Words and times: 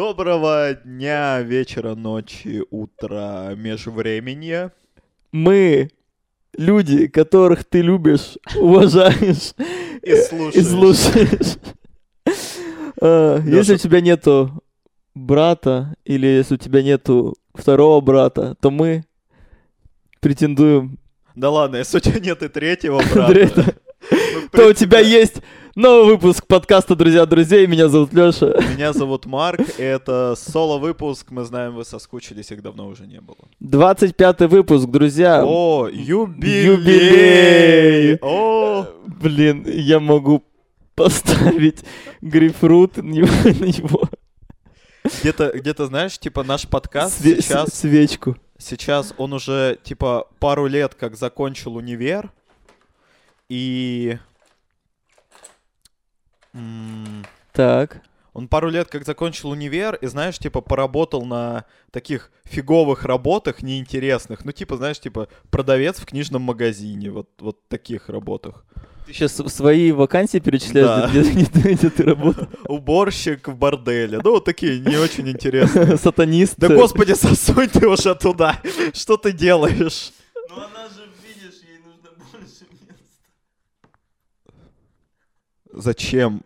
Доброго 0.00 0.78
дня, 0.82 1.42
вечера, 1.42 1.94
ночи, 1.94 2.62
утра, 2.70 3.52
межвременья. 3.54 4.72
Мы 5.30 5.90
люди, 6.56 7.06
которых 7.06 7.64
ты 7.64 7.82
любишь, 7.82 8.38
уважаешь 8.56 9.52
И 10.02 10.14
слушаешь. 10.16 10.54
и 10.54 10.62
слушаешь. 10.62 11.56
А, 12.98 13.40
Если 13.44 13.74
у 13.74 13.76
тебя 13.76 14.00
нету 14.00 14.64
брата 15.14 15.94
или 16.06 16.26
если 16.26 16.54
у 16.54 16.56
тебя 16.56 16.82
нету 16.82 17.36
второго 17.52 18.00
брата, 18.00 18.56
то 18.58 18.70
мы 18.70 19.04
претендуем 20.20 20.98
Да 21.34 21.50
ладно, 21.50 21.76
если 21.76 21.98
у 21.98 22.00
тебя 22.00 22.20
нет 22.20 22.42
и 22.42 22.48
третьего 22.48 23.02
брата. 23.14 23.74
То 24.50 24.66
у 24.66 24.72
тебя 24.72 25.00
есть 25.00 25.42
новый 25.74 26.14
выпуск 26.14 26.46
подкаста 26.46 26.94
«Друзья 26.96 27.26
друзей». 27.26 27.66
Меня 27.66 27.88
зовут 27.88 28.12
Лёша. 28.12 28.58
Меня 28.74 28.92
зовут 28.92 29.26
Марк, 29.26 29.60
это 29.78 30.34
соло-выпуск, 30.36 31.30
мы 31.30 31.44
знаем, 31.44 31.74
вы 31.74 31.84
соскучились, 31.84 32.50
их 32.50 32.62
давно 32.62 32.86
уже 32.88 33.06
не 33.06 33.20
было. 33.20 33.36
25 33.60 34.40
выпуск, 34.50 34.86
друзья. 34.88 35.42
О, 35.44 35.88
юбилей! 35.88 36.64
Юбилей! 36.66 38.18
О, 38.22 38.86
Блин, 39.06 39.64
я 39.66 40.00
могу 40.00 40.42
поставить 40.94 41.84
грейпфрут 42.20 42.96
на 42.98 43.02
него- 43.02 44.08
где-то, 45.22 45.52
где-то, 45.54 45.86
знаешь, 45.86 46.18
типа 46.18 46.42
наш 46.42 46.68
подкаст 46.68 47.20
Све- 47.24 47.40
сейчас, 47.40 47.68
свечку. 47.74 48.36
сейчас 48.58 49.14
он 49.16 49.32
уже, 49.32 49.78
типа, 49.82 50.26
пару 50.38 50.66
лет 50.66 50.94
как 50.94 51.16
закончил 51.16 51.76
универ, 51.76 52.30
и... 53.48 54.18
м, 56.54 57.24
Так. 57.52 58.02
Он 58.32 58.46
пару 58.46 58.70
лет 58.70 58.88
как 58.88 59.04
закончил 59.04 59.50
универ, 59.50 59.96
и, 59.96 60.06
знаешь, 60.06 60.38
типа, 60.38 60.60
поработал 60.60 61.24
на 61.24 61.64
таких 61.90 62.30
фиговых 62.44 63.04
работах, 63.04 63.60
неинтересных. 63.62 64.44
Ну, 64.44 64.52
типа, 64.52 64.76
знаешь, 64.76 65.00
типа, 65.00 65.26
продавец 65.50 65.98
в 65.98 66.06
книжном 66.06 66.42
магазине, 66.42 67.10
вот, 67.10 67.28
вот 67.40 67.66
таких 67.68 68.08
работах. 68.08 68.64
Ты 69.06 69.14
сейчас 69.14 69.34
свои 69.52 69.90
вакансии 69.90 70.38
перечисляешь, 70.38 70.86
Да. 70.86 71.08
где, 71.08 71.22
где- 71.28 71.72
где 71.74 71.90
ты 71.90 72.02
работал? 72.04 72.46
Уборщик 72.68 73.48
в 73.48 73.56
борделе. 73.56 74.20
Ну, 74.22 74.30
вот 74.30 74.44
такие 74.44 74.78
не 74.78 74.96
очень 74.96 75.28
интересные. 75.28 75.96
Сатанист. 75.96 76.54
Да, 76.56 76.68
господи, 76.68 77.14
сосунь 77.14 77.68
ты 77.68 77.88
уже 77.88 78.14
туда. 78.14 78.62
Что 78.94 79.16
ты 79.16 79.32
делаешь? 79.32 80.12
Ну 80.48 80.54
она 80.54 80.86
же, 80.88 81.08
видишь, 81.26 81.60
ей 81.68 81.78
нужно 81.84 82.10
больше 82.30 82.64
места. 82.70 82.94
Зачем? 85.80 86.42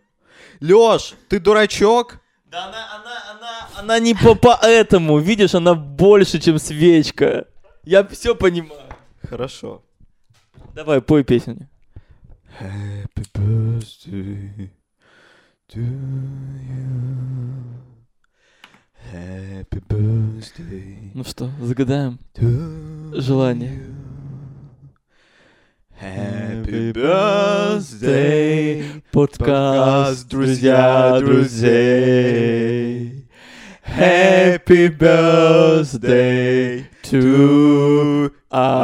Лёш, 0.61 1.13
ты 1.27 1.39
дурачок? 1.39 2.19
Да 2.45 2.65
она, 2.67 2.95
она, 2.95 3.31
она, 3.31 3.69
она 3.79 3.99
не 3.99 4.13
по 4.13 4.35
поэтому, 4.35 5.19
видишь, 5.19 5.55
она 5.55 5.75
больше, 5.75 6.39
чем 6.39 6.57
свечка. 6.57 7.47
Я 7.83 8.07
все 8.07 8.33
понимаю. 8.33 8.81
Хорошо. 9.29 9.83
Давай, 10.73 11.01
пой 11.01 11.23
песню. 11.23 11.69
Happy 12.59 13.25
birthday 13.33 14.69
to 15.69 15.81
you. 15.81 16.85
Happy 19.11 19.81
birthday 19.87 21.11
Ну 21.13 21.23
что, 21.25 21.51
загадаем? 21.59 22.19
Желание. 23.13 23.73
you. 23.73 24.04
Happy 26.01 26.91
birthday, 26.91 28.03
Подкаст, 29.13 30.27
друзья, 30.27 31.19
друзей. 31.21 32.45
Happy 33.87 34.89
birthday 34.89 36.85
to 37.03 38.29
us. 38.51 38.75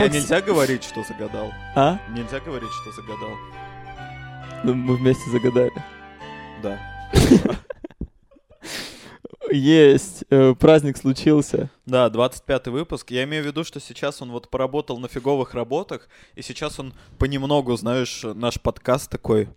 А 0.00 0.08
нельзя 0.08 0.40
говорить, 0.40 0.82
что 0.82 1.04
загадал? 1.04 1.52
А? 1.76 2.00
Нельзя 2.10 2.40
говорить, 2.40 2.70
что 2.82 2.90
загадал? 3.00 3.30
Ну, 4.64 4.74
мы 4.74 4.96
вместе 4.96 5.30
загадали. 5.30 5.70
Да. 6.64 6.80
Есть, 9.50 10.24
э, 10.30 10.54
праздник 10.54 10.96
случился. 10.96 11.70
Да, 11.86 12.08
25 12.10 12.68
выпуск. 12.68 13.10
Я 13.10 13.24
имею 13.24 13.42
в 13.44 13.46
виду, 13.46 13.64
что 13.64 13.80
сейчас 13.80 14.20
он 14.22 14.30
вот 14.30 14.48
поработал 14.50 14.98
на 14.98 15.08
фиговых 15.08 15.54
работах, 15.54 16.08
и 16.34 16.42
сейчас 16.42 16.78
он 16.80 16.92
понемногу, 17.18 17.76
знаешь, 17.76 18.22
наш 18.24 18.60
подкаст 18.60 19.10
такой... 19.10 19.48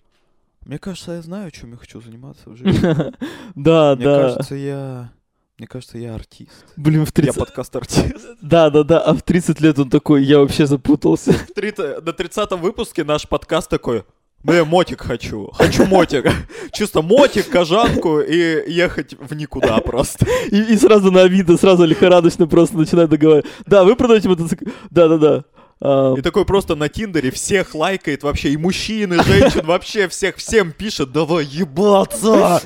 Мне 0.66 0.78
кажется, 0.78 1.14
я 1.14 1.22
знаю, 1.24 1.50
чем 1.50 1.72
я 1.72 1.78
хочу 1.78 2.00
заниматься 2.02 2.50
в 2.50 2.56
жизни. 2.56 2.80
Да, 3.56 3.96
Мне 3.96 4.06
да. 4.06 4.22
кажется, 4.22 4.56
я... 4.56 5.12
Мне 5.58 5.68
кажется, 5.68 5.98
я 5.98 6.16
артист. 6.16 6.66
Блин, 6.76 7.06
в 7.06 7.10
Я 7.10 7.14
30... 7.14 7.40
подкаст-артист. 7.40 8.28
Да, 8.42 8.70
да, 8.70 8.84
да, 8.84 9.00
а 9.02 9.14
в 9.14 9.22
30 9.24 9.60
лет 9.62 9.78
он 9.80 9.90
такой, 9.90 10.24
я 10.24 10.40
вообще 10.40 10.66
запутался. 10.68 11.34
В 11.34 11.54
тридцать- 11.54 12.04
На 12.04 12.14
30 12.14 12.52
выпуске 12.54 13.04
наш 13.04 13.28
подкаст 13.28 13.70
такой... 13.70 14.04
Ну, 14.44 14.54
я 14.54 14.66
мотик 14.66 15.02
хочу. 15.02 15.52
Хочу 15.54 15.86
мотик. 15.86 16.26
Чисто 16.72 17.02
мотик, 17.02 17.50
кожанку 17.50 18.20
и 18.20 18.72
ехать 18.72 19.16
в 19.20 19.34
никуда 19.36 19.78
просто. 19.82 20.26
И, 20.52 20.74
и 20.74 20.78
сразу 20.78 21.12
на 21.12 21.22
Авито, 21.22 21.58
сразу 21.58 21.86
лихорадочно 21.86 22.48
просто 22.48 22.78
начинает 22.78 23.10
договаривать. 23.10 23.46
Да, 23.66 23.84
вы 23.84 23.96
продаете 23.96 24.30
мотоцикл? 24.30 24.66
Да, 24.90 25.08
да, 25.08 25.18
да. 25.18 25.28
А, 25.38 25.61
И 25.82 26.22
такой 26.22 26.46
просто 26.46 26.76
на 26.76 26.90
Тиндере 26.90 27.32
всех 27.32 27.74
лайкает 27.74 28.22
вообще, 28.22 28.50
и 28.50 28.58
мужчин, 28.58 29.14
и 29.14 29.24
женщин, 29.24 29.66
вообще 29.66 30.08
всех 30.08 30.36
всем 30.36 30.72
пишет, 30.72 31.12
давай 31.12 31.44
ебаться. 31.46 32.62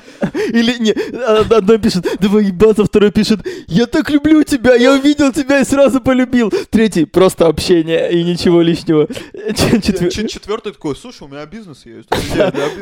Или 0.50 0.78
не, 0.80 0.92
а, 0.92 1.46
одно 1.50 1.78
пишет, 1.78 2.06
давай 2.20 2.46
ебаться, 2.46 2.84
второй 2.84 3.12
пишет, 3.12 3.40
я 3.68 3.86
так 3.86 4.09
люблю 4.09 4.44
тебя, 4.44 4.75
я 4.75 4.94
увидел 4.94 5.31
тебя 5.31 5.62
и 5.62 5.64
сразу 5.64 6.02
полюбил. 6.02 6.52
Третий, 6.70 7.06
просто 7.06 7.48
общение 7.48 8.12
и 8.12 8.22
ничего 8.22 8.62
лишнего. 8.62 9.08
Четвертый 9.08 10.74
такой, 10.74 10.96
слушай, 10.98 11.24
у 11.24 11.28
меня 11.30 11.46
бизнес 11.46 11.86
есть. 11.86 12.09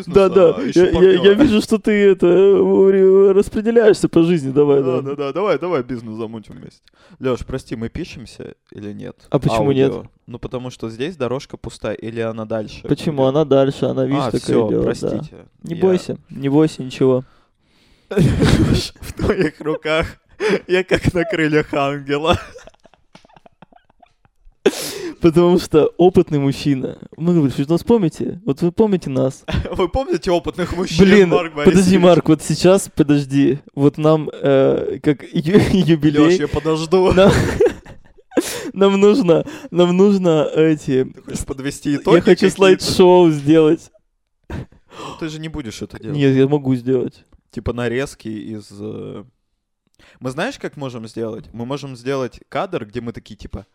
Да, 0.07 0.29
да, 0.29 0.55
а, 0.57 0.61
я, 0.73 0.85
я- 0.85 0.93
партнера». 0.93 1.23
я 1.23 1.33
вижу, 1.33 1.61
что 1.61 1.77
ты 1.77 1.91
это 1.91 2.25
э, 2.25 3.31
распределяешься 3.33 4.09
по 4.09 4.23
жизни, 4.23 4.51
давай, 4.51 4.81
Да, 4.81 5.01
да. 5.01 5.01
да, 5.01 5.15
да, 5.15 5.33
давай, 5.33 5.59
давай 5.59 5.83
бизнес 5.83 6.17
замутим 6.17 6.55
вместе. 6.55 6.81
Леш, 7.19 7.39
прости, 7.45 7.75
мы 7.75 7.89
пишемся 7.89 8.55
или 8.71 8.91
нет? 8.93 9.15
А 9.29 9.37
почему 9.37 9.67
Аудио. 9.67 10.05
Ну, 10.25 10.39
потому 10.39 10.69
что 10.69 10.89
здесь 10.89 11.17
дорожка 11.17 11.57
пустая, 11.57 11.95
или 11.95 12.21
она 12.21 12.45
дальше? 12.45 12.81
Почему? 12.87 13.23
идет? 13.23 13.29
Она 13.35 13.45
дальше, 13.45 13.85
она, 13.85 14.05
видишь, 14.05 14.21
А, 14.21 14.25
такая 14.31 14.39
все, 14.41 14.67
идет, 14.67 14.79
да. 14.79 14.83
простите. 14.85 15.35
Не 15.63 15.75
Я- 15.75 15.81
бойся, 15.81 16.17
не 16.29 16.49
бойся 16.49 16.83
ничего. 16.83 17.23
В 18.09 19.13
твоих 19.13 19.59
руках 19.59 20.07
я 20.67 20.83
как 20.83 21.13
на 21.13 21.23
крыльях 21.25 21.73
ангела. 21.73 22.39
Потому 25.19 25.57
что 25.57 25.85
опытный 25.97 26.39
мужчина. 26.39 26.97
Мы 27.17 27.33
говорим, 27.33 27.51
что 27.51 27.77
вспомните, 27.77 28.41
вот 28.45 28.61
вы 28.61 28.71
помните 28.73 29.09
нас. 29.09 29.43
Вы 29.71 29.87
помните 29.87 30.31
опытных 30.31 30.75
мужчин, 30.75 31.05
Блин, 31.05 31.29
Марк 31.29 31.53
подожди, 31.53 31.75
Борисович? 31.75 32.01
Марк, 32.01 32.29
вот 32.29 32.41
сейчас, 32.41 32.89
подожди, 32.93 33.59
вот 33.73 33.97
нам 33.97 34.29
э, 34.33 34.99
как 35.01 35.23
ю- 35.33 35.55
Леш, 35.55 35.69
юбилей, 35.87 36.37
я 36.39 36.47
подожду. 36.49 37.13
нам, 37.13 37.31
нам 38.73 38.99
нужно, 38.99 39.45
нам 39.71 39.95
нужно 39.95 40.47
эти, 40.55 41.05
Ты 41.05 41.21
хочешь 41.21 41.45
подвести 41.45 41.95
итоги 41.95 42.15
я 42.15 42.21
хочу 42.21 42.49
слайд-шоу 42.49 43.29
сделать. 43.31 43.91
Ты 45.19 45.29
же 45.29 45.39
не 45.39 45.49
будешь 45.49 45.81
это 45.81 45.99
делать. 45.99 46.17
Нет, 46.17 46.35
я 46.35 46.47
могу 46.47 46.75
сделать. 46.75 47.25
Типа 47.51 47.73
нарезки 47.73 48.27
из... 48.27 48.67
э, 48.71 49.23
Мы 50.19 50.31
знаешь, 50.31 50.57
как 50.57 50.77
можем 50.77 51.07
сделать? 51.07 51.45
Мы 51.53 51.65
можем 51.65 51.95
сделать 51.95 52.39
кадр, 52.49 52.85
где 52.85 53.01
мы 53.01 53.13
такие, 53.13 53.35
типа... 53.35 53.65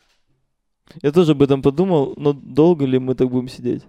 Я 1.03 1.13
тоже 1.13 1.33
об 1.33 1.43
этом 1.43 1.61
подумал, 1.63 2.15
но 2.17 2.33
долго 2.33 2.87
ли 2.87 2.99
мы 2.99 3.15
так 3.15 3.29
будем 3.29 3.49
сидеть? 3.49 3.83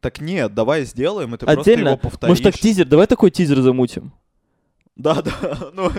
Так 0.00 0.20
нет, 0.20 0.54
давай 0.54 0.84
сделаем, 0.84 1.34
и 1.34 1.38
ты 1.38 1.46
просто 1.46 1.60
Отдельно? 1.60 1.88
его 1.88 1.96
повторишь. 1.98 2.28
Может 2.30 2.44
так 2.44 2.58
тизер, 2.58 2.86
давай 2.86 3.06
такой 3.06 3.30
тизер 3.30 3.60
замутим. 3.60 4.12
Да, 4.96 5.20
да, 5.22 5.70
ну, 5.74 5.90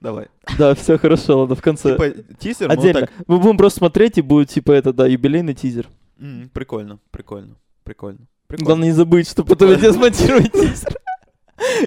давай. 0.00 0.28
Да, 0.58 0.74
все 0.74 0.96
хорошо, 0.98 1.40
ладно, 1.40 1.54
в 1.54 1.62
конце. 1.62 1.92
Типа 1.92 2.10
тизер, 2.38 2.68
вот 2.68 2.78
Отдельно. 2.78 3.00
так... 3.00 3.10
Мы 3.26 3.38
будем 3.38 3.58
просто 3.58 3.78
смотреть, 3.80 4.16
и 4.18 4.22
будет, 4.22 4.48
типа, 4.48 4.72
это, 4.72 4.92
да, 4.92 5.06
юбилейный 5.06 5.54
тизер. 5.54 5.88
М, 6.18 6.50
Прикольно, 6.52 6.98
прикольно, 7.10 7.56
прикольно. 7.84 8.20
прикольно. 8.46 8.64
Главное 8.66 8.88
не 8.88 8.94
забыть, 8.94 9.28
что 9.28 9.44
потом 9.44 9.70
я 9.70 9.92
смонтирую 9.92 10.48
тизер. 10.50 10.96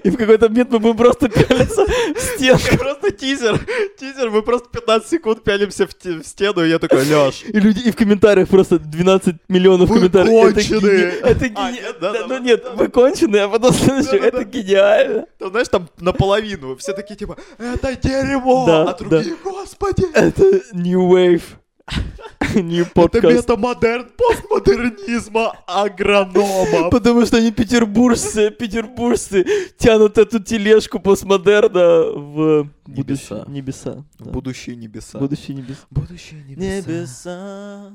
И 0.02 0.10
в 0.10 0.16
какой-то 0.16 0.48
момент 0.48 0.70
мы 0.70 0.78
будем 0.78 0.96
просто 0.96 1.28
пялиться 1.28 1.84
в 1.86 2.18
стенку. 2.20 2.76
Просто 2.78 3.10
тизер, 3.10 3.58
тизер, 3.98 4.30
мы 4.30 4.42
просто 4.42 4.68
15 4.70 5.08
секунд 5.08 5.42
пялимся 5.42 5.86
в, 5.86 5.94
те- 5.94 6.12
в 6.18 6.24
стену, 6.26 6.64
и 6.64 6.68
я 6.68 6.78
такой, 6.78 7.04
Лёш, 7.08 7.42
И 7.44 7.58
люди, 7.60 7.80
и 7.80 7.90
в 7.90 7.96
комментариях 7.96 8.48
просто 8.48 8.78
12 8.78 9.34
миллионов 9.48 9.88
Вы 9.88 9.96
комментариев. 9.96 10.54
Конченые. 10.54 11.10
Это 11.20 11.44
А, 11.44 11.48
гени- 11.48 11.72
нет, 11.80 11.96
да, 12.00 12.12
да, 12.12 12.18
да, 12.20 12.22
Ну 12.22 12.28
да, 12.28 12.38
нет, 12.40 12.62
да, 12.64 12.70
вы 12.72 12.88
конченые, 12.88 13.42
а 13.42 13.48
потом 13.48 13.72
следующее. 13.72 14.20
Да-да-да. 14.20 14.40
Это 14.40 14.44
гениально. 14.44 15.26
Там, 15.38 15.50
знаешь, 15.50 15.68
там 15.68 15.88
наполовину, 15.98 16.76
все 16.76 16.92
такие, 16.92 17.16
типа, 17.16 17.36
это 17.58 17.94
дерьмо, 17.96 18.64
Да, 18.66 18.90
а 18.90 18.94
другие, 18.98 19.36
господи. 19.42 20.04
Это 20.14 20.60
New 20.72 21.00
Wave. 21.12 21.42
New 22.62 22.82
Это 22.82 23.00
Podcast. 23.00 23.34
метамодерн 23.34 24.08
постмодернизма 24.16 25.54
агронома. 25.66 26.90
Потому 26.90 27.24
что 27.26 27.36
они 27.38 27.50
петербуржцы, 27.50 28.50
петербуржцы 28.50 29.44
тянут 29.76 30.18
эту 30.18 30.40
тележку 30.40 31.00
постмодерна 31.00 32.02
в. 32.12 32.68
Небеса. 32.86 33.44
Небеса. 33.48 34.04
В 34.18 34.24
да. 34.24 34.30
будущие 34.30 34.76
небеса. 34.76 35.18
Будущие 35.18 35.56
небеса. 35.56 35.80
Будущие 35.90 36.42
Небеса, 36.44 37.92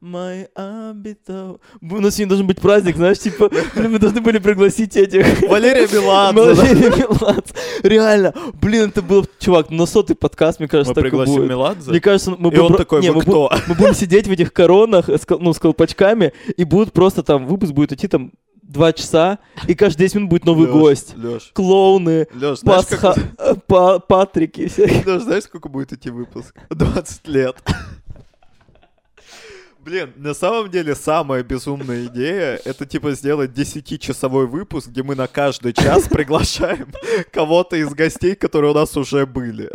мои 0.00 0.46
обитов... 0.54 1.60
У 1.80 2.00
нас 2.00 2.14
сегодня 2.14 2.28
должен 2.28 2.46
быть 2.46 2.60
праздник, 2.60 2.96
знаешь, 2.96 3.18
типа, 3.18 3.50
мы 3.76 3.98
должны 3.98 4.20
были 4.20 4.38
пригласить 4.38 4.96
этих... 4.96 5.48
Валерия 5.48 5.86
Меладзе. 5.92 6.54
Валерия 6.54 6.96
Меладзе. 6.96 7.54
Реально, 7.82 8.34
блин, 8.54 8.88
это 8.88 9.02
был, 9.02 9.26
чувак, 9.38 9.70
на 9.70 9.86
сотый 9.86 10.16
подкаст, 10.16 10.58
мне 10.58 10.68
кажется, 10.68 10.92
Мы 10.92 10.94
так 10.94 11.04
и 11.04 11.08
пригласим 11.10 11.34
будет. 11.36 11.50
Меладзе? 11.50 11.90
Мне 11.90 12.00
кажется, 12.00 12.34
мы 12.38 12.52
И 12.52 12.58
он 12.58 12.74
такой, 12.74 13.02
не, 13.02 13.10
«Вы 13.10 13.16
мы 13.16 13.22
кто?» 13.22 13.52
Мы 13.68 13.74
будем 13.74 13.94
сидеть 13.94 14.26
в 14.26 14.30
этих 14.32 14.52
коронах, 14.52 15.08
ну, 15.38 15.52
с 15.52 15.58
колпачками, 15.58 16.32
и 16.56 16.64
будут 16.64 16.92
просто 16.92 17.22
там, 17.22 17.46
выпуск 17.46 17.72
будет 17.72 17.92
идти 17.92 18.08
там 18.08 18.32
два 18.62 18.92
часа, 18.92 19.38
и 19.66 19.74
каждые 19.74 20.06
10 20.06 20.14
минут 20.16 20.30
будет 20.30 20.44
новый 20.44 20.66
Лёш, 20.66 20.74
гость. 20.74 21.14
Лёш, 21.16 21.50
Клоуны, 21.54 22.28
знаешь, 22.32 22.60
Пасха, 22.60 22.96
как... 22.96 23.18
э, 23.38 23.54
Па- 23.66 23.98
Патрики, 23.98 24.68
всякие. 24.68 25.02
Лёш, 25.02 25.22
знаешь, 25.22 25.42
сколько 25.44 25.68
будет 25.68 25.92
идти 25.92 26.08
выпуск? 26.10 26.56
20 26.70 27.26
лет. 27.28 27.56
Блин, 29.82 30.12
на 30.16 30.34
самом 30.34 30.70
деле 30.70 30.94
самая 30.94 31.42
безумная 31.42 32.04
идея 32.06 32.60
это 32.66 32.84
типа 32.84 33.12
сделать 33.12 33.52
10-часовой 33.52 34.46
выпуск, 34.46 34.88
где 34.88 35.02
мы 35.02 35.14
на 35.14 35.26
каждый 35.26 35.72
час 35.72 36.02
приглашаем 36.10 36.88
кого-то 37.32 37.76
из 37.76 37.88
гостей, 37.88 38.34
которые 38.34 38.72
у 38.72 38.74
нас 38.74 38.94
уже 38.98 39.24
были. 39.24 39.70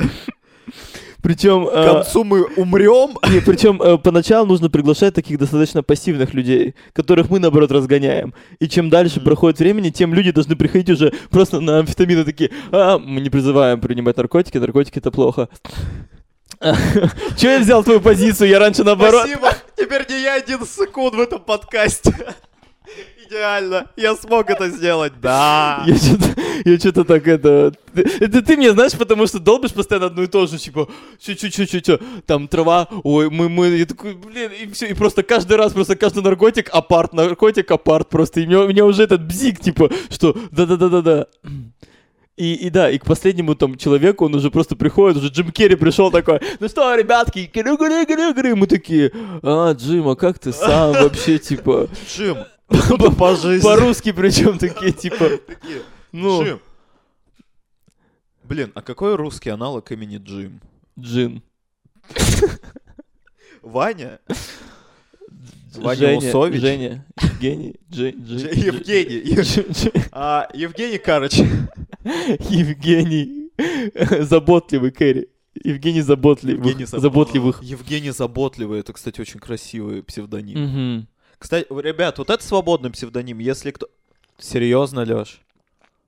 Причем... 1.24 1.66
К 1.66 1.72
э, 1.74 1.94
концу 1.94 2.24
мы 2.24 2.44
умрем. 2.44 3.18
Не, 3.32 3.40
причем 3.40 3.82
э, 3.82 3.98
поначалу 3.98 4.46
нужно 4.46 4.70
приглашать 4.70 5.16
таких 5.16 5.40
достаточно 5.40 5.82
пассивных 5.82 6.36
людей, 6.36 6.76
которых 6.94 7.32
мы, 7.32 7.40
наоборот, 7.40 7.72
разгоняем. 7.72 8.36
И 8.60 8.68
чем 8.68 8.92
дальше 8.92 9.20
проходит 9.22 9.58
времени, 9.58 9.90
тем 9.90 10.14
люди 10.14 10.30
должны 10.30 10.56
приходить 10.56 10.92
уже 10.92 11.14
просто 11.32 11.60
на 11.62 11.80
амфетамины 11.80 12.24
такие, 12.26 12.52
а, 12.72 13.00
мы 13.00 13.22
не 13.22 13.32
призываем 13.32 13.82
принимать 13.82 14.18
наркотики, 14.18 14.60
наркотики 14.60 15.00
это 15.00 15.10
плохо. 15.10 15.50
Че 17.38 17.54
я 17.54 17.60
взял 17.60 17.84
твою 17.84 18.02
позицию? 18.02 18.50
Я 18.50 18.60
раньше 18.60 18.84
наоборот... 18.84 19.26
Спасибо. 19.26 19.50
Теперь 19.78 20.06
не 20.10 20.22
я 20.24 20.36
один 20.36 20.66
секунд 20.66 21.16
в 21.16 21.20
этом 21.20 21.42
подкасте. 21.42 22.14
Идеально. 23.28 23.90
Я 23.96 24.16
смог 24.16 24.50
это 24.50 24.70
сделать. 24.70 25.14
Да. 25.20 25.84
Я 25.88 25.96
что-то, 25.98 26.42
я 26.64 26.78
что-то 26.78 27.04
так 27.04 27.28
это... 27.28 27.74
Это 27.94 28.42
ты 28.44 28.56
мне, 28.56 28.72
знаешь, 28.72 28.94
потому 28.94 29.26
что 29.26 29.40
долбишь 29.40 29.74
постоянно 29.74 30.08
одно 30.08 30.24
и 30.24 30.28
то 30.28 30.46
же, 30.46 30.60
типа, 30.60 30.88
чё-чё-чё-чё, 31.20 32.00
там 32.28 32.48
трава, 32.48 32.88
ой, 33.04 33.30
мы, 33.30 33.50
мы, 33.50 33.68
я 33.70 33.86
такой, 33.86 34.14
блин, 34.14 34.52
и 34.52 34.68
все, 34.72 34.88
и 34.88 34.94
просто 34.94 35.24
каждый 35.24 35.58
раз, 35.58 35.74
просто 35.74 35.96
каждый 35.96 36.22
наркотик 36.22 36.70
апарт, 36.72 37.14
наркотик 37.14 37.72
апарт, 37.72 38.10
просто, 38.10 38.42
и 38.42 38.46
мне, 38.46 38.58
мне 38.66 38.84
уже 38.84 39.04
этот 39.04 39.26
бзик, 39.26 39.60
типа, 39.60 39.90
что, 40.10 40.36
да-да-да-да-да. 40.52 41.28
И, 42.38 42.54
и 42.54 42.70
да, 42.70 42.90
и 42.92 42.98
к 42.98 43.06
последнему 43.06 43.56
там 43.56 43.78
человеку 43.78 44.26
он 44.26 44.36
уже 44.36 44.52
просто 44.52 44.76
приходит, 44.76 45.18
уже 45.18 45.30
Джим 45.30 45.52
Керри 45.52 45.76
пришел 45.76 46.12
такой, 46.12 46.42
ну 46.60 46.68
что, 46.68 46.94
ребятки, 46.94 47.50
гры-гры-гры-гры, 47.54 48.56
мы 48.56 48.68
такие, 48.68 49.10
а, 49.42 49.72
Джим, 49.72 50.10
а 50.10 50.18
как 50.18 50.38
ты 50.40 50.52
сам 50.52 50.92
вообще, 50.94 51.40
типа, 51.40 51.88
Джим, 52.14 52.40
откуда 52.68 53.10
по 53.12 53.38
жизни? 53.38 53.64
по-русски 53.64 54.12
причем 54.12 54.58
такие, 54.58 54.92
типа, 54.92 55.30
ну, 56.12 56.44
Джим. 56.44 56.60
Блин, 58.44 58.72
а 58.76 58.82
какой 58.82 59.16
русский 59.16 59.50
аналог 59.50 59.90
имени 59.94 60.18
Джим? 60.18 60.60
Джин. 61.00 61.42
Ваня? 63.62 64.20
Ваня 65.76 65.96
Женя, 66.00 66.18
Усович? 66.30 66.62
Женя, 66.62 67.06
Евгений, 67.22 67.76
Евгений. 67.90 69.34
Джи- 69.34 69.72
Джи- 69.72 70.08
А, 70.12 70.48
Евгений 70.54 70.98
Карыч. 70.98 71.42
Евгений, 72.06 73.52
заботливый 74.24 74.92
Кэрри. 74.92 75.30
Евгений 75.64 76.02
заботливых. 76.02 76.66
Евгений 76.66 76.84
Заб- 76.84 77.00
заботливых. 77.00 77.64
Евгений 77.64 78.12
Заботливый. 78.12 78.80
Это, 78.82 78.94
кстати, 78.94 79.22
очень 79.22 79.40
красивый 79.40 80.04
псевдоним. 80.04 80.60
Мгм. 80.60 81.08
Кстати, 81.40 81.66
ребят, 81.70 82.18
вот 82.18 82.30
это 82.30 82.44
свободный 82.44 82.92
псевдоним. 82.92 83.40
Если 83.40 83.72
кто... 83.72 83.88
Серьезно, 84.38 85.04
Лёш? 85.06 85.40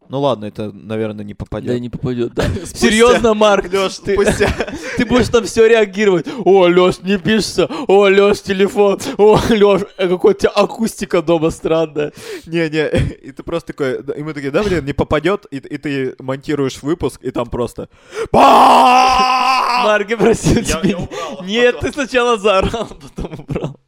Ну 0.09 0.21
ладно, 0.21 0.45
это, 0.45 0.71
наверное, 0.71 1.25
не 1.25 1.33
попадет. 1.33 1.67
Да 1.73 1.79
не 1.79 1.89
попадет, 1.89 2.33
да. 2.33 2.43
Серьезно, 2.73 3.33
Марк, 3.33 3.71
Лёш, 3.71 3.97
ты- 3.97 4.15
ты 4.97 5.05
будешь 5.05 5.27
там 5.27 5.43
все 5.45 5.67
реагировать. 5.67 6.27
О, 6.45 6.65
Леш, 6.67 6.99
не 7.01 7.17
пишется. 7.17 7.69
О, 7.87 8.07
Леш, 8.07 8.41
телефон. 8.41 8.99
О, 9.17 9.39
Леш, 9.49 9.81
какой 9.97 10.31
у 10.31 10.37
тебя 10.37 10.51
акустика 10.51 11.21
дома 11.21 11.49
странная. 11.49 12.13
Не-не, 12.45 12.87
и 13.27 13.31
ты 13.31 13.43
просто 13.43 13.73
такой... 13.73 14.01
И 14.17 14.23
мы 14.23 14.33
такие, 14.33 14.51
да, 14.51 14.63
блин, 14.63 14.85
не 14.85 14.93
попадет, 14.93 15.45
и, 15.51 15.57
и 15.57 15.77
ты 15.77 16.15
монтируешь 16.19 16.81
выпуск, 16.81 17.19
и 17.23 17.31
там 17.31 17.47
просто... 17.49 17.89
Марк, 18.31 20.09
я 20.09 20.17
просил 20.17 20.63
тебя. 20.63 20.97
а 21.39 21.43
Нет, 21.45 21.79
ты 21.79 21.91
сначала 21.91 22.37
заорал, 22.37 22.87
потом 22.87 23.39
убрал. 23.39 23.79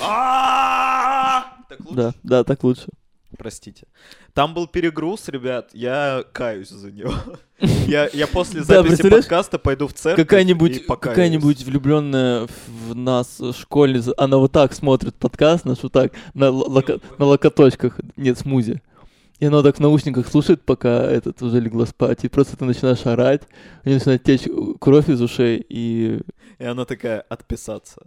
А! 0.00 1.44
Так 1.68 1.80
лучше? 1.80 1.94
Да, 1.96 2.12
да, 2.22 2.44
так 2.44 2.62
лучше. 2.62 2.86
Простите. 3.36 3.86
Там 4.34 4.54
был 4.54 4.66
перегруз, 4.66 5.28
ребят, 5.28 5.70
я 5.72 6.24
каюсь 6.32 6.70
за 6.70 6.90
него. 6.90 7.12
Я, 7.86 8.08
я 8.12 8.26
после 8.26 8.60
Да, 8.60 8.66
записи 8.66 8.88
представляешь, 8.88 9.24
подкаста 9.24 9.58
пойду 9.58 9.86
в 9.88 9.94
церковь 9.94 10.22
и 10.22 10.26
Какая-нибудь, 10.26 10.86
покаюсь. 10.86 11.14
какая-нибудь 11.14 11.62
влюбленная 11.62 12.48
в 12.66 12.94
нас 12.94 13.40
школьница, 13.58 14.12
она 14.18 14.36
вот 14.36 14.52
так 14.52 14.74
смотрит 14.74 15.14
подкаст 15.14 15.64
наш, 15.64 15.82
вот 15.82 15.92
так, 15.92 16.12
на, 16.34 16.50
локо- 16.50 17.00
на 17.16 17.24
локоточках, 17.24 17.98
нет, 18.16 18.38
смузи. 18.38 18.82
И 19.38 19.46
она 19.46 19.62
так 19.62 19.76
в 19.76 19.80
наушниках 19.80 20.28
слушает, 20.28 20.62
пока 20.66 21.04
этот 21.10 21.40
уже 21.42 21.60
легла 21.60 21.86
спать, 21.86 22.24
и 22.24 22.28
просто 22.28 22.58
ты 22.58 22.64
начинаешь 22.66 23.06
орать, 23.06 23.42
у 23.84 23.88
нее 23.88 23.98
начинает 23.98 24.22
течь 24.22 24.42
кровь 24.78 25.08
из 25.08 25.22
ушей, 25.22 25.64
и... 25.66 26.20
И 26.58 26.64
она 26.64 26.84
такая, 26.84 27.20
отписаться. 27.20 28.02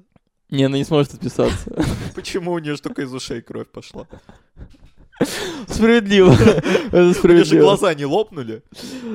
Не, 0.49 0.63
она 0.63 0.77
не 0.77 0.83
сможет 0.83 1.13
отписаться. 1.13 1.71
Почему 2.15 2.51
у 2.51 2.59
нее 2.59 2.75
только 2.77 3.03
из 3.03 3.13
ушей 3.13 3.41
кровь 3.41 3.67
пошла? 3.67 4.07
Справедливо. 5.67 6.33
Это 6.91 7.13
справедливо. 7.13 7.63
глаза 7.63 7.93
не 7.93 8.05
лопнули? 8.05 8.63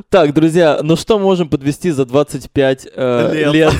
Так, 0.09 0.35
друзья, 0.35 0.81
ну 0.83 0.97
что 0.97 1.19
можем 1.19 1.49
подвести 1.49 1.91
за 1.91 2.05
25 2.05 2.89
э, 2.95 3.51
Лет. 3.53 3.73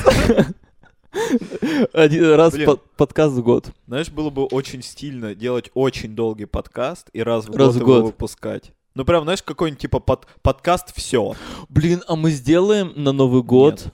Один 1.93 2.33
раз 2.33 2.53
Блин. 2.53 2.65
под- 2.65 2.91
подкаст 2.97 3.35
в 3.35 3.41
год. 3.41 3.69
Знаешь, 3.87 4.09
было 4.09 4.29
бы 4.29 4.45
очень 4.45 4.81
стильно 4.83 5.33
делать 5.33 5.69
очень 5.73 6.15
долгий 6.15 6.45
подкаст 6.45 7.09
и 7.13 7.21
раз 7.23 7.45
в 7.45 7.55
Раз 7.55 7.67
год 7.67 7.75
в 7.75 7.79
его 7.79 7.93
год. 7.93 8.03
выпускать. 8.05 8.71
Ну 8.95 9.05
прям, 9.05 9.23
знаешь, 9.23 9.41
какой-нибудь 9.43 9.81
типа 9.81 9.99
под, 9.99 10.27
подкаст 10.41 10.95
все. 10.95 11.35
Блин, 11.69 12.03
а 12.07 12.15
мы 12.15 12.31
сделаем 12.31 12.91
на 12.95 13.11
Новый 13.11 13.43
год, 13.43 13.85
Нет. 13.85 13.93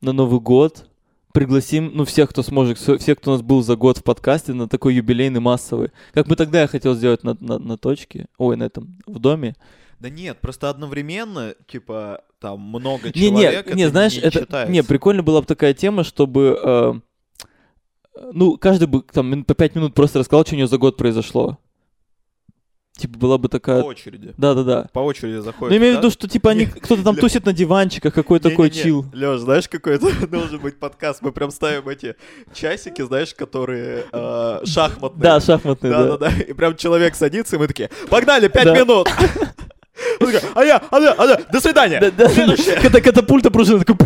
на 0.00 0.12
Новый 0.12 0.40
год 0.40 0.86
пригласим, 1.32 1.90
ну, 1.94 2.04
всех, 2.04 2.30
кто 2.30 2.42
сможет, 2.42 2.78
все- 2.78 2.98
всех, 2.98 3.18
кто 3.18 3.30
у 3.30 3.34
нас 3.34 3.42
был 3.42 3.62
за 3.62 3.76
год 3.76 3.98
в 3.98 4.02
подкасте, 4.04 4.52
на 4.52 4.68
такой 4.68 4.94
юбилейный 4.94 5.40
массовый. 5.40 5.90
Как 6.12 6.26
мы 6.26 6.36
тогда 6.36 6.62
я 6.62 6.66
хотел 6.66 6.94
сделать 6.94 7.22
на, 7.24 7.36
на, 7.40 7.58
на 7.58 7.76
точке, 7.78 8.26
ой, 8.38 8.56
на 8.56 8.64
этом, 8.64 8.98
в 9.06 9.18
доме. 9.18 9.54
Да 9.98 10.08
нет, 10.08 10.40
просто 10.40 10.70
одновременно, 10.70 11.54
типа, 11.66 12.22
там 12.40 12.60
много 12.60 13.08
Не, 13.08 13.12
человек. 13.28 13.66
не, 13.68 13.74
не, 13.74 13.82
это 13.82 13.90
знаешь, 13.90 14.14
не 14.14 14.20
это, 14.20 14.40
считается. 14.40 14.72
не, 14.72 14.82
прикольно 14.82 15.22
была 15.22 15.40
бы 15.42 15.46
такая 15.46 15.74
тема, 15.74 16.04
чтобы, 16.04 16.58
э, 16.62 16.94
ну, 18.32 18.56
каждый 18.56 18.88
бы 18.88 19.02
там 19.02 19.44
по 19.44 19.54
пять 19.54 19.74
минут 19.74 19.94
просто 19.94 20.18
рассказал, 20.18 20.44
что 20.46 20.54
у 20.54 20.58
него 20.58 20.68
за 20.68 20.78
год 20.78 20.96
произошло. 20.96 21.58
Типа 23.00 23.18
была 23.18 23.38
бы 23.38 23.48
По 23.48 23.52
такая... 23.52 23.82
очереди. 23.82 24.34
Да-да-да. 24.36 24.90
По 24.92 24.98
очереди 24.98 25.40
заходит. 25.40 25.70
Ну, 25.70 25.76
имею 25.78 25.94
в 25.94 25.98
виду, 25.98 26.10
что 26.10 26.28
типа 26.28 26.50
они, 26.50 26.66
кто-то 26.82 27.02
там 27.02 27.16
тусит 27.16 27.46
на 27.46 27.54
диванчиках, 27.54 28.12
какой 28.12 28.40
такой 28.40 28.68
чил. 28.68 29.06
Леш, 29.14 29.40
знаешь, 29.40 29.68
какой 29.68 29.94
это 29.94 30.26
должен 30.28 30.60
быть 30.60 30.78
подкаст? 30.78 31.22
Мы 31.22 31.32
прям 31.32 31.50
ставим 31.50 31.88
эти 31.88 32.14
часики, 32.52 33.00
знаешь, 33.00 33.32
которые 33.34 34.04
э, 34.12 34.60
шахматные. 34.66 35.22
Да, 35.22 35.40
шахматный, 35.40 35.88
да. 35.88 36.02
да, 36.02 36.16
да, 36.18 36.30
да. 36.30 36.42
И 36.42 36.52
прям 36.52 36.76
человек 36.76 37.14
садится, 37.14 37.56
и 37.56 37.58
мы 37.58 37.68
такие, 37.68 37.88
погнали, 38.10 38.48
пять 38.48 38.66
минут. 38.66 39.08
А 40.54 40.64
я, 40.64 40.82
а 40.90 40.98
я, 40.98 41.12
а 41.12 41.24
я, 41.26 41.40
до 41.50 41.60
свидания. 41.60 42.00
Да, 42.00 42.10
да, 42.10 42.56
Когда 42.80 43.00
катапульта 43.00 43.50
пружина, 43.50 43.84
такой 43.84 43.96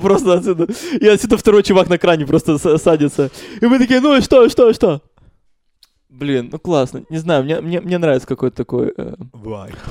просто 0.00 0.34
отсюда. 0.34 0.66
И 1.00 1.06
отсюда 1.06 1.36
второй 1.36 1.62
чувак 1.62 1.88
на 1.88 1.98
кране 1.98 2.26
просто 2.26 2.58
садится. 2.78 3.30
И 3.60 3.66
мы 3.66 3.78
такие, 3.78 4.00
ну 4.00 4.16
и 4.16 4.20
что, 4.20 4.48
что, 4.48 4.72
что? 4.72 5.02
Блин, 6.16 6.48
ну 6.50 6.58
классно. 6.58 7.04
Не 7.10 7.18
знаю, 7.18 7.44
мне, 7.44 7.60
мне, 7.60 7.80
мне 7.80 7.98
нравится 7.98 8.26
какой-то 8.26 8.56
такой, 8.56 8.94
э, 8.96 9.16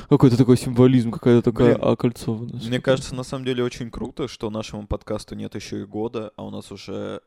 какой-то 0.08 0.36
такой 0.36 0.56
символизм, 0.56 1.12
какая-то 1.12 1.52
такая 1.52 1.76
Блин, 1.76 1.88
окольцованность. 1.88 2.68
Мне 2.68 2.80
кажется, 2.80 3.14
на 3.14 3.22
самом 3.22 3.44
деле 3.44 3.62
очень 3.62 3.92
круто, 3.92 4.26
что 4.26 4.50
нашему 4.50 4.88
подкасту 4.88 5.36
нет 5.36 5.54
еще 5.54 5.82
и 5.82 5.84
года, 5.84 6.32
а 6.36 6.44
у 6.44 6.50
нас 6.50 6.72
уже 6.72 7.20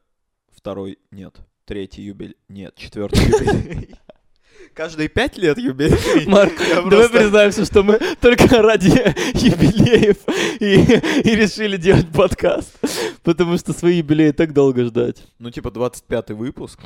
второй, 0.52 1.00
нет, 1.12 1.38
третий 1.64 2.02
юбилей, 2.02 2.36
нет, 2.50 2.76
четвертый 2.76 3.24
юбилей. 3.24 3.96
Каждые 4.74 5.08
пять 5.08 5.38
лет 5.38 5.58
юбилей. 5.58 6.28
Марк, 6.28 6.54
давай 6.90 7.08
признаемся, 7.08 7.64
что 7.64 7.84
мы 7.84 8.00
только 8.20 8.62
ради 8.62 8.90
юбилеев 9.34 10.18
и, 10.60 11.30
и 11.30 11.36
решили 11.36 11.78
делать 11.78 12.10
подкаст. 12.10 12.78
Потому 13.24 13.58
что 13.58 13.72
свои 13.72 14.00
юбилеи 14.00 14.32
так 14.32 14.52
долго 14.52 14.84
ждать. 14.84 15.24
Ну, 15.40 15.52
типа 15.52 15.70
25-й 15.70 16.34
выпуск. 16.34 16.82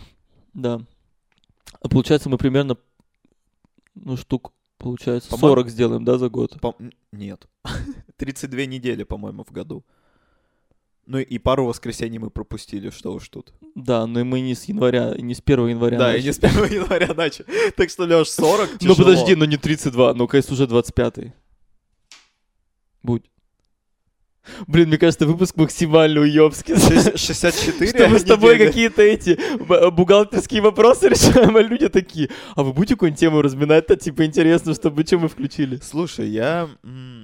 Да. 0.54 0.82
А 1.84 1.90
получается, 1.90 2.30
мы 2.30 2.38
примерно, 2.38 2.78
ну, 3.94 4.18
штук, 4.18 4.54
получается, 4.78 5.30
По-моему- 5.30 5.48
40 5.56 5.70
сделаем, 5.70 6.06
да, 6.06 6.18
за 6.18 6.30
год? 6.30 6.60
По- 6.62 6.76
Нет. 7.12 7.46
32 8.18 8.66
недели, 8.66 9.04
по-моему, 9.04 9.44
в 9.44 9.52
году. 9.52 9.84
Ну 11.06 11.20
и 11.20 11.38
пару 11.38 11.66
воскресений 11.66 12.18
мы 12.18 12.30
пропустили, 12.30 12.90
что 12.90 13.14
уж 13.14 13.28
тут. 13.28 13.54
Да, 13.76 14.08
но 14.08 14.22
и 14.22 14.24
мы 14.24 14.40
не 14.40 14.56
с 14.56 14.64
января, 14.66 15.14
не 15.18 15.36
с 15.36 15.42
1 15.42 15.68
января. 15.68 15.98
Да, 16.00 16.12
и 16.16 16.24
начали. 16.24 16.28
не 16.28 16.34
с 16.34 16.40
1 16.40 16.82
января 16.82 17.14
начали. 17.14 17.46
Так 17.76 17.90
что, 17.90 18.06
Лёш, 18.06 18.30
40 18.30 18.82
Ну 18.82 18.96
подожди, 18.96 19.36
ну 19.36 19.44
не 19.44 19.58
32, 19.58 20.14
ну 20.14 20.28
конечно 20.30 20.54
уже 20.54 20.66
25 20.66 21.34
Будь. 23.04 23.24
Блин, 24.68 24.90
мне 24.90 24.98
кажется, 24.98 25.26
выпуск 25.26 25.56
максимально 25.56 26.20
уёбский. 26.22 26.76
Шесть- 26.76 27.18
64 27.18 27.90
Что 27.90 28.08
мы 28.10 28.20
с 28.20 28.24
тобой 28.24 28.58
какие-то 28.58 29.02
эти 29.02 29.40
б- 29.58 29.90
бухгалтерские 29.90 30.62
вопросы 30.62 31.08
решаем, 31.10 31.56
а 31.58 31.62
люди 31.62 31.88
такие, 31.88 32.30
а 32.56 32.64
вы 32.64 32.74
будете 32.74 32.96
какую-нибудь 32.96 33.20
тему 33.20 33.42
разминать-то, 33.42 33.96
типа, 33.96 34.26
интересно, 34.26 34.74
чтобы 34.74 35.04
что 35.06 35.18
мы 35.18 35.30
включили? 35.30 35.80
Слушай, 35.82 36.28
я... 36.30 36.70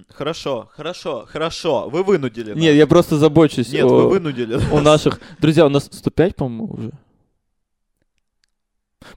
Хорошо, 0.09 0.69
хорошо, 0.73 1.25
хорошо. 1.29 1.89
Вы 1.89 2.03
вынудили 2.03 2.53
Нет, 2.57 2.75
я 2.75 2.87
просто 2.87 3.17
забочусь. 3.17 3.71
Нет, 3.71 3.83
вы 3.83 4.07
вынудили 4.09 4.55
нас. 4.55 4.83
наших... 4.83 5.19
Друзья, 5.39 5.65
у 5.65 5.69
нас 5.69 5.89
105, 5.91 6.35
по-моему, 6.37 6.65
уже. 6.73 6.91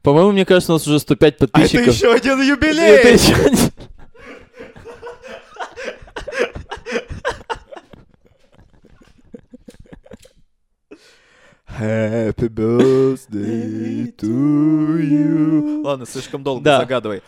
По-моему, 0.02 0.32
мне 0.32 0.44
кажется, 0.44 0.72
у 0.72 0.76
нас 0.76 0.86
уже 0.86 0.98
105 0.98 1.32
А 1.32 1.36
это 1.36 1.46
подписчиков. 1.48 1.94
еще 1.94 2.12
один 2.12 2.40
юбилей! 2.42 2.82
это 2.82 3.08
еще 3.10 3.34
один- 3.34 3.58
Happy 11.78 12.48
birthday 12.48 14.14
to 14.16 14.98
you. 15.00 15.82
Ладно, 15.82 16.06
слишком 16.06 16.42
долго, 16.42 16.62
Да. 16.64 16.80
загадывай. 16.80 17.22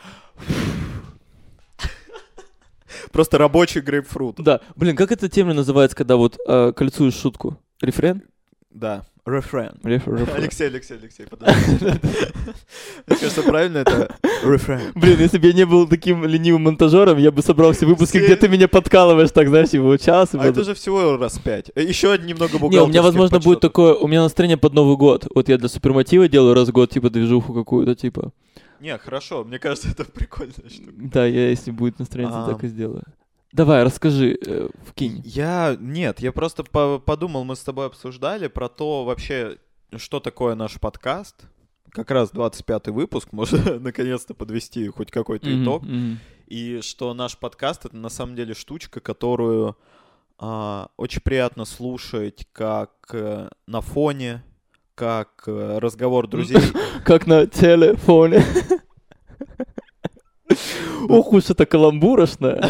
Просто 3.10 3.38
рабочий 3.38 3.80
грейпфрут. 3.80 4.36
Да, 4.38 4.60
блин, 4.76 4.96
как 4.96 5.12
эта 5.12 5.28
тема 5.28 5.54
называется, 5.54 5.96
когда 5.96 6.16
вот 6.16 6.36
э, 6.46 6.72
кольцуешь 6.76 7.14
шутку? 7.14 7.58
Рефрен? 7.80 8.22
Да, 8.70 9.04
рефрен. 9.26 9.78
Алексей, 10.36 10.66
Алексей, 10.68 10.96
Алексей, 10.98 11.26
подожди. 11.26 11.54
Мне 13.06 13.16
кажется, 13.16 13.42
правильно 13.42 13.78
это 13.78 14.14
рефрен. 14.44 14.92
Блин, 14.94 15.18
если 15.18 15.38
бы 15.38 15.46
я 15.46 15.52
не 15.52 15.64
был 15.66 15.86
таким 15.88 16.24
ленивым 16.24 16.62
монтажером, 16.62 17.18
я 17.18 17.30
бы 17.30 17.42
собрал 17.42 17.72
все 17.72 17.86
выпуски, 17.86 18.18
где 18.18 18.36
ты 18.36 18.48
меня 18.48 18.68
подкалываешь, 18.68 19.30
так, 19.30 19.48
знаешь, 19.48 19.70
его 19.70 19.96
час. 19.96 20.30
А 20.34 20.44
это 20.44 20.64
же 20.64 20.74
всего 20.74 21.16
раз 21.16 21.38
пять. 21.38 21.70
Э, 21.74 21.82
Еще 21.82 22.16
немного 22.18 22.52
Не, 22.54 22.58
бухгалтерских 22.58 22.84
у 22.84 22.88
меня, 22.88 23.02
возможно, 23.02 23.40
будет 23.40 23.60
такое, 23.60 23.94
у 23.94 24.06
меня 24.06 24.22
настроение 24.22 24.56
под 24.58 24.74
Новый 24.74 24.96
год. 24.96 25.26
Вот 25.34 25.48
я 25.48 25.58
для 25.58 25.68
супермотива 25.68 26.28
делаю 26.28 26.54
раз 26.54 26.68
в 26.68 26.72
год, 26.72 26.90
типа, 26.90 27.10
движуху 27.10 27.54
какую-то, 27.54 27.94
типа. 27.94 28.32
Не, 28.80 28.98
хорошо, 28.98 29.44
мне 29.44 29.58
кажется, 29.58 29.88
это 29.88 30.04
прикольная 30.04 30.68
штука. 30.68 30.92
Да, 30.96 31.24
я, 31.26 31.48
если 31.48 31.70
будет 31.70 31.98
настроение, 31.98 32.36
А. 32.36 32.46
так 32.52 32.62
и 32.64 32.68
сделаю. 32.68 33.02
Давай, 33.54 33.84
расскажи, 33.84 34.36
э, 34.44 34.68
вкинь. 34.84 35.22
Я... 35.24 35.76
Нет, 35.78 36.18
я 36.18 36.32
просто 36.32 36.64
по- 36.64 36.98
подумал, 36.98 37.44
мы 37.44 37.54
с 37.54 37.60
тобой 37.60 37.86
обсуждали 37.86 38.48
про 38.48 38.68
то 38.68 39.04
вообще, 39.04 39.58
что 39.96 40.18
такое 40.18 40.56
наш 40.56 40.80
подкаст. 40.80 41.36
Как 41.90 42.10
раз 42.10 42.32
25-й 42.32 42.90
выпуск, 42.90 43.28
можно 43.32 43.78
наконец-то 43.78 44.34
подвести 44.34 44.88
хоть 44.88 45.12
какой-то 45.12 45.48
Мгм, 45.48 45.62
итог. 45.62 45.82
мгм. 45.84 46.18
И 46.48 46.80
что 46.80 47.14
наш 47.14 47.38
подкаст— 47.38 47.84
это 47.86 47.96
на 47.96 48.08
самом 48.08 48.34
деле 48.34 48.54
штучка, 48.54 48.98
которую 48.98 49.76
а, 50.36 50.88
очень 50.96 51.20
приятно 51.20 51.64
слушать 51.64 52.48
как 52.52 52.90
э, 53.12 53.50
на 53.68 53.80
фоне, 53.80 54.42
как 54.96 55.44
э, 55.46 55.78
разговор 55.78 56.26
друзей. 56.26 56.58
Как 57.04 57.28
на 57.28 57.46
телефоне. 57.46 58.42
Ох 61.08 61.32
уж 61.32 61.50
это 61.50 61.66
каламбурошная. 61.66 62.68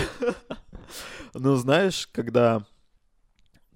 Ну, 1.35 1.57
знаешь, 1.57 2.09
когда 2.13 2.65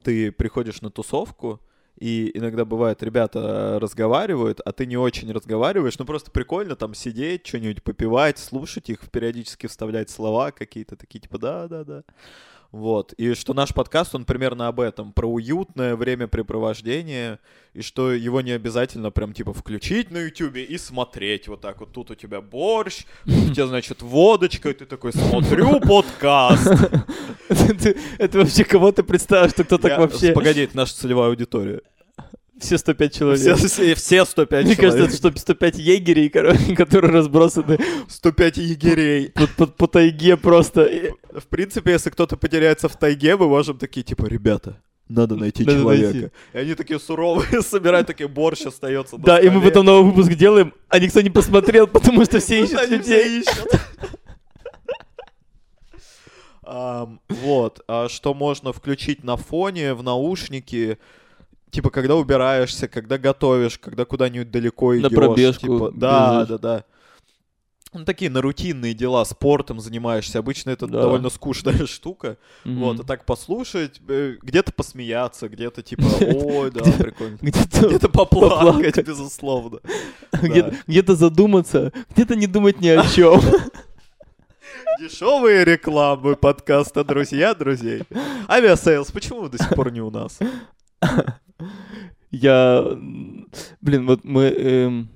ты 0.05 0.31
приходишь 0.31 0.81
на 0.81 0.91
тусовку, 0.91 1.61
и 1.99 2.31
иногда 2.35 2.65
бывает, 2.65 3.03
ребята 3.03 3.79
разговаривают, 3.81 4.61
а 4.65 4.71
ты 4.71 4.87
не 4.87 4.97
очень 4.97 5.33
разговариваешь, 5.33 5.99
ну 5.99 6.05
просто 6.05 6.31
прикольно 6.31 6.77
там 6.77 6.95
сидеть, 6.95 7.45
что-нибудь 7.45 7.83
попивать, 7.83 8.39
слушать 8.39 8.89
их, 8.89 9.11
периодически 9.11 9.67
вставлять 9.67 10.09
слова 10.09 10.53
какие-то 10.53 10.95
такие, 10.95 11.19
типа 11.19 11.39
да-да-да. 11.39 12.05
Вот. 12.71 13.15
И 13.15 13.33
что 13.33 13.55
наш 13.55 13.73
подкаст, 13.73 14.15
он 14.15 14.27
примерно 14.27 14.69
об 14.69 14.81
этом, 14.81 15.13
про 15.13 15.27
уютное 15.27 15.97
времяпрепровождение, 15.97 17.39
и 17.73 17.81
что 17.81 18.13
его 18.13 18.43
не 18.43 18.51
обязательно 18.51 19.11
прям 19.11 19.33
типа 19.33 19.55
включить 19.55 20.11
на 20.11 20.19
ютюбе 20.19 20.65
и 20.65 20.77
смотреть 20.77 21.49
вот 21.49 21.63
так 21.63 21.81
вот. 21.81 21.93
Тут 21.93 22.11
у 22.11 22.15
тебя 22.15 22.43
борщ, 22.43 23.05
тут 23.25 23.51
у 23.51 23.55
тебя, 23.55 23.67
значит, 23.67 24.03
водочка, 24.03 24.69
и 24.69 24.75
ты 24.75 24.85
такой, 24.85 25.15
смотрю 25.15 25.81
подкаст. 25.81 26.69
Это 28.19 28.39
вообще 28.39 28.65
кого 28.65 28.93
ты 28.93 29.03
представил, 29.03 29.49
что 29.49 29.65
кто 29.65 29.79
так 29.79 29.99
вообще... 29.99 30.33
Погоди, 30.33 30.61
это 30.61 30.77
наша 30.77 30.95
целевая 30.95 31.31
аудитория. 31.31 31.81
Все 32.61 32.77
105 32.79 33.15
человек. 33.15 33.41
Все, 33.41 33.55
все, 33.69 33.95
все 33.95 34.25
105 34.25 34.65
Мне 34.65 34.75
человек. 34.77 34.95
кажется, 34.95 35.19
это 35.25 35.31
что 35.33 35.41
105 35.41 35.79
егерей, 35.79 36.29
короче, 36.29 36.75
которые 36.77 37.13
разбросаны 37.13 37.79
105 38.09 38.57
егерей. 38.57 39.31
по, 39.31 39.47
по- 39.47 39.67
по 39.67 39.87
тайге 39.87 40.37
просто. 40.37 40.91
В 41.33 41.47
принципе, 41.47 41.93
если 41.93 42.11
кто-то 42.11 42.37
потеряется 42.37 42.89
в 42.89 42.97
тайге, 42.97 43.37
мы 43.37 43.49
можем 43.49 43.79
такие, 43.79 44.03
типа, 44.03 44.27
ребята, 44.27 44.81
надо 45.09 45.37
найти 45.37 45.65
Надо 45.65 45.79
человека. 45.79 46.13
найти. 46.13 46.29
И 46.53 46.59
они 46.59 46.75
такие 46.75 46.99
суровые, 46.99 47.63
собирают, 47.63 48.07
такие, 48.07 48.29
борщ 48.29 48.63
остается 48.67 49.17
Да, 49.19 49.39
и 49.39 49.45
мы 49.49 49.57
столе. 49.61 49.69
потом 49.71 49.87
новый 49.87 50.11
выпуск 50.11 50.35
делаем, 50.35 50.75
а 50.89 50.99
никто 50.99 51.21
не 51.21 51.31
посмотрел, 51.31 51.87
потому 51.87 52.25
что 52.25 52.41
все 52.41 52.63
ищут 52.65 52.89
людей. 52.91 53.03
все 53.03 53.39
ищут. 53.41 53.73
Ам, 56.63 57.21
Вот, 57.29 57.81
а 57.89 58.09
что 58.09 58.35
можно 58.35 58.73
включить 58.73 59.25
на 59.25 59.37
фоне, 59.37 59.95
в 59.95 60.03
наушники, 60.03 60.99
типа, 61.71 61.91
когда 61.91 62.17
убираешься, 62.17 62.89
когда 62.89 63.19
готовишь, 63.19 63.79
когда 63.79 64.05
куда-нибудь 64.05 64.51
далеко 64.51 64.93
На 64.95 64.99
идешь. 65.01 65.11
пробежку 65.15 65.61
типа, 65.61 65.93
да, 65.95 66.35
бежишь. 66.43 66.49
да, 66.49 66.59
да. 66.59 66.85
Ну, 67.95 68.05
такие 68.05 68.31
на 68.31 68.43
рутинные 68.43 68.93
дела, 68.93 69.25
спортом 69.25 69.81
занимаешься. 69.81 70.39
Обычно 70.41 70.69
это 70.71 70.87
Да. 70.87 71.01
довольно 71.01 71.31
скучная 71.31 71.73
штука. 71.87 72.37
Мгм. 72.65 72.81
Вот, 72.81 73.01
а 73.01 73.03
так 73.03 73.25
послушать, 73.25 73.99
э, 74.09 74.37
где-то 74.43 74.73
посмеяться, 74.73 75.49
где-то 75.49 75.83
типа, 75.83 76.03
ой, 76.21 76.71
да, 76.71 76.83
прикольно. 76.85 77.39
Где-то 77.41 78.11
поплакать, 78.11 78.99
безусловно. 79.07 79.81
где-то- 80.43 80.75
где-то 80.87 81.15
задуматься, 81.17 81.93
где-то 82.11 82.37
не 82.37 82.47
думать 82.47 82.79
ни 82.81 82.89
о 82.89 83.03
чем. 83.09 83.41
Дешевые 85.01 85.65
рекламы 85.65 86.37
подкаста 86.37 87.05
«Друзья 87.05 87.55
друзей». 87.55 88.03
Aviasales, 88.49 89.11
почему 89.13 89.49
до 89.49 89.57
сих 89.57 89.71
пор 89.75 89.91
не 89.93 90.01
у 90.03 90.11
нас? 90.11 90.39
Я, 92.31 92.85
блин, 93.81 94.07
вот 94.07 94.25
мы... 94.25 94.45
эм, 94.45 95.09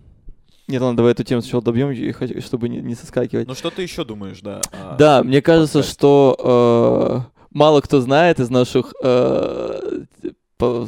Нет, 0.66 0.80
ладно, 0.80 0.96
давай 0.96 1.12
эту 1.12 1.24
тему 1.24 1.42
сначала 1.42 1.62
добьем, 1.62 1.92
чтобы 2.40 2.68
не, 2.68 2.78
не 2.80 2.94
соскакивать. 2.94 3.46
Ну 3.48 3.54
что 3.54 3.70
ты 3.70 3.82
еще 3.82 4.04
думаешь, 4.04 4.40
да? 4.40 4.60
о- 4.72 4.96
Да, 4.96 5.22
мне 5.22 5.42
кажется, 5.42 5.78
подкасте? 5.80 5.94
что 5.94 7.28
э, 7.30 7.40
мало 7.50 7.80
кто 7.82 8.00
знает 8.00 8.40
из 8.40 8.48
наших 8.48 8.94
э, 9.04 10.04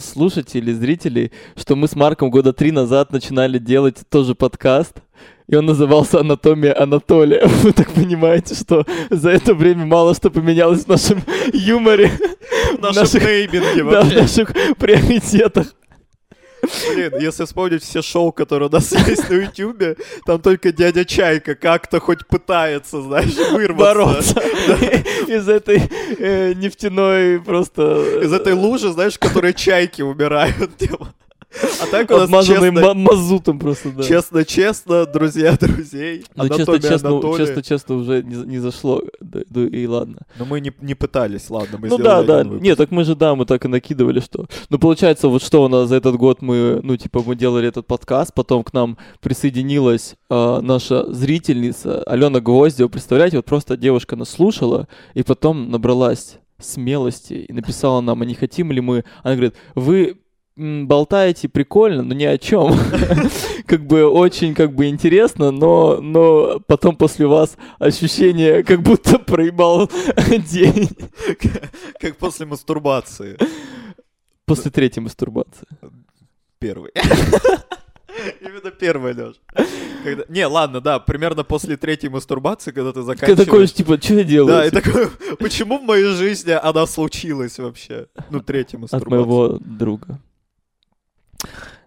слушателей, 0.00 0.72
зрителей, 0.72 1.32
что 1.56 1.76
мы 1.76 1.88
с 1.88 1.94
Марком 1.96 2.30
года 2.30 2.52
три 2.52 2.70
назад 2.72 3.12
начинали 3.12 3.58
делать 3.58 3.98
тоже 4.08 4.34
подкаст, 4.34 5.02
и 5.46 5.56
он 5.56 5.66
назывался 5.66 6.20
«Анатомия 6.20 6.74
Анатолия». 6.80 7.46
Вы 7.62 7.72
так 7.72 7.90
понимаете, 7.92 8.54
что 8.54 8.84
за 9.10 9.30
это 9.30 9.54
время 9.54 9.84
мало 9.86 10.14
что 10.14 10.30
поменялось 10.30 10.84
в 10.84 10.88
нашем 10.88 11.22
юморе, 11.52 12.10
В 12.78 12.80
нашем 12.82 13.02
наших- 13.02 13.22
нейминге 13.22 13.84
да, 13.84 14.02
в 14.02 14.14
наших 14.14 14.52
приоритетах. 14.78 15.66
Блин, 16.94 17.12
если 17.20 17.44
вспомнить 17.44 17.82
все 17.82 18.00
шоу, 18.00 18.32
которые 18.32 18.70
у 18.70 18.72
нас 18.72 18.90
есть 19.06 19.28
на 19.28 19.34
Ютубе, 19.34 19.96
там 20.24 20.40
только 20.40 20.72
дядя 20.72 21.04
Чайка 21.04 21.54
как-то 21.54 22.00
хоть 22.00 22.26
пытается, 22.26 23.02
знаешь, 23.02 23.34
вырваться. 23.52 23.76
бороться 23.76 24.40
из 25.28 25.46
этой 25.46 25.82
э, 26.18 26.54
нефтяной 26.54 27.38
просто... 27.40 28.22
Из 28.22 28.32
этой 28.32 28.54
лужи, 28.54 28.90
знаешь, 28.92 29.14
в 29.14 29.18
которой 29.18 29.52
чайки 29.52 30.00
умирают. 30.00 30.74
типа. 30.78 31.12
А 31.82 31.86
так 31.86 32.10
у 32.10 32.14
нас 32.14 32.24
Обмазанный 32.24 32.72
честно, 32.72 32.94
ма- 32.94 32.94
мазутом 32.94 33.58
просто, 33.58 33.90
да. 33.90 34.02
честно-честно, 34.02 35.06
друзья 35.06 35.56
друзей, 35.60 36.24
Ну, 36.34 36.48
честно-честно, 36.48 37.20
честно-честно 37.36 37.94
уже 37.96 38.22
не, 38.22 38.34
не 38.34 38.58
зашло, 38.58 39.02
да, 39.20 39.40
да 39.48 39.60
и 39.62 39.86
ладно. 39.86 40.26
Но 40.38 40.44
мы 40.44 40.60
не, 40.60 40.72
не 40.80 40.94
пытались, 40.94 41.50
ладно, 41.50 41.78
мы 41.78 41.88
ну 41.88 41.98
да, 41.98 42.22
да, 42.22 42.42
выпуск. 42.42 42.62
нет, 42.62 42.78
так 42.78 42.90
мы 42.90 43.04
же, 43.04 43.14
да, 43.14 43.34
мы 43.34 43.46
так 43.46 43.64
и 43.64 43.68
накидывали, 43.68 44.20
что... 44.20 44.46
Ну, 44.70 44.78
получается, 44.78 45.28
вот 45.28 45.42
что 45.42 45.64
у 45.64 45.68
нас 45.68 45.88
за 45.88 45.96
этот 45.96 46.16
год 46.16 46.42
мы, 46.42 46.80
ну, 46.82 46.96
типа, 46.96 47.22
мы 47.24 47.36
делали 47.36 47.68
этот 47.68 47.86
подкаст, 47.86 48.34
потом 48.34 48.64
к 48.64 48.72
нам 48.72 48.98
присоединилась 49.20 50.16
а, 50.28 50.60
наша 50.60 51.12
зрительница 51.12 52.02
Алена 52.04 52.40
Гвоздева, 52.40 52.88
представляете, 52.88 53.36
вот 53.36 53.46
просто 53.46 53.76
девушка 53.76 54.16
нас 54.16 54.30
слушала, 54.30 54.88
и 55.14 55.22
потом 55.22 55.70
набралась 55.70 56.38
смелости 56.58 57.34
и 57.34 57.52
написала 57.52 58.00
нам, 58.00 58.22
а 58.22 58.24
не 58.24 58.34
хотим 58.34 58.72
ли 58.72 58.80
мы... 58.80 59.04
Она 59.22 59.34
говорит, 59.34 59.54
вы 59.74 60.18
болтаете 60.56 61.48
прикольно, 61.48 62.02
но 62.02 62.14
ни 62.14 62.24
о 62.24 62.38
чем. 62.38 62.74
Как 63.66 63.86
бы 63.86 64.06
очень 64.06 64.54
как 64.54 64.74
бы 64.74 64.88
интересно, 64.88 65.50
но, 65.50 66.00
но 66.00 66.60
потом 66.66 66.96
после 66.96 67.26
вас 67.26 67.56
ощущение, 67.78 68.62
как 68.62 68.82
будто 68.82 69.18
проебал 69.18 69.90
день. 70.52 70.90
Как 71.98 72.16
после 72.18 72.44
мастурбации. 72.46 73.38
После 74.44 74.70
третьей 74.70 75.02
мастурбации. 75.02 75.66
Первый. 76.58 76.92
Именно 78.40 78.70
первый, 78.70 79.12
Лёш. 79.14 79.36
Когда... 80.04 80.24
Не, 80.28 80.46
ладно, 80.46 80.80
да, 80.80 80.98
примерно 81.00 81.42
после 81.42 81.76
третьей 81.76 82.10
мастурбации, 82.10 82.70
когда 82.70 82.92
ты 82.92 83.00
Ты 83.00 83.06
заканчиваешь... 83.06 83.46
такой, 83.46 83.66
типа, 83.66 84.00
что 84.00 84.14
я 84.14 84.24
делаю? 84.24 84.54
Да, 84.54 84.66
и 84.66 84.70
такой, 84.70 85.08
почему 85.38 85.78
в 85.78 85.82
моей 85.82 86.14
жизни 86.14 86.52
она 86.52 86.86
случилась 86.86 87.58
вообще? 87.58 88.06
Ну, 88.30 88.40
третья 88.40 88.76
От 88.76 88.82
мастурбация. 88.82 89.18
моего 89.18 89.58
друга. 89.60 90.20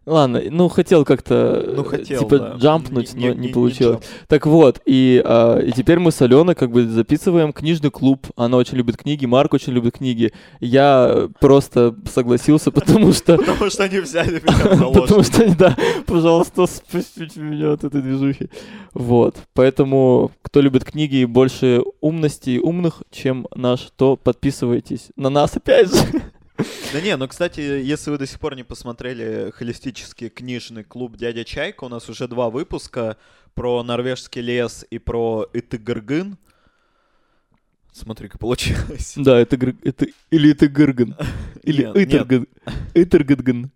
Ладно, 0.06 0.42
ну 0.50 0.70
хотел 0.70 1.04
как-то 1.04 1.70
Ну, 1.76 1.84
хотел, 1.84 2.22
типа 2.22 2.40
да. 2.40 2.54
джампнуть, 2.56 3.14
Не- 3.14 3.28
но 3.28 3.34
не- 3.34 3.40
не 3.42 3.48
не 3.48 3.54
получилось. 3.54 3.96
джамп. 3.98 4.06
Так 4.30 4.46
вот, 4.46 4.80
и, 4.86 5.22
а, 5.26 5.60
и 5.60 5.74
теперь 5.74 6.00
мы 6.00 6.14
с 6.14 6.22
Аленой 6.22 6.56
как 6.56 6.72
бы 6.72 6.88
записываем 6.88 7.52
книжный 7.52 7.92
клуб. 7.92 8.26
Она 8.38 8.56
очень 8.56 8.78
любит 8.78 8.96
книги, 8.96 9.26
Марк 9.26 9.54
очень 9.54 9.74
любит 9.74 9.98
книги. 9.98 10.32
Я 10.62 11.28
просто 11.42 11.94
согласился, 12.10 12.72
потому 12.72 13.12
что... 13.12 13.36
Потому 13.36 13.70
что 13.70 13.84
они 13.84 14.00
взяли 14.00 14.40
меня 14.42 14.92
Потому 14.94 15.24
что, 15.24 15.54
да, 15.58 15.76
пожалуйста, 16.06 16.68
спустите 16.68 17.42
меня 17.42 17.74
от 17.74 17.84
этой 17.84 18.02
движухи. 18.02 18.50
Вот. 18.94 19.36
Поэтому, 19.54 20.32
кто 20.42 20.62
любит 20.62 20.86
книги 20.86 21.18
и 21.18 21.26
больше 21.26 21.82
умности 22.00 22.52
и 22.52 22.60
умных, 22.60 23.04
чем 23.12 23.46
наш, 23.54 23.90
то 23.98 24.16
подписывайтесь 24.16 25.10
на 25.18 25.30
нас 25.30 25.58
опять 25.58 25.94
же. 25.94 26.02
Да 26.94 27.02
не, 27.02 27.16
ну, 27.18 27.28
кстати, 27.28 27.60
если 27.60 28.10
вы 28.10 28.18
до 28.18 28.26
сих 28.26 28.40
пор 28.40 28.56
не 28.56 28.64
посмотрели 28.64 29.52
холистический 29.52 30.30
книжный 30.30 30.84
клуб 30.84 31.18
«Дядя 31.18 31.44
Чайка», 31.44 31.84
у 31.84 31.90
нас 31.90 32.10
уже 32.10 32.28
два 32.28 32.50
выпуска 32.50 33.18
про 33.54 33.84
норвежский 33.84 34.42
лес 34.42 34.86
и 34.90 34.98
про 34.98 35.48
Итыгыргын. 35.54 36.38
Смотри-ка, 37.92 38.38
получилось. 38.38 39.14
Да, 39.16 39.40
это, 39.40 39.58
это 39.84 40.06
или 40.30 40.52
это 40.52 40.68
Гырган, 40.68 41.16
или. 41.64 41.84
Итергадган. 42.94 43.72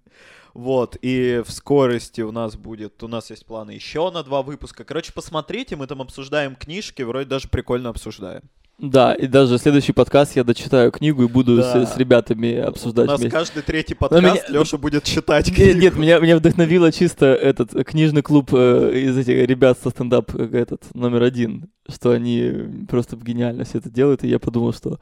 Вот, 0.53 0.97
и 1.01 1.41
в 1.45 1.51
скорости 1.51 2.21
у 2.21 2.31
нас 2.31 2.55
будет, 2.55 3.01
у 3.03 3.07
нас 3.07 3.29
есть 3.29 3.45
планы 3.45 3.71
еще 3.71 4.11
на 4.11 4.21
два 4.21 4.43
выпуска. 4.43 4.83
Короче, 4.83 5.13
посмотрите, 5.13 5.75
мы 5.75 5.87
там 5.87 6.01
обсуждаем 6.01 6.55
книжки, 6.55 7.01
вроде 7.03 7.29
даже 7.29 7.47
прикольно 7.47 7.89
обсуждаем. 7.89 8.43
Да, 8.83 9.13
и 9.13 9.27
даже 9.27 9.59
следующий 9.59 9.91
подкаст 9.93 10.35
я 10.35 10.43
дочитаю 10.43 10.91
книгу 10.91 11.21
и 11.23 11.27
буду 11.27 11.57
Да. 11.57 11.85
с, 11.85 11.93
с 11.93 11.97
ребятами 11.97 12.59
У 12.65 12.67
обсуждать 12.69 13.05
нас 13.07 13.19
вместе. 13.19 13.37
каждый 13.37 13.61
третий 13.61 13.93
Но 13.93 14.07
подкаст 14.07 14.23
меня- 14.49 14.59
Леша 14.59 14.77
будет 14.79 15.03
читать 15.03 15.47
Нет, 15.49 15.55
книгу. 15.55 15.79
нет, 15.79 15.95
меня, 15.97 16.19
меня 16.19 16.37
вдохновило 16.37 16.91
чисто 16.91 17.27
этот 17.27 17.73
книжный 17.85 18.23
клуб 18.23 18.49
э, 18.53 18.91
из 18.95 19.15
этих 19.19 19.47
ребят 19.47 19.77
со 19.83 19.91
стендап 19.91 20.33
э, 20.33 20.49
этот 20.57 20.95
номер 20.95 21.21
один, 21.21 21.69
что 21.87 22.09
они 22.09 22.85
просто 22.89 23.15
гениально 23.17 23.65
все 23.65 23.77
это 23.77 23.91
делают, 23.91 24.23
и 24.23 24.27
я 24.27 24.39
подумал, 24.39 24.73
что 24.73 24.99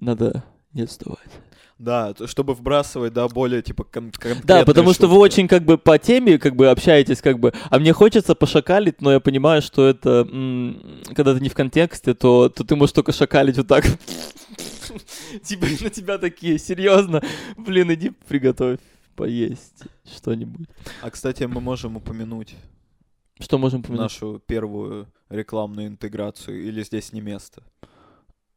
надо 0.00 0.42
не 0.72 0.82
отставать. 0.82 1.18
Да, 1.78 2.12
чтобы 2.26 2.54
вбрасывать, 2.54 3.12
да, 3.12 3.28
более, 3.28 3.62
типа, 3.62 3.84
кон- 3.84 4.10
конкретные 4.10 4.42
Да, 4.44 4.64
потому 4.64 4.92
что 4.92 5.06
вы 5.06 5.16
очень 5.18 5.46
как 5.46 5.64
бы 5.64 5.78
по 5.78 5.96
теме 5.98 6.36
как 6.38 6.56
бы 6.56 6.68
общаетесь, 6.70 7.20
как 7.22 7.38
бы, 7.38 7.52
а 7.70 7.78
мне 7.78 7.92
хочется 7.92 8.34
пошакалить, 8.34 9.00
но 9.00 9.12
я 9.12 9.20
понимаю, 9.20 9.62
что 9.62 9.86
это, 9.86 10.26
м, 10.30 10.82
когда 11.14 11.34
ты 11.34 11.40
не 11.40 11.48
в 11.48 11.54
контексте, 11.54 12.14
то, 12.14 12.48
то 12.48 12.64
ты 12.64 12.74
можешь 12.74 12.92
только 12.94 13.12
шакалить 13.12 13.58
вот 13.58 13.68
так. 13.68 13.84
Типа 15.44 15.66
на 15.80 15.90
тебя 15.90 16.18
такие, 16.18 16.58
серьезно, 16.58 17.22
блин, 17.56 17.92
иди 17.92 18.10
приготовь 18.26 18.80
поесть 19.14 19.84
что-нибудь. 20.04 20.68
А, 21.02 21.10
кстати, 21.10 21.44
мы 21.44 21.60
можем 21.60 21.96
упомянуть 21.96 22.56
Что 23.38 23.58
можем 23.58 23.82
помянуть? 23.82 24.02
нашу 24.02 24.42
первую 24.46 25.06
рекламную 25.28 25.86
интеграцию, 25.88 26.60
или 26.66 26.82
здесь 26.82 27.12
не 27.12 27.20
место? 27.20 27.62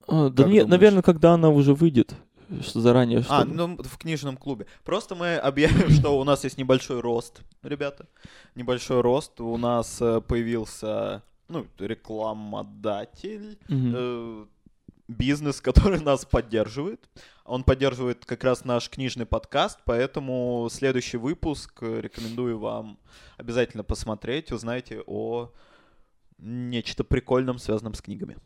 А, 0.08 0.30
да 0.30 0.44
думаешь? 0.44 0.66
наверное, 0.68 1.02
когда 1.04 1.34
она 1.34 1.50
уже 1.50 1.74
выйдет, 1.76 2.16
что 2.62 2.82
заранее. 2.82 3.20
А, 3.30 3.42
чтобы- 3.42 3.54
ну, 3.54 3.78
в 3.84 3.98
книжном 3.98 4.38
клубе. 4.38 4.66
Просто 4.84 5.16
мы 5.16 5.36
объявим, 5.38 5.90
что 5.90 6.20
у 6.20 6.24
нас 6.24 6.44
есть 6.44 6.58
небольшой 6.58 7.00
рост, 7.00 7.42
ребята. 7.64 8.08
Небольшой 8.56 9.02
рост. 9.02 9.40
У 9.40 9.58
нас 9.58 10.02
э, 10.02 10.22
появился, 10.22 11.24
ну, 11.48 11.66
рекламодатель, 11.80 13.58
э, 13.70 14.46
бизнес, 15.08 15.62
который 15.62 16.00
нас 16.04 16.26
поддерживает. 16.26 17.10
Он 17.46 17.64
поддерживает 17.64 18.26
как 18.26 18.44
раз 18.44 18.64
наш 18.66 18.90
книжный 18.90 19.26
подкаст, 19.26 19.80
поэтому 19.86 20.68
следующий 20.72 21.18
выпуск 21.18 21.80
э, 21.82 22.02
рекомендую 22.02 22.60
вам 22.60 22.98
обязательно 23.38 23.84
посмотреть, 23.84 24.52
узнаете 24.52 25.02
о 25.06 25.52
нечто 26.38 27.04
прикольном, 27.04 27.60
связанном 27.60 27.94
с 27.94 28.02
книгами. 28.02 28.38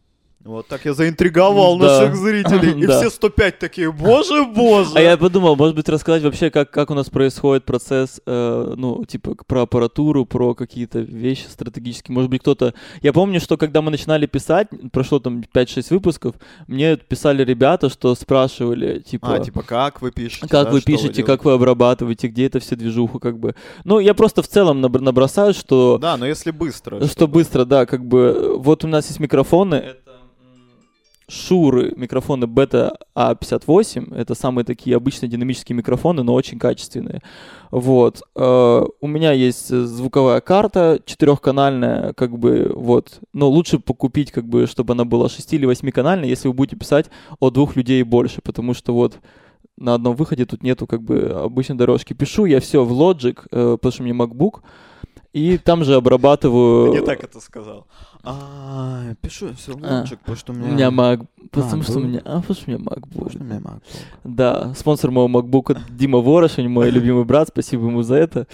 Вот 0.45 0.67
так 0.67 0.85
я 0.85 0.93
заинтриговал 0.93 1.79
Да. 1.79 1.87
наших 2.01 2.15
зрителей. 2.17 2.79
И 2.83 2.85
Да. 2.85 2.99
все 2.99 3.09
105 3.09 3.57
такие, 3.57 3.91
боже, 3.91 4.45
боже. 4.45 4.91
А 4.93 5.01
я 5.01 5.17
подумал, 5.17 5.55
может 5.55 5.75
быть, 5.75 5.89
рассказать 5.89 6.21
вообще, 6.21 6.51
как, 6.51 6.69
как 6.69 6.91
у 6.91 6.93
нас 6.93 7.09
происходит 7.09 7.65
процесс, 7.65 8.21
э, 8.27 8.73
ну, 8.77 9.03
типа, 9.05 9.35
про 9.47 9.63
аппаратуру, 9.63 10.25
про 10.25 10.53
какие-то 10.53 10.99
вещи 10.99 11.47
стратегические. 11.49 12.13
Может 12.13 12.29
быть, 12.29 12.41
кто-то... 12.41 12.75
Я 13.01 13.11
помню, 13.11 13.39
что 13.41 13.57
когда 13.57 13.81
мы 13.81 13.89
начинали 13.89 14.27
писать, 14.27 14.67
прошло 14.91 15.17
там 15.19 15.43
5-6 15.51 15.87
выпусков, 15.89 16.35
мне 16.67 16.95
писали 16.95 17.43
ребята, 17.43 17.89
что 17.89 18.13
спрашивали, 18.13 18.99
типа... 18.99 19.37
А, 19.37 19.39
типа, 19.39 19.63
как 19.63 20.03
вы 20.03 20.11
пишете? 20.11 20.47
Как 20.47 20.65
да, 20.65 20.71
вы 20.71 20.79
что 20.81 20.85
пишете, 20.85 21.07
делаете? 21.07 21.23
как 21.23 21.43
вы 21.43 21.53
обрабатываете, 21.53 22.27
где 22.27 22.45
это 22.45 22.59
все 22.59 22.75
движуху, 22.75 23.17
как 23.19 23.39
бы. 23.39 23.55
Ну, 23.83 23.97
я 23.97 24.13
просто 24.13 24.43
в 24.43 24.47
целом 24.47 24.85
набр- 24.85 25.01
набросаю, 25.01 25.55
что 25.55 25.97
Да, 25.99 26.17
но 26.17 26.27
если 26.27 26.51
быстро. 26.51 26.97
что 26.99 27.07
чтобы- 27.07 27.33
быстро, 27.33 27.65
да, 27.65 27.87
как 27.87 28.05
бы, 28.05 28.57
вот 28.59 28.83
у 28.83 28.87
нас 28.87 29.07
есть 29.07 29.19
микрофоны, 29.19 29.95
Шуры, 31.27 31.93
микрофоны 31.95 32.45
Бета 32.45 32.97
А58, 33.15 34.15
это 34.15 34.35
самые 34.35 34.63
такие 34.63 34.95
обычные 34.95 35.29
динамические 35.29 35.75
микрофоны, 35.75 36.21
но 36.21 36.33
очень 36.33 36.59
качественные. 36.59 37.21
Вот. 37.71 38.21
Э, 38.35 38.85
у 39.01 39.07
меня 39.07 39.31
есть 39.31 39.71
э, 39.71 39.81
звуковая 39.81 40.39
карта 40.41 40.99
четырехканальная, 41.03 42.13
как 42.13 42.37
бы, 42.37 42.71
вот. 42.75 43.19
Но 43.33 43.49
лучше 43.49 43.79
покупить, 43.79 44.31
как 44.31 44.45
бы, 44.45 44.67
чтобы 44.67 44.93
она 44.93 45.03
была 45.03 45.27
6 45.27 45.53
или 45.53 45.67
8-канальная, 45.67 46.27
если 46.27 46.47
вы 46.47 46.53
будете 46.53 46.75
писать 46.75 47.07
от 47.39 47.53
двух 47.53 47.75
людей 47.75 48.03
больше, 48.03 48.41
потому 48.41 48.75
что 48.75 48.93
вот 48.93 49.19
на 49.77 49.95
одном 49.95 50.15
выходе 50.15 50.45
тут 50.45 50.63
нету 50.63 50.87
как 50.87 51.01
бы 51.01 51.39
обычной 51.43 51.75
дорожки. 51.75 52.13
Пишу 52.13 52.45
я 52.45 52.59
все 52.59 52.83
в 52.83 52.91
Logic, 52.91 53.39
э, 53.51 53.77
потому 53.77 53.91
что 53.91 54.03
у 54.03 54.05
меня 54.05 54.15
MacBook, 54.15 54.61
и 55.35 55.57
там 55.57 55.83
же 55.83 55.95
обрабатываю... 55.95 56.91
Ты 56.93 56.99
не 56.99 57.05
так 57.05 57.21
это 57.21 57.41
сказал. 57.41 57.87
А, 58.23 59.01
пишу 59.19 59.53
все 59.57 59.73
А, 59.83 59.99
лучик, 59.99 60.19
потому 60.19 60.37
что 60.37 60.53
у 60.53 60.55
У 60.55 60.59
меня... 60.59 60.71
меня 60.71 60.87
Mac, 60.87 61.25
потому 61.51 61.83
что 61.83 61.99
у 61.99 62.03
меня, 62.03 62.21
а, 62.23 62.39
потому 62.39 62.55
что 62.55 62.71
у 62.71 62.73
меня 62.73 62.79
Потому 62.79 63.01
MacBook. 63.01 63.29
что 63.31 63.39
у 63.39 63.43
меня 63.43 63.57
MacBook. 63.57 63.81
Да, 64.23 64.73
спонсор 64.75 65.11
моего 65.11 65.27
MacBook 65.41 65.77
Дима 65.89 66.19
Ворошень, 66.19 66.69
мой 66.69 66.89
любимый 66.89 67.25
брат, 67.25 67.49
спасибо 67.49 67.85
ему 67.87 68.01
за 68.01 68.15
это. 68.15 68.47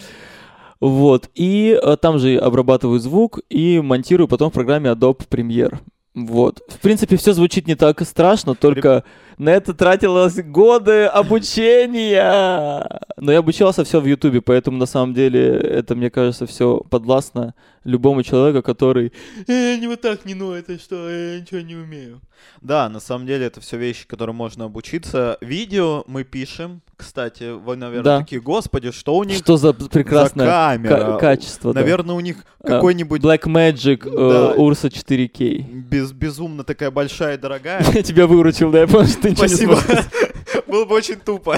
Вот, 0.80 1.30
и 1.36 1.80
э, 1.80 1.98
там 1.98 2.18
же 2.18 2.36
обрабатываю 2.38 3.00
звук 3.00 3.40
и 3.50 3.80
монтирую 3.80 4.28
потом 4.28 4.50
в 4.50 4.54
программе 4.54 4.90
Adobe 4.90 5.28
Premiere. 5.30 5.78
Вот. 6.16 6.62
В 6.68 6.80
принципе, 6.80 7.16
все 7.16 7.34
звучит 7.34 7.68
не 7.68 7.76
так 7.76 8.02
страшно, 8.02 8.56
только 8.56 9.04
на 9.38 9.50
это 9.50 9.74
тратилось 9.74 10.36
годы 10.44 11.06
обучения. 11.06 13.02
Но 13.18 13.32
я 13.32 13.40
обучался 13.40 13.84
все 13.84 14.00
в 14.00 14.06
Ютубе, 14.06 14.42
поэтому 14.42 14.78
на 14.78 14.86
самом 14.86 15.14
деле 15.14 15.58
это, 15.58 15.96
мне 15.96 16.10
кажется, 16.10 16.46
все 16.46 16.80
подвластно 16.90 17.54
любому 17.84 18.22
человеку, 18.24 18.62
который 18.64 19.12
«Э, 19.48 19.76
не 19.78 19.88
вот 19.88 20.02
так 20.02 20.26
не 20.26 20.34
ну, 20.36 20.52
это 20.54 20.78
что, 20.80 21.10
я 21.10 21.40
ничего 21.40 21.62
не 21.62 21.76
умею. 21.76 22.22
Да, 22.62 22.90
на 22.90 23.00
самом 23.00 23.28
деле 23.28 23.46
это 23.46 23.60
все 23.62 23.78
вещи, 23.78 24.08
которые 24.08 24.36
можно 24.36 24.66
обучиться. 24.66 25.38
Видео 25.42 26.04
мы 26.08 26.24
пишем. 26.24 26.82
Кстати, 26.98 27.52
вы, 27.54 27.76
наверное, 27.76 28.04
Да. 28.04 28.20
такие, 28.20 28.42
господи, 28.42 28.92
что 28.92 29.16
у 29.18 29.24
них 29.24 29.38
Что 29.38 29.58
за 29.58 29.74
прекрасное 29.74 30.46
за 30.46 30.52
ка- 30.52 30.68
камера? 30.78 31.18
качество. 31.18 31.74
да. 31.74 31.80
Наверное, 31.80 32.16
у 32.16 32.20
них 32.20 32.44
А, 32.64 32.68
какой-нибудь 32.68 33.22
Black 33.22 33.44
Magic 33.46 34.08
э, 34.08 34.12
Да. 34.12 34.62
Ursa 34.62 34.90
4K. 34.92 35.64
без, 35.90 36.12
безумно 36.12 36.64
такая 36.64 36.92
большая 36.92 37.36
и 37.36 37.38
дорогая. 37.40 37.84
Я 37.94 38.04
тебя 38.04 38.28
выручил, 38.28 38.72
да, 38.72 38.82
я 38.82 38.88
что 38.88 39.21
ты 39.22 39.32
ничего 39.32 39.46
не 39.46 39.50
Спасибо. 39.50 39.76
сможешь. 39.76 40.06
Было 40.68 40.86
бы 40.86 40.96
очень 40.96 41.20
тупо. 41.20 41.58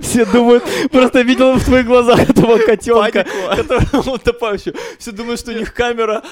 Все 0.00 0.24
думают, 0.24 0.64
просто 0.90 1.22
видел 1.22 1.54
в 1.54 1.64
твоих 1.64 1.86
глазах 1.86 2.28
этого 2.28 2.58
котенка, 2.58 3.26
который 3.56 4.14
утопающий. 4.14 4.74
Все 4.98 5.12
думают, 5.12 5.40
что 5.40 5.52
у 5.52 5.54
них 5.54 5.72
камера 5.74 6.22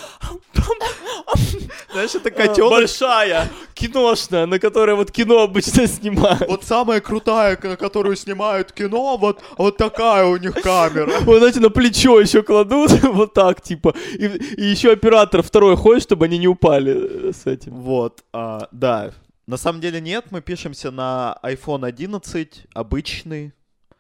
Знаешь, 1.93 2.15
это 2.15 2.29
а, 2.29 2.33
котенок. 2.33 2.71
большая, 2.71 3.49
киношная, 3.75 4.47
на 4.47 4.59
которой 4.59 4.97
вот 4.97 5.11
кино 5.11 5.43
обычно 5.43 5.87
снимают. 5.87 6.47
Вот 6.49 6.65
самая 6.65 7.01
крутая, 7.01 7.59
на 7.63 7.77
которую 7.77 8.17
снимают 8.17 8.73
кино, 8.73 9.17
вот, 9.17 9.41
вот 9.57 9.77
такая 9.77 10.27
у 10.27 10.37
них 10.37 10.55
камера. 10.55 11.11
Вот, 11.21 11.39
знаете, 11.39 11.61
на 11.61 11.71
плечо 11.71 12.21
еще 12.21 12.43
кладут, 12.43 12.91
вот 13.03 13.35
так, 13.35 13.63
типа. 13.63 13.95
И, 14.15 14.27
и 14.27 14.65
еще 14.65 14.93
оператор 14.93 15.43
второй 15.43 15.77
ходит, 15.77 16.03
чтобы 16.03 16.27
они 16.27 16.39
не 16.39 16.49
упали 16.49 17.29
э, 17.29 17.33
с 17.33 17.47
этим. 17.47 17.73
Вот, 17.73 18.23
а, 18.33 18.69
да. 18.73 19.13
На 19.47 19.57
самом 19.57 19.81
деле 19.81 20.01
нет, 20.01 20.27
мы 20.31 20.41
пишемся 20.41 20.91
на 20.91 21.39
iPhone 21.43 21.87
11, 21.87 22.67
обычный. 22.75 23.53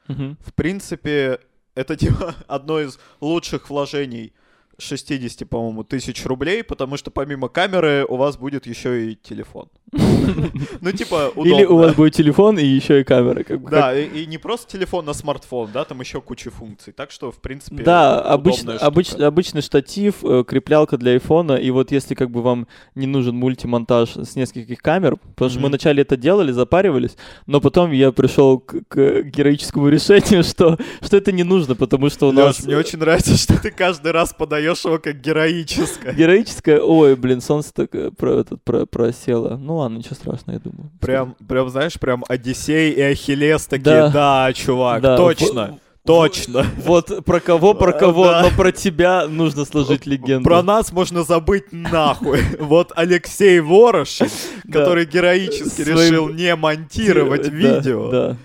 Мгм. 0.08 0.36
В 0.44 0.52
принципе, 0.52 1.40
это 1.74 1.96
типа 1.96 2.34
одно 2.48 2.80
из 2.80 2.98
лучших 3.20 3.70
вложений 3.70 4.32
60, 4.78 5.48
по-моему, 5.48 5.84
тысяч 5.84 6.24
рублей, 6.26 6.62
потому 6.64 6.96
что 6.96 7.10
помимо 7.10 7.48
камеры 7.48 8.04
у 8.08 8.16
вас 8.16 8.36
будет 8.36 8.66
еще 8.66 9.12
и 9.12 9.16
телефон. 9.16 9.70
Ну, 9.92 10.92
типа, 10.92 11.32
Или 11.36 11.64
у 11.64 11.76
вас 11.76 11.86
удобно. 11.86 11.92
будет 11.94 12.14
телефон 12.14 12.58
и 12.58 12.64
еще 12.64 13.00
и 13.00 13.04
камера, 13.04 13.44
как 13.44 13.60
бы. 13.60 13.70
Да, 13.70 13.96
и 13.96 14.16
и 14.16 14.26
не 14.26 14.38
просто 14.38 14.72
телефон, 14.72 15.08
а 15.08 15.14
смартфон, 15.14 15.70
да, 15.72 15.84
там 15.84 16.00
еще 16.00 16.20
куча 16.20 16.50
функций. 16.50 16.92
Так 16.92 17.10
что, 17.10 17.30
в 17.30 17.40
принципе, 17.40 17.82
Да, 17.82 18.20
обычно, 18.20 18.76
обычный 18.76 19.62
штатив, 19.62 20.16
э, 20.24 20.44
креплялка 20.46 20.96
для 20.96 21.12
айфона, 21.12 21.52
и 21.52 21.70
вот 21.70 21.92
если 21.92 22.14
как 22.14 22.30
бы 22.30 22.42
вам 22.42 22.66
не 22.94 23.06
нужен 23.06 23.36
мультимонтаж 23.36 24.16
с 24.16 24.36
нескольких 24.36 24.80
камер, 24.80 25.16
потому 25.16 25.50
что 25.50 25.60
мы 25.60 25.68
вначале 25.68 26.02
это 26.02 26.16
делали, 26.16 26.52
запаривались, 26.52 27.16
но 27.46 27.60
потом 27.60 27.92
я 27.92 28.12
пришел 28.12 28.58
к, 28.58 28.82
к 28.88 29.22
героическому 29.22 29.88
решению, 29.88 30.42
что, 30.44 30.78
что 31.00 31.16
это 31.16 31.32
не 31.32 31.44
нужно, 31.44 31.74
потому 31.74 32.10
что 32.10 32.28
у 32.28 32.32
нас... 32.32 32.64
мне 32.64 32.76
очень 32.76 32.98
нравится, 32.98 33.36
что 33.36 33.60
ты 33.60 33.70
каждый 33.70 34.12
раз 34.12 34.32
подаешь 34.32 34.84
его 34.84 34.98
как 34.98 35.20
героическое. 35.20 36.12
Героическое, 36.14 36.80
ой, 36.80 37.16
блин, 37.16 37.40
солнце 37.40 37.72
так 37.72 37.94
э, 37.94 38.10
про, 38.10 38.40
этот, 38.40 38.62
про, 38.62 38.86
просело. 38.86 39.56
Ну 39.56 39.75
ладно, 39.76 39.98
ничего 39.98 40.14
страшного, 40.14 40.54
я 40.56 40.60
думаю. 40.60 40.90
Прям, 41.00 41.34
прям, 41.48 41.68
знаешь, 41.70 41.98
прям 41.98 42.24
Одиссей 42.28 42.90
и 42.92 43.00
Ахиллес 43.00 43.66
такие, 43.66 43.84
Да. 43.84 44.08
да, 44.10 44.52
чувак, 44.52 45.02
Да, 45.02 45.16
точно, 45.16 45.78
точно. 46.04 46.66
Вот 46.84 47.24
про 47.24 47.40
кого, 47.40 47.74
про 47.74 47.92
кого, 47.98 48.24
Да. 48.26 48.42
но 48.42 48.50
про 48.50 48.72
тебя 48.72 49.26
нужно 49.28 49.64
сложить 49.64 50.06
легенду. 50.06 50.44
Про 50.44 50.62
нас 50.62 50.92
можно 50.92 51.22
забыть 51.24 51.72
нахуй. 51.72 52.40
Вот 52.60 52.92
Алексей 52.96 53.60
Ворошин, 53.60 54.28
который 54.72 55.06
героически 55.06 55.82
решил 55.82 56.28
не 56.28 56.54
монтировать 56.56 57.48
видео, 57.48 58.36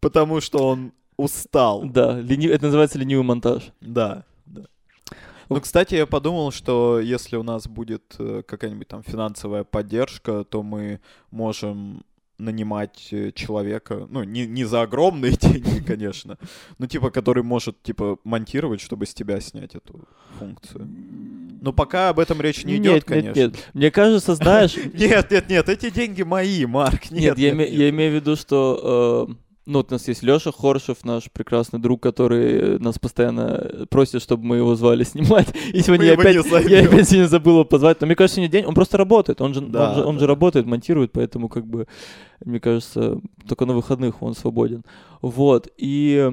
потому 0.00 0.40
что 0.40 0.58
он 0.66 0.92
устал. 1.16 1.82
да, 1.84 2.18
это 2.20 2.64
называется 2.64 2.98
ленивый 2.98 3.24
монтаж. 3.24 3.62
Да. 3.80 4.22
Ну, 5.48 5.60
кстати, 5.60 5.94
я 5.94 6.06
подумал, 6.06 6.50
что 6.52 7.00
если 7.00 7.36
у 7.36 7.42
нас 7.42 7.66
будет 7.66 8.16
э, 8.18 8.42
какая-нибудь 8.46 8.88
там 8.88 9.02
финансовая 9.02 9.64
поддержка, 9.64 10.44
то 10.44 10.62
мы 10.62 11.00
можем 11.30 12.04
нанимать 12.38 13.08
э, 13.10 13.32
человека, 13.32 14.06
ну, 14.10 14.22
не, 14.22 14.46
не 14.46 14.64
за 14.64 14.82
огромные 14.82 15.32
деньги, 15.40 15.82
конечно, 15.86 16.38
но 16.78 16.86
типа, 16.86 17.10
который 17.10 17.42
может, 17.42 17.82
типа, 17.82 18.18
монтировать, 18.24 18.80
чтобы 18.80 19.06
с 19.06 19.14
тебя 19.14 19.40
снять 19.40 19.74
эту 19.74 20.08
функцию. 20.38 20.88
Но 21.60 21.72
пока 21.72 22.10
об 22.10 22.20
этом 22.20 22.40
речь 22.40 22.64
не 22.64 22.76
идет, 22.76 22.94
нет, 22.94 23.04
конечно. 23.04 23.40
Нет, 23.40 23.52
нет. 23.54 23.70
Мне 23.74 23.90
кажется, 23.90 24.34
знаешь... 24.36 24.76
Нет, 24.94 25.30
нет, 25.30 25.48
нет, 25.48 25.68
эти 25.68 25.90
деньги 25.90 26.22
мои, 26.22 26.64
Марк. 26.66 27.10
Нет, 27.10 27.36
Нет, 27.36 27.38
я, 27.38 27.50
нет, 27.50 27.54
име- 27.54 27.70
нет. 27.70 27.78
я 27.80 27.90
имею 27.90 28.12
в 28.12 28.14
виду, 28.14 28.36
что... 28.36 29.28
ну, 29.68 29.80
вот 29.80 29.92
у 29.92 29.94
нас 29.94 30.08
есть 30.08 30.22
Лёша 30.22 30.50
Хоршев, 30.50 31.04
наш 31.04 31.30
прекрасный 31.30 31.78
друг, 31.78 32.02
который 32.02 32.78
нас 32.78 32.98
постоянно 32.98 33.86
просит, 33.90 34.22
чтобы 34.22 34.44
мы 34.44 34.56
его 34.56 34.74
звали 34.74 35.04
снимать. 35.04 35.48
И 35.74 35.80
сегодня 35.82 36.06
я 36.06 36.12
опять, 36.14 36.34
я 36.68 36.80
опять 36.84 37.06
сегодня 37.08 37.26
забыл 37.28 37.52
его 37.52 37.64
позвать. 37.66 38.00
Но 38.00 38.06
мне 38.06 38.16
кажется, 38.16 38.36
сегодня 38.36 38.50
день, 38.50 38.64
он 38.64 38.74
просто 38.74 38.96
работает. 38.96 39.40
Он 39.42 39.52
же, 39.52 39.60
Да, 39.60 39.90
он 39.90 39.94
же, 39.94 40.04
он 40.04 40.14
да. 40.16 40.20
же 40.20 40.26
работает, 40.26 40.66
монтирует, 40.66 41.12
поэтому 41.12 41.48
как 41.50 41.66
бы, 41.66 41.86
мне 42.44 42.60
кажется, 42.60 43.20
только 43.46 43.66
на 43.66 43.74
выходных 43.74 44.22
он 44.22 44.34
свободен. 44.34 44.84
Вот. 45.20 45.68
И 45.76 46.32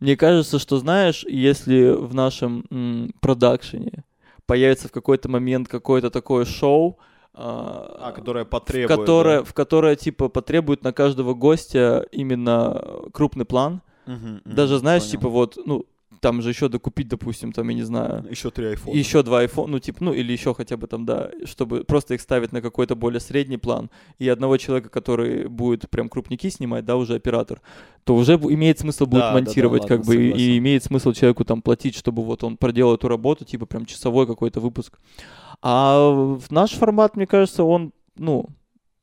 мне 0.00 0.16
кажется, 0.16 0.58
что, 0.58 0.78
знаешь, 0.78 1.26
если 1.28 1.90
в 1.90 2.14
нашем 2.14 2.64
м, 2.70 3.12
продакшене 3.20 4.04
появится 4.46 4.88
в 4.88 4.92
какой-то 4.92 5.28
момент 5.28 5.68
какое-то 5.68 6.10
такое 6.10 6.46
шоу, 6.46 6.98
а, 7.34 8.08
А, 8.08 8.12
которая 8.12 8.44
в 8.44 8.48
потребует. 8.48 8.98
которое, 9.00 9.38
да. 9.38 9.44
в 9.44 9.54
которое, 9.54 9.96
типа, 9.96 10.28
потребует 10.28 10.84
на 10.84 10.92
каждого 10.92 11.34
гостя 11.34 12.06
именно 12.12 12.82
крупный 13.12 13.44
план. 13.44 13.80
Мгм, 14.06 14.40
мгм, 14.44 14.54
Даже, 14.54 14.78
знаешь, 14.78 15.02
понял. 15.02 15.10
типа, 15.12 15.28
вот, 15.28 15.58
ну, 15.64 15.86
там 16.20 16.40
же 16.42 16.50
еще 16.50 16.68
докупить, 16.68 17.08
допустим, 17.08 17.52
там, 17.52 17.68
я 17.70 17.74
не 17.74 17.82
знаю, 17.82 18.24
Еще 18.30 18.50
три 18.50 18.66
айфона. 18.66 18.94
еще 18.94 19.22
два 19.24 19.42
iPhone, 19.42 19.66
ну, 19.68 19.78
типа, 19.80 20.04
ну, 20.04 20.12
или 20.12 20.30
еще 20.30 20.54
хотя 20.54 20.76
бы 20.76 20.86
там, 20.86 21.04
да, 21.04 21.30
чтобы 21.46 21.82
просто 21.84 22.14
их 22.14 22.20
ставить 22.20 22.52
на 22.52 22.60
какой-то 22.60 22.94
более 22.94 23.18
средний 23.18 23.56
план, 23.56 23.90
и 24.20 24.28
одного 24.28 24.56
человека, 24.56 24.88
который 24.88 25.48
будет 25.48 25.88
прям 25.90 26.08
крупники 26.08 26.48
снимать, 26.50 26.84
да, 26.84 26.96
уже 26.96 27.14
оператор, 27.16 27.60
то 28.04 28.14
уже 28.14 28.34
имеет 28.34 28.78
смысл 28.78 29.06
будет 29.06 29.20
Да, 29.22 29.28
да, 29.32 29.34
да, 29.38 29.44
монтировать, 29.44 29.82
как 29.82 30.00
ладно, 30.00 30.04
бы, 30.06 30.12
согласен. 30.14 30.36
и 30.36 30.58
имеет 30.58 30.84
смысл 30.84 31.12
человеку 31.12 31.44
там 31.44 31.60
платить, 31.62 31.96
чтобы 31.96 32.22
вот 32.22 32.44
он 32.44 32.56
проделал 32.56 32.94
эту 32.94 33.08
работу, 33.08 33.44
типа, 33.44 33.66
прям 33.66 33.84
часовой 33.86 34.26
какой-то 34.26 34.60
выпуск. 34.60 34.98
А 35.62 36.10
в 36.10 36.50
наш 36.50 36.72
формат, 36.72 37.16
мне 37.16 37.26
кажется, 37.26 37.62
он, 37.62 37.92
ну, 38.16 38.48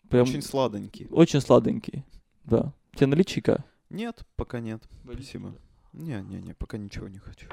прям 0.09 0.23
Очень 0.23 0.41
сладенький. 0.41 1.07
очень 1.09 1.39
сладенький, 1.41 2.03
да. 2.43 2.73
Тебе 2.95 3.07
налить 3.07 3.27
чайка? 3.27 3.63
Нет, 3.89 4.23
пока 4.35 4.59
нет. 4.59 4.83
Спасибо. 5.03 5.53
Не, 5.93 6.21
не, 6.21 6.41
не, 6.41 6.53
пока 6.53 6.77
ничего 6.77 7.07
не 7.07 7.17
хочу. 7.19 7.47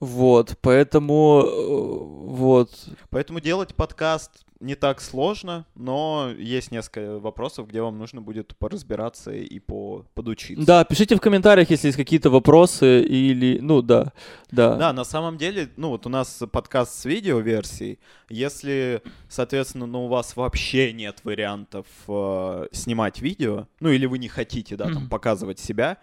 Вот, 0.00 0.58
поэтому, 0.62 1.42
э, 1.44 2.26
вот, 2.34 2.88
Поэтому 3.10 3.38
делать 3.40 3.74
подкаст 3.74 4.44
не 4.62 4.76
так 4.76 5.00
сложно, 5.00 5.66
но 5.74 6.30
есть 6.38 6.70
несколько 6.70 7.18
вопросов, 7.18 7.68
где 7.68 7.82
вам 7.82 7.98
нужно 7.98 8.22
будет 8.22 8.56
поразбираться 8.56 9.32
и 9.32 9.58
по 9.58 10.04
подучиться. 10.14 10.64
Да, 10.64 10.84
пишите 10.84 11.16
в 11.16 11.20
комментариях, 11.20 11.68
если 11.70 11.88
есть 11.88 11.98
какие-то 11.98 12.30
вопросы 12.30 13.02
или, 13.02 13.58
ну 13.60 13.82
да, 13.82 14.12
да. 14.50 14.76
Да, 14.76 14.92
на 14.92 15.04
самом 15.04 15.36
деле, 15.36 15.68
ну 15.76 15.88
вот 15.90 16.06
у 16.06 16.08
нас 16.08 16.42
подкаст 16.52 16.94
с 16.94 17.04
видеоверсией. 17.04 17.98
Если, 18.28 19.02
соответственно, 19.28 19.86
ну 19.86 20.06
у 20.06 20.08
вас 20.08 20.36
вообще 20.36 20.92
нет 20.92 21.20
вариантов 21.24 21.86
э, 22.08 22.68
снимать 22.72 23.20
видео, 23.20 23.66
ну 23.80 23.90
или 23.90 24.06
вы 24.06 24.18
не 24.18 24.28
хотите, 24.28 24.76
да, 24.76 24.84
там 24.84 25.08
показывать 25.08 25.58
себя, 25.58 25.98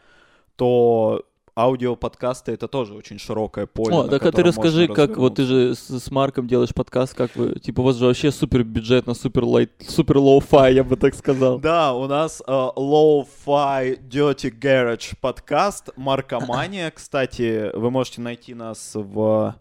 то 0.57 1.25
аудиоподкасты 1.55 2.51
это 2.51 2.67
тоже 2.67 2.93
очень 2.93 3.19
широкое 3.19 3.65
поле. 3.65 3.95
О, 3.95 4.07
так 4.07 4.25
а 4.25 4.31
ты 4.31 4.43
расскажи, 4.43 4.87
как 4.87 5.17
вот 5.17 5.35
ты 5.35 5.43
же 5.43 5.75
с, 5.75 5.99
с 5.99 6.11
Марком 6.11 6.47
делаешь 6.47 6.73
подкаст, 6.73 7.13
как 7.13 7.35
вы, 7.35 7.59
типа 7.59 7.81
у 7.81 7.83
вас 7.83 7.97
же 7.97 8.05
вообще 8.05 8.31
супер 8.31 8.63
бюджетно, 8.63 9.13
супер 9.13 9.43
light, 9.43 9.71
супер 9.87 10.17
lo-fi, 10.17 10.73
я 10.73 10.83
бы 10.83 10.95
так 10.95 11.15
сказал. 11.15 11.59
Да, 11.59 11.93
у 11.93 12.07
нас 12.07 12.41
э, 12.45 12.51
Lo-Fi 12.51 14.07
Dirty 14.09 14.51
Garage 14.51 15.15
подкаст 15.19 15.89
Маркомания. 15.95 16.91
Кстати, 16.91 17.75
вы 17.75 17.91
можете 17.91 18.21
найти 18.21 18.53
нас 18.53 18.91
в 18.93 19.55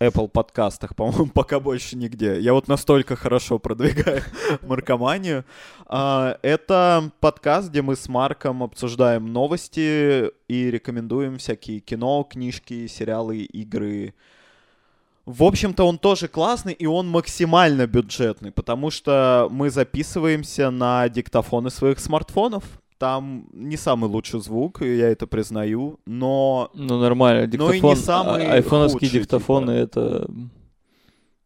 Apple 0.00 0.28
подкастах, 0.28 0.96
по-моему, 0.96 1.26
пока 1.26 1.60
больше 1.60 1.96
нигде. 1.96 2.40
Я 2.40 2.54
вот 2.54 2.68
настолько 2.68 3.16
хорошо 3.16 3.58
продвигаю 3.58 4.22
Маркоманию. 4.62 5.44
А, 5.86 6.38
Это 6.42 7.10
подкаст, 7.20 7.68
где 7.68 7.82
мы 7.82 7.96
с 7.96 8.08
Марком 8.08 8.62
обсуждаем 8.62 9.32
новости 9.32 10.30
и 10.48 10.70
рекомендуем 10.70 11.38
всякие 11.38 11.80
кино, 11.80 12.24
книжки, 12.24 12.86
сериалы, 12.86 13.38
игры. 13.38 14.14
В 15.26 15.44
общем-то, 15.44 15.84
он 15.84 15.98
тоже 15.98 16.28
классный, 16.28 16.72
и 16.72 16.86
он 16.86 17.06
максимально 17.06 17.86
бюджетный, 17.86 18.50
потому 18.50 18.90
что 18.90 19.48
мы 19.50 19.70
записываемся 19.70 20.70
на 20.70 21.08
диктофоны 21.08 21.70
своих 21.70 22.00
смартфонов. 22.00 22.64
Там 23.00 23.46
не 23.54 23.78
самый 23.78 24.10
лучший 24.10 24.40
звук, 24.40 24.82
я 24.82 25.08
это 25.08 25.26
признаю, 25.26 25.98
но 26.04 26.70
Ну 26.74 27.00
нормально, 27.00 27.40
Ну 27.40 27.46
и 27.46 27.80
не 27.80 27.80
диктофон, 27.80 27.96
самый 27.96 28.46
а- 28.46 28.52
айфоновские 28.52 29.08
худший, 29.08 29.20
диктофоны, 29.20 29.70
это... 29.70 30.30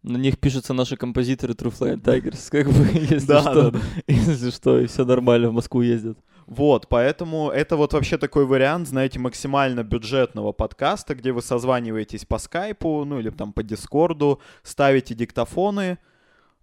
На 0.03 0.17
них 0.17 0.37
пишутся 0.41 0.75
наши 0.75 0.97
композиторы 0.97 1.55
True 1.55 1.73
Flying 1.73 2.03
Tigers, 2.03 2.51
как 2.51 2.67
бы, 2.67 2.89
если 3.15 3.29
Да, 3.29 3.41
что. 3.41 3.55
да, 3.55 3.71
да. 3.71 3.81
Если 4.09 4.51
что, 4.51 4.81
и 4.81 4.87
все 4.87 5.05
нормально, 5.05 5.51
в 5.51 5.53
Москву 5.53 5.83
ездят. 5.83 6.19
Вот, 6.49 6.89
поэтому 6.89 7.51
это 7.51 7.77
вот 7.77 7.93
вообще 7.93 8.19
такой 8.19 8.47
вариант, 8.47 8.89
знаете, 8.89 9.21
максимально 9.21 9.85
бюджетного 9.85 10.51
подкаста, 10.51 11.15
где 11.15 11.31
вы 11.31 11.41
созваниваетесь 11.41 12.25
по 12.25 12.39
скайпу, 12.39 13.05
ну 13.05 13.21
или 13.21 13.31
там 13.31 13.53
по 13.53 13.63
дискорду, 13.63 14.41
ставите 14.65 15.15
диктофоны, 15.15 15.99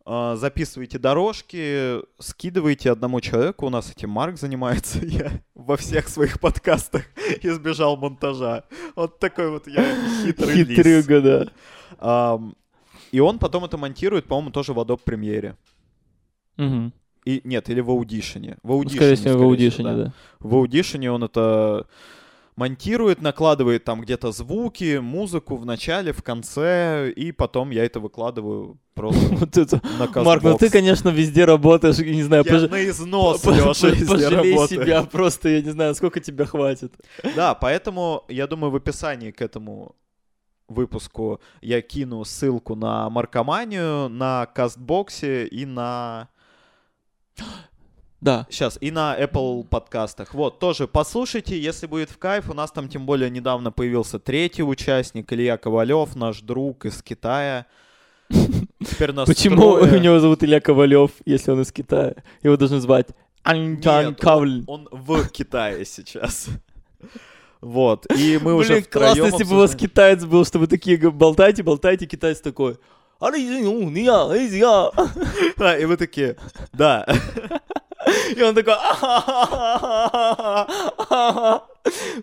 а, 0.06 0.36
записываете 0.36 0.98
дорожки, 0.98 2.00
скидываете 2.20 2.92
одному 2.92 3.22
человеку, 3.22 3.68
у 3.68 3.70
нас 3.70 3.92
этим 3.92 4.10
Марк 4.10 4.38
занимается, 4.38 5.00
я 5.06 5.32
во 5.54 5.78
всех 5.78 6.08
своих 6.08 6.40
подкастах 6.40 7.04
избежал 7.42 7.98
монтажа. 7.98 8.64
Вот 8.96 9.20
такой 9.20 9.50
вот 9.50 9.68
я 9.68 9.84
хитрый 10.24 10.56
лис. 10.64 10.78
Хитрюга, 10.78 11.22
да. 11.22 11.48
Ам, 12.00 12.56
И 13.12 13.20
он 13.20 13.40
потом 13.40 13.66
это 13.66 13.78
монтирует, 13.78 14.26
по-моему, 14.26 14.52
тоже 14.52 14.74
в 14.74 14.80
Adobe 14.80 15.04
Premiere. 15.04 15.56
Мгм. 16.58 16.94
И, 17.26 17.42
нет, 17.44 17.70
или 17.70 17.82
в 17.82 17.90
аудишене. 17.92 18.58
В 18.64 18.70
Ну, 18.70 18.74
аудишене, 18.74 18.98
Скорее 19.00 19.16
всего, 19.16 19.38
в 19.40 19.44
аудишене, 19.44 19.94
да. 19.94 20.14
В 20.40 20.56
аудишене 20.56 21.12
он 21.12 21.24
это 21.24 21.86
монтирует, 22.62 23.22
накладывает 23.22 23.84
там 23.84 24.02
где-то 24.02 24.32
звуки, 24.32 25.00
музыку 25.00 25.56
в 25.58 25.66
начале, 25.66 26.14
в 26.14 26.22
конце, 26.22 27.12
и 27.16 27.32
потом 27.32 27.72
я 27.72 27.84
это 27.86 28.00
выкладываю 28.00 28.78
просто 28.94 29.20
Вот 29.36 29.58
это. 29.58 29.82
на 30.00 30.24
Марк, 30.24 30.44
ну 30.44 30.58
ты, 30.58 30.70
конечно, 30.70 31.10
везде 31.10 31.46
работаешь, 31.46 31.98
я 31.98 32.14
не 32.14 32.22
знаю, 32.24 32.44
Я 32.46 32.52
пож- 32.54 32.70
на 32.70 32.88
износ, 32.88 33.42
по- 33.46 33.50
Лёша, 33.50 33.90
по- 33.90 34.06
пожалей 34.06 34.54
работаю. 34.54 34.68
себя 34.68 35.04
просто, 35.04 35.50
я 35.50 35.62
не 35.62 35.72
знаю, 35.72 35.96
сколько 35.96 36.20
тебя 36.20 36.46
хватит. 36.46 36.94
Да, 37.36 37.56
поэтому 37.56 38.24
я 38.30 38.46
думаю, 38.48 38.70
в 38.72 38.76
описании 38.76 39.32
к 39.32 39.42
этому 39.42 39.96
выпуску 40.68 41.42
я 41.62 41.82
кину 41.82 42.24
ссылку 42.24 42.76
на 42.76 43.10
Маркоманию, 43.10 44.08
на 44.10 44.46
Кастбоксе 44.46 45.48
и 45.48 45.66
на... 45.66 46.28
Да. 48.22 48.46
Сейчас, 48.52 48.78
и 48.80 48.92
на 48.92 49.20
Apple 49.20 49.64
подкастах. 49.66 50.36
Вот, 50.36 50.60
тоже 50.60 50.88
послушайте, 50.88 51.60
если 51.60 51.88
будет 51.88 52.12
в 52.12 52.20
кайф. 52.20 52.50
У 52.50 52.54
нас 52.54 52.72
там 52.72 52.88
тем 52.88 53.08
более 53.08 53.32
недавно 53.32 53.72
появился 53.72 54.20
третий 54.20 54.62
участник, 54.62 55.34
Илья 55.34 55.58
Ковалев, 55.58 56.16
наш 56.16 56.42
друг 56.42 56.86
из 56.86 57.02
Китая. 57.02 57.66
Теперь 58.30 59.12
нас 59.12 59.28
Почему 59.28 59.78
трое. 59.78 59.94
у 59.98 60.00
него 60.00 60.20
зовут 60.20 60.44
Илья 60.44 60.62
Ковалев, 60.62 61.12
если 61.26 61.52
он 61.52 61.62
из 61.62 61.72
Китая? 61.72 62.16
Его 62.44 62.58
должны 62.58 62.80
звать 62.80 63.08
Анчан 63.42 64.14
Кавль. 64.14 64.64
Он 64.68 64.88
в 64.92 65.28
Китае 65.30 65.84
сейчас. 65.86 66.48
Вот, 67.60 68.08
и 68.18 68.40
мы 68.42 68.56
уже 68.56 68.74
Блин, 68.74 68.86
классно, 68.90 69.24
если 69.24 69.44
бы 69.44 69.56
у 69.56 69.60
вас 69.60 69.76
китаец 69.76 70.26
был, 70.26 70.44
что 70.46 70.58
вы 70.58 70.66
такие 70.66 70.98
болтаете, 70.98 71.62
болтаете, 71.62 72.08
китаец 72.08 72.42
такой. 72.42 72.78
«А, 73.20 73.30
ну, 73.30 73.38
не 73.92 74.04
я, 74.04 74.28
не 74.32 74.58
я». 74.58 74.90
Да, 75.58 75.78
и 75.78 75.86
вы 75.86 75.96
такие, 75.96 76.38
да. 76.74 77.06
И 78.36 78.42
он 78.42 78.56
такой... 78.56 78.76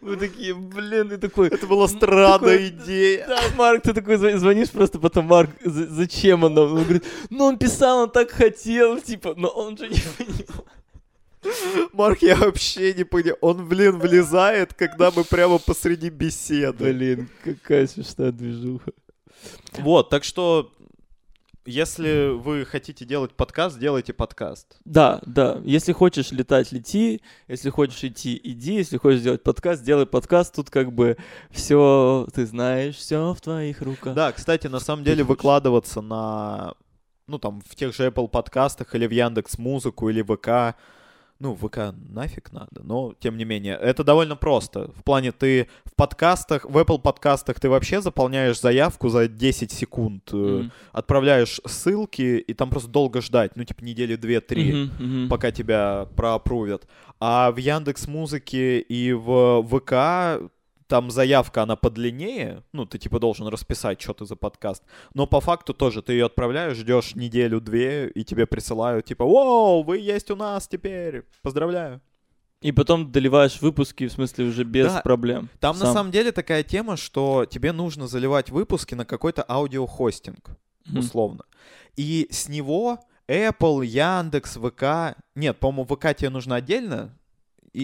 Вы 0.00 0.16
такие, 0.16 0.54
блин, 0.54 1.12
и 1.12 1.16
такой... 1.16 1.48
Это 1.48 1.66
была 1.66 1.88
странная 1.88 2.68
идея. 2.68 3.26
Да, 3.26 3.40
Марк, 3.56 3.82
ты 3.82 3.92
такой 3.92 4.14
зв- 4.16 4.36
звонишь 4.36 4.70
просто 4.70 4.98
потом, 5.00 5.26
Марк, 5.26 5.50
за- 5.64 5.86
зачем 5.88 6.44
он 6.44 6.54
нам? 6.54 6.72
Он 6.72 6.82
говорит, 6.84 7.04
ну 7.30 7.44
он 7.46 7.58
писал, 7.58 7.98
он 8.04 8.10
так 8.10 8.30
хотел, 8.30 9.00
типа, 9.00 9.34
но 9.36 9.48
он 9.48 9.76
же 9.76 9.88
не 9.88 10.00
понимал. 10.16 10.64
Марк, 11.92 12.22
я 12.22 12.36
вообще 12.36 12.94
не 12.94 13.04
понял. 13.04 13.36
Он, 13.40 13.66
блин, 13.68 13.98
влезает, 13.98 14.74
когда 14.74 15.10
мы 15.10 15.24
прямо 15.24 15.58
посреди 15.58 16.08
беседы. 16.10 16.92
Блин, 16.92 17.28
какая 17.44 17.86
смешная 17.86 18.32
движуха. 18.32 18.92
Вот, 19.78 20.10
так 20.10 20.24
что, 20.24 20.70
если 21.68 22.30
вы 22.30 22.64
хотите 22.64 23.04
делать 23.04 23.32
подкаст, 23.32 23.78
делайте 23.78 24.12
подкаст. 24.12 24.78
Да, 24.84 25.20
да. 25.26 25.60
Если 25.64 25.92
хочешь 25.92 26.32
летать, 26.32 26.72
лети. 26.72 27.20
Если 27.46 27.68
хочешь 27.68 28.02
идти, 28.02 28.40
иди. 28.42 28.74
Если 28.74 28.96
хочешь 28.96 29.20
сделать 29.20 29.42
подкаст, 29.42 29.84
делай 29.84 30.06
подкаст. 30.06 30.54
Тут 30.54 30.70
как 30.70 30.92
бы 30.92 31.18
все, 31.50 32.26
ты 32.34 32.46
знаешь, 32.46 32.96
все 32.96 33.34
в 33.34 33.40
твоих 33.40 33.82
руках. 33.82 34.14
Да, 34.14 34.32
кстати, 34.32 34.66
на 34.66 34.80
самом 34.80 35.04
деле 35.04 35.24
выкладываться 35.24 36.00
на, 36.00 36.74
ну 37.26 37.38
там, 37.38 37.60
в 37.60 37.76
тех 37.76 37.94
же 37.94 38.06
Apple 38.06 38.28
подкастах 38.28 38.94
или 38.94 39.06
в 39.06 39.10
Яндекс 39.10 39.58
Музыку 39.58 40.08
или 40.08 40.22
ВК, 40.22 40.78
ну, 41.40 41.54
ВК 41.54 41.94
нафиг 42.08 42.52
надо, 42.52 42.82
но 42.82 43.14
тем 43.20 43.36
не 43.36 43.44
менее, 43.44 43.74
это 43.76 44.02
довольно 44.04 44.34
просто. 44.36 44.90
В 44.96 45.04
плане 45.04 45.30
ты 45.32 45.68
в 45.84 45.94
подкастах, 45.94 46.64
в 46.64 46.76
Apple 46.76 47.00
подкастах 47.00 47.60
ты 47.60 47.68
вообще 47.68 48.00
заполняешь 48.00 48.60
заявку 48.60 49.08
за 49.08 49.28
10 49.28 49.70
секунд, 49.70 50.32
Мгм. 50.32 50.72
отправляешь 50.92 51.60
ссылки, 51.64 52.38
и 52.38 52.54
там 52.54 52.70
просто 52.70 52.90
долго 52.90 53.20
ждать, 53.20 53.52
ну, 53.56 53.64
типа 53.64 53.84
недели 53.84 54.16
2-3. 54.16 54.72
Мгм, 54.72 54.90
мгм. 54.98 55.28
пока 55.28 55.50
тебя 55.52 56.08
проапрувят. 56.16 56.86
А 57.20 57.50
в 57.52 57.56
Яндекс 57.56 58.06
Музыке 58.08 58.80
и 58.80 59.12
в 59.12 59.62
ВК 59.62 60.50
там 60.88 61.10
заявка, 61.10 61.62
она 61.62 61.76
подлиннее, 61.76 62.62
ну, 62.72 62.86
ты 62.86 62.98
типа 62.98 63.20
должен 63.20 63.46
расписать, 63.48 64.00
что 64.00 64.14
ты 64.14 64.24
за 64.24 64.36
подкаст, 64.36 64.82
но 65.14 65.26
по 65.26 65.40
факту 65.40 65.74
тоже 65.74 66.02
ты 66.02 66.14
ее 66.14 66.26
отправляешь, 66.26 66.76
ждешь 66.78 67.14
неделю-две, 67.14 68.08
и 68.08 68.24
тебе 68.24 68.46
присылают, 68.46 69.04
типа, 69.04 69.24
«Воу, 69.24 69.82
вы 69.82 69.98
есть 69.98 70.30
у 70.30 70.36
нас 70.36 70.66
теперь, 70.66 71.22
поздравляю». 71.42 72.00
И 72.60 72.72
потом 72.72 73.12
доливаешь 73.12 73.60
выпуски, 73.60 74.08
в 74.08 74.12
смысле, 74.12 74.46
уже 74.46 74.64
без 74.64 74.92
Да. 74.92 75.00
проблем. 75.02 75.48
Там 75.60 75.78
на 75.78 75.84
Сам. 75.84 75.94
самом 75.94 76.10
деле 76.12 76.32
такая 76.32 76.64
тема, 76.64 76.96
что 76.96 77.44
тебе 77.44 77.70
нужно 77.72 78.08
заливать 78.08 78.50
выпуски 78.50 78.96
на 78.96 79.04
какой-то 79.04 79.44
аудиохостинг, 79.48 80.50
Мгм. 80.86 80.98
условно. 80.98 81.44
И 81.96 82.26
с 82.30 82.48
него 82.48 82.98
Apple, 83.28 83.84
Яндекс, 83.84 84.56
ВК... 84.56 85.16
Нет, 85.36 85.58
по-моему, 85.58 85.84
ВК 85.84 86.14
тебе 86.16 86.30
нужно 86.30 86.56
отдельно, 86.56 87.16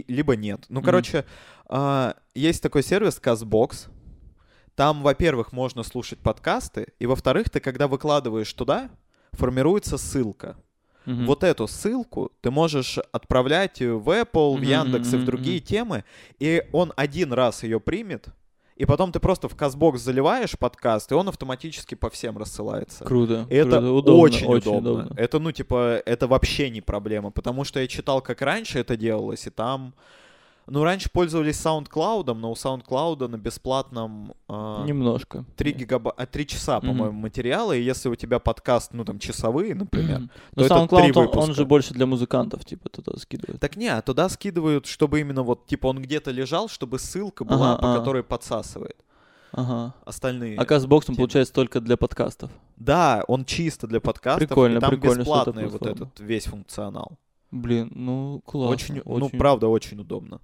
и... 0.01 0.13
либо 0.13 0.37
нет. 0.37 0.65
Ну, 0.69 0.81
Мгм. 0.81 0.87
короче, 0.87 1.25
а, 1.69 2.17
есть 2.35 2.63
такой 2.63 2.83
сервис 2.83 3.21
CastBox. 3.23 3.89
Там, 4.75 5.03
во-первых, 5.03 5.53
можно 5.53 5.85
слушать 5.85 6.19
подкасты, 6.19 6.89
и, 6.99 7.07
во-вторых, 7.07 7.49
ты, 7.49 7.61
когда 7.61 7.87
выкладываешь 7.87 8.53
туда, 8.53 8.91
формируется 9.33 9.99
ссылка. 9.99 10.57
Мгм. 11.07 11.27
Вот 11.27 11.45
эту 11.45 11.69
ссылку 11.69 12.33
ты 12.41 12.51
можешь 12.51 12.99
отправлять 13.13 13.81
в 13.81 14.09
Apple, 14.09 14.57
в 14.57 14.63
Яндекс 14.63 15.13
и 15.13 15.17
в 15.17 15.25
другие 15.25 15.59
мгм. 15.59 15.67
темы, 15.67 16.05
и 16.39 16.67
он 16.73 16.93
один 16.97 17.33
раз 17.33 17.63
ее 17.63 17.79
примет, 17.79 18.29
и 18.77 18.85
потом 18.87 19.13
ты 19.13 19.21
просто 19.21 19.49
в 19.49 19.55
Казбокс 19.55 20.01
заливаешь 20.01 20.59
подкаст, 20.59 21.13
и 21.13 21.15
он 21.15 21.29
автоматически 21.29 21.95
по 21.95 22.11
всем 22.11 22.37
рассылается. 22.39 23.05
Круто. 23.05 23.47
И 23.49 23.55
это 23.55 23.79
круто, 23.79 23.93
удобно, 23.93 24.23
очень, 24.23 24.47
удобно. 24.47 24.79
удобно. 24.79 25.15
Это, 25.17 25.39
ну, 25.39 25.53
типа, 25.53 26.03
это 26.05 26.27
вообще 26.27 26.71
не 26.71 26.81
проблема, 26.81 27.31
потому 27.31 27.65
что 27.65 27.81
я 27.81 27.87
читал, 27.87 28.21
как 28.21 28.43
раньше 28.43 28.79
это 28.79 28.97
делалось, 28.97 29.47
и 29.47 29.51
там... 29.51 29.95
Ну, 30.67 30.83
раньше 30.83 31.11
пользовались 31.13 31.57
SoundCloud, 31.65 32.33
но 32.35 32.51
у 32.51 32.55
SoundCloud 32.55 33.27
на 33.29 33.37
бесплатном... 33.37 34.35
а, 34.49 34.85
Немножко. 34.85 35.45
3 35.57 35.73
гигаба... 35.73 36.13
а, 36.17 36.25
3 36.27 36.47
часа, 36.47 36.79
Мгм. 36.79 36.87
по-моему, 36.89 37.19
материала, 37.21 37.73
и 37.73 37.83
если 37.83 38.09
у 38.09 38.15
тебя 38.15 38.39
подкаст, 38.39 38.93
ну, 38.95 39.05
там, 39.05 39.19
часовые, 39.19 39.75
например, 39.75 40.21
Мгм. 40.21 40.29
то 40.29 40.61
Но 40.61 40.65
это 40.65 40.75
три 40.87 41.11
SoundCloud, 41.13 41.29
он, 41.33 41.39
он 41.39 41.55
же 41.55 41.65
больше 41.67 41.93
для 41.95 42.07
музыкантов, 42.07 42.65
типа, 42.65 42.89
туда 42.89 43.17
скидывает. 43.19 43.61
Так 43.61 43.77
не, 43.77 43.89
а 43.89 44.01
туда 44.01 44.29
скидывают, 44.29 44.87
чтобы 44.87 45.21
именно 45.21 45.43
вот, 45.43 45.67
типа, 45.67 45.89
он 45.89 46.01
где-то 46.01 46.31
лежал, 46.31 46.69
чтобы 46.69 46.99
ссылка 46.99 47.45
была, 47.45 47.73
Ага, 47.75 47.83
по 47.83 47.91
ага. 47.93 47.99
которой 48.01 48.23
подсасывает 48.23 48.97
Ага. 49.53 49.95
остальные. 50.07 50.57
А 50.59 50.65
Castbox, 50.65 50.95
он, 50.95 51.01
темы. 51.03 51.17
получается, 51.19 51.53
только 51.53 51.81
для 51.81 51.97
подкастов. 51.97 52.51
Да, 52.77 53.23
он 53.29 53.45
чисто 53.45 53.87
для 53.87 54.01
подкастов, 54.01 54.49
Прикольно, 54.49 54.79
и 54.79 54.81
там 54.81 54.91
прикольно, 54.91 55.21
бесплатный 55.21 55.67
вот 55.69 55.83
этот 55.87 56.19
весь 56.21 56.45
функционал. 56.47 57.19
Блин, 57.51 57.93
ну, 57.95 58.41
классно. 58.47 58.73
Очень, 58.73 59.03
ну, 59.05 59.29
правда, 59.29 59.69
очень 59.69 60.01
удобно. 60.01 60.41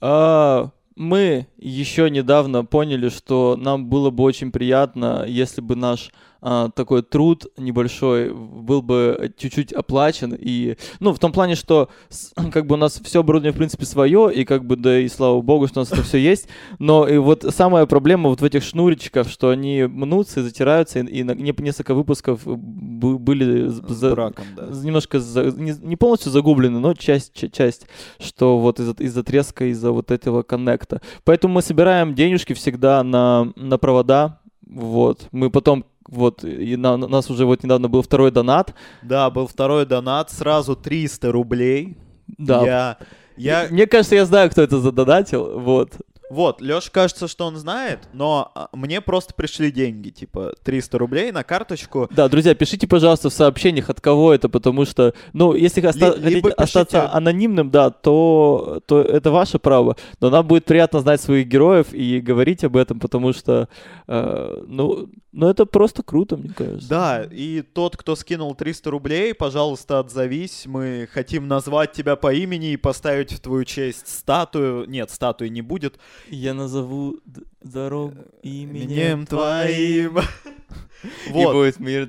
А, 0.00 0.70
мы 0.96 1.46
еще 1.58 2.10
недавно 2.10 2.64
поняли, 2.64 3.08
что 3.08 3.56
нам 3.58 3.86
было 3.86 4.10
бы 4.10 4.24
очень 4.24 4.52
приятно, 4.52 5.24
если 5.26 5.60
бы 5.60 5.76
наш 5.76 6.10
а, 6.42 6.70
такой 6.70 7.02
труд 7.02 7.46
небольшой 7.56 8.34
был 8.34 8.82
бы 8.82 9.32
чуть-чуть 9.36 9.72
оплачен. 9.72 10.36
И, 10.38 10.76
ну, 10.98 11.12
в 11.12 11.18
том 11.20 11.32
плане, 11.32 11.54
что 11.54 11.88
как 12.52 12.66
бы 12.66 12.74
у 12.74 12.78
нас 12.78 13.00
все 13.02 13.20
оборудование, 13.20 13.52
в 13.52 13.56
принципе, 13.56 13.86
свое, 13.86 14.30
и 14.34 14.44
как 14.44 14.64
бы, 14.64 14.76
да 14.76 14.98
и 14.98 15.08
слава 15.08 15.40
богу, 15.40 15.68
что 15.68 15.80
у 15.80 15.82
нас 15.82 15.92
это 15.92 16.02
все 16.02 16.18
есть. 16.18 16.48
Но 16.80 17.06
и 17.06 17.16
вот 17.18 17.44
самая 17.50 17.86
проблема 17.86 18.28
вот 18.28 18.40
в 18.40 18.44
этих 18.44 18.64
шнуречках, 18.64 19.28
что 19.28 19.50
они 19.50 19.84
мнутся 19.84 20.40
и 20.40 20.42
затираются, 20.42 20.98
и, 20.98 21.06
и 21.06 21.22
на- 21.22 21.34
несколько 21.34 21.94
выпусков 21.94 22.40
были 22.44 23.68
за- 23.68 24.10
браком, 24.10 24.44
да. 24.56 24.66
немножко 24.82 25.20
за- 25.20 25.52
не, 25.52 25.74
не 25.80 25.96
полностью 25.96 26.32
загублены, 26.32 26.80
но 26.80 26.94
часть, 26.94 27.32
ча- 27.34 27.48
часть, 27.48 27.86
что 28.18 28.58
вот 28.58 28.80
из-за 28.80 28.92
из 28.98 29.14
треска, 29.24 29.66
из-за 29.66 29.92
вот 29.92 30.10
этого 30.10 30.42
коннекта. 30.42 31.00
Поэтому 31.24 31.54
мы 31.54 31.62
собираем 31.62 32.14
денежки 32.14 32.52
всегда 32.52 33.02
на, 33.04 33.52
на 33.56 33.78
провода, 33.78 34.40
вот. 34.66 35.28
Мы 35.32 35.50
потом, 35.50 35.84
вот, 36.12 36.44
и 36.44 36.76
на, 36.76 36.94
у 36.94 36.96
нас 37.08 37.30
уже 37.30 37.44
вот 37.44 37.62
недавно 37.64 37.88
был 37.88 38.02
второй 38.02 38.30
донат, 38.30 38.74
Да, 39.02 39.28
был 39.30 39.46
второй 39.46 39.86
донат, 39.86 40.30
сразу 40.30 40.76
300 40.76 41.32
рублей. 41.32 41.96
да. 42.38 42.64
Я, 42.64 42.98
я, 43.36 43.68
Мне 43.70 43.86
кажется, 43.86 44.14
я 44.14 44.24
знаю, 44.26 44.50
кто 44.50 44.62
это 44.62 44.78
задонатил, 44.78 45.58
вот. 45.58 45.94
Вот, 46.32 46.62
Лёш 46.62 46.88
кажется, 46.88 47.28
что 47.28 47.44
он 47.44 47.56
знает, 47.56 48.08
но 48.14 48.50
а, 48.54 48.70
мне 48.72 49.02
просто 49.02 49.34
пришли 49.34 49.70
деньги, 49.70 50.08
типа 50.08 50.54
300 50.64 50.96
рублей 50.96 51.30
на 51.30 51.44
карточку. 51.44 52.08
Да, 52.10 52.26
друзья, 52.26 52.54
пишите, 52.54 52.86
пожалуйста, 52.86 53.28
в 53.28 53.34
сообщениях, 53.34 53.90
от 53.90 54.00
кого 54.00 54.32
это, 54.32 54.48
потому 54.48 54.86
что, 54.86 55.12
ну, 55.34 55.52
если 55.54 55.86
оста- 55.86 56.12
хотите 56.12 56.40
пишите- 56.40 56.54
остаться 56.54 57.12
анонимным, 57.12 57.70
да, 57.70 57.90
то, 57.90 58.80
то 58.86 59.02
это 59.02 59.30
ваше 59.30 59.58
право. 59.58 59.98
Но 60.20 60.30
нам 60.30 60.46
будет 60.46 60.64
приятно 60.64 61.00
знать 61.00 61.20
своих 61.20 61.46
героев 61.48 61.92
и 61.92 62.18
говорить 62.20 62.64
об 62.64 62.78
этом, 62.78 62.98
потому 62.98 63.34
что, 63.34 63.68
э, 64.08 64.64
ну, 64.66 65.10
ну, 65.32 65.48
это 65.48 65.64
просто 65.66 66.02
круто, 66.02 66.36
мне 66.36 66.50
кажется. 66.54 66.88
Да, 66.88 67.24
и 67.30 67.62
тот, 67.62 67.96
кто 67.96 68.16
скинул 68.16 68.54
300 68.54 68.90
рублей, 68.90 69.34
пожалуйста, 69.34 69.98
отзовись. 69.98 70.64
Мы 70.66 71.08
хотим 71.10 71.48
назвать 71.48 71.92
тебя 71.92 72.16
по 72.16 72.32
имени 72.34 72.72
и 72.72 72.76
поставить 72.76 73.32
в 73.32 73.40
твою 73.40 73.64
честь 73.64 74.08
статую. 74.08 74.88
Нет, 74.88 75.10
статуи 75.10 75.48
не 75.48 75.62
будет. 75.62 75.98
Я 76.28 76.54
назову 76.54 77.18
дорогу 77.62 78.16
именем, 78.42 79.26
твоим. 79.26 80.18
И 81.26 81.30
Вот, 81.30 81.52
будет 81.52 81.80
мир 81.80 82.08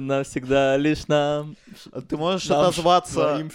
навсегда 0.00 0.76
лишь 0.76 1.06
нам. 1.06 1.56
ты 2.08 2.16
можешь 2.16 2.50
отозваться. 2.50 3.48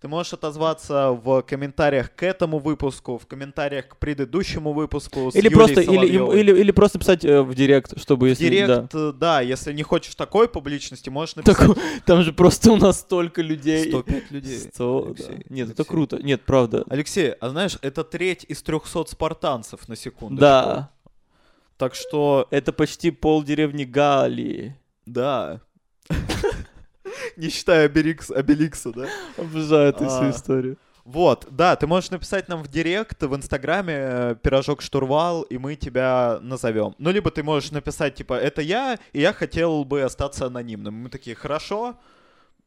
Ты 0.00 0.08
можешь 0.08 0.32
отозваться 0.32 1.10
в 1.10 1.42
комментариях 1.42 2.14
к 2.14 2.22
этому 2.22 2.58
выпуску, 2.58 3.18
в 3.18 3.26
комментариях 3.26 3.88
к 3.88 3.96
предыдущему 3.96 4.72
выпуску. 4.72 5.30
Или 5.30 5.46
Юлей 5.46 5.50
просто, 5.50 5.80
или, 5.80 6.38
или, 6.40 6.60
или 6.60 6.70
просто 6.70 6.98
писать 6.98 7.24
э, 7.24 7.42
в 7.42 7.54
директ, 7.54 7.98
чтобы 8.00 8.28
если... 8.28 8.44
да. 8.44 8.76
Директ, 8.76 8.94
э, 8.94 9.12
да, 9.12 9.40
если 9.40 9.72
не 9.72 9.82
хочешь 9.82 10.14
такой 10.14 10.48
публичности, 10.48 11.08
можешь 11.08 11.36
написать 11.36 11.58
Так, 11.58 11.78
там 12.04 12.22
же 12.22 12.32
просто 12.32 12.72
у 12.72 12.76
нас 12.76 13.00
столько 13.00 13.42
людей. 13.42 13.88
105 13.88 14.30
людей. 14.30 14.58
100, 14.58 15.00
да. 15.00 15.08
Алексей, 15.08 15.46
Нет, 15.48 15.70
это 15.70 15.82
Алексей. 15.82 15.84
круто. 15.84 16.18
Нет, 16.22 16.42
правда. 16.44 16.84
Алексей, 16.88 17.30
а 17.32 17.48
знаешь, 17.48 17.78
это 17.82 18.04
треть 18.04 18.44
из 18.48 18.62
300 18.62 19.06
спартанцев 19.06 19.88
на 19.88 19.96
секунду. 19.96 20.40
Да, 20.40 20.90
Так 21.78 21.94
что, 21.94 22.46
это 22.50 22.72
почти 22.72 23.10
пол 23.10 23.42
деревни 23.42 23.84
Галии. 23.84 24.76
да. 25.04 25.60
Не 27.36 27.48
считая 27.48 27.88
Обеликс- 27.88 28.32
Обеликса, 28.32 28.92
да? 28.92 29.06
Обожаю 29.36 29.88
эту 29.90 30.06
всю 30.08 30.24
А. 30.24 30.30
историю. 30.30 30.76
Вот, 31.04 31.46
да, 31.52 31.76
ты 31.76 31.86
можешь 31.86 32.10
написать 32.10 32.48
нам 32.48 32.64
в 32.64 32.68
директ, 32.68 33.22
в 33.22 33.36
инстаграме 33.36 33.94
э, 33.96 34.34
пирожок 34.42 34.82
штурвал, 34.82 35.42
и 35.42 35.56
мы 35.56 35.76
тебя 35.76 36.40
назовем. 36.42 36.96
Ну, 36.98 37.12
либо 37.12 37.30
ты 37.30 37.44
можешь 37.44 37.70
написать, 37.70 38.16
типа, 38.16 38.34
это 38.34 38.60
я, 38.60 38.98
и 39.12 39.20
я 39.20 39.32
хотел 39.32 39.84
бы 39.84 40.02
остаться 40.02 40.46
анонимным. 40.46 40.94
Мы 40.94 41.08
такие, 41.08 41.36
хорошо, 41.36 41.94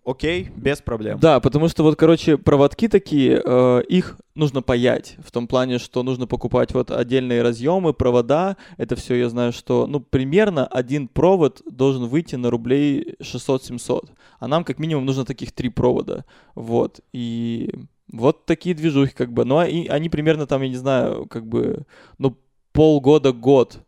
окей, 0.06 0.50
без 0.56 0.82
проблем. 0.82 1.20
Да, 1.20 1.40
потому 1.40 1.68
что 1.68 1.84
вот, 1.84 1.96
короче, 1.96 2.38
проводки 2.38 2.88
такие, 2.88 3.42
э, 3.44 3.82
их 3.88 4.18
нужно 4.36 4.62
паять. 4.62 5.16
В 5.20 5.32
том 5.32 5.48
плане, 5.48 5.78
что 5.78 6.04
нужно 6.04 6.28
покупать 6.28 6.74
вот 6.74 6.92
отдельные 6.92 7.42
разъемы, 7.42 7.94
провода. 7.94 8.58
Это 8.78 8.96
все 8.96 9.16
я 9.16 9.30
знаю, 9.30 9.52
что, 9.52 9.88
ну, 9.88 10.00
примерно 10.00 10.66
один 10.66 11.08
провод 11.08 11.62
должен 11.70 12.06
выйти 12.06 12.36
на 12.36 12.50
рублей 12.50 13.16
600-700. 13.22 14.10
А 14.40 14.48
нам 14.48 14.64
как 14.64 14.80
минимум 14.80 15.06
нужно 15.06 15.26
таких 15.26 15.52
три 15.52 15.70
провода. 15.70 16.26
Вот. 16.56 17.02
И 17.14 17.72
вот 18.12 18.46
такие 18.46 18.76
движухи 18.76 19.14
как 19.14 19.32
бы. 19.32 19.46
Ну, 19.46 19.58
а 19.58 19.68
и 19.68 19.88
они 19.88 20.10
примерно 20.10 20.48
там, 20.48 20.62
я 20.62 20.70
не 20.70 20.78
знаю, 20.78 21.26
как 21.28 21.46
бы, 21.46 21.86
ну, 22.18 22.38
полгода-год 22.72 23.84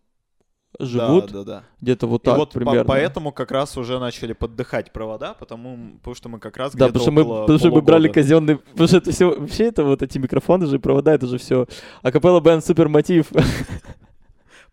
живут. 0.79 1.27
Да, 1.31 1.39
да, 1.39 1.43
да. 1.43 1.63
Где-то 1.81 2.07
вот 2.07 2.21
И 2.21 2.25
так 2.25 2.37
вот 2.37 2.49
по- 2.53 2.59
примерно. 2.59 2.85
поэтому 2.85 3.31
как 3.31 3.51
раз 3.51 3.77
уже 3.77 3.99
начали 3.99 4.33
поддыхать 4.33 4.91
провода, 4.93 5.33
потому, 5.33 5.93
потому 5.97 6.15
что 6.15 6.29
мы 6.29 6.39
как 6.39 6.57
раз 6.57 6.73
Да, 6.73 6.87
где-то 6.89 6.99
потому 6.99 7.03
что, 7.03 7.11
мы, 7.11 7.41
потому 7.41 7.59
что 7.59 7.71
мы 7.71 7.81
брали 7.81 8.07
казенный... 8.07 8.57
Потому 8.57 8.87
что 8.87 8.97
это 8.97 9.11
все... 9.11 9.29
Вообще 9.39 9.65
это 9.65 9.83
вот 9.83 10.01
эти 10.01 10.17
микрофоны 10.17 10.65
же, 10.67 10.79
провода, 10.79 11.13
это 11.13 11.27
же 11.27 11.37
все... 11.37 11.67
Акапелла 12.01 12.39
бенд 12.39 12.65
супер 12.65 12.89
мотив. 12.89 13.27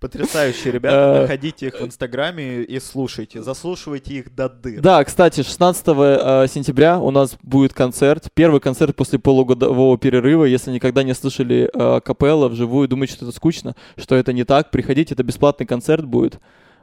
Потрясающие 0.00 0.72
ребята, 0.72 0.98
Э, 0.98 1.20
находите 1.22 1.66
их 1.66 1.80
в 1.80 1.84
инстаграме 1.84 2.62
и 2.62 2.78
слушайте, 2.80 3.42
заслушивайте 3.42 4.14
их 4.14 4.34
до 4.34 4.48
дыр. 4.48 4.80
Да, 4.80 5.02
кстати, 5.04 5.42
16 5.42 5.84
э, 5.88 6.46
сентября 6.48 6.98
у 6.98 7.10
нас 7.10 7.36
будет 7.42 7.72
концерт. 7.74 8.28
Первый 8.34 8.60
концерт 8.60 8.94
после 8.94 9.18
полугодового 9.18 9.98
перерыва. 9.98 10.44
Если 10.44 10.70
никогда 10.70 11.02
не 11.02 11.14
слышали 11.14 11.70
э, 11.72 12.00
капелла 12.00 12.48
вживую, 12.48 12.88
думаете, 12.88 13.14
что 13.14 13.26
это 13.26 13.34
скучно, 13.34 13.74
что 13.96 14.14
это 14.14 14.32
не 14.32 14.44
так, 14.44 14.70
приходите, 14.70 15.14
это 15.14 15.22
бесплатный 15.22 15.66
концерт 15.66 16.04
будет. 16.04 16.38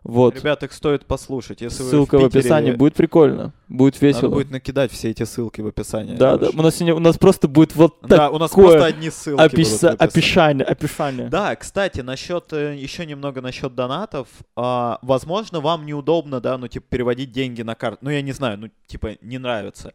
Вот. 0.06 0.36
Ребят, 0.36 0.62
их 0.62 0.72
стоит 0.72 1.04
послушать. 1.08 1.62
Если 1.62 1.82
вы 1.82 1.90
Ссылка 1.90 2.20
в, 2.20 2.26
Питере, 2.26 2.40
описании. 2.42 2.72
Будет 2.74 2.94
прикольно. 2.94 3.54
Будет 3.68 3.96
Надо 3.96 4.06
весело. 4.06 4.30
будет 4.30 4.52
накидать 4.52 4.92
все 4.92 5.10
эти 5.10 5.24
ссылки 5.24 5.62
в 5.62 5.68
описании. 5.68 6.16
Да, 6.16 6.38
да. 6.38 6.50
У 6.54 6.62
нас, 6.62 6.80
у 6.80 7.00
нас 7.00 7.18
просто 7.18 7.48
будет 7.48 7.76
вот 7.76 7.98
Да, 8.04 8.30
у 8.30 8.38
нас 8.38 8.52
такое 8.52 8.68
просто 8.74 8.86
одни 8.86 9.10
ссылки 9.10 9.42
будут 9.42 9.54
в 9.54 9.56
описа- 9.56 9.90
описании. 9.90 10.64
описание. 10.64 10.66
описание. 10.68 11.28
Да, 11.30 11.56
кстати, 11.56 12.02
насчет 12.02 12.52
еще 12.54 13.08
немного 13.08 13.42
насчет 13.42 13.74
донатов. 13.74 14.28
А, 14.56 15.00
возможно, 15.02 15.60
вам 15.60 15.88
неудобно, 15.88 16.40
да, 16.40 16.60
ну 16.60 16.68
типа 16.68 16.86
переводить 16.88 17.32
деньги 17.32 17.64
на 17.64 17.74
карту. 17.74 17.98
Ну 18.02 18.12
я 18.12 18.22
не 18.22 18.32
знаю, 18.32 18.60
ну 18.60 18.70
типа 18.86 19.18
не 19.22 19.40
нравится. 19.40 19.94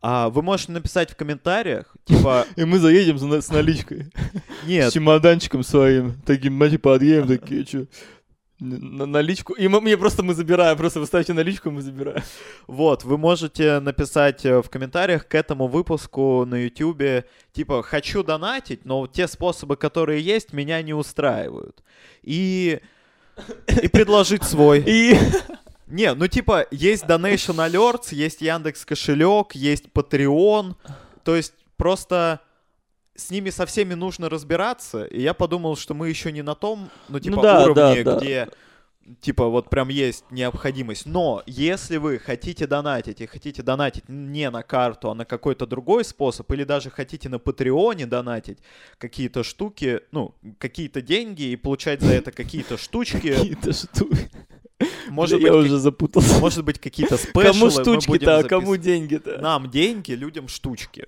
А, 0.00 0.30
вы 0.30 0.40
можете 0.40 0.72
написать 0.72 1.10
в 1.10 1.16
комментариях, 1.16 1.94
типа 2.06 2.46
И 2.56 2.64
мы 2.64 2.78
заедем 2.78 3.18
с 3.18 3.48
наличкой. 3.50 4.06
С 4.64 4.66
нет, 4.66 4.90
чемоданчиком 4.90 5.62
своим. 5.62 6.14
Таким, 6.24 6.54
мы 6.54 6.70
типа 6.70 6.92
подъедем, 6.94 7.28
такие, 7.28 7.66
что 7.66 7.84
на 8.60 9.06
наличку. 9.06 9.54
И 9.54 9.68
мы, 9.68 9.80
мне 9.80 9.96
просто 9.96 10.22
мы 10.22 10.34
забираем, 10.34 10.76
просто 10.76 11.00
вы 11.00 11.06
ставите 11.06 11.32
наличку, 11.32 11.70
мы 11.70 11.82
забираем. 11.82 12.22
вот, 12.66 13.04
вы 13.04 13.18
можете 13.18 13.80
написать 13.80 14.44
э, 14.44 14.60
в 14.60 14.68
комментариях 14.68 15.26
к 15.26 15.34
этому 15.34 15.66
выпуску 15.66 16.44
на 16.44 16.56
YouTube, 16.64 17.24
типа 17.52 17.82
хочу 17.82 18.22
донатить, 18.22 18.84
но 18.84 19.06
те 19.06 19.26
способы, 19.26 19.76
которые 19.76 20.20
есть, 20.20 20.52
меня 20.52 20.82
не 20.82 20.94
устраивают. 20.94 21.82
И 22.22 22.80
и 23.82 23.88
предложить 23.88 24.44
свой. 24.44 24.80
И 24.86 25.16
Не, 25.86 26.14
ну 26.14 26.28
типа 26.28 26.66
есть 26.70 27.04
Donation 27.04 27.56
Alerts, 27.56 28.14
есть 28.14 28.42
Яндекс 28.42 28.84
кошелек, 28.84 29.52
есть 29.54 29.86
Patreon. 29.92 30.76
То 31.24 31.36
есть 31.36 31.54
просто 31.76 32.40
с 33.20 33.30
ними 33.30 33.50
со 33.50 33.66
всеми 33.66 33.94
нужно 33.94 34.28
разбираться. 34.28 35.04
И 35.04 35.20
я 35.20 35.34
подумал, 35.34 35.76
что 35.76 35.94
мы 35.94 36.08
еще 36.08 36.32
не 36.32 36.42
на 36.42 36.54
том, 36.54 36.90
ну 37.08 37.20
типа 37.20 37.42
да, 37.42 37.64
уровне, 37.64 38.02
да, 38.02 38.14
да. 38.14 38.18
где 38.18 38.48
типа 39.20 39.48
вот 39.48 39.70
прям 39.70 39.88
есть 39.88 40.24
необходимость. 40.30 41.06
Но 41.06 41.42
если 41.46 41.96
вы 41.96 42.18
хотите 42.18 42.66
донатить 42.66 43.20
и 43.20 43.26
хотите 43.26 43.62
донатить 43.62 44.08
не 44.08 44.50
на 44.50 44.62
карту, 44.62 45.10
а 45.10 45.14
на 45.14 45.24
какой-то 45.24 45.66
другой 45.66 46.04
способ, 46.04 46.50
или 46.52 46.64
даже 46.64 46.90
хотите 46.90 47.28
на 47.28 47.38
Патреоне 47.38 48.06
донатить 48.06 48.58
какие-то 48.98 49.42
штуки, 49.42 50.00
ну, 50.12 50.34
какие-то 50.58 51.02
деньги 51.02 51.42
и 51.42 51.56
получать 51.56 52.00
за 52.00 52.12
это 52.12 52.32
какие-то 52.32 52.76
штучки, 52.76 53.34
какие-то 53.34 53.72
штуки. 53.72 54.30
может 55.08 55.40
я 55.40 55.52
быть, 55.52 55.66
уже 55.66 55.78
запутался. 55.78 56.38
может 56.38 56.64
быть, 56.64 56.78
какие-то 56.78 57.16
спешлы. 57.16 57.44
Кому 57.44 57.70
штучки-то, 57.70 58.38
а 58.38 58.44
кому 58.44 58.76
деньги-то? 58.76 59.38
Нам 59.38 59.70
деньги, 59.70 60.12
людям 60.12 60.48
штучки. 60.48 61.06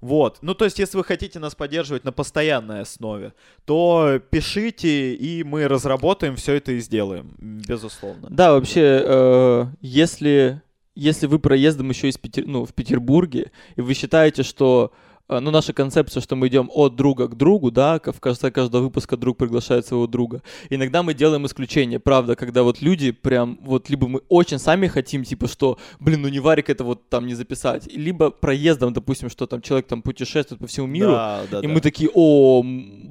Вот. 0.00 0.38
Ну, 0.42 0.54
то 0.54 0.64
есть, 0.64 0.78
если 0.78 0.96
вы 0.96 1.04
хотите 1.04 1.38
нас 1.38 1.54
поддерживать 1.54 2.04
на 2.04 2.12
постоянной 2.12 2.82
основе, 2.82 3.32
то 3.64 4.20
пишите, 4.30 5.14
и 5.14 5.42
мы 5.42 5.66
разработаем 5.68 6.36
все 6.36 6.54
это 6.54 6.72
и 6.72 6.80
сделаем. 6.80 7.34
Безусловно. 7.38 8.28
Да, 8.30 8.52
вообще, 8.52 9.02
э, 9.04 9.66
если, 9.80 10.62
если 10.94 11.26
вы 11.26 11.38
проездом 11.38 11.88
еще 11.90 12.08
из 12.08 12.18
Петер, 12.18 12.46
ну, 12.46 12.64
в 12.64 12.74
Петербурге, 12.74 13.50
и 13.76 13.80
вы 13.80 13.94
считаете, 13.94 14.42
что 14.42 14.92
ну, 15.28 15.50
наша 15.50 15.72
концепция, 15.72 16.22
что 16.22 16.36
мы 16.36 16.48
идем 16.48 16.70
от 16.72 16.96
друга 16.96 17.28
к 17.28 17.36
другу, 17.36 17.70
да, 17.70 18.00
в 18.02 18.20
конце 18.20 18.50
каждого 18.50 18.82
выпуска 18.84 19.16
друг 19.16 19.36
приглашает 19.36 19.86
своего 19.86 20.06
друга. 20.06 20.42
Иногда 20.70 21.02
мы 21.02 21.12
делаем 21.14 21.44
исключение, 21.44 21.98
правда, 21.98 22.34
когда 22.34 22.62
вот 22.62 22.80
люди 22.80 23.10
прям, 23.10 23.58
вот, 23.62 23.90
либо 23.90 24.08
мы 24.08 24.22
очень 24.28 24.58
сами 24.58 24.86
хотим, 24.86 25.24
типа, 25.24 25.46
что, 25.46 25.78
блин, 26.00 26.22
ну 26.22 26.28
не 26.28 26.40
варик 26.40 26.70
это 26.70 26.82
вот 26.84 27.08
там 27.10 27.26
не 27.26 27.34
записать, 27.34 27.86
либо 27.94 28.30
проездом, 28.30 28.92
допустим, 28.92 29.28
что 29.28 29.46
там 29.46 29.60
человек 29.60 29.86
там 29.86 30.00
путешествует 30.02 30.60
по 30.60 30.66
всему 30.66 30.86
миру, 30.86 31.12
Да, 31.12 31.42
да, 31.50 31.58
и 31.60 31.66
да. 31.66 31.68
мы 31.68 31.80
такие, 31.80 32.10
о, 32.14 32.62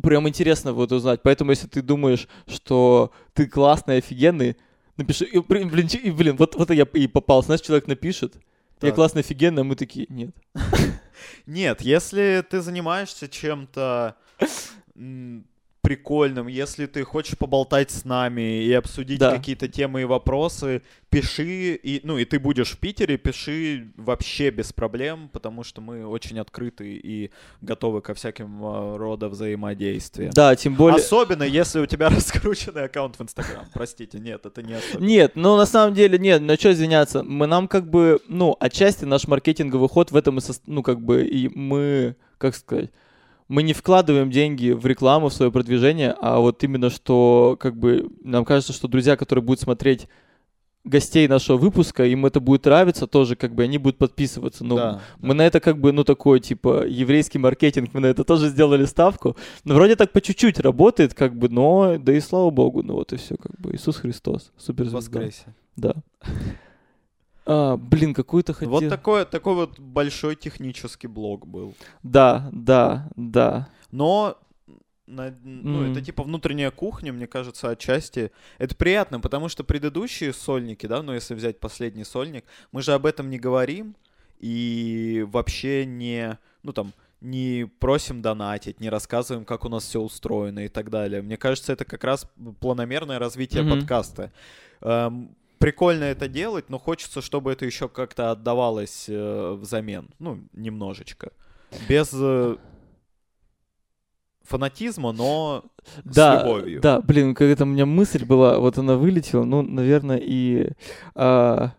прям 0.02 0.28
интересно 0.28 0.74
вот 0.74 0.92
узнать. 0.92 1.22
Поэтому, 1.24 1.52
если 1.52 1.68
ты 1.68 1.82
думаешь, 1.84 2.28
что 2.48 3.12
ты 3.34 3.46
классный, 3.46 3.98
офигенный, 3.98 4.56
напиши. 4.98 5.26
И, 5.26 5.40
блин, 5.40 5.70
и, 6.04 6.10
блин, 6.12 6.36
вот, 6.38 6.56
вот 6.56 6.72
я 6.72 6.88
и 6.94 7.08
попал. 7.08 7.44
Знаешь, 7.44 7.62
человек 7.62 7.88
напишет, 7.88 8.36
я 8.82 8.90
Так. 8.90 8.96
классный, 8.96 9.22
офигенный, 9.22 9.62
а 9.62 9.66
мы 9.66 9.76
такие, 9.76 10.08
нет. 10.10 10.32
Нет, 11.46 11.82
если 11.82 12.46
ты 12.50 12.62
занимаешься 12.62 13.28
чем-то 13.28 14.16
прикольным, 15.88 16.48
если 16.48 16.86
ты 16.86 17.06
хочешь 17.06 17.38
поболтать 17.38 17.92
с 17.92 18.04
нами 18.04 18.62
и 18.66 18.74
обсудить 18.74 19.20
Да. 19.20 19.32
какие-то 19.32 19.70
темы 19.70 20.02
и 20.02 20.04
вопросы, 20.04 20.82
пиши, 21.10 21.76
и, 21.76 22.02
ну 22.04 22.18
и 22.18 22.26
ты 22.26 22.40
будешь 22.40 22.72
в 22.72 22.78
Питере, 22.78 23.18
пиши 23.18 23.88
вообще 23.96 24.50
без 24.50 24.74
проблем, 24.74 25.30
потому 25.32 25.64
что 25.64 25.80
мы 25.80 26.06
очень 26.06 26.40
открыты 26.40 27.00
и 27.02 27.32
готовы 27.62 28.02
ко 28.02 28.14
всяким 28.14 28.60
а, 28.66 28.98
рода 28.98 29.30
взаимодействиям. 29.30 30.32
Да, 30.34 30.58
тем 30.58 30.76
более... 30.76 30.98
Особенно, 31.00 31.44
если 31.44 31.80
у 31.80 31.86
тебя 31.86 32.10
раскрученный 32.16 32.84
аккаунт 32.84 33.18
в 33.18 33.22
Инстаграм. 33.24 33.66
Простите, 33.74 34.20
нет, 34.20 34.46
это 34.46 34.62
не 34.62 34.74
особенно. 34.74 35.06
Нет, 35.06 35.32
ну 35.36 35.56
на 35.56 35.66
самом 35.66 35.94
деле, 35.94 36.18
нет, 36.20 36.42
на 36.42 36.56
что 36.58 36.74
извиняться? 36.74 37.24
Мы 37.24 37.48
нам 37.48 37.70
как 37.70 37.90
бы, 37.90 38.20
ну, 38.28 38.58
отчасти 38.60 39.06
наш 39.06 39.26
маркетинговый 39.26 39.88
ход 39.88 40.12
в 40.12 40.18
этом 40.18 40.38
и, 40.38 40.42
сос- 40.42 40.62
ну, 40.66 40.84
как 40.84 41.00
бы, 41.00 41.24
и 41.26 41.48
мы, 41.48 42.18
как 42.38 42.56
сказать, 42.58 42.90
мы 43.48 43.64
не 43.64 43.74
вкладываем 43.74 44.30
деньги 44.32 44.72
в 44.72 44.86
рекламу, 44.86 45.30
в 45.30 45.34
свое 45.34 45.52
продвижение, 45.52 46.16
а 46.20 46.40
вот 46.40 46.64
именно 46.64 46.90
что, 46.90 47.56
как 47.60 47.78
бы, 47.78 48.10
нам 48.24 48.46
кажется, 48.46 48.74
что 48.74 48.88
друзья, 48.88 49.16
которые 49.16 49.44
будут 49.44 49.62
смотреть 49.62 50.08
гостей 50.84 51.28
нашего 51.28 51.58
выпуска, 51.58 52.06
им 52.06 52.26
это 52.26 52.40
будет 52.40 52.66
нравиться 52.66 53.08
тоже, 53.08 53.36
как 53.36 53.54
бы, 53.54 53.64
они 53.64 53.78
будут 53.78 53.98
подписываться. 53.98 54.64
Ну, 54.64 54.76
Да. 54.76 55.02
мы 55.20 55.34
на 55.34 55.42
это 55.46 55.60
как 55.60 55.80
бы, 55.80 55.92
ну, 55.92 56.04
такой, 56.04 56.40
типа, 56.40 56.86
еврейский 56.88 57.40
маркетинг, 57.40 57.90
мы 57.94 58.00
на 58.00 58.06
это 58.08 58.24
тоже 58.24 58.48
сделали 58.50 58.86
ставку. 58.86 59.36
Но 59.66 59.76
вроде 59.76 59.96
так 59.96 60.12
по 60.12 60.22
чуть-чуть 60.22 60.60
работает, 60.60 61.14
как 61.14 61.36
бы, 61.36 61.50
но, 61.50 61.98
да 61.98 62.14
и 62.14 62.20
слава 62.22 62.52
богу, 62.52 62.84
ну 62.84 62.94
вот 62.94 63.12
и 63.14 63.18
все, 63.18 63.36
как 63.36 63.60
бы, 63.60 63.76
Иисус 63.76 63.98
Христос, 63.98 64.52
суперзвезда. 64.58 64.98
Воскресе. 65.20 65.56
Да. 65.76 65.94
А, 67.50 67.78
блин, 67.78 68.14
какую-то 68.14 68.54
хотел... 68.54 68.70
Вот 68.70 68.90
такой, 68.90 69.26
такой 69.26 69.56
вот 69.56 69.80
большой 69.80 70.36
технический 70.36 71.08
блок 71.08 71.48
был. 71.48 71.74
Да, 72.04 72.50
да, 72.52 73.10
да. 73.16 73.70
Но 73.92 74.38
на- 75.08 75.34
ну, 75.44 75.84
М. 75.84 75.92
это 75.92 76.02
типа 76.02 76.24
внутренняя 76.24 76.72
кухня, 76.72 77.14
мне 77.14 77.26
кажется, 77.26 77.70
отчасти. 77.70 78.32
Это 78.58 78.76
приятно, 78.76 79.22
потому 79.22 79.48
что 79.48 79.64
предыдущие 79.64 80.34
сольники, 80.34 80.86
да, 80.88 81.02
ну, 81.02 81.14
если 81.14 81.34
взять 81.36 81.62
последний 81.62 82.04
сольник, 82.04 82.44
мы 82.74 82.82
же 82.82 82.92
об 82.94 83.06
этом 83.06 83.30
не 83.30 83.40
говорим 83.40 83.96
и 84.42 85.26
вообще 85.32 85.86
не, 85.86 86.38
ну, 86.64 86.74
там, 86.74 86.92
не 87.22 87.66
просим 87.80 88.22
донатить, 88.22 88.82
не 88.82 88.90
рассказываем, 88.90 89.46
как 89.46 89.64
у 89.64 89.70
нас 89.70 89.86
все 89.86 90.02
устроено 90.02 90.66
и 90.66 90.68
так 90.68 90.90
далее. 90.90 91.22
Мне 91.22 91.38
кажется, 91.38 91.72
это 91.72 91.86
как 91.86 92.04
раз 92.04 92.28
планомерное 92.60 93.18
развитие 93.20 93.64
Мгм. 93.64 93.80
подкаста. 93.80 94.32
Эм, 94.82 95.30
прикольно 95.60 96.06
это 96.06 96.28
делать, 96.28 96.70
но 96.70 96.80
хочется, 96.80 97.22
чтобы 97.22 97.52
это 97.52 97.66
еще 97.66 97.90
как-то 97.90 98.32
отдавалось 98.32 99.06
э, 99.08 99.58
взамен. 99.60 100.10
Ну, 100.20 100.40
немножечко. 100.54 101.32
Без 101.90 102.12
э, 102.14 102.56
фанатизма, 104.44 105.12
но 105.12 105.66
да, 106.04 106.40
с 106.40 106.44
любовью. 106.44 106.82
Да, 106.82 107.02
блин, 107.02 107.34
какая-то 107.36 107.64
у 107.64 107.68
меня 107.68 107.86
мысль 107.86 108.24
была, 108.26 108.60
вот 108.60 108.78
она 108.78 108.96
вылетела, 108.96 109.44
ну, 109.44 109.62
наверное, 109.62 110.20
и 110.22 110.72
а, 111.16 111.74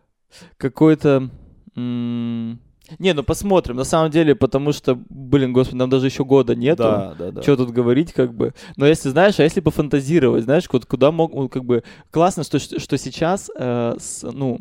какой-то... 0.57 1.29
м, 1.75 2.59
Не, 2.97 3.13
ну 3.13 3.23
посмотрим, 3.23 3.75
на 3.75 3.83
самом 3.83 4.09
деле, 4.11 4.33
потому 4.35 4.71
что, 4.73 4.99
блин, 5.09 5.53
господи, 5.53 5.77
нам 5.77 5.89
даже 5.89 6.07
еще 6.07 6.25
года 6.25 6.55
нету. 6.55 6.83
Да, 6.83 7.15
да, 7.17 7.31
да. 7.31 7.41
Что 7.41 7.55
тут 7.57 7.71
говорить, 7.71 8.13
как 8.13 8.33
бы. 8.33 8.53
Но 8.77 8.87
если 8.87 9.09
знаешь, 9.09 9.39
а 9.39 9.43
если 9.43 9.59
пофантазировать, 9.61 10.43
знаешь, 10.45 10.67
вот 10.71 10.85
куда 10.85 11.11
мог, 11.11 11.33
ну, 11.33 11.49
как 11.49 11.65
бы 11.65 11.83
классно, 12.11 12.43
что, 12.43 12.57
что 12.59 12.97
сейчас, 12.97 13.51
э, 13.55 13.95
с- 13.99 14.23
ну, 14.31 14.59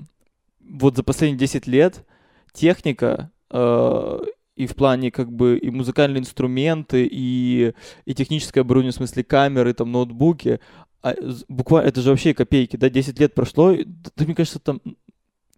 вот 0.61 0.97
за 0.97 1.03
последние 1.03 1.39
10 1.39 1.67
лет 1.67 2.05
техника 2.53 3.31
э, 3.51 4.19
и 4.57 4.67
в 4.67 4.75
плане 4.75 5.11
как 5.11 5.33
бы 5.33 5.57
и 5.57 5.71
музыкальные 5.71 6.21
инструменты, 6.21 7.09
и, 7.11 7.73
и 8.05 8.15
техническое 8.15 8.61
оборудование, 8.61 8.93
в 8.93 8.97
смысле 8.97 9.25
камеры, 9.25 9.73
там, 9.73 9.93
ноутбуки, 9.93 10.61
а, 11.01 11.15
буквально, 11.49 11.89
это 11.89 12.01
же 12.03 12.11
вообще 12.11 12.35
копейки, 12.35 12.77
да, 12.77 12.91
10 12.91 13.19
лет 13.21 13.35
прошло, 13.35 13.73
да, 14.17 14.25
мне 14.25 14.35
кажется, 14.35 14.59
там 14.59 14.81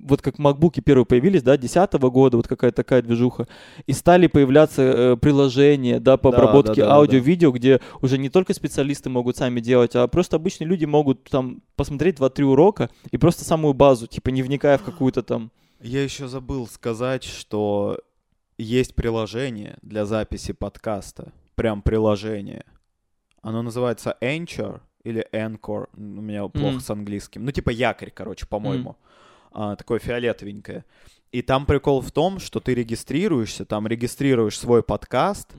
вот 0.02 0.22
как 0.22 0.38
макбуки 0.38 0.80
первые 0.80 1.06
появились, 1.06 1.42
да, 1.42 1.56
10 1.56 1.92
года, 1.94 2.36
вот 2.36 2.48
какая-то 2.48 2.76
такая 2.76 3.02
движуха, 3.02 3.46
и 3.86 3.92
стали 3.92 4.26
появляться 4.26 4.82
э, 4.82 5.16
приложения, 5.16 6.00
да, 6.00 6.16
по 6.16 6.30
Да, 6.30 6.36
обработке 6.38 6.82
да, 6.82 6.88
да, 6.88 6.94
аудио, 6.96 7.20
да. 7.50 7.58
где 7.58 7.80
уже 8.00 8.18
не 8.18 8.28
только 8.30 8.54
специалисты 8.54 9.10
могут 9.10 9.36
сами 9.36 9.60
делать, 9.60 9.94
а 9.96 10.06
просто 10.08 10.36
обычные 10.36 10.68
люди 10.68 10.84
могут 10.84 11.24
там 11.24 11.62
посмотреть 11.76 12.18
2-3 12.18 12.42
урока 12.44 12.90
и 13.10 13.16
просто 13.18 13.44
самую 13.44 13.74
базу, 13.74 14.06
типа 14.06 14.30
не 14.30 14.42
вникая 14.42 14.78
в 14.78 14.82
какую-то 14.82 15.22
там... 15.22 15.50
Я 15.80 16.02
еще 16.04 16.28
забыл 16.28 16.66
сказать, 16.66 17.24
что 17.24 17.98
есть 18.58 18.94
приложение 18.94 19.78
для 19.82 20.04
записи 20.04 20.52
подкаста. 20.52 21.32
Прям 21.54 21.80
приложение. 21.82 22.64
Оно 23.42 23.62
называется 23.62 24.14
Anchor 24.20 24.80
или 25.04 25.26
Anchor. 25.32 25.86
У 25.96 26.00
меня 26.00 26.46
плохо 26.48 26.72
Мгм. 26.72 26.80
с 26.80 26.90
английским. 26.90 27.44
Ну, 27.44 27.50
типа 27.52 27.70
якорь, 27.70 28.10
короче, 28.10 28.46
по-моему. 28.46 28.96
А, 29.52 29.76
такое 29.76 29.98
фиолетовенькое. 29.98 30.84
И 31.32 31.42
там 31.42 31.66
прикол 31.66 32.00
в 32.00 32.10
том, 32.10 32.40
что 32.40 32.60
ты 32.60 32.74
регистрируешься, 32.74 33.64
там 33.64 33.86
регистрируешь 33.86 34.58
свой 34.58 34.82
подкаст, 34.82 35.54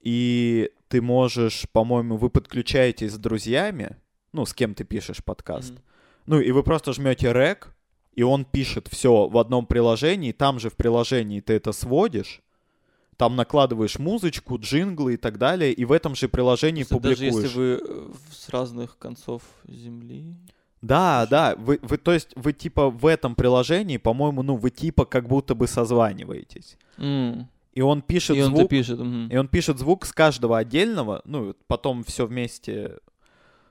и 0.00 0.70
ты 0.88 1.00
можешь, 1.00 1.66
по-моему, 1.72 2.16
вы 2.16 2.30
подключаетесь 2.30 3.12
с 3.12 3.18
друзьями, 3.18 3.96
ну, 4.32 4.44
с 4.44 4.52
кем 4.52 4.74
ты 4.74 4.84
пишешь 4.84 5.22
подкаст. 5.22 5.72
Мгм. 5.72 5.82
Ну, 6.26 6.40
и 6.40 6.50
вы 6.50 6.62
просто 6.62 6.92
жмете 6.92 7.32
рек, 7.32 7.74
и 8.14 8.22
он 8.22 8.44
пишет 8.44 8.88
все 8.88 9.28
в 9.28 9.38
одном 9.38 9.66
приложении, 9.66 10.32
там 10.32 10.58
же 10.58 10.70
в 10.70 10.74
приложении 10.74 11.40
ты 11.40 11.54
это 11.54 11.72
сводишь, 11.72 12.42
там 13.16 13.36
накладываешь 13.36 13.98
музычку, 13.98 14.58
джинглы 14.58 15.14
и 15.14 15.16
так 15.16 15.38
далее, 15.38 15.72
и 15.72 15.84
в 15.84 15.92
этом 15.92 16.14
же 16.14 16.28
приложении 16.28 16.82
Просто 16.82 17.08
Даже 17.08 17.16
публикуешь. 17.16 17.44
если 17.44 17.58
вы 17.58 17.80
э, 17.82 18.10
с 18.32 18.48
разных 18.48 18.98
концов 18.98 19.42
земли... 19.68 20.34
Да, 20.82 21.26
да, 21.30 21.54
вы, 21.56 21.78
вы, 21.82 21.96
то 21.96 22.12
есть 22.12 22.30
вы 22.34 22.52
типа 22.52 22.90
в 22.90 23.06
этом 23.06 23.36
приложении, 23.36 23.98
по-моему, 23.98 24.42
ну, 24.42 24.56
вы 24.56 24.70
типа 24.70 25.04
как 25.04 25.28
будто 25.28 25.54
бы 25.54 25.68
созваниваетесь. 25.68 26.76
М. 26.98 27.48
И 27.72 27.80
он 27.80 28.02
пишет 28.02 28.36
И 28.36 28.42
он 28.42 28.48
звук, 28.48 28.60
это 28.60 28.68
пишет. 28.68 28.98
мгм. 28.98 29.28
и 29.28 29.36
он 29.36 29.48
пишет 29.48 29.78
звук 29.78 30.04
с 30.04 30.12
каждого 30.12 30.58
отдельного, 30.58 31.22
ну, 31.24 31.54
потом 31.68 32.04
все 32.04 32.26
вместе 32.26 32.98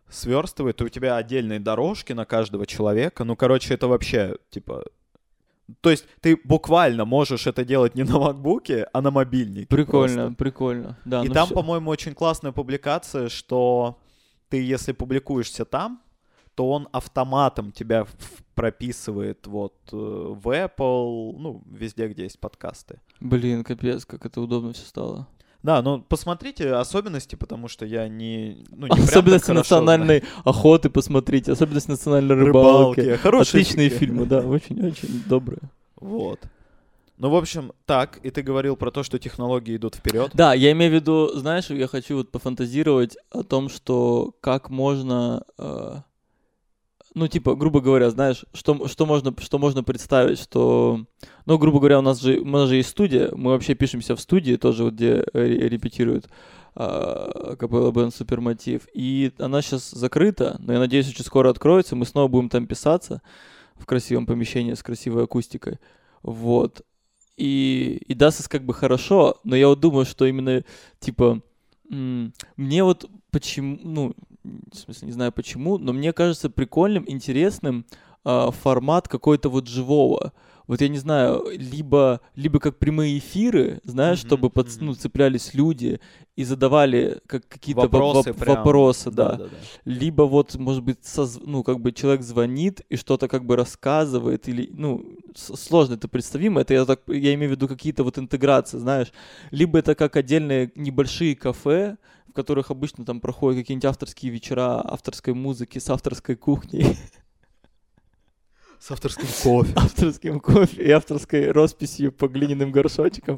сверстывает, 0.09 0.81
и 0.81 0.83
у 0.85 0.89
тебя 0.89 1.17
отдельные 1.17 1.59
дорожки 1.59 2.13
на 2.13 2.25
каждого 2.25 2.65
человека. 2.65 3.23
Ну, 3.23 3.35
короче, 3.35 3.73
это 3.73 3.87
вообще, 3.87 4.37
типа... 4.49 4.83
То 5.79 5.89
есть 5.89 6.05
ты 6.19 6.37
буквально 6.43 7.05
можешь 7.05 7.47
это 7.47 7.63
делать 7.63 7.95
не 7.95 8.03
на 8.03 8.19
макбуке, 8.19 8.87
а 8.91 9.01
на 9.01 9.11
мобильнике. 9.11 9.67
Прикольно, 9.67 10.23
просто. 10.23 10.35
прикольно. 10.35 10.97
Да, 11.05 11.23
и 11.23 11.27
ну 11.27 11.33
там, 11.33 11.45
всё. 11.45 11.55
по-моему, 11.55 11.89
очень 11.91 12.13
классная 12.13 12.51
публикация, 12.51 13.29
что 13.29 13.97
ты, 14.49 14.61
если 14.61 14.91
публикуешься 14.91 15.63
там, 15.63 16.01
то 16.55 16.69
он 16.69 16.87
автоматом 16.91 17.71
тебя 17.71 18.05
прописывает 18.55 19.47
вот 19.47 19.73
э, 19.91 19.95
в 19.95 20.47
Apple, 20.47 21.35
ну, 21.37 21.63
везде, 21.69 22.07
где 22.07 22.23
есть 22.23 22.39
подкасты. 22.39 22.99
Блин, 23.19 23.63
капец, 23.63 24.05
как 24.05 24.25
это 24.25 24.41
удобно 24.41 24.73
все 24.73 24.85
стало. 24.85 25.27
Да, 25.63 25.81
ну 25.83 26.01
посмотрите 26.01 26.73
особенности, 26.73 27.35
потому 27.35 27.67
что 27.67 27.85
я 27.85 28.07
не... 28.07 28.63
Ну, 28.71 28.87
не 28.87 28.93
прям 28.93 29.03
Особенности 29.03 29.45
хорошо 29.47 29.59
национальной 29.59 30.23
охоты 30.43 30.89
посмотрите, 30.89 31.51
особенности 31.51 31.91
национальной 31.91 32.35
знаю. 32.35 32.47
рыбалки. 32.47 32.99
рыбалки. 32.99 33.21
Хорошие 33.21 33.61
Отличные 33.61 33.89
фи- 33.89 33.97
фильмы, 33.99 34.25
да, 34.25 34.39
очень-очень 34.39 35.23
добрые. 35.27 35.61
Вот. 35.97 36.39
Ну, 37.17 37.29
в 37.29 37.35
общем, 37.35 37.71
так, 37.85 38.19
и 38.23 38.31
ты 38.31 38.41
говорил 38.41 38.75
про 38.75 38.89
то, 38.89 39.03
что 39.03 39.19
технологии 39.19 39.75
идут 39.75 39.93
вперед. 39.93 40.31
Да, 40.33 40.55
я 40.55 40.71
имею 40.71 40.89
в 40.91 40.95
виду, 40.95 41.29
знаешь, 41.35 41.69
я 41.69 41.85
хочу 41.87 42.17
вот 42.17 42.31
пофантазировать 42.31 43.15
о 43.29 43.43
том, 43.43 43.69
что 43.69 44.33
как 44.41 44.71
можно, 44.71 45.43
э, 45.59 45.97
ну, 47.13 47.27
типа, 47.27 47.55
грубо 47.55 47.81
говоря, 47.81 48.09
знаешь, 48.09 48.45
что, 48.53 48.87
что, 48.87 49.05
можно, 49.05 49.33
что 49.39 49.59
можно 49.59 49.83
представить, 49.83 50.39
что, 50.39 51.05
ну, 51.45 51.57
грубо 51.57 51.79
говоря, 51.79 51.99
у 51.99 52.01
нас 52.01 52.21
же, 52.21 52.39
у 52.39 52.45
нас 52.45 52.69
же 52.69 52.77
есть 52.77 52.89
студия, 52.89 53.29
мы 53.35 53.51
вообще 53.51 53.75
пишемся 53.75 54.15
в 54.15 54.21
студии, 54.21 54.55
тоже 54.55 54.85
вот 54.85 54.93
где 54.93 55.23
ре- 55.33 55.69
репетируют 55.69 56.29
э, 56.75 57.55
КПЛ 57.59 57.91
Бен 57.91 58.11
Супермотив, 58.11 58.87
и 58.93 59.33
она 59.39 59.61
сейчас 59.61 59.91
закрыта, 59.91 60.55
но 60.59 60.73
я 60.73 60.79
надеюсь, 60.79 61.09
очень 61.09 61.25
скоро 61.25 61.49
откроется, 61.49 61.95
мы 61.95 62.05
снова 62.05 62.29
будем 62.29 62.49
там 62.49 62.65
писаться 62.65 63.21
в 63.75 63.85
красивом 63.85 64.25
помещении 64.25 64.73
с 64.73 64.83
красивой 64.83 65.25
акустикой, 65.25 65.79
вот, 66.23 66.81
и, 67.35 68.01
и 68.07 68.13
даст 68.13 68.47
как 68.47 68.63
бы 68.63 68.73
хорошо, 68.73 69.39
но 69.43 69.55
я 69.55 69.67
вот 69.67 69.79
думаю, 69.81 70.05
что 70.05 70.25
именно, 70.25 70.63
типа, 70.99 71.41
мне 71.89 72.83
вот 72.85 73.09
почему, 73.31 73.79
ну, 73.83 74.15
в 74.43 74.75
смысле, 74.75 75.07
не 75.07 75.11
знаю 75.11 75.31
почему, 75.31 75.77
но 75.77 75.93
мне 75.93 76.13
кажется 76.13 76.49
прикольным, 76.49 77.03
интересным 77.07 77.85
а, 78.23 78.51
формат 78.51 79.07
какой-то 79.07 79.49
вот 79.49 79.67
живого. 79.67 80.33
Вот 80.67 80.79
я 80.81 80.87
не 80.87 80.97
знаю, 80.99 81.43
либо, 81.51 82.21
либо 82.35 82.59
как 82.59 82.77
прямые 82.77 83.17
эфиры, 83.17 83.79
знаешь, 83.83 84.19
Мгм, 84.19 84.27
чтобы 84.27 84.49
под, 84.49 84.67
мгм. 84.67 84.85
ну, 84.85 84.93
цеплялись 84.93 85.53
люди 85.53 85.99
и 86.35 86.43
задавали 86.43 87.19
как, 87.27 87.47
какие-то 87.47 87.81
во- 87.81 87.87
Вопросы 87.87 88.29
воп- 88.29 88.45
вопросы, 88.45 89.11
да. 89.11 89.31
Да-да-да. 89.31 89.57
Либо 89.85 90.23
вот, 90.23 90.55
может 90.55 90.83
быть, 90.83 90.99
соз- 91.03 91.41
ну, 91.45 91.63
как 91.63 91.79
бы 91.79 91.91
человек 91.91 92.21
звонит 92.21 92.81
и 92.89 92.95
что-то 92.95 93.27
как 93.27 93.45
бы 93.45 93.55
рассказывает, 93.55 94.47
или, 94.47 94.69
ну, 94.73 95.17
сложно 95.35 95.95
это 95.95 96.07
представимо, 96.07 96.61
это 96.61 96.73
я 96.73 96.85
так, 96.85 97.01
я 97.07 97.33
имею 97.33 97.49
в 97.51 97.55
виду 97.55 97.67
какие-то 97.67 98.03
вот 98.03 98.17
интеграции, 98.17 98.77
знаешь. 98.77 99.11
Либо 99.51 99.79
это 99.79 99.95
как 99.95 100.15
отдельные 100.15 100.71
небольшие 100.75 101.35
кафе, 101.35 101.97
в 102.27 102.33
которых 102.33 102.71
обычно 102.71 103.03
там 103.03 103.19
проходят 103.19 103.59
какие-нибудь 103.59 103.85
авторские 103.85 104.31
вечера 104.31 104.81
авторской 104.89 105.33
музыки 105.33 105.79
с 105.79 105.89
авторской 105.89 106.35
кухней, 106.37 106.85
С 108.81 108.89
авторским 108.89 109.27
кофе. 109.43 109.73
авторским 109.75 110.39
кофе 110.39 110.83
и 110.83 110.89
авторской 110.89 111.51
росписью 111.51 112.11
по 112.11 112.27
глиняным 112.27 112.71
горшочкам. 112.71 113.37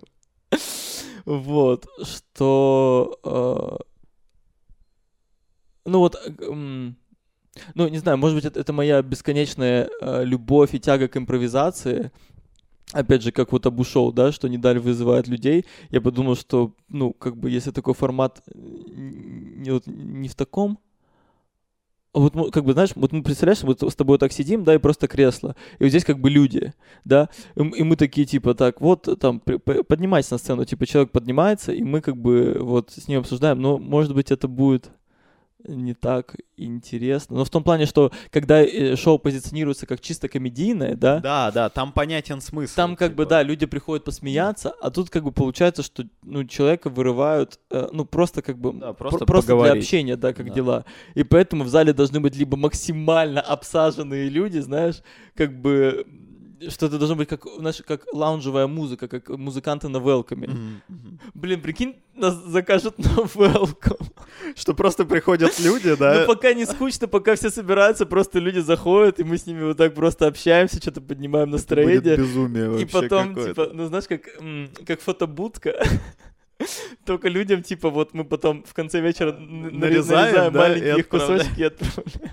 Вот, 1.26 1.86
что... 2.02 3.20
э, 3.26 3.78
Ну 5.84 6.00
вот, 6.00 6.16
э, 6.16 6.30
ну 7.76 7.88
не 7.90 7.98
знаю, 7.98 8.18
может 8.18 8.42
быть, 8.42 8.46
это, 8.46 8.72
моя 8.72 9.02
бесконечная 9.02 9.90
э, 10.00 10.24
любовь 10.24 10.74
и 10.76 10.80
тяга 10.80 11.10
к 11.10 11.18
импровизации. 11.18 12.12
Опять 12.94 13.24
же, 13.24 13.34
как 13.34 13.52
вот 13.52 13.66
Абу-шоу, 13.66 14.14
да, 14.14 14.32
что 14.32 14.48
не 14.48 14.58
дали 14.58 14.78
вызывает 14.78 15.28
людей. 15.28 15.66
Я 15.90 16.00
подумал, 16.00 16.38
что, 16.38 16.74
ну, 16.88 17.12
как 17.12 17.36
бы, 17.36 17.50
если 17.50 17.72
такой 17.72 17.96
формат 17.96 18.42
не, 18.56 19.72
вот 19.72 19.88
не 19.88 20.30
в 20.30 20.36
таком, 20.36 20.80
вот, 22.14 22.36
мы, 22.36 22.52
как 22.52 22.64
бы, 22.64 22.74
знаешь, 22.74 22.92
вот 22.96 23.12
мы, 23.12 23.24
представляешь, 23.24 23.64
вот 23.64 23.82
с 23.82 23.96
тобой 23.96 24.18
так 24.18 24.32
сидим, 24.32 24.64
да, 24.64 24.76
и 24.76 24.78
просто 24.78 25.08
кресло, 25.08 25.56
и 25.80 25.84
вот 25.84 25.90
здесь 25.90 26.06
как 26.06 26.20
бы 26.20 26.30
люди, 26.30 26.74
да, 27.06 27.30
и, 27.56 27.62
и 27.62 27.84
мы 27.84 27.96
такие, 27.96 28.26
типа, 28.26 28.54
так, 28.54 28.82
вот, 28.82 29.10
там, 29.20 29.40
при- 29.40 29.58
поднимайся 29.58 30.34
на 30.34 30.38
сцену, 30.38 30.66
типа, 30.66 30.86
человек 30.86 31.12
поднимается, 31.12 31.72
и 31.74 31.84
мы, 31.84 32.02
как 32.02 32.18
бы, 32.18 32.58
вот, 32.60 32.92
с 32.92 33.08
ним 33.08 33.22
обсуждаем, 33.22 33.60
но, 33.62 33.78
может 33.78 34.14
быть, 34.14 34.32
это 34.32 34.48
будет 34.48 34.92
не 35.68 35.94
так 35.94 36.36
интересно. 36.58 37.38
Но 37.38 37.46
в 37.46 37.50
том 37.50 37.64
плане, 37.64 37.86
что 37.86 38.12
когда 38.32 38.62
э, 38.62 38.96
шоу 38.96 39.18
позиционируется 39.20 39.86
как 39.86 40.02
чисто 40.02 40.28
комедийное, 40.30 40.96
да, 40.96 41.20
Да, 41.20 41.52
да, 41.52 41.70
там 41.70 41.92
понятен 41.92 42.42
смысл. 42.42 42.76
там 42.76 42.96
как 42.96 43.12
бы, 43.16 43.24
типа. 43.24 43.30
да, 43.30 43.44
люди 43.44 43.66
приходят 43.66 44.04
посмеяться, 44.06 44.74
а 44.82 44.92
тут 44.92 45.10
как 45.10 45.24
бы 45.24 45.32
получается, 45.32 45.84
что, 45.84 46.04
ну, 46.24 46.44
человека 46.46 46.90
вырывают, 46.90 47.60
э, 47.72 47.88
ну, 47.92 48.06
просто 48.06 48.42
как 48.42 48.58
бы, 48.58 48.74
Да, 48.74 48.94
пр- 48.94 49.10
просто 49.10 49.26
просто 49.26 49.56
для 49.58 49.72
общения, 49.74 50.16
да, 50.16 50.34
как 50.34 50.48
Да. 50.48 50.54
дела. 50.54 50.86
И 51.16 51.24
поэтому 51.24 51.64
в 51.64 51.70
зале 51.70 51.94
должны 51.94 52.20
быть 52.20 52.36
либо 52.36 52.58
максимально 52.58 53.42
обсаженные 53.42 54.30
люди, 54.30 54.60
знаешь, 54.60 55.02
как 55.36 55.60
бы, 55.62 56.06
что 56.70 56.86
это 56.88 56.98
должно 56.98 57.16
быть 57.16 57.28
как, 57.28 57.46
знаешь, 57.58 57.82
как 57.86 58.06
лаунжевая 58.14 58.68
музыка, 58.68 59.08
как 59.08 59.30
музыканты 59.30 59.88
на 59.90 59.98
велкоме. 59.98 60.48
Мгм. 60.48 61.20
Блин, 61.34 61.62
прикинь, 61.62 61.96
нас 62.16 62.36
закажут 62.46 62.98
на 63.00 63.10
велком. 63.36 63.98
Что 64.56 64.74
просто 64.74 65.06
приходят 65.06 65.60
люди, 65.60 65.96
да? 65.96 66.22
Ну, 66.22 66.28
пока 66.28 66.54
не 66.54 66.66
скучно, 66.66 67.08
пока 67.08 67.36
все 67.36 67.50
собираются, 67.50 68.06
просто 68.06 68.40
люди 68.40 68.60
заходят, 68.60 69.20
и 69.20 69.24
мы 69.24 69.38
с 69.38 69.46
ними 69.46 69.64
вот 69.64 69.78
так 69.78 69.94
просто 69.94 70.28
общаемся, 70.28 70.78
что-то 70.78 71.02
поднимаем 71.02 71.46
Будет 71.50 71.60
настроение. 71.62 72.18
безумие 72.18 72.66
И 72.66 72.68
вообще 72.68 72.88
потом, 72.88 73.30
какое-то. 73.30 73.50
типа, 73.66 73.70
ну 73.74 73.86
знаешь, 73.88 74.06
как, 74.08 74.22
как 74.86 75.02
фотобудка. 75.02 75.74
Только 77.06 77.28
людям, 77.30 77.62
типа, 77.64 77.90
вот 77.90 78.14
мы 78.14 78.24
потом 78.24 78.64
в 78.64 78.74
конце 78.74 79.02
вечера 79.02 79.32
н- 79.32 79.66
н- 79.66 79.80
Нарезаем, 79.80 80.34
да, 80.36 80.48
и 80.48 80.52
маленькие 80.52 80.94
отправляем. 80.96 81.38
кусочки 81.40 81.60
и 81.60 81.64
отправляем. 81.64 82.32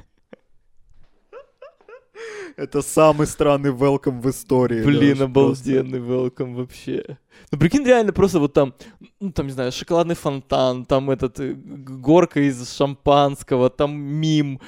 Это 2.56 2.82
самый 2.82 3.26
странный 3.26 3.70
welcome 3.70 4.20
в 4.20 4.28
истории. 4.30 4.82
Блин, 4.84 5.12
Лёш, 5.18 5.20
обалденный 5.20 5.98
welcome 6.00 6.54
вообще. 6.54 7.18
Ну, 7.50 7.58
прикинь, 7.58 7.84
реально 7.84 8.12
просто 8.12 8.38
вот 8.38 8.52
там, 8.52 8.74
ну, 9.20 9.32
там, 9.32 9.46
не 9.46 9.52
знаю, 9.52 9.72
шоколадный 9.72 10.14
фонтан, 10.14 10.84
там 10.84 11.10
этот, 11.10 11.40
э, 11.40 11.54
горка 11.54 12.40
из 12.40 12.70
шампанского, 12.76 13.70
там 13.70 13.98
мим, 13.98 14.60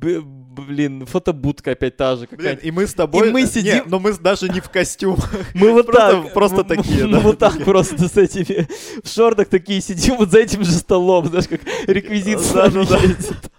блин, 0.00 1.06
фотобудка 1.06 1.72
опять 1.72 1.96
та 1.96 2.16
же 2.16 2.26
просто. 2.26 2.36
Блин, 2.44 2.58
и 2.62 2.70
мы 2.70 2.86
с 2.86 2.94
тобой... 2.94 3.28
И 3.28 3.32
мы 3.32 3.42
Не, 3.42 3.46
сидим- 3.46 3.84
но 3.86 3.98
мы 3.98 4.12
даже 4.14 4.48
не 4.48 4.60
в 4.60 4.68
костюмах. 4.70 5.30
Мы 5.54 5.72
вот 5.72 5.86
так. 5.90 6.32
просто 6.34 6.64
такие, 6.64 7.06
да, 7.06 7.20
Вот 7.20 7.38
так 7.38 7.64
просто 7.64 8.08
с 8.08 8.16
этими 8.16 8.66
в 9.02 9.08
шортах 9.08 9.48
такие 9.48 9.80
сидим 9.80 10.16
вот 10.16 10.30
за 10.30 10.40
этим 10.40 10.64
же 10.64 10.72
столом, 10.72 11.26
знаешь, 11.26 11.48
как 11.48 11.60
реквизит 11.86 12.40
с 12.40 12.52
Да, 12.52 12.68
нами 12.68 12.84
да, 12.84 12.96
да. 12.96 12.98
ездит. 12.98 13.50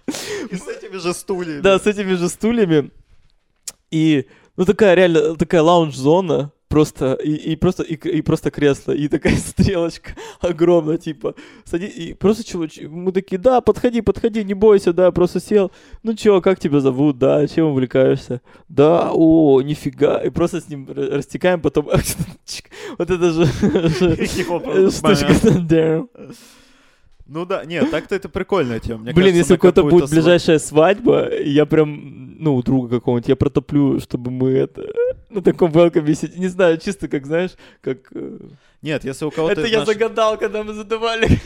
И 0.50 0.56
с 0.56 0.68
этими 0.68 0.98
же 0.98 1.14
стульями. 1.14 1.60
Да, 1.60 1.78
с 1.78 1.86
этими 1.86 2.14
же 2.14 2.28
стульями. 2.28 2.90
И, 3.90 4.26
ну, 4.56 4.64
такая 4.64 4.94
реально, 4.94 5.36
такая 5.36 5.62
лаунж-зона, 5.62 6.52
просто, 6.72 7.12
и, 7.22 7.52
и 7.52 7.56
просто, 7.56 7.82
и, 7.82 7.96
и 7.96 8.22
просто 8.22 8.50
кресло, 8.50 8.92
и 8.92 9.06
такая 9.08 9.36
стрелочка 9.48 10.12
огромная, 10.40 10.96
типа, 10.96 11.34
сади, 11.64 11.84
и 11.86 12.14
просто 12.14 12.44
чувак, 12.44 12.70
мы 12.88 13.12
такие, 13.12 13.38
да, 13.38 13.60
подходи, 13.60 14.00
подходи, 14.00 14.42
не 14.42 14.54
бойся, 14.54 14.94
да, 14.94 15.10
просто 15.10 15.38
сел, 15.38 15.70
ну 16.02 16.14
чё, 16.14 16.40
как 16.40 16.58
тебя 16.58 16.80
зовут, 16.80 17.18
да, 17.18 17.46
чем 17.46 17.66
увлекаешься, 17.66 18.40
да, 18.70 19.10
о, 19.12 19.60
нифига, 19.60 20.16
и 20.24 20.30
просто 20.30 20.62
с 20.62 20.68
ним 20.70 20.88
растекаем, 20.90 21.60
потом, 21.60 21.84
вот 22.98 23.10
это 23.10 23.30
же, 23.32 23.42
э, 23.62 24.90
штучка. 24.90 26.08
Ну 27.32 27.46
да, 27.46 27.64
нет, 27.64 27.90
так-то 27.90 28.14
это 28.14 28.28
прикольная 28.28 28.78
тема. 28.78 29.04
Мне 29.04 29.12
Блин, 29.14 29.28
кажется, 29.32 29.38
если 29.38 29.54
какую-то 29.54 29.84
будет 29.84 30.04
сва- 30.04 30.10
ближайшая 30.10 30.58
свадьба, 30.58 31.32
я 31.40 31.64
прям, 31.64 32.36
ну, 32.38 32.54
у 32.56 32.62
друга 32.62 32.96
какого-нибудь, 32.96 33.28
я 33.28 33.36
протоплю, 33.36 34.00
чтобы 34.00 34.30
мы 34.30 34.50
это 34.50 34.86
на 35.30 35.40
таком 35.40 35.72
велкоме 35.72 36.14
сидели. 36.14 36.40
Не 36.40 36.48
знаю, 36.48 36.76
чисто 36.76 37.08
как, 37.08 37.24
знаешь, 37.24 37.52
как... 37.80 38.12
э, 38.14 38.38
Нет, 38.82 39.04
если 39.04 39.24
у 39.24 39.30
кого-то 39.30 39.52
Это 39.60 39.66
я 39.66 39.78
наших- 39.78 39.94
загадал, 39.94 40.36
когда 40.36 40.62
мы 40.62 40.74
задавали. 40.74 41.40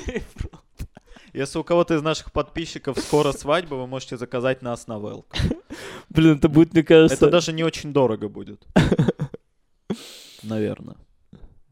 Если 1.33 1.59
у 1.59 1.63
кого-то 1.63 1.95
из 1.95 2.03
наших 2.03 2.33
подписчиков 2.33 2.99
скоро 2.99 3.31
свадьба, 3.31 3.77
вы 3.77 3.87
можете 3.87 4.17
заказать 4.17 4.63
нас 4.63 4.89
на 4.89 4.95
welcome. 4.95 5.57
Блин, 6.09 6.39
это 6.39 6.49
будет, 6.49 6.73
мне 6.73 6.83
кажется... 6.83 7.15
Это 7.15 7.31
даже 7.31 7.53
не 7.53 7.63
очень 7.63 7.93
дорого 7.93 8.29
будет. 8.29 8.67
Наверное. 10.43 10.97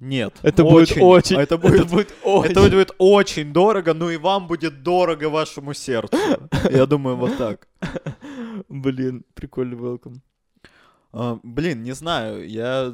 Нет. 0.05 0.34
Это 0.42 0.64
будет 0.64 0.96
очень... 1.00 1.36
А 1.36 1.42
Это 1.42 1.57
будет, 1.57 1.92
очень... 2.22 2.50
это 2.50 2.61
будет 2.61 2.90
очень 2.98 3.52
дорого, 3.52 3.94
ну 3.94 4.11
и 4.11 4.18
вам 4.18 4.46
будет 4.46 4.82
дорого 4.82 5.30
вашему 5.30 5.74
сердцу. 5.74 6.18
Я 6.70 6.86
думаю, 6.86 7.16
вот 7.16 7.36
так. 7.38 7.66
Блин, 8.68 9.24
прикольный 9.34 9.76
welcome. 9.78 10.20
А, 11.12 11.38
блин, 11.42 11.82
не 11.82 11.92
знаю, 11.92 12.48
я 12.48 12.92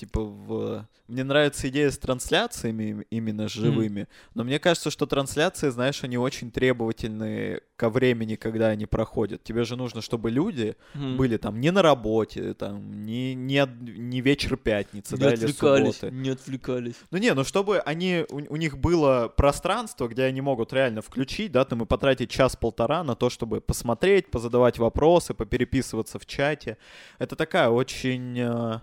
типа 0.00 0.20
в... 0.22 0.86
Мне 1.08 1.24
нравится 1.24 1.68
идея 1.68 1.90
с 1.90 1.98
трансляциями 1.98 2.84
им- 2.84 3.00
именно 3.10 3.48
живыми, 3.48 4.06
но 4.34 4.44
мне 4.44 4.58
кажется, 4.58 4.90
что 4.90 5.06
трансляции, 5.06 5.68
знаешь, 5.68 6.02
они 6.04 6.16
очень 6.16 6.50
требовательны 6.50 7.60
ко 7.76 7.90
времени, 7.90 8.36
когда 8.36 8.68
они 8.68 8.86
проходят. 8.86 9.42
Тебе 9.42 9.64
же 9.64 9.76
нужно, 9.76 10.00
чтобы 10.02 10.30
люди 10.30 10.76
Мгм. 10.94 11.16
были 11.16 11.36
там 11.36 11.60
не 11.60 11.70
на 11.72 11.82
работе, 11.82 12.54
там, 12.54 13.04
не, 13.04 13.34
не, 13.34 13.66
не 13.80 14.20
вечер 14.20 14.56
пятницы, 14.56 15.16
Не 15.16 15.20
да, 15.20 15.34
или 15.34 15.46
субботы. 15.46 16.10
не 16.10 16.30
отвлекались. 16.30 16.94
Ну 17.10 17.18
не, 17.18 17.34
ну 17.34 17.44
чтобы 17.44 17.80
они, 17.80 18.24
у, 18.30 18.36
у 18.36 18.56
них 18.56 18.78
было 18.78 19.28
пространство, 19.36 20.08
где 20.08 20.24
они 20.24 20.40
могут 20.40 20.72
реально 20.72 21.02
включить, 21.02 21.52
да, 21.52 21.64
там 21.64 21.82
и 21.82 21.86
потратить 21.86 22.30
час-полтора 22.30 23.02
на 23.04 23.14
то, 23.16 23.28
чтобы 23.28 23.60
посмотреть, 23.60 24.30
позадавать 24.30 24.78
вопросы, 24.78 25.34
попереписываться 25.34 26.18
в 26.18 26.24
чате. 26.24 26.78
Это 27.18 27.36
такая 27.36 27.68
очень... 27.68 28.80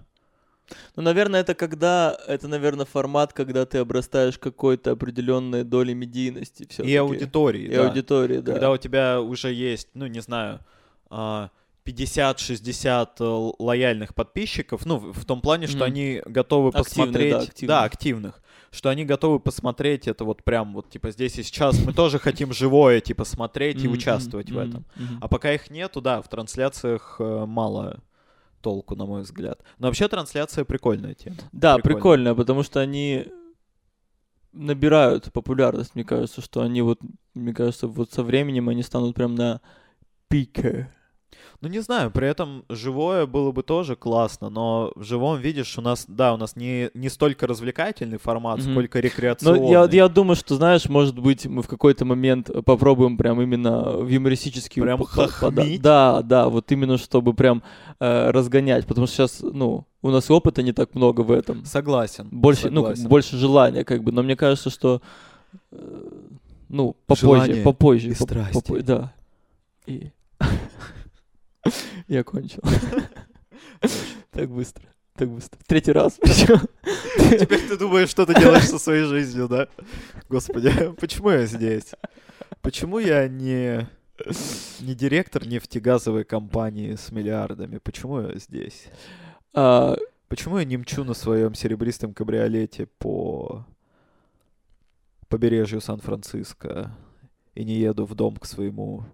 Ну, 0.96 1.02
наверное, 1.04 1.42
это 1.42 1.54
когда... 1.56 2.18
Это, 2.28 2.48
наверное, 2.48 2.86
формат, 2.86 3.34
когда 3.34 3.66
ты 3.66 3.78
обрастаешь 3.78 4.38
какой-то 4.38 4.92
определенной 4.92 5.64
долей 5.64 5.94
медийности. 5.94 6.64
и 6.64 6.68
всё-таки. 6.68 6.96
аудитории, 6.96 7.64
И 7.66 7.76
да. 7.76 7.88
аудитории, 7.88 8.40
да. 8.40 8.52
Когда 8.54 8.72
у 8.72 8.78
тебя 8.78 9.22
уже 9.22 9.54
есть, 9.54 9.90
ну 9.94 10.08
не 10.08 10.20
знаю, 10.22 10.60
а, 11.10 11.50
50-60 11.86 13.10
э, 13.20 13.52
лояльных 13.64 14.14
подписчиков, 14.14 14.86
ну, 14.86 14.98
в 15.14 15.26
том 15.26 15.42
плане, 15.42 15.68
что 15.68 15.78
Мгм. 15.78 15.84
они 15.86 16.22
готовы 16.26 16.70
Активных, 16.70 16.86
посмотреть... 16.88 17.32
да, 17.32 17.40
активных. 17.40 17.68
да, 17.68 17.84
активных. 17.84 18.42
Что 18.70 18.90
они 18.90 19.06
готовы 19.06 19.40
посмотреть 19.40 20.08
это 20.10 20.26
вот 20.26 20.44
прям 20.44 20.74
вот, 20.74 20.90
типа, 20.90 21.12
здесь 21.12 21.40
и 21.40 21.44
сейчас 21.44 21.80
мы 21.86 21.94
тоже 21.94 22.20
хотим 22.20 22.52
живое, 22.52 23.00
типа, 23.00 23.24
смотреть 23.24 23.82
и 23.84 23.88
участвовать 23.88 24.52
в 24.52 24.58
этом. 24.58 24.86
А 25.22 25.28
пока 25.30 25.54
их 25.54 25.70
нету, 25.72 26.02
да, 26.02 26.22
в 26.22 26.28
трансляциях 26.28 27.16
э, 27.20 27.46
мало 27.46 28.00
толку, 28.68 28.96
на 28.98 29.06
мой 29.06 29.22
взгляд. 29.22 29.62
Но 29.80 29.88
вообще 29.88 30.10
трансляция 30.10 30.66
прикольная 30.66 31.14
тема. 31.14 31.38
Да, 31.54 31.76
Прикольно. 31.76 31.96
прикольно, 31.96 32.36
потому 32.36 32.64
что 32.64 32.82
они 32.82 33.28
набирают 34.52 35.32
популярность, 35.32 35.96
мне 35.96 36.04
кажется, 36.04 36.42
что 36.42 36.62
они 36.62 36.82
вот, 36.82 37.00
мне 37.34 37.54
кажется, 37.54 37.88
вот 37.88 38.12
со 38.12 38.24
временем 38.24 38.68
они 38.68 38.84
станут 38.84 39.16
прям 39.16 39.36
на 39.36 39.62
пике. 40.28 40.92
Ну, 41.60 41.70
не 41.70 41.80
знаю, 41.80 42.12
при 42.12 42.28
этом 42.28 42.64
живое 42.70 43.26
было 43.26 43.52
бы 43.52 43.64
тоже 43.64 43.96
классно, 43.96 44.50
но 44.50 44.92
в 44.96 45.04
живом, 45.04 45.40
видишь, 45.40 45.78
у 45.78 45.82
нас, 45.82 46.06
да, 46.08 46.34
у 46.34 46.38
нас 46.38 46.56
не, 46.56 46.90
не 46.94 47.10
столько 47.10 47.48
развлекательный 47.48 48.18
формат, 48.18 48.60
Мгм. 48.60 48.72
сколько 48.72 48.98
Но 49.00 49.02
рекреационный. 49.04 49.70
я, 49.70 49.86
я 49.92 50.08
думаю, 50.08 50.36
что, 50.36 50.56
знаешь, 50.56 50.88
может 50.88 51.18
быть, 51.20 51.46
мы 51.46 51.64
в 51.64 51.68
какой-то 51.68 52.06
момент 52.06 52.50
попробуем 52.64 53.18
прям 53.18 53.42
именно 53.42 53.98
в 53.98 54.08
юмористический... 54.08 54.82
Прям 54.82 55.04
хохмить? 55.04 55.82
Да, 55.82 56.22
да, 56.22 56.48
вот 56.48 56.72
именно 56.72 56.98
чтобы 56.98 57.34
прям 57.34 57.62
э, 58.00 58.30
разгонять, 58.32 58.86
потому 58.86 59.08
что 59.08 59.16
сейчас, 59.16 59.40
ну, 59.42 59.86
у 60.04 60.10
нас 60.12 60.30
опыта 60.32 60.62
не 60.64 60.72
так 60.74 60.94
много 60.96 61.22
в 61.22 61.32
этом. 61.32 61.66
Согласен. 61.66 62.30
Больше, 62.32 62.70
ну, 62.70 62.82
согласен. 62.84 63.08
больше 63.10 63.38
желания, 63.38 63.84
как 63.84 64.04
бы, 64.04 64.12
но 64.12 64.22
мне 64.24 64.36
кажется, 64.36 64.70
что, 64.70 65.02
э, 65.72 66.10
ну, 66.70 66.96
попозже, 67.08 67.26
Желание 67.46 67.64
попозже. 67.64 68.08
и 68.12 68.16
поп- 68.16 68.30
страсти. 68.30 68.54
попо- 68.72 68.82
да. 68.84 69.14
И... 69.88 70.12
Я 72.08 72.24
кончил. 72.24 72.62
Так 74.32 74.52
быстро, 74.52 74.84
так 75.16 75.30
быстро. 75.30 75.60
Третий 75.66 75.92
раз. 75.92 76.20
Теперь 76.24 77.68
ты 77.68 77.78
думаешь, 77.78 78.10
что 78.10 78.26
ты 78.26 78.36
делаешь 78.36 78.68
со 78.68 78.78
своей 78.78 79.04
жизнью, 79.04 79.48
да? 79.48 79.68
Господи, 80.30 80.72
почему 81.00 81.32
я 81.32 81.46
здесь? 81.46 81.94
Почему 82.62 83.00
я 83.00 83.28
не, 83.28 83.88
не 84.80 84.94
директор 84.94 85.48
нефтегазовой 85.48 86.24
компании 86.24 86.96
с 86.96 87.12
миллиардами? 87.12 87.80
Почему 87.80 88.22
я 88.22 88.38
здесь? 88.38 88.88
А, 89.54 89.96
Почему 90.28 90.58
я 90.58 90.66
не 90.66 90.76
мчу 90.76 91.06
на 91.06 91.14
своем 91.14 91.54
серебристом 91.54 92.14
кабриолете 92.14 92.88
по 93.00 93.66
побережью 95.30 95.80
Сан-Франциско 95.80 96.92
и 97.56 97.64
не 97.64 97.76
еду 97.76 98.06
в 98.06 98.14
дом 98.14 98.36
к 98.36 98.46
своему 98.46 99.06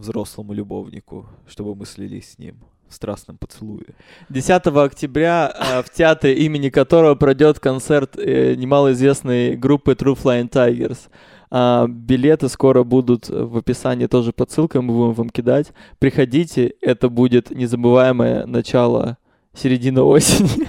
взрослому 0.00 0.52
любовнику, 0.52 1.26
чтобы 1.46 1.74
мы 1.74 1.86
слились 1.86 2.32
с 2.32 2.38
ним 2.38 2.56
в 2.88 2.94
страстном 2.94 3.38
поцелуе? 3.38 3.94
10 4.28 4.66
октября 4.66 5.52
э, 5.54 5.82
в 5.82 5.90
театре, 5.90 6.34
имени 6.34 6.70
которого 6.70 7.14
пройдет 7.14 7.60
концерт 7.60 8.16
э, 8.16 8.54
немалоизвестной 8.54 9.56
группы 9.56 9.92
True 9.92 10.16
Flying 10.16 10.50
Tigers. 10.50 11.08
А, 11.52 11.86
билеты 11.88 12.48
скоро 12.48 12.84
будут 12.84 13.28
в 13.28 13.56
описании 13.56 14.06
тоже 14.06 14.32
по 14.32 14.46
ссылкам, 14.48 14.84
мы 14.84 14.94
будем 14.94 15.14
вам 15.14 15.30
кидать. 15.30 15.72
Приходите, 15.98 16.74
это 16.80 17.08
будет 17.08 17.50
незабываемое 17.50 18.46
начало 18.46 19.18
середина 19.54 20.04
осени. 20.04 20.68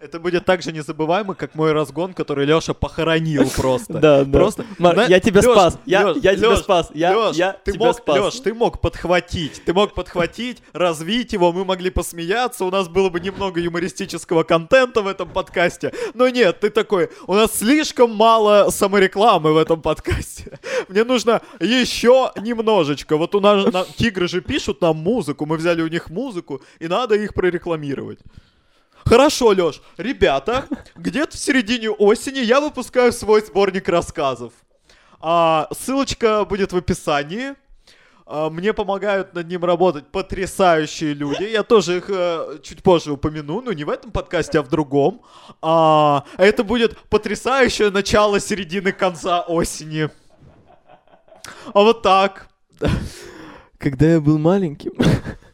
Это 0.00 0.20
будет 0.20 0.44
так 0.44 0.62
же 0.62 0.70
незабываемо, 0.70 1.34
как 1.34 1.56
мой 1.56 1.72
разгон, 1.72 2.14
который 2.14 2.46
Леша 2.46 2.72
похоронил 2.72 3.50
просто. 3.56 3.94
Да, 3.94 4.24
да. 4.24 4.30
Просто. 4.30 4.64
Я 5.08 5.18
тебя 5.18 5.42
спас. 5.42 5.76
Я, 5.86 6.14
тебя 6.14 6.56
спас. 6.56 6.90
Я, 6.94 7.56
тебя 7.64 7.86
мог, 7.86 7.96
спас. 7.96 8.16
Лёш, 8.16 8.34
ты 8.36 8.54
мог 8.54 8.80
подхватить. 8.80 9.60
Ты 9.64 9.74
мог 9.74 9.94
подхватить, 9.94 10.62
развить 10.72 11.32
его, 11.32 11.52
мы 11.52 11.64
могли 11.64 11.90
посмеяться, 11.90 12.64
у 12.64 12.70
нас 12.70 12.88
было 12.88 13.10
бы 13.10 13.18
немного 13.18 13.60
юмористического 13.60 14.44
контента 14.44 15.02
в 15.02 15.08
этом 15.08 15.28
подкасте. 15.30 15.92
Но 16.14 16.28
нет, 16.28 16.60
ты 16.60 16.70
такой, 16.70 17.10
у 17.26 17.34
нас 17.34 17.58
слишком 17.58 18.14
мало 18.14 18.70
саморекламы 18.70 19.52
в 19.52 19.56
этом 19.56 19.82
подкасте. 19.82 20.60
Мне 20.88 21.02
нужно 21.02 21.42
еще 21.58 22.30
немножечко. 22.36 23.16
Вот 23.16 23.34
у 23.34 23.40
нас 23.40 23.72
на- 23.72 23.84
тигры 23.84 24.28
же 24.28 24.42
пишут 24.42 24.80
нам 24.80 24.96
музыку, 24.96 25.44
мы 25.44 25.56
взяли 25.56 25.82
у 25.82 25.88
них 25.88 26.08
музыку, 26.08 26.62
и 26.78 26.86
надо 26.86 27.16
их 27.16 27.34
прорекламировать. 27.34 28.20
Хорошо, 29.08 29.52
Лёш. 29.52 29.80
Ребята, 29.96 30.66
где-то 30.94 31.34
в 31.34 31.40
середине 31.40 31.88
осени 31.88 32.40
я 32.40 32.60
выпускаю 32.60 33.10
свой 33.10 33.40
сборник 33.40 33.88
рассказов. 33.88 34.52
А, 35.18 35.66
ссылочка 35.72 36.44
будет 36.44 36.74
в 36.74 36.76
описании. 36.76 37.54
А, 38.26 38.50
мне 38.50 38.74
помогают 38.74 39.32
над 39.32 39.48
ним 39.48 39.64
работать 39.64 40.08
потрясающие 40.08 41.14
люди. 41.14 41.44
Я 41.44 41.62
тоже 41.62 41.96
их 41.96 42.10
э, 42.10 42.58
чуть 42.62 42.82
позже 42.82 43.12
упомяну, 43.12 43.62
но 43.62 43.72
не 43.72 43.84
в 43.84 43.88
этом 43.88 44.10
подкасте, 44.10 44.58
а 44.58 44.62
в 44.62 44.68
другом. 44.68 45.22
А, 45.62 46.24
это 46.36 46.62
будет 46.62 46.98
потрясающее 47.08 47.88
начало 47.90 48.40
середины 48.40 48.92
конца 48.92 49.40
осени. 49.40 50.10
А 51.72 51.80
вот 51.80 52.02
так. 52.02 52.48
Когда 53.78 54.04
я 54.04 54.20
был 54.20 54.38
маленьким... 54.38 54.92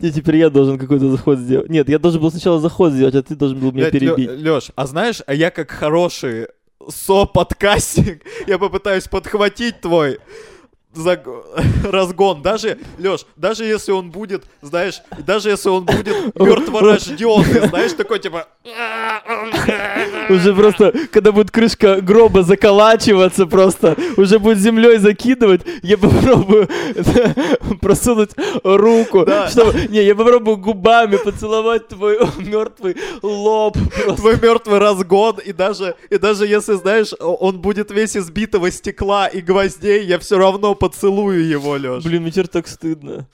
Не, 0.00 0.10
теперь 0.10 0.36
я 0.36 0.50
должен 0.50 0.78
какой-то 0.78 1.10
заход 1.10 1.38
сделать. 1.38 1.70
Нет, 1.70 1.88
я 1.88 1.98
должен 1.98 2.20
был 2.20 2.30
сначала 2.30 2.60
заход 2.60 2.92
сделать, 2.92 3.14
а 3.14 3.22
ты 3.22 3.36
должен 3.36 3.58
был 3.58 3.72
меня 3.72 3.90
перебить. 3.90 4.28
Леш, 4.28 4.70
а 4.74 4.86
знаешь, 4.86 5.22
а 5.26 5.34
я 5.34 5.50
как 5.50 5.70
хороший 5.70 6.48
со-подкастинг, 6.88 8.22
я 8.46 8.58
попытаюсь 8.58 9.08
подхватить 9.08 9.80
твой 9.80 10.18
заг- 10.96 11.44
разгон. 11.90 12.42
Даже, 12.42 12.78
Леш, 12.98 13.26
даже 13.36 13.64
если 13.64 13.92
он 13.92 14.10
будет, 14.10 14.44
знаешь, 14.62 15.02
даже 15.26 15.50
если 15.50 15.68
он 15.68 15.84
будет 15.84 16.14
мертворожденный, 16.36 17.68
знаешь, 17.68 17.92
такой 17.92 18.18
типа... 18.18 18.46
Уже 20.28 20.54
просто, 20.54 20.92
когда 21.12 21.32
будет 21.32 21.50
крышка 21.50 22.00
гроба 22.00 22.42
заколачиваться 22.42 23.46
просто, 23.46 23.96
уже 24.16 24.38
будет 24.38 24.58
землей 24.58 24.98
закидывать, 24.98 25.62
я 25.82 25.98
попробую 25.98 26.68
просунуть 27.80 28.30
руку, 28.62 29.24
Да. 29.24 29.48
чтобы... 29.48 29.74
Не, 29.88 30.02
я 30.04 30.14
попробую 30.14 30.56
губами 30.56 31.16
поцеловать 31.16 31.88
твой 31.88 32.18
мертвый 32.38 32.96
лоб 33.22 33.76
просто. 33.94 34.14
Твой 34.14 34.40
мертвый 34.40 34.78
разгон, 34.78 35.38
и 35.44 35.52
даже, 35.52 35.94
и 36.10 36.18
даже 36.18 36.46
если, 36.46 36.74
знаешь, 36.74 37.12
он 37.20 37.58
будет 37.60 37.90
весь 37.90 38.16
из 38.16 38.30
битого 38.30 38.70
стекла 38.70 39.26
и 39.26 39.40
гвоздей, 39.40 40.04
я 40.04 40.18
все 40.18 40.38
равно 40.38 40.74
поцелую 40.88 41.46
его, 41.46 41.76
Леш. 41.76 42.04
Блин, 42.04 42.22
мне 42.22 42.30
теперь 42.30 42.48
так 42.48 42.66
стыдно. 42.68 43.26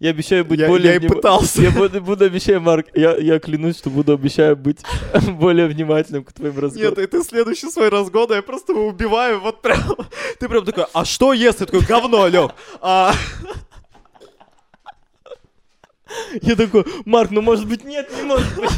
Я 0.00 0.10
обещаю 0.10 0.44
быть 0.44 0.60
Я- 0.60 0.68
более... 0.68 0.92
я 0.92 0.96
и 0.96 1.08
пытался. 1.08 1.62
Я 1.62 1.70
буду, 1.70 2.00
буду 2.00 2.24
обещаю, 2.24 2.60
Марк, 2.60 2.86
я, 2.94 3.16
я 3.16 3.38
клянусь, 3.40 3.78
что 3.78 3.90
буду 3.90 4.12
обещаю 4.12 4.56
быть 4.56 4.80
более 5.28 5.66
внимательным 5.66 6.24
к 6.24 6.32
твоим 6.32 6.58
разговорам. 6.58 6.94
Нет, 6.96 6.98
и 6.98 7.06
ты 7.06 7.22
следующий 7.24 7.70
свой 7.70 7.88
разгон, 7.88 8.32
я 8.32 8.42
просто 8.42 8.72
его 8.72 8.86
убиваю, 8.86 9.40
вот 9.40 9.62
прям. 9.62 9.80
Ты 10.38 10.48
прям 10.48 10.64
такой, 10.64 10.84
а 10.92 11.04
что 11.04 11.32
если? 11.32 11.64
Такой, 11.64 11.80
говно, 11.80 12.28
Лёх. 12.28 12.52
А, 12.80 13.12
Я 16.42 16.56
такой, 16.56 16.84
Марк, 17.04 17.30
ну 17.30 17.42
может 17.42 17.66
быть 17.68 17.84
нет, 17.84 18.08
не 18.16 18.22
может 18.22 18.54
быть. 18.56 18.70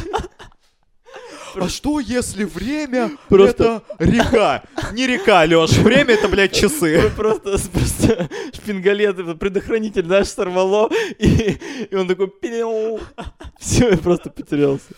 А 1.55 1.69
что 1.69 1.99
если 1.99 2.43
время 2.43 3.11
Просто- 3.29 3.83
это 3.97 4.05
река? 4.05 4.63
Не 4.93 5.07
река, 5.07 5.45
Лёш, 5.45 5.71
время 5.77 6.13
это, 6.13 6.27
блядь, 6.27 6.53
часы. 6.53 7.09
Просто, 7.15 7.57
просто 7.71 8.29
шпингалет, 8.53 9.39
предохранитель 9.39 10.07
наш 10.07 10.27
сорвало, 10.27 10.89
и, 11.19 11.57
и 11.89 11.95
он 11.95 12.07
такой, 12.07 12.31
все, 13.59 13.89
я 13.89 13.97
просто 13.97 14.29
потерялся. 14.29 14.93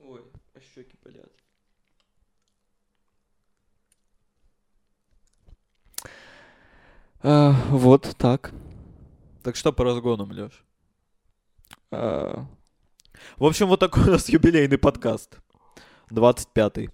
Ой, 0.00 0.20
а 0.54 0.60
щеки 0.74 0.96
болят. 1.04 1.30
А, 7.22 7.52
вот 7.70 8.14
так. 8.18 8.52
Так 9.42 9.56
что 9.56 9.72
по 9.72 9.84
разгонам, 9.84 10.32
Лёш? 10.32 10.52
А, 11.90 12.46
В 13.40 13.46
общем, 13.46 13.68
вот 13.68 13.80
такой 13.80 14.02
у 14.06 14.10
нас 14.10 14.28
юбилейный 14.28 14.76
подкаст. 14.76 15.38
25-й. 16.10 16.90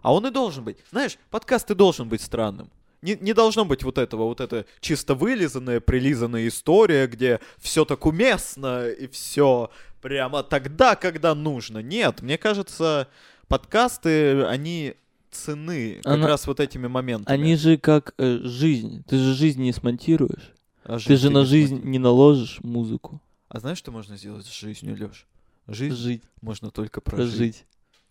А 0.00 0.14
он 0.14 0.26
и 0.26 0.30
должен 0.30 0.64
быть. 0.64 0.78
Знаешь, 0.90 1.18
подкаст 1.30 1.70
и 1.70 1.74
должен 1.74 2.08
быть 2.08 2.22
странным. 2.22 2.70
Не, 3.02 3.14
не 3.20 3.34
должно 3.34 3.66
быть 3.66 3.82
вот 3.84 3.98
этого, 3.98 4.24
вот 4.24 4.40
это 4.40 4.64
чисто 4.80 5.14
вылизанная, 5.14 5.80
прилизанная 5.80 6.48
история, 6.48 7.06
где 7.06 7.40
все 7.58 7.84
так 7.84 8.06
уместно 8.06 8.88
и 8.88 9.06
все 9.06 9.70
прямо 10.00 10.42
тогда, 10.42 10.96
когда 10.96 11.34
нужно. 11.34 11.80
Нет, 11.80 12.22
мне 12.22 12.38
кажется, 12.38 13.06
подкасты, 13.48 14.44
они 14.44 14.94
цены 15.30 15.96
как 16.02 16.14
Она- 16.14 16.26
раз 16.26 16.46
вот 16.46 16.58
этими 16.58 16.86
моментами. 16.86 17.34
они 17.38 17.56
же 17.56 17.76
как 17.76 18.14
э, 18.16 18.38
жизнь. 18.44 19.04
Ты 19.06 19.18
же 19.18 19.34
жизнь 19.34 19.60
не 19.60 19.74
смонтируешь. 19.74 20.52
А 20.84 20.98
Ты 20.98 21.16
же 21.16 21.28
на 21.28 21.44
жизнь 21.44 21.82
не 21.84 21.98
наложишь 21.98 22.60
музыку. 22.62 23.20
А 23.50 23.58
знаешь, 23.58 23.78
что 23.78 23.90
можно 23.90 24.16
сделать 24.16 24.46
с 24.46 24.52
жизнью, 24.52 24.96
Леш? 24.96 25.26
Жизнь 25.66 25.96
Жить, 25.96 26.22
можно 26.40 26.70
только 26.70 27.00
прожить. 27.00 27.36
прожить. 27.36 27.66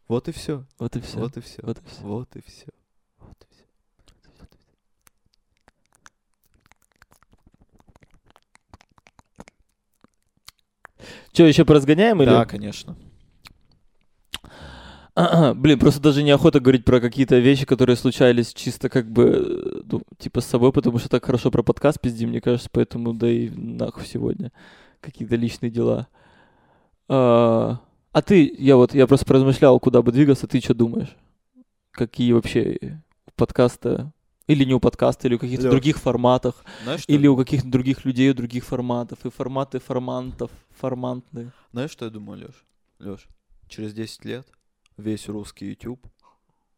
Вот 0.09 0.27
и 0.27 0.33
все. 0.33 0.65
Вот 0.77 0.97
и 0.97 0.99
все. 0.99 1.17
Вот 1.17 1.37
и 1.37 1.41
все. 1.41 1.61
Вот 1.61 1.77
и 1.77 1.81
все. 1.81 2.01
Вот 2.03 2.35
и 2.35 2.41
все. 2.41 2.71
Вот 3.19 3.45
и 3.45 3.51
все. 3.55 3.69
Че, 11.31 11.45
еще 11.45 11.63
поразгоняем 11.63 12.21
или? 12.21 12.29
Да, 12.29 12.45
конечно. 12.45 12.97
Блин, 15.55 15.79
просто 15.79 16.01
даже 16.01 16.21
неохота 16.21 16.59
говорить 16.59 16.83
про 16.83 16.99
какие-то 16.99 17.39
вещи, 17.39 17.65
которые 17.65 17.95
случались 17.95 18.53
чисто 18.53 18.89
как 18.89 19.09
бы, 19.09 19.23
э, 19.23 19.81
ну, 19.89 20.01
типа 20.17 20.41
с 20.41 20.45
собой, 20.47 20.73
потому 20.73 20.97
что 20.99 21.07
так 21.07 21.23
хорошо 21.23 21.49
про 21.49 21.63
подкаст 21.63 22.01
пиздим, 22.01 22.29
мне 22.29 22.41
кажется, 22.41 22.69
поэтому 22.69 23.13
да 23.13 23.29
и 23.29 23.49
нахуй 23.49 24.05
сегодня. 24.05 24.51
Какие-то 25.01 25.35
личные 25.35 25.71
дела. 25.71 26.07
А, 27.07 27.79
а 28.11 28.21
ты, 28.21 28.53
я 28.57 28.75
вот, 28.75 28.93
я 28.93 29.07
просто 29.07 29.25
поразмышлял, 29.25 29.79
куда 29.79 30.01
бы 30.01 30.11
двигаться, 30.11 30.47
ты 30.47 30.59
что 30.59 30.73
думаешь? 30.73 31.15
Какие 31.91 32.33
вообще 32.33 32.99
у 33.27 33.31
подкаста, 33.35 34.13
или 34.47 34.63
не 34.63 34.73
у 34.73 34.79
подкаста, 34.79 35.27
или 35.27 35.35
у 35.35 35.39
каких-то 35.39 35.65
Лёш. 35.65 35.71
других 35.71 35.97
форматах, 35.97 36.63
Знаешь, 36.83 37.01
что, 37.01 37.11
или 37.11 37.27
у 37.27 37.37
каких-то 37.37 37.69
других 37.69 38.03
людей, 38.05 38.31
у 38.31 38.33
других 38.33 38.65
форматов, 38.65 39.25
и 39.25 39.29
форматы 39.29 39.79
формантов, 39.79 40.51
формантные. 40.71 41.51
знаешь, 41.71 41.91
что 41.91 42.05
я 42.05 42.11
думаю, 42.11 42.47
Леш? 42.47 42.65
Леш, 42.99 43.27
через 43.67 43.93
10 43.93 44.25
лет 44.25 44.47
весь 44.97 45.27
русский 45.27 45.69
YouTube 45.69 46.05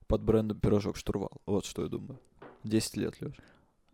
под 0.08 0.22
брендом 0.22 0.60
«Пирожок 0.60 0.98
Штурвал». 0.98 1.42
Вот 1.46 1.66
что 1.66 1.84
я 1.84 1.88
думаю. 1.88 2.20
10 2.66 2.98
лет, 2.98 3.16
Леш. 3.22 3.36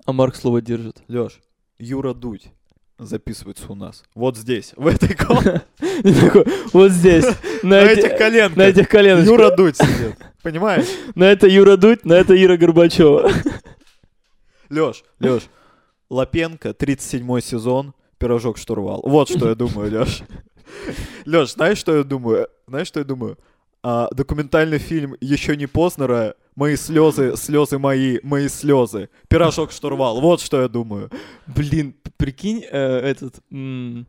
А 0.06 0.12
Марк 0.12 0.36
слово 0.36 0.62
держит. 0.62 1.04
Леш, 1.08 1.40
Юра 1.78 2.14
Дудь 2.14 2.52
записывается 3.00 3.72
у 3.72 3.76
нас. 3.76 4.04
Вот 4.16 4.38
здесь, 4.38 4.74
в 4.76 4.88
этой 4.88 5.16
комнате. 5.26 5.62
Вот 6.74 6.92
здесь, 6.92 7.26
на, 7.64 7.70
На 7.82 7.84
эти- 7.84 8.00
этих 8.00 8.18
коленках. 8.18 8.58
на 8.58 8.62
этих 8.64 8.90
коленочках. 8.90 9.28
Юра 9.32 9.56
Дудь 9.56 9.78
сидит. 9.78 10.16
Понимаешь? 10.44 10.86
На 11.16 11.26
это 11.26 11.48
Юра 11.48 11.76
Дудь, 11.78 12.06
на 12.06 12.14
это 12.14 12.34
Ира 12.42 12.56
Горбачева. 12.58 13.30
Леш, 14.70 15.04
Леш, 15.20 15.44
Лапенко, 16.10 16.74
37 16.74 17.40
сезон, 17.42 17.94
пирожок 18.18 18.58
штурвал. 18.58 19.02
Вот 19.04 19.30
что 19.30 19.50
я 19.50 19.56
думаю, 19.56 19.92
Леш. 19.92 20.22
Леш, 21.26 21.54
знаешь, 21.54 21.78
что 21.78 21.96
я 21.98 22.04
думаю? 22.04 22.48
Знаешь, 22.68 22.88
что 22.88 23.00
я 23.00 23.06
думаю? 23.06 23.38
А, 23.84 24.08
документальный 24.12 24.78
фильм 24.80 25.16
еще 25.22 25.56
не 25.58 25.66
Познера 25.68 26.36
«Мои 26.58 26.76
слезы, 26.76 27.38
слезы 27.38 27.78
мои, 27.78 28.18
мои 28.24 28.48
слезы». 28.50 29.10
Пирожок 29.30 29.72
штурвал. 29.72 30.20
Вот 30.20 30.42
что 30.42 30.60
я 30.60 30.68
думаю. 30.68 31.12
Блин, 31.46 31.94
прикинь, 32.18 32.64
э, 32.70 32.98
этот... 33.12 33.36
м, 33.52 34.08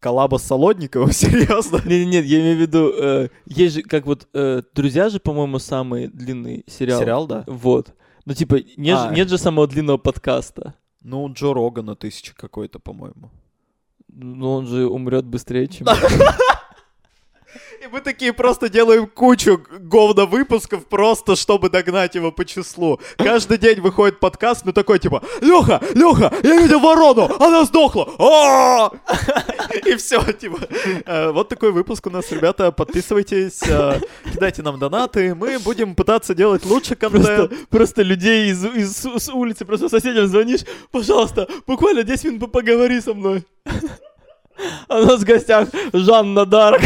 Коллаба 0.00 0.38
с 0.38 0.42
Солодниковым? 0.44 1.12
Серьезно? 1.12 1.82
Не, 1.84 2.06
нет, 2.06 2.24
я 2.24 2.40
имею 2.40 2.56
в 2.56 2.60
виду, 2.60 2.92
э, 2.96 3.28
есть 3.44 3.74
же, 3.76 3.82
как 3.82 4.06
вот, 4.06 4.26
э, 4.32 4.62
«Друзья» 4.74 5.10
же, 5.10 5.20
по-моему, 5.20 5.58
самый 5.58 6.08
длинный 6.08 6.64
сериал. 6.66 7.00
Сериал, 7.00 7.26
да? 7.26 7.44
Вот. 7.46 7.92
Ну, 8.24 8.32
типа, 8.32 8.56
нет, 8.78 8.98
же- 8.98 9.08
А. 9.08 9.14
нет 9.14 9.28
же 9.28 9.36
самого 9.36 9.66
длинного 9.68 9.98
подкаста. 9.98 10.74
Ну, 11.02 11.30
Джо 11.30 11.52
Рогана 11.52 11.94
тысяча 11.94 12.34
какой-то, 12.34 12.78
по-моему. 12.78 13.30
Ну, 14.08 14.50
он 14.50 14.66
же 14.66 14.86
умрет 14.86 15.26
быстрее, 15.26 15.68
чем... 15.68 15.86
И 17.82 17.88
мы 17.88 18.00
такие 18.00 18.32
просто 18.32 18.68
делаем 18.68 19.08
кучу 19.08 19.60
говно 19.80 20.26
выпусков 20.26 20.86
просто, 20.86 21.34
чтобы 21.34 21.68
догнать 21.68 22.14
его 22.14 22.30
по 22.30 22.44
числу. 22.44 23.00
Каждый 23.16 23.58
день 23.58 23.80
выходит 23.80 24.20
подкаст, 24.20 24.64
ну 24.64 24.72
такой 24.72 25.00
типа, 25.00 25.20
Леха, 25.40 25.80
Леха, 25.92 26.32
я 26.44 26.60
видел 26.62 26.78
ворону, 26.78 27.28
она 27.40 27.64
сдохла. 27.64 28.08
А! 28.20 28.90
И 29.84 29.96
все, 29.96 30.22
типа. 30.32 30.60
Э, 31.06 31.30
Вот 31.32 31.48
такой 31.48 31.72
выпуск 31.72 32.06
у 32.06 32.10
нас, 32.10 32.30
ребята. 32.30 32.70
Подписывайтесь, 32.70 33.60
э, 33.66 33.98
кидайте 34.32 34.62
нам 34.62 34.78
донаты. 34.78 35.34
Мы 35.34 35.58
будем 35.58 35.96
пытаться 35.96 36.36
делать 36.36 36.64
лучше 36.64 36.94
контент. 36.94 37.50
просто 37.68 38.02
людей 38.02 38.52
из, 38.52 38.64
улицы, 39.32 39.64
просто 39.64 39.88
соседям 39.88 40.28
звонишь, 40.28 40.60
пожалуйста, 40.92 41.48
буквально 41.66 42.04
10 42.04 42.24
минут 42.26 42.40
по- 42.42 42.46
поговори 42.46 43.00
со 43.00 43.12
мной. 43.12 43.44
А 44.86 45.00
у 45.00 45.06
нас 45.06 45.20
в 45.20 45.24
гостях 45.24 45.68
Жанна 45.92 46.44
Дарк. 46.44 46.82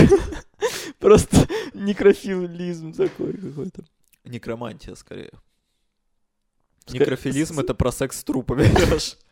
Просто 0.98 1.46
некрофилизм 1.74 2.92
такой 2.92 3.34
какой-то. 3.34 3.84
Некромантия, 4.24 4.94
скорее. 4.94 5.32
Некрофилизм— 6.88 7.60
это 7.60 7.74
про 7.74 7.92
секс 7.92 8.20
с 8.20 8.24
трупами. 8.24 8.68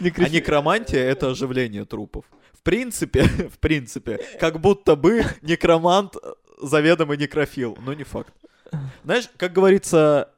А 0.00 0.28
некромантия— 0.28 1.00
это 1.12 1.30
оживление 1.30 1.84
трупов. 1.84 2.24
В 2.52 2.62
принципе, 2.62 3.24
в 3.54 3.58
принципе, 3.58 4.18
как 4.40 4.58
будто 4.58 4.96
бы 4.96 5.24
некромант 5.42 6.16
заведомо 6.60 7.16
некрофил, 7.16 7.76
но 7.80 7.92
не 7.92 8.04
факт. 8.04 8.32
Знаешь, 9.04 9.28
как 9.36 9.52
говорится... 9.52 10.30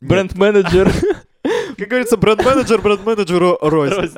Бренд-менеджер. 0.00 0.92
Как 1.76 1.88
говорится, 1.88 2.16
бренд-менеджер 2.16 2.80
бренд-менеджеру 2.80 3.58
рознь. 3.60 4.16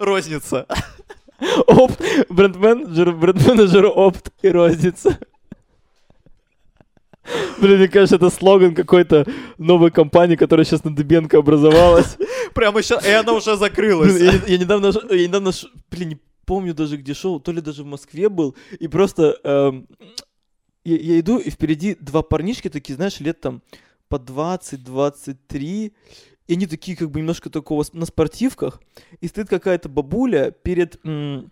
Розница. 0.00 0.66
Опт. 1.66 2.00
Бренд-менеджер, 2.28 3.12
бренд-менеджер 3.12 3.86
опт 3.86 4.32
и 4.42 4.48
розница. 4.48 5.18
Блин, 7.60 7.78
мне 7.78 7.88
кажется, 7.88 8.16
это 8.16 8.30
слоган 8.30 8.74
какой-то 8.74 9.26
новой 9.58 9.90
компании, 9.90 10.36
которая 10.36 10.64
сейчас 10.64 10.84
на 10.84 10.94
Дыбенко 10.94 11.38
образовалась. 11.38 12.16
Прямо 12.54 12.82
сейчас, 12.82 13.06
и 13.06 13.10
она 13.10 13.32
уже 13.32 13.50
Блин, 13.50 13.58
закрылась. 13.58 14.20
я, 14.20 14.32
я 14.46 14.58
недавно, 14.58 14.92
я 15.10 15.26
недавно, 15.26 15.52
блин, 15.90 16.08
не 16.10 16.18
помню 16.44 16.74
даже 16.74 16.96
где 16.96 17.14
шел, 17.14 17.38
то 17.40 17.52
ли 17.52 17.60
даже 17.60 17.84
в 17.84 17.86
Москве 17.86 18.28
был, 18.28 18.56
и 18.78 18.88
просто 18.88 19.38
эм, 19.44 19.86
я, 20.84 20.96
я 20.96 21.20
иду, 21.20 21.38
и 21.38 21.50
впереди 21.50 21.96
два 22.00 22.22
парнишки 22.22 22.68
такие, 22.68 22.96
знаешь, 22.96 23.20
лет 23.20 23.40
там 23.40 23.62
по 24.08 24.16
20-23, 24.16 25.92
и 26.52 26.54
они 26.54 26.66
такие 26.66 26.98
как 26.98 27.10
бы 27.10 27.20
немножко 27.20 27.48
такого 27.48 27.82
на 27.94 28.04
спортивках, 28.04 28.82
и 29.22 29.26
стоит 29.26 29.48
какая-то 29.48 29.88
бабуля 29.88 30.50
перед 30.50 31.00
м, 31.02 31.50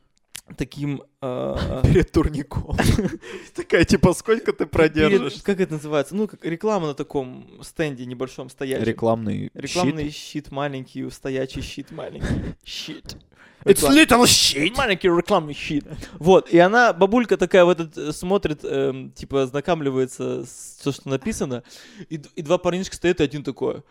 таким... 0.57 1.03
а, 1.21 1.83
Перед 1.83 2.13
турником. 2.13 2.77
Такая, 3.55 3.85
типа, 3.85 4.13
сколько 4.15 4.53
ты 4.53 4.67
продержишь? 4.67 5.43
как 5.43 5.61
это 5.61 5.75
называется? 5.75 6.15
Ну, 6.15 6.29
как 6.29 6.45
реклама 6.45 6.89
на 6.89 6.95
таком 6.95 7.61
стенде 7.63 8.07
небольшом 8.07 8.49
стоящем. 8.51 8.85
Рекламный 8.85 9.51
Рекламный 9.55 10.11
щит 10.11 10.51
маленький, 10.51 11.11
стоячий 11.11 11.63
щит 11.63 11.91
маленький. 11.91 12.55
Щит. 12.65 13.17
It's 13.65 13.83
little 13.83 14.25
shit. 14.25 14.75
Маленький 14.77 15.09
рекламный 15.09 15.55
щит. 15.55 15.85
Вот, 16.19 16.49
и 16.51 16.59
она, 16.59 16.93
бабулька 16.95 17.37
такая 17.37 17.65
вот 17.65 17.81
этот, 17.81 18.17
смотрит, 18.17 18.61
эм, 18.65 19.11
типа, 19.13 19.43
ознакомливается 19.43 20.47
с 20.47 20.81
то, 20.83 20.93
что 20.93 21.11
написано, 21.11 21.63
и, 22.09 22.21
и 22.37 22.43
два 22.43 22.57
парнишка 22.57 22.97
стоят, 22.97 23.21
и 23.21 23.25
один 23.25 23.43
такой, 23.45 23.83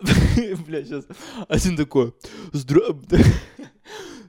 бля, 0.66 0.84
сейчас, 0.84 1.06
один 1.48 1.76
такой, 1.76 2.14
здра... 2.52 2.82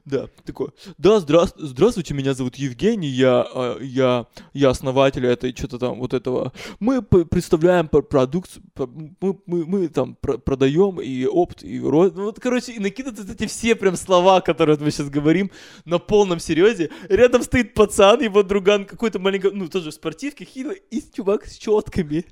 Да, 0.08 0.26
такой, 0.44 0.68
да, 0.96 1.20
здра... 1.20 1.44
здравствуйте, 1.56 2.14
меня 2.14 2.32
зовут 2.32 2.56
Евгений, 2.56 3.08
я, 3.08 3.42
а, 3.42 3.78
я, 3.78 4.26
я 4.54 4.70
основатель 4.70 5.26
этой, 5.26 5.54
что-то 5.54 5.78
там, 5.78 5.98
вот 5.98 6.14
этого. 6.14 6.54
Мы 6.80 7.02
представляем 7.02 7.88
пр- 7.88 8.02
продукцию, 8.02 8.62
п- 8.72 8.86
мы, 8.86 9.38
мы, 9.44 9.66
мы 9.66 9.88
там 9.88 10.16
пр- 10.18 10.38
продаем 10.38 10.98
и 10.98 11.26
опт, 11.26 11.62
и 11.62 11.78
ро... 11.78 12.04
Ну, 12.04 12.24
вот, 12.24 12.40
короче, 12.40 12.72
и 12.72 12.78
накидывают 12.78 13.28
эти 13.28 13.46
все 13.46 13.74
прям 13.74 13.96
слова, 13.96 14.40
которые 14.40 14.78
мы 14.78 14.90
сейчас 14.90 15.10
говорим, 15.10 15.50
на 15.84 15.98
полном 15.98 16.38
серьезе. 16.38 16.88
Рядом 17.10 17.42
стоит 17.42 17.74
пацан, 17.74 18.22
его 18.22 18.42
друган 18.42 18.86
какой-то 18.86 19.18
маленький, 19.18 19.50
ну, 19.50 19.68
тоже 19.68 19.90
в 19.90 19.94
спортивке, 19.94 20.46
хило, 20.46 20.72
и 20.72 21.02
чувак 21.14 21.46
с 21.46 21.58
четками. 21.58 22.24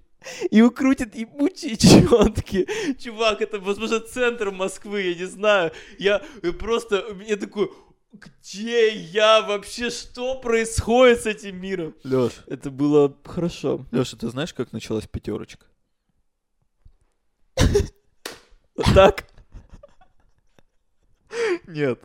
И 0.50 0.60
он 0.60 0.70
крутит 0.70 1.14
ебучие 1.14 1.76
четки. 1.76 2.66
Чувак, 2.98 3.42
это, 3.42 3.60
возможно, 3.60 4.00
центр 4.00 4.50
Москвы, 4.50 5.02
я 5.02 5.14
не 5.14 5.26
знаю. 5.26 5.72
Я 5.98 6.22
просто, 6.58 7.04
я 7.26 7.36
такой, 7.36 7.70
где 8.12 8.94
я 8.94 9.42
вообще, 9.42 9.90
что 9.90 10.40
происходит 10.40 11.22
с 11.22 11.26
этим 11.26 11.60
миром? 11.60 11.94
Лёш, 12.02 12.32
Это 12.46 12.70
было 12.70 13.16
хорошо. 13.24 13.86
Лёша, 13.92 14.16
ты 14.16 14.28
знаешь, 14.28 14.54
как 14.54 14.72
началась 14.72 15.06
пятерочка? 15.06 15.66
Вот 18.74 18.86
так. 18.94 19.26
Нет. 21.66 22.00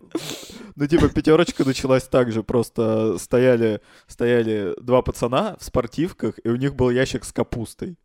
Ну, 0.76 0.88
типа, 0.88 1.10
пятерочка 1.10 1.66
началась 1.66 2.04
так 2.04 2.32
же. 2.32 2.44
Просто 2.44 3.18
стояли, 3.18 3.82
стояли 4.08 4.76
два 4.82 5.02
пацана 5.02 5.56
в 5.60 5.64
спортивках, 5.64 6.40
и 6.44 6.50
у 6.50 6.56
них 6.56 6.76
был 6.76 6.90
ящик 6.90 7.24
с 7.26 7.32
капустой. 7.32 7.98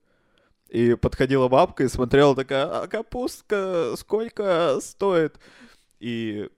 И 0.69 0.95
подходила 0.95 1.49
бабка 1.49 1.85
и 1.85 1.89
смотрела 1.89 2.35
такая, 2.35 2.65
а 2.67 2.87
капустка 2.89 3.95
сколько 3.97 4.79
стоит? 4.81 5.39
И 6.01 6.49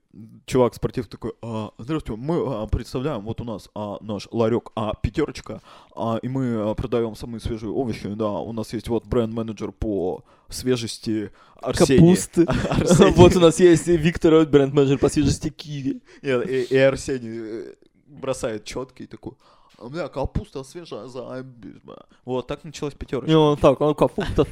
чувак 0.47 0.75
спортив 0.75 1.07
такой, 1.07 1.33
а, 1.43 1.71
здравствуйте, 1.79 2.21
мы 2.21 2.37
а, 2.47 2.67
представляем, 2.67 3.23
вот 3.23 3.41
у 3.41 3.45
нас 3.45 3.71
а, 3.75 3.99
наш 4.01 4.29
ларек, 4.31 4.71
а, 4.75 4.95
пятерочка, 4.95 5.61
а, 5.95 6.19
и 6.23 6.29
мы 6.29 6.71
а, 6.71 6.75
продаем 6.75 7.15
самые 7.15 7.41
свежие 7.41 7.71
овощи, 7.71 8.09
да, 8.09 8.31
у 8.31 8.53
нас 8.53 8.73
есть 8.73 8.89
вот 8.89 9.07
бренд-менеджер 9.07 9.73
по 9.73 10.25
свежести 10.49 11.31
Арсений. 11.61 11.99
Капусты. 11.99 12.45
Арсений. 12.71 13.13
Вот 13.15 13.37
у 13.37 13.41
нас 13.41 13.61
есть 13.61 13.87
Виктор, 13.87 14.47
бренд-менеджер 14.47 14.99
по 14.99 15.09
свежести 15.09 15.51
киви. 15.51 16.03
Нет, 16.23 16.49
и, 16.49 16.63
и 16.63 16.77
Арсений 16.77 17.71
э, 17.71 17.75
бросает 18.07 18.65
четкий 18.65 19.07
такой. 19.07 19.33
А 19.79 19.85
у 19.87 19.91
меня 19.91 20.09
капуста 20.09 20.65
свежая, 20.65 21.07
заебись, 21.07 21.81
бля». 21.85 21.97
Вот, 22.25 22.47
так 22.47 22.65
началась 22.65 22.95
И 22.95 22.97
пятерочка. 22.97 23.37
он 23.37 23.57
так, 23.57 23.81
он 23.81 23.95
капуста 23.95 24.45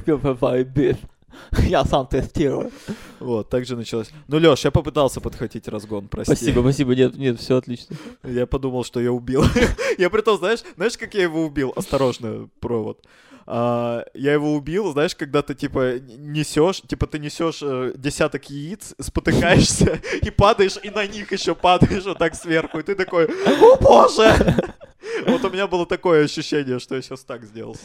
биф. 0.63 0.97
Я 1.63 1.85
сам 1.85 2.07
тестирую. 2.07 2.71
Вот, 3.19 3.49
так 3.49 3.65
же 3.65 3.75
началась. 3.75 4.11
Ну, 4.27 4.39
Лёш, 4.39 4.63
я 4.65 4.71
попытался 4.71 5.21
подхватить 5.21 5.67
разгон, 5.67 6.07
прости. 6.07 6.35
Спасибо, 6.35 6.61
спасибо, 6.61 6.95
нет, 6.95 7.17
нет, 7.17 7.39
все 7.39 7.57
отлично. 7.57 7.95
Я 8.23 8.45
подумал, 8.45 8.83
что 8.83 8.99
я 8.99 9.11
убил. 9.11 9.43
я 9.97 10.09
при 10.09 10.21
том, 10.21 10.37
знаешь, 10.37 10.59
знаешь, 10.75 10.97
как 10.97 11.13
я 11.15 11.23
его 11.23 11.45
убил? 11.45 11.73
Осторожно, 11.75 12.49
провод. 12.59 13.03
А, 13.49 14.03
я 14.13 14.33
его 14.33 14.53
убил, 14.53 14.91
знаешь, 14.91 15.15
когда 15.15 15.41
ты 15.41 15.55
типа 15.55 15.99
несешь, 15.99 16.81
типа 16.81 17.07
ты 17.07 17.17
несешь 17.17 17.59
э, 17.61 17.93
десяток 17.95 18.49
яиц, 18.49 18.93
спотыкаешься 18.99 20.01
и 20.21 20.29
падаешь, 20.29 20.77
и 20.83 20.89
на 20.89 21.07
них 21.07 21.31
еще 21.31 21.55
падаешь 21.55 22.03
вот 22.03 22.17
так 22.17 22.35
сверху, 22.35 22.79
и 22.79 22.83
ты 22.83 22.93
такой, 22.93 23.25
о 23.25 23.77
боже! 23.77 24.35
Вот 25.27 25.43
у 25.45 25.49
меня 25.49 25.67
было 25.67 25.85
такое 25.85 26.25
ощущение, 26.25 26.79
что 26.79 26.95
я 26.95 27.01
сейчас 27.01 27.23
так 27.23 27.43
сделал 27.43 27.75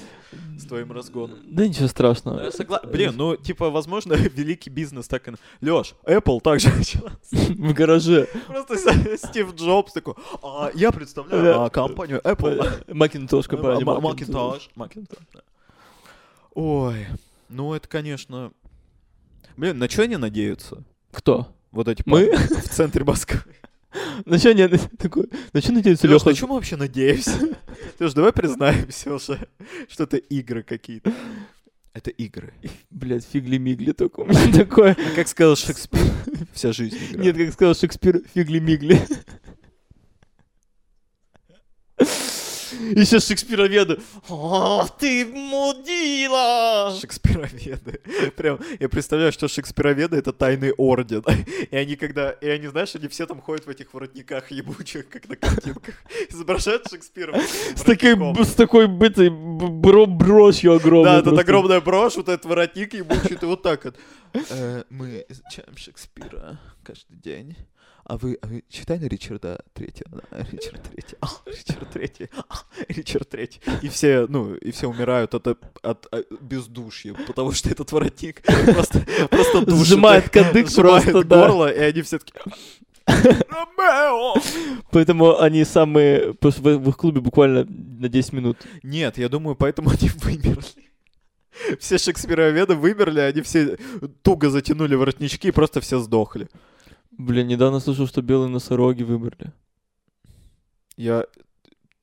с- 0.58 0.64
твоим 0.66 0.92
разгоном. 0.92 1.38
Да 1.44 1.66
ничего 1.66 1.88
страшного. 1.88 2.40
Я 2.42 2.48
согла- 2.50 2.84
Блин, 2.86 3.14
ну, 3.16 3.36
типа, 3.36 3.70
возможно, 3.70 4.12
великий 4.34 4.70
бизнес 4.70 5.08
так 5.08 5.28
и... 5.28 5.32
Лёш, 5.60 5.94
Apple 6.04 6.40
также 6.40 6.68
начала. 6.76 7.12
В 7.30 7.72
гараже. 7.74 8.28
Просто 8.46 8.76
Стив 9.18 9.54
Джобс 9.54 9.92
такой, 9.92 10.14
«А, 10.42 10.70
я 10.74 10.90
представляю 10.92 11.62
а, 11.62 11.70
компанию 11.70 12.20
Apple. 12.22 12.92
Макинтош, 12.94 13.46
компания 13.48 13.84
Ма- 13.84 13.98
Macintosh. 13.98 14.68
Macintosh. 14.74 14.88
Macintosh, 15.06 15.26
да. 15.34 15.40
Ой, 16.54 17.06
ну 17.48 17.74
это, 17.74 17.88
конечно... 17.88 18.52
Блин, 19.56 19.78
на 19.78 19.88
что 19.88 20.02
они 20.02 20.16
надеются? 20.16 20.82
Кто? 21.12 21.48
Вот 21.72 21.88
эти 21.88 22.02
Мы? 22.06 22.34
в 22.36 22.68
центре 22.68 23.04
Москвы. 23.04 23.40
На 24.24 24.38
что 24.38 24.55
не 24.55 24.68
такой? 24.68 25.28
На 25.53 25.61
что 25.61 25.72
надеется 25.72 26.07
Леха? 26.07 26.28
на 26.28 26.34
чем 26.34 26.49
мы 26.51 26.57
вообще 26.57 26.76
надеемся? 26.76 27.32
Лёш, 27.99 28.12
давай 28.12 28.32
признаемся 28.32 29.14
уже, 29.14 29.49
что 29.88 30.05
это 30.05 30.16
игры 30.16 30.62
какие-то. 30.62 31.12
Это 31.95 32.11
игры. 32.11 32.55
Блять, 32.90 33.26
фигли-мигли 33.30 33.93
только 33.93 34.20
у 34.20 34.24
меня 34.24 34.51
такое. 34.53 34.93
А 34.99 35.14
как 35.14 35.28
сказал 35.28 35.57
Шекспир, 35.57 36.01
вся 36.53 36.72
жизнь 36.72 36.97
игра. 37.11 37.22
Нет, 37.22 37.36
как 37.36 37.53
сказал 37.53 37.74
Шекспир, 37.74 38.22
фигли-мигли. 38.34 38.99
Еще 42.97 43.20
Шекспироведы. 43.20 43.99
О, 44.28 44.87
ты 44.99 45.24
мудила! 45.26 46.95
Шекспироведы. 47.01 48.01
Прям, 48.37 48.59
я 48.80 48.89
представляю, 48.89 49.33
что 49.33 49.49
шекспироведы— 49.49 50.16
это 50.18 50.33
тайный 50.33 50.72
орден. 50.72 51.24
И 51.70 51.76
они 51.76 51.97
когда, 51.97 52.30
и 52.30 52.49
они, 52.49 52.66
знаешь, 52.68 52.95
они 52.95 53.09
все 53.09 53.26
там 53.26 53.41
ходят 53.41 53.66
в 53.66 53.68
этих 53.70 53.93
воротниках 53.95 54.51
ебучих, 54.51 55.09
как 55.09 55.28
на 55.28 55.37
картинках, 55.37 55.95
изображают 56.28 56.87
Шекспира. 56.91 57.39
С 57.74 57.83
такой, 57.83 58.45
с 58.45 58.55
такой 58.55 58.87
бытой 58.89 59.28
бро- 59.30 60.07
брошью 60.07 60.74
огромной. 60.74 61.22
Да, 61.22 61.30
это 61.30 61.41
огромная 61.41 61.80
брошь, 61.80 62.16
вот 62.16 62.28
этот 62.28 62.45
воротник 62.45 62.95
ебучий, 62.95 63.37
ты 63.37 63.47
вот 63.47 63.62
так 63.62 63.85
вот. 63.85 63.97
Э, 64.51 64.83
Мы 64.91 65.24
изучаем 65.28 65.76
Шекспира 65.76 66.59
каждый 66.83 67.16
день. 67.16 67.57
А 68.05 68.16
вы, 68.16 68.38
а 68.42 68.46
вы 68.46 68.64
читали 68.68 69.07
Ричарда 69.07 69.61
Третьего? 69.74 70.22
Да, 70.30 70.46
Ричард 70.50 70.82
Третий. 70.82 71.16
А, 71.20 71.28
Ричард 71.46 71.90
Третий. 71.90 72.28
А, 72.48 72.55
Ричард 72.88 73.28
Третий. 73.28 73.61
И 73.82 73.88
все, 73.88 74.26
ну, 74.28 74.55
и 74.55 74.70
все 74.72 74.88
умирают 74.88 75.34
от, 75.34 75.46
от, 75.46 75.59
от 75.82 76.07
бездушья, 76.40 77.14
потому 77.26 77.53
что 77.53 77.70
этот 77.70 77.92
воротник 77.92 78.42
просто, 78.42 79.07
просто 79.30 79.64
душит 79.64 79.86
Сжимает 79.86 80.26
их, 80.26 80.30
кадык 80.32 80.68
сжимает 80.68 81.05
просто, 81.05 81.28
да. 81.28 81.46
горло, 81.46 81.72
и 81.72 81.78
они 81.78 82.03
все 82.03 82.18
таки! 82.18 82.32
Поэтому 84.90 85.40
они 85.40 85.64
самые... 85.64 86.34
В 86.40 86.61
в 86.61 86.88
их 86.88 86.96
клубе 86.96 87.20
буквально 87.20 87.64
на 87.64 88.09
10 88.09 88.32
минут. 88.32 88.59
Нет, 88.82 89.18
я 89.18 89.28
думаю, 89.28 89.57
поэтому 89.57 89.90
они 89.90 90.11
вымерли. 90.16 90.92
Все 91.78 91.98
шекспироведы 91.98 92.74
вымерли, 92.74 93.20
они 93.20 93.42
все 93.42 93.76
туго 94.22 94.50
затянули 94.50 94.94
воротнички 94.94 95.48
и 95.48 95.53
просто 95.53 95.80
все 95.80 95.98
сдохли. 95.98 96.48
Блин, 97.18 97.46
недавно 97.46 97.80
слышал, 97.80 98.06
что 98.06 98.22
белые 98.22 98.48
носороги 98.48 99.02
вымерли. 99.02 99.52
Я 100.96 101.26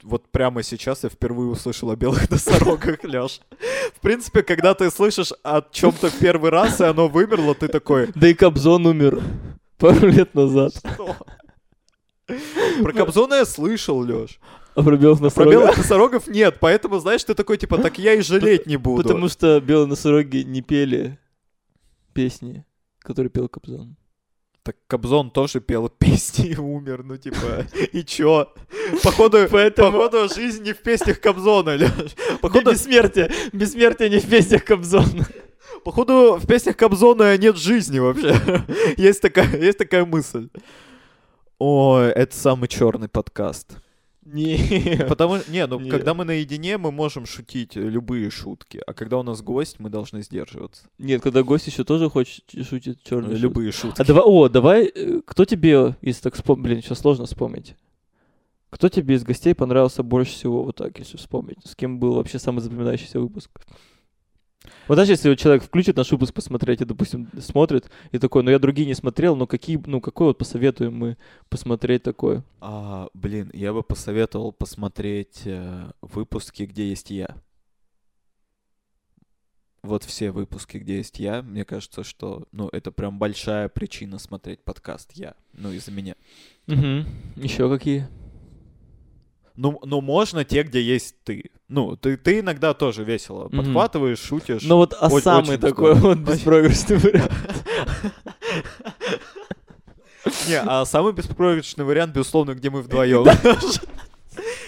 вот 0.03 0.30
прямо 0.32 0.64
сейчас 0.64 1.03
я 1.03 1.10
впервые 1.10 1.49
услышал 1.49 1.89
о 1.91 1.95
белых 1.95 2.30
носорогах, 2.32 3.03
Лёш. 3.03 3.41
В 3.95 3.99
принципе, 4.01 4.43
когда 4.43 4.74
ты 4.74 4.89
слышишь 4.91 5.32
о 5.43 5.62
чем 5.72 5.91
то 5.91 6.10
в 6.10 6.18
первый 6.20 6.51
раз, 6.51 6.80
и 6.80 6.86
оно 6.86 7.07
вымерло, 7.07 7.53
ты 7.55 7.68
такой, 7.68 8.12
Да 8.16 8.28
и 8.28 8.34
Кобзон 8.34 8.86
умер 8.86 9.22
пару 9.78 10.07
лет 10.07 10.34
назад. 10.36 10.74
что? 10.76 11.16
Про 12.82 12.93
Кобзона 12.93 13.36
я 13.36 13.45
слышал, 13.45 14.03
Лёш. 14.03 14.39
А 14.76 14.84
про 14.84 14.95
белых 14.95 15.18
Про 15.18 15.26
носорогов? 15.26 15.53
белых 15.53 15.78
носорогов 15.78 16.28
нет, 16.28 16.57
поэтому, 16.62 16.99
знаешь, 16.99 17.24
ты 17.24 17.34
такой, 17.34 17.57
типа, 17.57 17.80
так 17.80 17.97
я 17.97 18.14
и 18.14 18.22
жалеть 18.22 18.68
не 18.68 18.78
буду. 18.78 19.01
Потому 19.03 19.28
что 19.28 19.60
белые 19.60 19.88
носороги 19.88 20.38
не 20.38 20.62
пели 20.62 21.20
песни, 22.14 22.64
которые 22.99 23.32
пел 23.32 23.49
Кобзон. 23.49 23.97
Так 24.70 24.76
Кобзон 24.86 25.32
тоже 25.32 25.62
пел 25.62 25.90
песни 26.00 26.50
и 26.50 26.56
умер, 26.56 27.02
ну 27.04 27.18
типа, 27.18 27.66
и 27.92 28.04
чё? 28.04 28.54
Походу, 29.02 29.48
Поэтому- 29.50 29.92
походу 29.92 30.32
жизнь 30.32 30.62
не 30.62 30.74
в 30.74 30.78
песнях 30.78 31.20
Кобзона, 31.20 31.76
Лёш. 31.76 31.90
Походу... 32.40 32.70
Бессмертие! 32.72 33.32
Бессмертие 33.52 34.10
не 34.12 34.20
в 34.20 34.30
песнях 34.30 34.64
Кобзона. 34.64 35.26
походу 35.84 36.36
в 36.36 36.46
песнях 36.46 36.78
Кобзона 36.78 37.36
нет 37.40 37.58
жизни 37.58 37.98
вообще. 37.98 38.36
Есть 38.98 39.22
такая, 39.24 39.58
есть 39.58 39.80
такая 39.80 40.06
мысль. 40.06 40.50
Ой, 41.58 42.10
это 42.10 42.36
самый 42.38 42.68
черный 42.68 43.10
подкаст. 43.10 43.72
Не. 44.34 45.06
Потому 45.08 45.38
не, 45.48 45.66
ну 45.68 45.80
Не. 45.80 45.90
когда 45.90 46.14
мы 46.14 46.26
наедине, 46.26 46.78
мы 46.78 46.92
можем 46.92 47.26
шутить 47.26 47.76
любые 47.76 48.30
шутки, 48.30 48.82
а 48.86 48.94
когда 48.94 49.18
у 49.18 49.24
нас 49.24 49.42
гость, 49.42 49.80
мы 49.80 49.90
должны 49.90 50.22
сдерживаться. 50.22 50.84
Нет, 50.98 51.22
когда 51.22 51.44
гость 51.44 51.68
еще 51.68 51.84
тоже 51.84 52.10
хочет 52.10 52.46
шутить 52.68 53.04
черный 53.04 53.36
Любые 53.36 53.72
шутки. 53.72 54.02
А 54.02 54.06
давай, 54.06 54.24
о, 54.24 54.50
давай, 54.50 54.86
э, 54.86 55.22
кто 55.26 55.46
тебе, 55.46 55.96
если 56.02 56.22
так 56.24 56.36
вспомнить, 56.36 56.64
блин, 56.64 56.82
сейчас 56.82 57.00
сложно 57.00 57.26
вспомнить. 57.26 57.76
Кто 58.70 58.88
тебе 58.88 59.16
из 59.16 59.24
гостей 59.24 59.56
понравился 59.56 60.04
больше 60.04 60.32
всего, 60.34 60.64
вот 60.64 60.76
так, 60.76 61.00
если 61.00 61.18
вспомнить? 61.18 61.58
С 61.66 61.76
кем 61.76 62.00
был 62.00 62.14
вообще 62.14 62.38
самый 62.38 62.62
запоминающийся 62.62 63.20
выпуск? 63.20 63.50
Вот 64.88 64.95
даже 64.95 65.14
если 65.14 65.34
человек 65.36 65.64
включит 65.64 65.95
наш 65.95 66.12
выпуск 66.12 66.34
посмотреть 66.34 66.82
и, 66.82 66.86
допустим, 66.86 67.30
смотрит, 67.39 67.89
и 68.12 68.20
такой, 68.20 68.43
ну 68.43 68.51
я 68.51 68.60
другие 68.60 68.88
не 68.88 68.93
смотрел, 68.93 69.36
но 69.36 69.47
какие, 69.47 69.82
ну 69.86 70.01
какой 70.01 70.28
вот 70.28 70.38
посоветуем 70.38 70.95
мы 70.95 71.18
посмотреть 71.49 72.03
такое? 72.03 72.43
А, 72.60 73.07
блин, 73.14 73.49
я 73.53 73.74
бы 73.74 73.84
посоветовал 73.84 74.51
посмотреть 74.51 75.41
э, 75.45 75.91
выпуски, 76.01 76.64
где 76.64 76.89
есть 76.89 77.10
я. 77.10 77.38
Вот 79.82 80.03
все 80.03 80.32
выпуски, 80.32 80.78
где 80.78 80.97
есть 80.97 81.20
я, 81.20 81.41
мне 81.41 81.64
кажется, 81.64 82.03
что, 82.03 82.47
ну, 82.51 82.68
это 82.74 82.91
прям 82.91 83.18
большая 83.18 83.70
причина 83.70 84.20
смотреть 84.20 84.62
подкаст 84.62 85.14
я, 85.14 85.36
ну, 85.53 85.72
из-за 85.72 85.91
меня. 85.91 86.16
Угу. 86.68 87.05
Еще 87.38 87.70
какие? 87.70 88.07
Ну, 89.62 89.78
ну, 89.84 89.99
можно 89.99 90.45
те, 90.45 90.64
где 90.64 90.82
есть 90.82 91.16
ты. 91.26 91.51
Ну, 91.68 91.97
ты, 91.97 92.16
ты 92.16 92.39
иногда 92.39 92.74
тоже 92.74 93.03
весело 93.03 93.49
Мгм. 93.49 93.57
подхватываешь, 93.57 94.20
шутишь. 94.20 94.62
Ну 94.64 94.78
вот, 94.78 94.95
а 94.97 95.07
Очень- 95.10 95.24
самый 95.26 95.57
такой 95.57 95.95
здорово. 95.95 96.16
вот 96.16 96.18
беспроигрышный 96.34 96.95
вариант. 96.97 97.32
Не, 100.47 100.62
а 100.62 100.86
самый 100.86 101.12
беспроигрышный 101.12 101.84
вариант, 101.84 102.14
безусловно, 102.14 102.53
где 102.53 102.70
мы 102.70 102.82
вдвоем. 102.82 103.26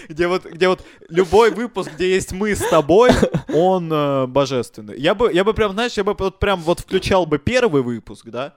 Где 0.08 0.26
вот, 0.26 0.44
где 0.44 0.68
вот 0.68 0.84
любой 1.08 1.52
выпуск, 1.52 1.92
где 1.94 2.12
есть 2.14 2.32
мы 2.32 2.54
с 2.54 2.60
тобой, 2.68 3.12
он 3.54 3.90
э, 3.90 4.26
божественный. 4.26 5.00
Я 5.00 5.14
бы, 5.14 5.32
я 5.32 5.44
бы 5.44 5.54
прям, 5.54 5.72
знаешь, 5.72 5.92
я 5.94 6.04
бы 6.04 6.14
вот 6.18 6.38
прям 6.38 6.60
вот 6.60 6.80
включал 6.80 7.24
бы 7.24 7.38
первый 7.38 7.82
выпуск, 7.82 8.26
да, 8.28 8.56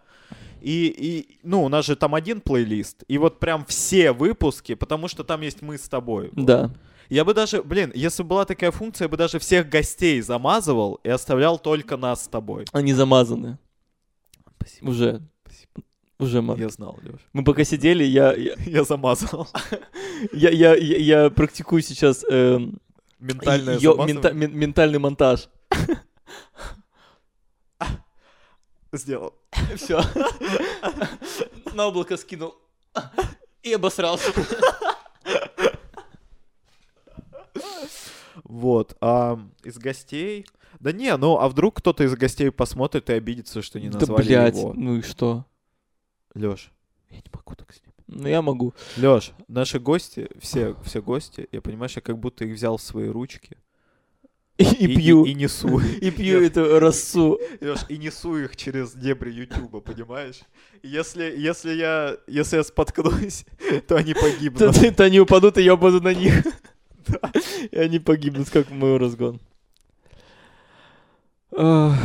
и, 0.61 0.87
и, 0.87 1.39
ну, 1.43 1.63
у 1.63 1.69
нас 1.69 1.85
же 1.85 1.95
там 1.95 2.15
один 2.15 2.41
плейлист, 2.41 3.03
и 3.07 3.17
вот 3.17 3.39
прям 3.39 3.65
все 3.65 4.11
выпуски, 4.11 4.75
потому 4.75 5.07
что 5.07 5.23
там 5.23 5.41
есть 5.41 5.61
мы 5.61 5.77
с 5.77 5.87
тобой. 5.87 6.29
Да. 6.33 6.71
Я 7.09 7.23
бы 7.23 7.33
даже, 7.33 7.61
блин, 7.61 7.91
если 7.93 8.23
бы 8.23 8.29
была 8.29 8.45
такая 8.45 8.71
функция, 8.71 9.05
я 9.05 9.09
бы 9.09 9.17
даже 9.17 9.37
всех 9.39 9.69
гостей 9.69 10.21
замазывал 10.21 10.99
и 11.03 11.09
оставлял 11.09 11.59
только 11.59 11.97
нас 11.97 12.23
с 12.25 12.27
тобой. 12.27 12.65
Они 12.71 12.93
замазаны. 12.93 13.57
Спасибо. 14.57 14.89
Уже. 14.89 15.21
Уже, 16.17 16.41
Марк. 16.41 16.59
Я 16.59 16.69
знал, 16.69 16.97
Леш. 17.03 17.19
Мы 17.33 17.43
пока 17.43 17.63
сидели, 17.63 18.03
я, 18.03 18.33
я, 18.33 18.53
Я 18.65 18.83
замазал. 18.83 19.47
я, 20.33 20.49
я, 20.49 20.75
я, 20.75 20.97
я 20.97 21.29
практикую 21.29 21.81
сейчас 21.81 22.23
Ментальное 23.19 23.77
мента- 23.77 24.33
мен- 24.33 24.57
ментальный 24.57 24.99
монтаж. 24.99 25.49
Сделал. 28.93 29.33
Все. 29.75 30.01
На 31.73 31.87
облако 31.87 32.17
скинул. 32.17 32.55
И 33.63 33.73
обосрался. 33.73 34.31
Вот. 38.43 38.95
А 39.01 39.39
из 39.63 39.77
гостей... 39.77 40.45
Да 40.79 40.91
не, 40.91 41.15
ну 41.17 41.37
а 41.39 41.47
вдруг 41.47 41.77
кто-то 41.77 42.03
из 42.03 42.13
гостей 42.15 42.51
посмотрит 42.51 43.09
и 43.09 43.13
обидится, 43.13 43.61
что 43.61 43.79
не 43.79 43.89
Да, 43.89 43.99
назвали 43.99 44.27
блядь, 44.27 44.55
его. 44.57 44.73
ну 44.73 44.97
и 44.97 45.01
что? 45.01 45.45
Лёш, 46.33 46.69
я 47.09 47.17
не 47.17 47.23
могу 47.33 47.55
так 47.55 47.71
с 47.73 47.81
ним. 47.81 47.93
Ну 48.07 48.27
я 48.27 48.41
могу. 48.41 48.73
Лёш, 48.97 49.31
наши 49.47 49.79
гости, 49.79 50.29
все, 50.37 50.75
все 50.83 51.01
гости, 51.01 51.47
я 51.53 51.61
понимаешь, 51.61 51.95
я 51.95 52.01
как 52.01 52.19
будто 52.19 52.43
их 52.43 52.55
взял 52.55 52.75
в 52.75 52.81
свои 52.81 53.07
ручки. 53.07 53.57
И, 54.57 54.63
и 54.63 54.95
пью. 54.95 55.25
И, 55.25 55.33
несу. 55.33 55.79
И 55.79 56.11
пью 56.11 56.41
эту 56.41 56.79
росу. 56.79 57.39
И 57.89 57.97
несу 57.97 58.37
их 58.37 58.55
через 58.55 58.93
дебри 58.93 59.31
Ютуба, 59.31 59.81
понимаешь? 59.81 60.39
И 60.81 60.87
Если, 60.87 61.23
если 61.37 61.73
я, 61.73 62.17
если 62.27 62.57
я 62.57 62.63
споткнусь, 62.63 63.45
то 63.87 63.97
они 63.97 64.13
погибнут. 64.13 64.73
то- 64.75 64.91
то 64.93 65.03
они 65.03 65.19
упадут, 65.19 65.57
и 65.57 65.63
я 65.63 65.73
упаду 65.73 65.99
на 66.01 66.13
них. 66.13 66.45
И 67.71 67.77
они 67.77 67.99
погибнут, 67.99 68.49
как 68.49 68.71
мой 68.71 68.97
разгон. 68.97 69.39
Ну 71.51 71.95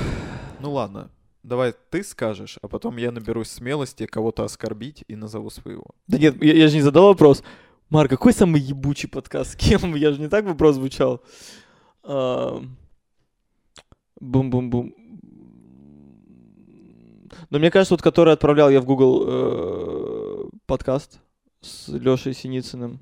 ладно, 0.72 1.11
давай 1.42 1.72
ты 1.90 2.03
скажешь, 2.05 2.59
а 2.62 2.68
потом 2.68 2.96
я 2.98 3.11
наберусь 3.12 3.48
смелости 3.48 4.07
кого-то 4.07 4.44
оскорбить 4.44 5.05
и 5.09 5.16
назову 5.16 5.51
своего. 5.51 5.86
Да 6.07 6.18
нет, 6.18 6.42
я, 6.42 6.53
я 6.55 6.68
же 6.68 6.76
не 6.76 6.82
задал 6.82 7.07
вопрос. 7.07 7.42
Марк, 7.88 8.11
какой 8.11 8.32
самый 8.32 8.61
ебучий 8.61 9.09
подкаст? 9.09 9.53
С 9.53 9.57
кем? 9.57 9.94
Я 9.96 10.12
же 10.12 10.20
не 10.20 10.28
так 10.28 10.44
вопрос 10.44 10.76
звучал. 10.76 11.22
Бум-бум-бум. 14.20 14.94
Но 17.51 17.59
мне 17.59 17.70
кажется, 17.70 17.94
вот 17.94 18.03
который 18.03 18.32
отправлял 18.34 18.70
я 18.70 18.80
в 18.80 18.84
Google 18.84 19.24
э, 19.26 20.48
подкаст 20.66 21.20
с 21.61 21.88
Лешей 21.88 22.32
Синицыным, 22.34 23.01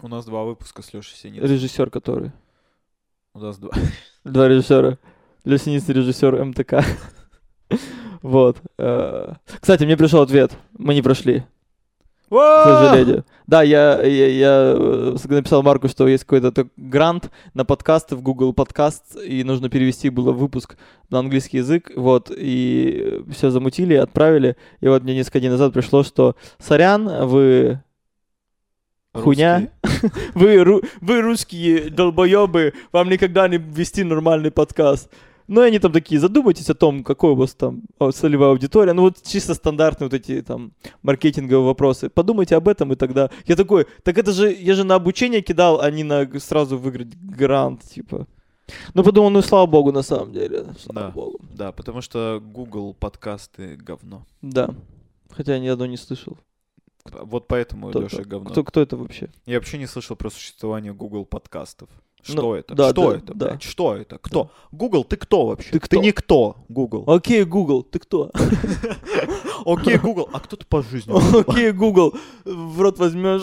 У 0.00 0.08
нас 0.08 0.24
два 0.24 0.44
выпуска 0.44 0.82
с 0.82 0.92
Лешей 0.92 1.16
Синицыным. 1.16 1.50
режиссер 1.50 1.90
который. 1.90 2.32
У 3.34 3.38
нас 3.38 3.58
два. 3.58 3.72
Два 4.24 4.48
режиссера. 4.48 4.98
Леша 5.44 5.64
Синицын 5.64 5.94
режиссер 5.94 6.44
МТК. 6.44 6.84
Вот. 8.22 8.62
э. 8.78 9.34
Кстати, 9.60 9.84
мне 9.84 9.98
пришел 9.98 10.22
ответ. 10.22 10.56
Мы 10.78 10.94
не 10.94 11.02
прошли. 11.02 11.44
К 12.40 12.64
сожалению. 12.64 13.24
Да, 13.46 13.62
я, 13.62 14.02
я, 14.02 14.28
я 14.28 14.74
э, 14.76 15.16
написал 15.28 15.62
Марку, 15.62 15.88
что 15.88 16.08
есть 16.08 16.24
какой-то 16.24 16.66
грант 16.76 17.30
на 17.52 17.64
подкасты 17.64 18.16
в 18.16 18.22
Google 18.22 18.52
Подкаст, 18.52 19.16
и 19.22 19.44
нужно 19.44 19.68
перевести 19.68 20.08
было 20.10 20.32
выпуск 20.32 20.76
на 21.10 21.18
английский 21.18 21.58
язык, 21.58 21.92
вот, 21.94 22.30
и 22.34 23.22
все 23.30 23.50
замутили, 23.50 23.94
отправили, 23.94 24.56
и 24.80 24.88
вот 24.88 25.02
мне 25.02 25.14
несколько 25.14 25.40
дней 25.40 25.50
назад 25.50 25.72
пришло, 25.72 26.02
что 26.02 26.36
сорян, 26.58 27.26
вы 27.26 27.82
хуйня, 29.12 29.68
вы, 30.34 30.56
ру- 30.56 30.84
вы 31.00 31.20
русские 31.20 31.90
долбоебы, 31.90 32.74
вам 32.92 33.08
никогда 33.08 33.48
не 33.48 33.58
вести 33.58 34.04
нормальный 34.04 34.50
подкаст. 34.50 35.10
Ну, 35.46 35.62
и 35.62 35.66
они 35.66 35.78
там 35.78 35.92
такие, 35.92 36.18
задумайтесь 36.20 36.70
о 36.70 36.74
том, 36.74 37.04
какой 37.04 37.32
у 37.32 37.34
вас 37.34 37.54
там 37.54 37.82
а, 37.98 38.10
целевая 38.12 38.50
аудитория. 38.50 38.92
Ну, 38.94 39.02
вот 39.02 39.22
чисто 39.22 39.54
стандартные 39.54 40.08
вот 40.08 40.14
эти 40.14 40.40
там 40.42 40.72
маркетинговые 41.02 41.64
вопросы. 41.66 42.08
Подумайте 42.08 42.56
об 42.56 42.66
этом, 42.68 42.92
и 42.92 42.96
тогда... 42.96 43.30
Я 43.46 43.56
такой, 43.56 43.86
так 44.02 44.16
это 44.16 44.32
же, 44.32 44.52
я 44.52 44.74
же 44.74 44.84
на 44.84 44.94
обучение 44.94 45.42
кидал, 45.42 45.80
а 45.80 45.90
не 45.90 46.02
на 46.04 46.28
сразу 46.40 46.78
выиграть 46.78 47.14
грант, 47.16 47.82
типа. 47.82 48.26
Ну, 48.94 49.04
подумал, 49.04 49.28
ну, 49.30 49.42
слава 49.42 49.66
богу, 49.66 49.92
на 49.92 50.02
самом 50.02 50.32
деле. 50.32 50.64
Слава 50.78 51.08
Да. 51.08 51.10
богу. 51.10 51.40
Да, 51.54 51.72
потому 51.72 52.00
что 52.00 52.40
Google 52.42 52.94
подкасты 52.94 53.76
говно. 53.76 54.24
Да. 54.40 54.70
Хотя 55.30 55.58
ни 55.58 55.66
одно 55.68 55.84
не 55.84 55.98
слышал. 55.98 56.38
Вот 57.04 57.48
поэтому 57.48 57.90
Кто, 57.90 58.00
Леша 58.00 58.22
говно. 58.24 58.48
кто, 58.48 58.64
кто 58.64 58.80
это 58.80 58.96
вообще? 58.96 59.28
Я 59.44 59.56
вообще 59.58 59.76
не 59.76 59.86
слышал 59.86 60.16
про 60.16 60.30
существование 60.30 60.94
Google 60.94 61.26
подкастов. 61.26 61.90
Что 62.24 62.42
Ну, 62.42 62.54
это? 62.54 62.74
да, 62.74 62.90
что 62.90 63.10
да, 63.10 63.16
это, 63.18 63.34
да. 63.34 63.46
блядь? 63.48 63.62
Что 63.62 63.94
это? 63.94 64.16
Кто? 64.18 64.50
Google, 64.72 65.04
ты 65.04 65.16
кто 65.16 65.46
вообще? 65.46 65.70
Ты 65.70 65.78
кто? 65.80 66.00
никто, 66.00 66.56
Google. 66.70 67.04
Окей, 67.06 67.44
Google, 67.44 67.82
ты 67.82 67.98
кто? 67.98 68.30
Окей, 69.66 69.98
Google, 69.98 70.30
а 70.32 70.40
кто 70.40 70.56
ты 70.56 70.64
по 70.64 70.82
жизни? 70.82 71.12
Окей, 71.50 71.72
Google, 71.72 72.14
в 72.44 72.80
рот 72.80 72.98
возьмешь. 72.98 73.42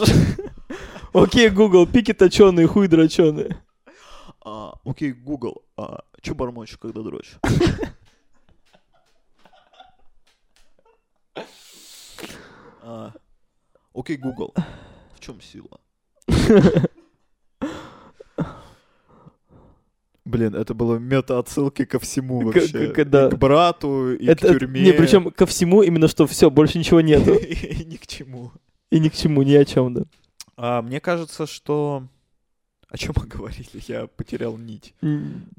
Окей, 1.14 1.50
Google, 1.50 1.86
пики 1.86 2.12
точеные, 2.14 2.66
хуй 2.68 2.88
дроченые. 2.88 3.62
А, 4.44 4.74
Окей, 4.84 5.12
Google, 5.12 5.62
а 5.78 6.04
чё 6.22 6.34
бормочешь, 6.34 6.78
когда 6.78 7.02
дрочишь? 7.04 7.38
А, 12.82 13.12
Окей, 13.94 14.18
Google, 14.18 14.54
в 15.16 15.20
чем 15.20 15.40
сила? 15.42 15.80
Блин, 20.32 20.56
это 20.56 20.74
было 20.74 20.96
мета-отсылки 20.98 21.86
ко 21.86 22.00
всему 22.00 22.40
К- 22.42 22.46
вообще. 22.56 22.88
к- 22.88 23.06
да. 23.06 23.28
И 23.28 23.32
к 23.32 23.36
брату, 23.36 24.14
и 24.14 24.26
Это, 24.26 24.48
к 24.48 24.52
тюрьме. 24.60 24.82
не, 24.82 24.94
причем 24.94 25.30
ко 25.32 25.46
всему 25.46 25.82
именно 25.84 26.08
что 26.08 26.26
все, 26.28 26.50
больше 26.50 26.78
ничего 26.80 27.02
нету. 27.02 27.34
И 27.36 27.84
ни 27.86 27.98
к 27.98 28.08
чему. 28.08 28.52
И 28.90 29.00
ни 29.00 29.10
к 29.10 29.14
чему, 29.16 29.44
ни 29.44 29.54
о 29.54 29.66
чем, 29.66 29.94
да. 29.94 30.04
А, 30.58 30.82
мне 30.82 31.00
кажется, 31.00 31.46
что... 31.48 32.04
О 32.90 32.98
чем 32.98 33.14
мы 33.16 33.26
говорили? 33.26 33.70
Я 33.88 34.08
потерял 34.08 34.58
нить. 34.58 34.94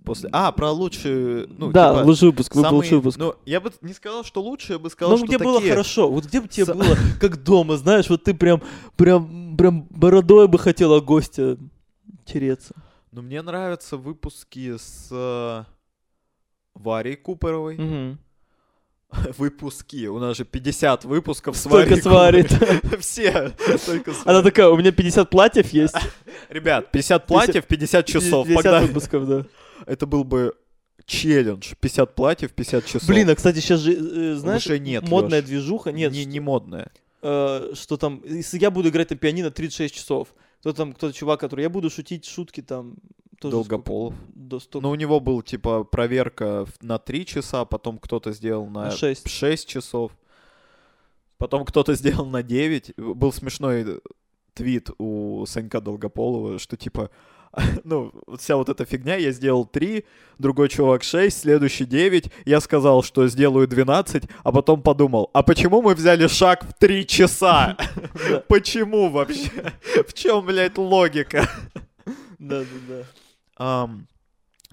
После... 0.05 0.29
А, 0.33 0.53
про 0.53 0.71
лучшие... 0.71 1.47
Ну, 1.49 1.71
да, 1.73 1.95
типа, 1.95 2.05
лучший 2.07 2.29
выпуск, 2.29 2.53
самые- 2.55 2.71
лучший 2.73 2.97
выпуск. 2.99 3.19
Ну, 3.19 3.35
я 3.47 3.61
бы 3.61 3.73
не 3.81 3.95
сказал, 3.95 4.23
что 4.23 4.43
лучше, 4.43 4.75
я 4.75 4.79
бы 4.79 4.91
сказал, 4.91 5.13
Ну, 5.13 5.19
что 5.19 5.27
где 5.27 5.39
было 5.39 5.57
такие- 5.57 5.73
хорошо, 5.73 6.11
вот 6.11 6.27
где 6.27 6.41
бы 6.43 6.49
тебе 6.49 6.67
Са- 6.67 6.75
было 6.75 6.95
как 7.21 7.43
дома, 7.43 7.77
знаешь, 7.79 8.11
вот 8.11 8.23
ты 8.25 8.35
прям, 8.35 8.61
прям, 8.97 9.57
прям 9.57 9.87
бородой 9.91 10.47
бы 10.47 10.59
хотела 10.59 11.01
гостя 11.01 11.57
тереться. 12.27 12.75
Ну, 13.13 13.23
мне 13.23 13.43
нравятся 13.43 13.97
выпуски 13.99 14.77
с 14.79 15.09
э, 15.11 15.65
Варей 16.75 17.17
Куперовой. 17.17 17.77
Мгм. 17.77 18.19
Выпуски. 19.37 20.07
У 20.07 20.19
нас 20.19 20.39
же 20.39 20.47
50 20.47 21.05
выпусков 21.05 21.57
с 21.57 21.65
Только 21.65 21.91
Варей 21.91 22.03
с 22.03 22.05
Варей. 22.07 22.43
Куперовой. 22.45 22.99
Все. 23.01 23.53
Только 23.85 24.13
Она 24.25 24.43
такая, 24.43 24.69
у 24.69 24.77
меня 24.79 24.93
50 24.93 25.29
платьев 25.29 25.69
есть. 25.75 25.95
Ребят, 26.49 26.91
50 26.91 27.27
платьев, 27.27 27.67
50 27.67 28.07
часов. 28.07 28.47
50 28.47 28.63
Погнали. 28.63 28.87
выпусков, 28.87 29.27
да. 29.29 29.45
Это 29.85 30.07
был 30.07 30.25
бы 30.25 30.55
челлендж. 31.05 31.75
50 31.81 32.15
платьев, 32.15 32.53
50 32.53 32.87
часов. 32.87 33.07
Блин, 33.09 33.29
а 33.29 33.35
кстати, 33.35 33.59
сейчас 33.59 33.81
же, 33.81 33.93
э, 33.93 34.35
знаешь, 34.37 34.65
Уже 34.65 34.79
нет, 34.79 35.07
модная 35.07 35.43
движуха, 35.43 35.93
нет, 35.93 36.13
не, 36.13 36.23
что- 36.23 36.31
не 36.31 36.41
модная. 36.41 36.91
э, 37.21 37.73
что 37.75 37.97
там, 37.99 38.23
если 38.25 38.59
я 38.59 38.71
буду 38.71 38.89
играть 38.89 39.11
на 39.11 39.17
пианино 39.17 39.51
36 39.51 39.95
часов, 39.95 40.29
кто 40.63 40.73
там, 40.73 40.93
кто-то 40.93 41.13
чувак, 41.13 41.41
который, 41.41 41.63
я 41.63 41.69
буду 41.69 41.91
шутить 41.91 42.25
шутки 42.25 42.63
там, 42.63 42.95
тоже 43.41 43.57
Долгополов. 43.57 44.15
сколько? 44.15 44.33
До 44.35 44.61
столько. 44.61 44.87
Ну, 44.87 44.93
у 44.93 44.95
него 44.95 45.19
был, 45.19 45.43
типа, 45.43 45.83
проверка 45.83 46.67
на 46.81 47.01
3 47.01 47.27
часа, 47.27 47.65
потом 47.65 47.99
кто-то 47.99 48.31
сделал 48.31 48.67
на 48.67 48.85
На 48.85 48.91
шесть. 48.93 49.29
6 49.29 49.69
часов. 49.69 50.13
Потом 51.37 51.65
кто-то 51.65 51.95
сделал 51.95 52.27
на 52.27 52.45
9. 52.45 52.97
Был 52.97 53.33
смешной 53.33 54.01
твит 54.55 54.91
у 54.99 55.45
Санька 55.47 55.81
Долгополова, 55.81 56.61
что, 56.61 56.77
типа, 56.77 57.11
ну, 57.85 58.13
вся 58.39 58.57
вот 58.57 58.69
эта 58.69 58.85
фигня, 58.85 59.17
я 59.17 59.33
сделал 59.33 59.67
3, 59.67 60.05
другой 60.39 60.69
чувак 60.69 61.03
6, 61.03 61.41
следующий 61.41 61.85
9. 61.85 62.31
Я 62.47 62.61
сказал, 62.61 63.03
что 63.03 63.29
сделаю 63.29 63.69
12, 63.69 64.25
а 64.43 64.53
потом 64.53 64.83
подумал, 64.83 65.31
а 65.33 65.43
почему 65.43 65.83
мы 65.83 65.95
взяли 65.95 66.27
шаг 66.27 66.65
в 66.65 66.73
3 66.75 67.07
часа? 67.07 67.77
Почему 68.49 69.11
вообще? 69.11 69.51
В 70.09 70.13
чем, 70.15 70.47
блядь, 70.47 70.79
логика? 70.79 71.49
Да, 72.39 72.61
да, 72.61 72.67
да. 72.89 73.05
Ам, 73.57 74.07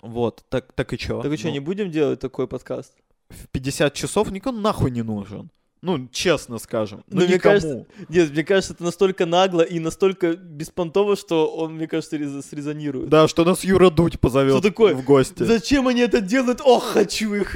вот, 0.02 0.44
так, 0.50 0.72
так 0.74 0.94
и 0.94 0.98
чё? 0.98 1.22
Так 1.22 1.32
и 1.32 1.38
что, 1.38 1.48
Ну, 1.48 1.54
не 1.54 1.60
будем 1.60 1.92
делать 1.92 2.20
такой 2.20 2.48
подкаст? 2.48 2.94
в 3.30 3.48
50 3.50 3.94
часов 3.94 4.32
никому 4.32 4.60
нахуй 4.60 4.92
не 4.92 5.04
нужен. 5.04 5.52
Ну, 5.82 6.10
честно 6.12 6.58
скажем. 6.60 7.04
Ну, 7.08 7.22
Ну, 7.22 7.26
мне 7.26 7.36
никому. 7.36 7.54
кажется, 7.54 7.86
Нет, 8.10 8.32
мне 8.32 8.44
кажется, 8.44 8.74
это 8.74 8.84
настолько 8.84 9.26
нагло 9.26 9.62
и 9.62 9.80
настолько 9.80 10.36
беспонтово, 10.36 11.16
что 11.16 11.48
он, 11.56 11.76
мне 11.76 11.88
кажется, 11.88 12.18
рез- 12.18 12.46
срезонирует. 12.46 13.10
Да, 13.10 13.28
что 13.30 13.46
нас 13.46 13.64
Юра 13.64 13.90
Дудь 13.90 14.20
позовет 14.20 14.54
Что 14.58 14.62
такое? 14.70 14.94
в 14.94 15.06
гости. 15.06 15.44
Зачем 15.44 15.88
они 15.88 16.02
это 16.02 16.20
делают? 16.20 16.60
Ох, 16.66 16.84
хочу 16.84 17.34
их! 17.34 17.56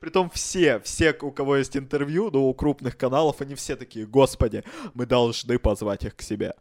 Притом 0.00 0.30
все, 0.30 0.78
все, 0.80 1.14
у 1.22 1.32
кого 1.32 1.56
есть 1.56 1.76
интервью, 1.76 2.30
ну, 2.32 2.48
у 2.48 2.54
крупных 2.54 2.96
каналов, 2.96 3.40
они 3.40 3.54
все 3.56 3.74
такие, 3.74 4.06
господи, 4.06 4.62
мы 4.94 5.06
должны 5.06 5.58
позвать 5.58 6.04
их 6.04 6.14
к 6.14 6.22
себе. 6.22 6.54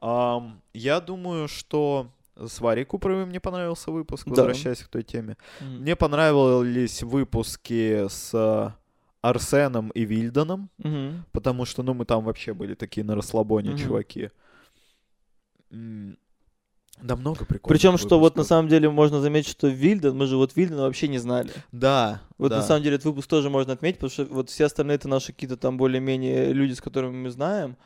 Ам, 0.00 0.60
я 0.74 0.98
думаю, 1.00 1.46
что 1.46 2.10
с 2.36 2.58
Варей 2.60 2.84
Куперовой 2.84 3.26
мне 3.26 3.38
понравился 3.38 3.92
выпуск, 3.92 4.24
Да. 4.26 4.30
возвращаясь 4.30 4.80
к 4.80 4.88
той 4.88 5.04
теме. 5.04 5.36
Мне 5.60 5.94
понравились 5.94 7.02
выпуски 7.04 8.08
с 8.08 8.74
Арсеном 9.22 9.90
и 9.90 10.04
Вильданом, 10.04 10.70
Мгм. 10.78 11.24
потому 11.32 11.64
что, 11.64 11.82
ну, 11.82 11.94
мы 11.94 12.04
там 12.04 12.24
вообще 12.24 12.54
были 12.54 12.74
такие 12.74 13.04
на 13.04 13.14
расслабоне, 13.14 13.70
Мгм. 13.70 13.78
чуваки. 13.78 14.30
Да 17.02 17.16
много 17.16 17.44
прикольных 17.44 17.80
Причем, 17.80 17.96
что 17.98 18.18
вот 18.18 18.36
на 18.36 18.44
самом 18.44 18.68
деле 18.68 18.90
можно 18.90 19.20
заметить, 19.20 19.50
что 19.50 19.68
Вильден, 19.68 20.16
мы 20.16 20.26
же 20.26 20.36
вот 20.36 20.54
Вильдена 20.56 20.82
вообще 20.82 21.08
не 21.08 21.18
знали. 21.18 21.52
Да, 21.72 22.20
Вот 22.36 22.50
да. 22.50 22.56
на 22.56 22.62
самом 22.62 22.82
деле 22.82 22.96
этот 22.96 23.06
выпуск 23.06 23.28
тоже 23.28 23.48
можно 23.48 23.72
отметить, 23.72 23.98
потому 24.00 24.10
что 24.10 24.24
вот 24.34 24.50
все 24.50 24.66
остальные 24.66 24.96
это 24.96 25.08
наши 25.08 25.32
какие-то 25.32 25.56
там 25.56 25.76
более-менее 25.78 26.52
люди, 26.52 26.72
с 26.72 26.80
которыми 26.80 27.16
мы 27.16 27.30
знаем. 27.30 27.76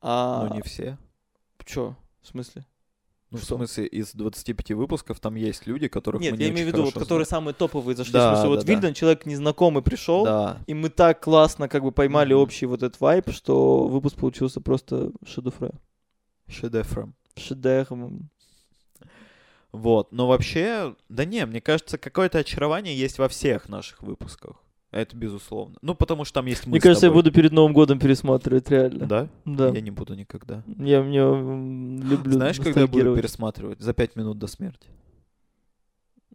А 0.00 0.46
Ну, 0.46 0.54
не 0.54 0.62
все. 0.62 0.98
чё? 1.64 1.96
В 2.22 2.28
смысле? 2.28 2.64
Ну, 3.34 3.40
в 3.40 3.44
смысле, 3.44 3.86
из 3.86 4.12
25 4.12 4.70
выпусков 4.72 5.18
там 5.18 5.34
есть 5.34 5.66
люди, 5.66 5.88
которых 5.88 6.22
Нет, 6.22 6.32
мы 6.32 6.38
не 6.38 6.44
я 6.44 6.50
имею 6.50 6.66
в 6.66 6.68
виду, 6.72 6.84
вот, 6.84 6.94
которые 6.94 7.26
самые 7.26 7.52
топовые 7.52 7.96
зашли. 7.96 8.12
Да, 8.12 8.30
в 8.30 8.36
смысле, 8.36 8.48
вот 8.50 8.58
да, 8.60 8.64
да. 8.64 8.72
Вильден, 8.72 8.94
человек 8.94 9.26
незнакомый 9.26 9.82
пришел, 9.82 10.24
Да. 10.24 10.58
и 10.68 10.74
мы 10.74 10.88
так 10.88 11.20
классно 11.20 11.68
как 11.68 11.82
бы 11.82 11.90
поймали 11.90 12.32
Мгм. 12.32 12.42
общий 12.42 12.66
вот 12.66 12.82
этот 12.82 13.00
вайп, 13.00 13.30
что 13.32 13.88
выпуск 13.88 14.16
получился 14.16 14.60
просто 14.60 15.10
шедевр. 15.26 15.72
Шедевром. 16.48 17.14
Шедевр. 17.36 18.10
Вот. 19.72 20.12
Но 20.12 20.28
вообще, 20.28 20.94
да 21.08 21.24
не, 21.24 21.44
мне 21.46 21.60
кажется, 21.60 21.98
какое-то 21.98 22.38
очарование 22.38 22.96
есть 22.96 23.18
во 23.18 23.28
всех 23.28 23.68
наших 23.68 24.02
выпусках. 24.02 24.56
Это 24.94 25.16
безусловно. 25.16 25.74
Ну, 25.82 25.96
потому 25.96 26.24
что 26.24 26.34
там 26.34 26.46
есть 26.46 26.66
мы 26.66 26.70
Мне 26.70 26.80
кажется, 26.80 27.06
я 27.06 27.12
буду 27.12 27.32
перед 27.32 27.50
Новым 27.50 27.72
годом 27.72 27.98
пересматривать, 27.98 28.70
реально. 28.70 29.06
Да? 29.06 29.28
Да. 29.44 29.68
Я 29.70 29.80
не 29.80 29.90
буду 29.90 30.14
никогда. 30.14 30.62
Я 30.68 31.02
мне 31.02 31.18
люблю 31.18 32.34
Знаешь, 32.34 32.60
когда 32.60 32.82
я 32.82 32.86
буду 32.86 33.16
пересматривать? 33.16 33.80
За 33.80 33.92
пять 33.92 34.14
минут 34.14 34.38
до 34.38 34.46
смерти. 34.46 34.86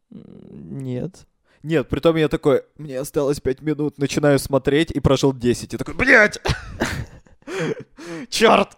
Нет. 0.09 1.25
Нет, 1.63 1.87
притом 1.87 2.17
я 2.17 2.27
такой, 2.27 2.63
мне 2.77 2.99
осталось 2.99 3.39
пять 3.39 3.61
минут, 3.61 3.97
начинаю 3.97 4.37
смотреть 4.39 4.91
и 4.91 4.99
прожил 4.99 5.31
10. 5.31 5.75
И 5.75 5.77
такой, 5.77 5.93
блядь! 5.93 6.41
Черт! 8.29 8.75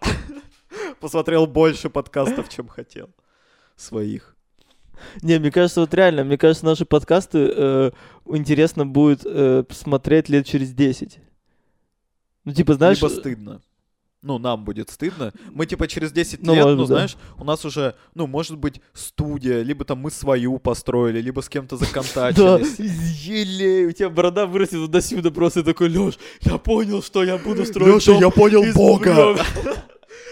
Посмотрел 0.99 1.47
больше 1.47 1.89
подкастов, 1.89 2.49
чем 2.49 2.67
хотел. 2.67 3.09
Своих. 3.75 4.35
Не, 5.21 5.39
мне 5.39 5.51
кажется, 5.51 5.81
вот 5.81 5.93
реально, 5.93 6.23
мне 6.23 6.37
кажется, 6.37 6.65
наши 6.65 6.85
подкасты 6.85 7.51
э, 7.55 7.91
интересно 8.33 8.85
будет 8.85 9.21
э, 9.25 9.63
смотреть 9.71 10.29
лет 10.29 10.45
через 10.45 10.71
10. 10.71 11.19
Ну, 12.45 12.53
типа, 12.53 12.73
знаешь... 12.73 13.01
Либо 13.01 13.09
стыдно. 13.11 13.61
Ну, 14.23 14.37
нам 14.37 14.63
будет 14.63 14.91
стыдно. 14.91 15.33
Мы, 15.51 15.65
типа, 15.65 15.87
через 15.87 16.11
10 16.11 16.43
Ну, 16.43 16.53
лет, 16.53 16.63
может 16.63 16.77
ну, 16.77 16.85
да. 16.85 16.93
знаешь, 16.93 17.17
у 17.39 17.43
нас 17.43 17.65
уже, 17.65 17.95
ну, 18.13 18.27
может 18.27 18.55
быть, 18.55 18.79
студия, 18.93 19.63
либо 19.63 19.83
там 19.83 19.97
мы 19.97 20.11
свою 20.11 20.59
построили, 20.59 21.19
либо 21.21 21.41
с 21.41 21.49
кем-то 21.49 21.75
Да, 21.75 21.85
законтачились. 21.85 22.77
еле, 23.25 23.87
у 23.87 23.91
тебя 23.91 24.09
борода 24.11 24.45
вырастет 24.45 24.77
вот 24.77 24.91
до 24.91 25.01
сюда, 25.01 25.31
просто 25.31 25.63
такой, 25.63 25.89
Лёш, 25.89 26.19
я 26.41 26.59
понял, 26.59 27.01
что 27.01 27.23
я 27.23 27.37
буду 27.39 27.65
строить 27.65 27.93
Лёша, 27.95 28.11
я 28.11 28.29
понял 28.29 28.63
Бога! 28.75 29.37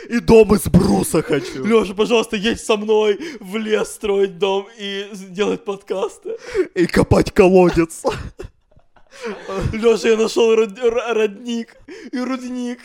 И 0.07 0.19
дом 0.19 0.53
из 0.55 0.63
бруса 0.67 1.21
хочу. 1.21 1.65
Лёша, 1.65 1.93
пожалуйста, 1.93 2.35
едь 2.35 2.61
со 2.61 2.77
мной 2.77 3.19
в 3.39 3.57
лес 3.57 3.89
строить 3.89 4.37
дом 4.37 4.67
и 4.77 5.05
делать 5.29 5.65
подкасты. 5.65 6.37
И 6.75 6.85
копать 6.85 7.31
колодец. 7.31 8.03
Лёша, 9.73 10.09
я 10.09 10.17
нашел 10.17 10.55
родник 10.55 11.75
и 12.11 12.19
рудник. 12.19 12.79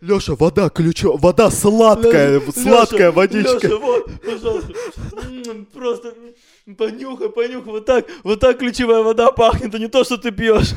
Лёша, 0.00 0.34
вода 0.34 0.70
ключо, 0.70 1.16
вода 1.18 1.50
сладкая, 1.50 2.38
Лёша, 2.38 2.52
сладкая 2.52 3.08
Лёша, 3.08 3.12
водичка. 3.12 3.66
Лёша, 3.68 3.76
вот, 3.76 4.10
пожалуйста. 4.24 4.72
М, 5.46 5.66
Просто 5.66 6.14
понюхай, 6.78 7.28
понюхай. 7.28 7.72
Вот 7.72 7.84
так, 7.84 8.06
вот 8.22 8.40
так 8.40 8.58
ключевая 8.58 9.02
вода 9.02 9.30
пахнет, 9.30 9.74
а 9.74 9.78
не 9.78 9.88
то, 9.88 10.02
что 10.04 10.16
ты 10.16 10.30
пьешь. 10.30 10.70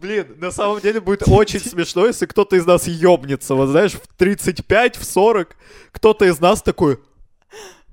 Блин, 0.00 0.36
на 0.38 0.50
самом 0.50 0.80
деле 0.80 1.00
будет 1.00 1.24
очень 1.28 1.60
смешно, 1.60 2.06
если 2.06 2.24
кто-то 2.24 2.56
из 2.56 2.64
нас 2.64 2.86
ёбнется, 2.86 3.54
вот 3.54 3.68
знаешь, 3.68 3.92
в 3.92 4.06
35, 4.16 4.96
в 4.96 5.04
40, 5.04 5.56
кто-то 5.92 6.24
из 6.24 6.40
нас 6.40 6.62
такой, 6.62 6.98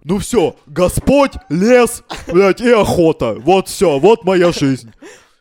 ну 0.05 0.19
все, 0.19 0.55
Господь, 0.67 1.33
лес, 1.49 2.03
блядь, 2.27 2.61
и 2.61 2.69
охота, 2.71 3.33
вот 3.33 3.67
все, 3.67 3.99
вот 3.99 4.23
моя 4.23 4.53
жизнь. 4.53 4.93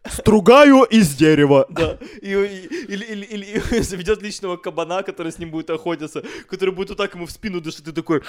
Стругаю 0.09 0.85
из 0.85 1.14
дерева. 1.17 1.67
Да. 1.69 1.99
И, 2.23 2.31
или, 2.31 3.05
или, 3.05 3.25
или- 3.25 3.81
заведет 3.83 4.23
личного 4.23 4.57
кабана, 4.57 5.03
который 5.03 5.33
с 5.33 5.39
ним 5.39 5.51
будет 5.51 5.71
охотиться, 5.71 6.23
который 6.49 6.71
будет 6.75 6.91
вот 6.91 6.99
так 6.99 7.14
ему 7.14 7.27
в 7.27 7.31
спину 7.31 7.61
дышать, 7.61 7.85
ты 7.85 7.93
такой, 7.93 8.23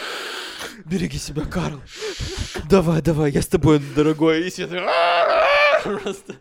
береги 0.85 1.17
себя, 1.19 1.43
Карл. 1.43 1.81
Давай, 2.69 3.01
давай, 3.01 3.31
я 3.31 3.41
с 3.41 3.47
тобой, 3.47 3.79
дорогой. 3.95 4.47
И 4.47 4.49
такие, 4.49 4.67
просто. 5.83 6.35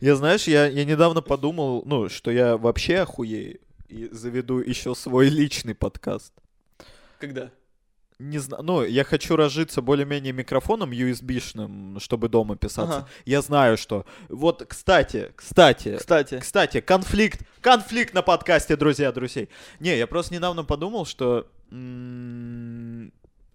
Я, 0.00 0.16
знаешь, 0.16 0.46
я, 0.46 0.66
я 0.66 0.84
недавно 0.84 1.22
подумал, 1.22 1.82
ну, 1.86 2.08
что 2.08 2.30
я 2.30 2.56
вообще 2.56 2.98
охуею 2.98 3.60
и 3.88 4.08
заведу 4.12 4.58
еще 4.58 4.94
свой 4.94 5.28
личный 5.28 5.74
подкаст. 5.74 6.32
Когда? 7.18 7.50
Не 8.18 8.38
знаю, 8.38 8.62
ну, 8.62 8.82
я 8.82 9.04
хочу 9.04 9.36
разжиться 9.36 9.82
более-менее 9.82 10.32
микрофоном 10.32 10.90
USB-шным, 10.90 12.00
чтобы 12.00 12.30
дома 12.30 12.56
писаться. 12.56 12.98
Ага. 12.98 13.08
Я 13.26 13.42
знаю, 13.42 13.76
что... 13.76 14.06
Вот, 14.30 14.64
кстати, 14.66 15.32
кстати, 15.36 15.96
Кстати. 15.98 16.38
Кстати, 16.40 16.80
конфликт, 16.80 17.42
конфликт 17.60 18.14
на 18.14 18.22
подкасте, 18.22 18.76
друзья, 18.76 19.12
друзей. 19.12 19.50
Не, 19.80 19.98
я 19.98 20.06
просто 20.06 20.32
недавно 20.32 20.64
подумал, 20.64 21.04
что 21.04 21.46
м, 21.70 22.45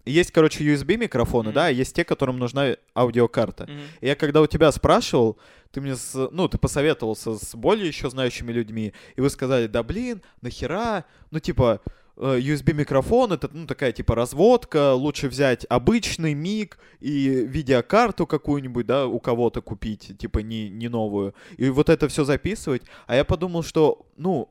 есть, 0.04 0.30
короче, 0.32 0.64
USB 0.64 0.96
микрофоны, 0.96 1.50
Мгм. 1.50 1.54
да, 1.54 1.68
есть 1.68 1.94
те, 1.94 2.04
которым 2.04 2.38
нужна 2.38 2.76
аудиокарта. 2.94 3.64
Мгм. 3.64 3.80
И 4.00 4.06
я 4.06 4.14
когда 4.16 4.40
у 4.40 4.46
тебя 4.46 4.72
спрашивал, 4.72 5.38
ты 5.70 5.80
мне, 5.80 5.96
с- 5.96 6.28
ну, 6.32 6.48
ты 6.48 6.58
посоветовался 6.58 7.34
с 7.38 7.54
более 7.54 7.86
еще 7.88 8.10
знающими 8.10 8.52
людьми, 8.52 8.92
и 9.16 9.20
вы 9.20 9.30
сказали, 9.30 9.66
да 9.66 9.82
блин, 9.82 10.22
нахера, 10.40 11.04
ну, 11.30 11.38
типа, 11.38 11.80
э, 12.16 12.38
USB 12.40 12.74
микрофон 12.74 13.32
это 13.32 13.48
ну 13.52 13.66
такая 13.66 13.90
типа 13.92 14.14
разводка 14.14 14.92
лучше 14.92 15.28
взять 15.28 15.64
обычный 15.70 16.34
миг 16.34 16.78
и 17.00 17.28
видеокарту 17.48 18.26
какую-нибудь 18.26 18.84
да 18.84 19.06
у 19.06 19.18
кого-то 19.18 19.62
купить 19.62 20.18
типа 20.18 20.40
не 20.40 20.68
не 20.68 20.88
новую 20.88 21.34
и 21.56 21.70
вот 21.70 21.88
это 21.88 22.08
все 22.08 22.24
записывать 22.24 22.82
а 23.06 23.16
я 23.16 23.24
подумал 23.24 23.62
что 23.62 24.04
ну 24.18 24.50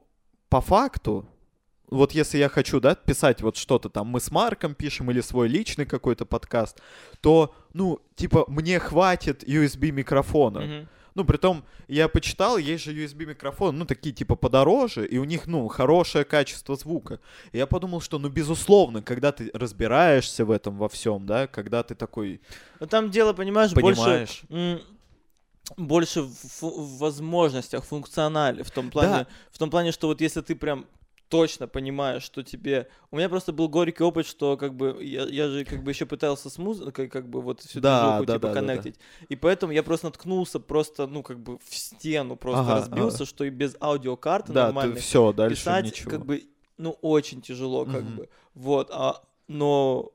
по 0.50 0.60
факту 0.60 1.24
вот 1.92 2.14
если 2.14 2.38
я 2.38 2.50
хочу, 2.50 2.80
да, 2.80 2.96
писать 2.96 3.42
вот 3.42 3.58
что-то 3.58 3.90
там, 3.90 4.08
мы 4.08 4.20
с 4.20 4.32
Марком 4.32 4.74
пишем 4.74 5.12
или 5.12 5.22
свой 5.22 5.50
личный 5.50 5.86
какой-то 5.86 6.26
подкаст, 6.26 6.80
то, 7.20 7.54
ну, 7.74 8.00
типа, 8.16 8.46
мне 8.48 8.80
хватит 8.80 9.44
USB 9.44 9.92
микрофона. 9.92 10.62
Мгм. 10.62 10.88
Ну, 11.14 11.26
притом, 11.26 11.66
я 11.90 12.08
почитал, 12.08 12.58
есть 12.58 12.86
же 12.86 12.94
USB 12.94 13.26
микрофоны, 13.26 13.80
ну, 13.80 13.86
такие 13.86 14.16
типа 14.16 14.38
подороже, 14.38 15.06
и 15.06 15.18
у 15.18 15.26
них, 15.26 15.46
ну, 15.46 15.68
хорошее 15.68 16.24
качество 16.24 16.78
звука. 16.78 17.20
И 17.52 17.58
я 17.58 17.68
подумал, 17.68 18.00
что, 18.00 18.18
ну, 18.18 18.30
безусловно, 18.30 19.02
когда 19.02 19.34
ты 19.34 19.52
разбираешься 19.54 20.46
в 20.46 20.52
этом 20.52 20.78
во 20.78 20.88
всем, 20.88 21.26
да, 21.26 21.48
когда 21.48 21.84
ты 21.84 21.96
такой 21.96 22.40
Ну 22.80 22.88
там 22.88 23.12
дело, 23.12 23.34
понимаешь, 23.34 23.74
больше, 23.74 24.02
понимаешь. 24.02 24.44
м, 24.50 24.80
больше 25.76 26.22
в, 26.22 26.62
в 26.62 26.98
возможностях, 27.00 27.84
функционале, 27.84 28.64
в 28.64 28.72
том 28.72 28.90
плане, 28.90 29.28
в 29.52 29.58
том 29.58 29.70
плане, 29.70 29.92
что 29.92 30.08
вот 30.08 30.22
если 30.22 30.40
ты 30.40 30.56
прям 30.56 30.86
точно 31.32 31.68
понимаешь, 31.68 32.24
что 32.24 32.44
тебе... 32.44 32.88
У 33.10 33.18
меня 33.18 33.30
просто 33.30 33.54
был 33.54 33.70
горький 33.70 34.04
опыт, 34.04 34.28
что 34.28 34.58
как 34.58 34.76
бы 34.76 34.98
я, 35.04 35.24
я 35.24 35.48
же 35.48 35.66
как 35.66 35.82
бы 35.84 35.92
еще 35.92 36.06
пытался 36.06 36.50
с 36.50 36.58
музыкой 36.58 37.08
как 37.08 37.30
бы 37.30 37.42
вот 37.42 37.62
всю 37.62 37.80
Да, 37.80 38.02
движуху, 38.02 38.26
да, 38.26 38.34
типа 38.34 38.48
да, 38.48 38.54
да, 38.54 38.54
да. 38.54 38.56
коннектить. 38.56 38.96
И 39.30 39.36
поэтому 39.36 39.74
я 39.74 39.82
просто 39.84 40.08
наткнулся 40.08 40.60
просто, 40.60 41.08
ну 41.08 41.24
как 41.24 41.40
бы 41.40 41.58
в 41.58 41.76
стену 41.76 42.36
просто 42.36 42.64
Ага, 42.64 42.76
разбился, 42.76 43.26
что 43.26 43.44
и 43.46 43.50
без 43.50 43.76
аудиокарты 43.82 44.54
да, 44.54 44.68
ты 44.68 44.68
нормальной 44.68 45.02
все, 45.02 45.32
дальше 45.34 45.70
писать 45.70 45.86
ничего. 45.86 46.12
как 46.12 46.26
бы, 46.26 46.44
ну, 46.78 46.92
очень 47.02 47.42
тяжело, 47.42 47.86
как 47.86 48.04
Мгм. 48.04 48.18
бы. 48.18 48.30
Вот, 48.54 48.90
а, 48.92 49.24
но 49.48 50.12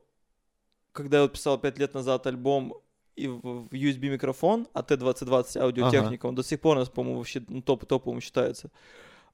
когда 0.91 1.17
я 1.17 1.23
вот 1.23 1.33
писал 1.33 1.57
пять 1.59 1.77
лет 1.79 1.93
назад 1.93 2.27
альбом 2.27 2.75
и 3.15 3.27
в, 3.27 3.67
USB 3.71 4.09
микрофон, 4.09 4.67
а 4.73 4.81
T2020 4.81 5.57
аудиотехника, 5.57 6.25
он 6.27 6.35
до 6.35 6.43
сих 6.43 6.59
пор 6.61 6.77
у 6.77 6.79
нас, 6.79 6.89
по-моему, 6.89 7.19
вообще 7.19 7.43
ну, 7.47 7.61
топ 7.61 7.85
топовым 7.85 8.21
считается. 8.21 8.71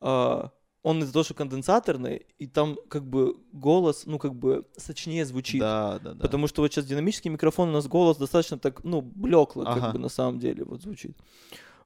А, 0.02 0.52
он 0.84 1.02
из-за 1.02 1.14
того, 1.14 1.24
что 1.24 1.34
конденсаторный, 1.34 2.26
и 2.38 2.46
там 2.46 2.78
как 2.90 3.06
бы 3.06 3.38
голос, 3.54 4.06
ну, 4.06 4.20
как 4.20 4.36
бы 4.36 4.66
сочнее 4.78 5.26
звучит. 5.26 5.62
Да, 5.62 6.00
да, 6.00 6.14
да. 6.14 6.20
Потому 6.20 6.48
что 6.48 6.62
вот 6.62 6.72
сейчас 6.72 6.86
динамический 6.86 7.32
микрофон, 7.32 7.70
у 7.70 7.72
нас 7.72 7.88
голос 7.88 8.18
достаточно 8.18 8.60
так, 8.60 8.84
ну, 8.84 9.02
блекло, 9.02 9.64
Ага. 9.66 9.80
как 9.80 9.94
бы 9.94 10.00
на 10.00 10.10
самом 10.10 10.40
деле 10.40 10.66
вот 10.66 10.82
звучит. 10.82 11.18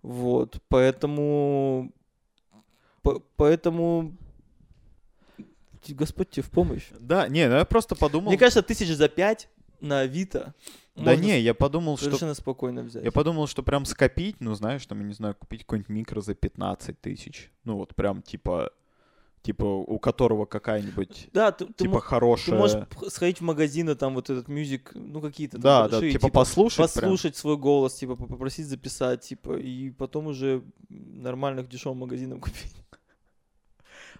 Вот, 0.01 0.59
поэтому... 0.67 1.93
по- 3.03 3.21
поэтому... 3.35 4.15
Господь 5.89 6.31
тебе 6.31 6.43
в 6.43 6.49
помощь. 6.49 6.89
Да, 6.99 7.29
не, 7.29 7.47
ну 7.47 7.55
я 7.55 7.65
просто 7.65 7.95
подумал... 7.95 8.29
Мне 8.29 8.37
кажется, 8.37 8.61
тысяч 8.61 8.89
за 8.89 9.07
пять 9.07 9.47
на 9.79 9.99
Авито 10.01 10.53
да 10.97 11.15
не, 11.15 11.39
я 11.39 11.53
подумал, 11.53 11.97
что 11.97 12.05
совершенно 12.05 12.33
спокойно 12.33 12.83
взять. 12.83 13.03
Я 13.03 13.11
подумал, 13.11 13.47
что 13.47 13.63
прям 13.63 13.85
скопить, 13.85 14.37
ну, 14.39 14.55
знаешь, 14.55 14.85
там, 14.85 14.99
я 14.99 15.05
не 15.05 15.13
знаю, 15.13 15.35
купить 15.35 15.61
какой-нибудь 15.61 15.89
микро 15.89 16.21
за 16.21 16.33
15 16.33 16.99
тысяч. 16.99 17.51
Ну, 17.63 17.77
вот 17.77 17.95
прям, 17.95 18.21
типа, 18.21 18.71
типа, 19.43 19.63
у 19.63 19.97
которого 19.99 20.45
какая-нибудь, 20.45 21.29
Да, 21.33 21.51
ты, 21.51 21.65
ты 21.67 21.73
типа, 21.85 21.93
мо- 21.95 21.99
хорошая... 22.01 22.55
ты 22.55 22.59
можешь 22.59 23.13
сходить 23.13 23.37
в 23.39 23.43
магазин, 23.43 23.89
и 23.89 23.95
там 23.95 24.15
вот 24.15 24.29
этот 24.29 24.47
мюзик, 24.49 24.91
ну 24.93 25.21
какие-то 25.21 25.53
там 25.53 25.61
Да, 25.61 25.83
да, 25.83 25.89
большие, 25.99 26.11
типа, 26.13 26.29
послушать 26.29 26.93
прям. 26.93 27.03
послушать 27.03 27.35
свой 27.37 27.55
голос, 27.57 27.93
типа 27.93 28.15
попросить 28.15 28.67
записать, 28.67 29.21
типа, 29.21 29.57
и 29.57 29.89
потом 29.91 30.27
уже 30.27 30.63
нормальных 30.89 31.69
дешевым 31.69 31.99
магазинам 31.99 32.39
купить. 32.41 32.73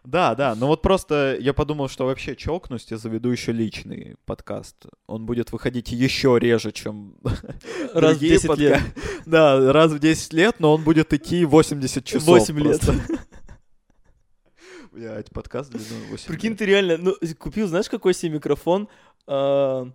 Да, 0.04 0.36
да, 0.36 0.56
но 0.56 0.68
вот 0.68 0.82
просто 0.82 1.36
я 1.42 1.54
подумал, 1.54 1.90
что 1.90 2.06
вообще 2.06 2.36
чокнусь, 2.36 2.86
я 2.90 2.98
заведу 2.98 3.30
еще 3.30 3.52
личный 3.52 4.16
подкаст. 4.26 4.86
Он 5.06 5.26
будет 5.26 5.52
выходить 5.52 5.92
еще 5.92 6.38
реже, 6.40 6.72
чем 6.72 7.16
Раз 7.24 8.16
в 8.16 8.20
другие 8.20 8.34
10 8.36 8.46
подка- 8.50 8.58
лет. 8.60 8.82
Да, 9.26 9.74
раз 9.74 9.92
в 9.92 10.00
10 10.00 10.32
лет, 10.32 10.56
но 10.60 10.74
он 10.76 10.84
будет 10.86 11.12
идти 11.14 11.44
80 11.44 12.06
часов. 12.06 12.24
8 12.24 12.58
лет. 12.60 12.82
Блядь, 14.98 15.30
подкаст 15.30 15.70
длиной 15.70 16.08
8 16.10 16.26
Прикинь, 16.28 16.58
ты 16.58 16.66
реально, 16.66 16.98
ну, 16.98 17.14
купил, 17.38 17.68
знаешь, 17.68 17.88
какой 17.88 18.16
себе 18.16 18.32
микрофон? 18.32 18.90
А, 19.28 19.92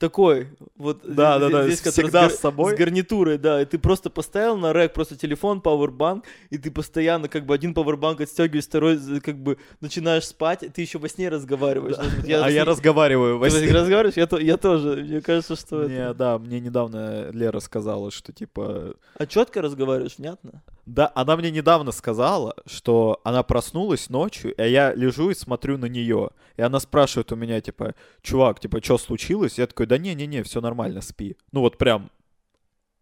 такой, 0.00 0.48
вот 0.76 1.02
Да, 1.04 1.38
здесь- 1.38 1.50
да, 1.52 1.58
да, 1.58 1.68
здесь, 1.68 1.80
всегда 1.92 2.22
гар- 2.22 2.30
с 2.30 2.38
собой. 2.38 2.74
С 2.74 2.78
гарнитурой, 2.78 3.38
да, 3.38 3.62
и 3.62 3.64
ты 3.66 3.78
просто 3.78 4.10
поставил 4.10 4.56
на 4.56 4.72
рэк 4.72 4.92
просто 4.94 5.16
телефон, 5.16 5.60
пауэрбанк, 5.60 6.24
и 6.48 6.58
ты 6.58 6.70
постоянно 6.70 7.28
как 7.28 7.46
бы 7.46 7.54
один 7.54 7.74
пауэрбанк 7.74 8.20
отстегиваешь, 8.22 8.64
второй 8.64 8.98
как 9.20 9.36
бы 9.38 9.58
начинаешь 9.80 10.24
спать, 10.26 10.62
и 10.64 10.68
ты 10.68 10.80
еще 10.82 10.98
во 10.98 11.08
сне 11.08 11.28
разговариваешь. 11.28 11.96
Да. 11.96 12.04
А 12.24 12.26
я 12.26 12.40
во 12.40 12.50
сне- 12.50 12.62
разговариваю 12.64 13.38
во 13.38 13.48
Ты 13.50 13.58
сне. 13.58 13.72
разговариваешь? 13.72 14.16
Я, 14.16 14.26
то- 14.26 14.38
я 14.38 14.56
тоже. 14.56 14.96
Мне 15.04 15.20
кажется, 15.20 15.54
что 15.54 15.84
Не, 15.86 15.96
это... 15.96 16.14
да, 16.14 16.38
мне 16.38 16.58
недавно 16.60 17.30
Лера 17.30 17.60
сказала, 17.60 18.10
что 18.10 18.32
типа... 18.32 18.94
А 19.18 19.26
четко 19.26 19.60
разговариваешь, 19.62 20.16
внятно? 20.18 20.62
Да, 20.86 21.12
она 21.14 21.36
мне 21.36 21.50
недавно 21.52 21.92
сказала, 21.92 22.54
что 22.66 23.20
она 23.22 23.42
проснулась 23.44 24.08
ночью, 24.08 24.54
а 24.56 24.64
я 24.66 24.92
лежу 24.94 25.30
и 25.30 25.34
смотрю 25.34 25.78
на 25.78 25.84
нее. 25.86 26.30
И 26.56 26.62
она 26.62 26.80
спрашивает 26.80 27.30
у 27.32 27.36
меня, 27.36 27.60
типа, 27.60 27.94
чувак, 28.22 28.58
типа, 28.58 28.82
что 28.82 28.98
случилось? 28.98 29.56
Я 29.58 29.66
такой, 29.68 29.86
да 29.90 29.98
не-не-не, 29.98 30.42
все 30.42 30.60
нормально, 30.60 31.00
спи. 31.02 31.36
Ну 31.52 31.60
вот 31.60 31.76
прям 31.78 32.10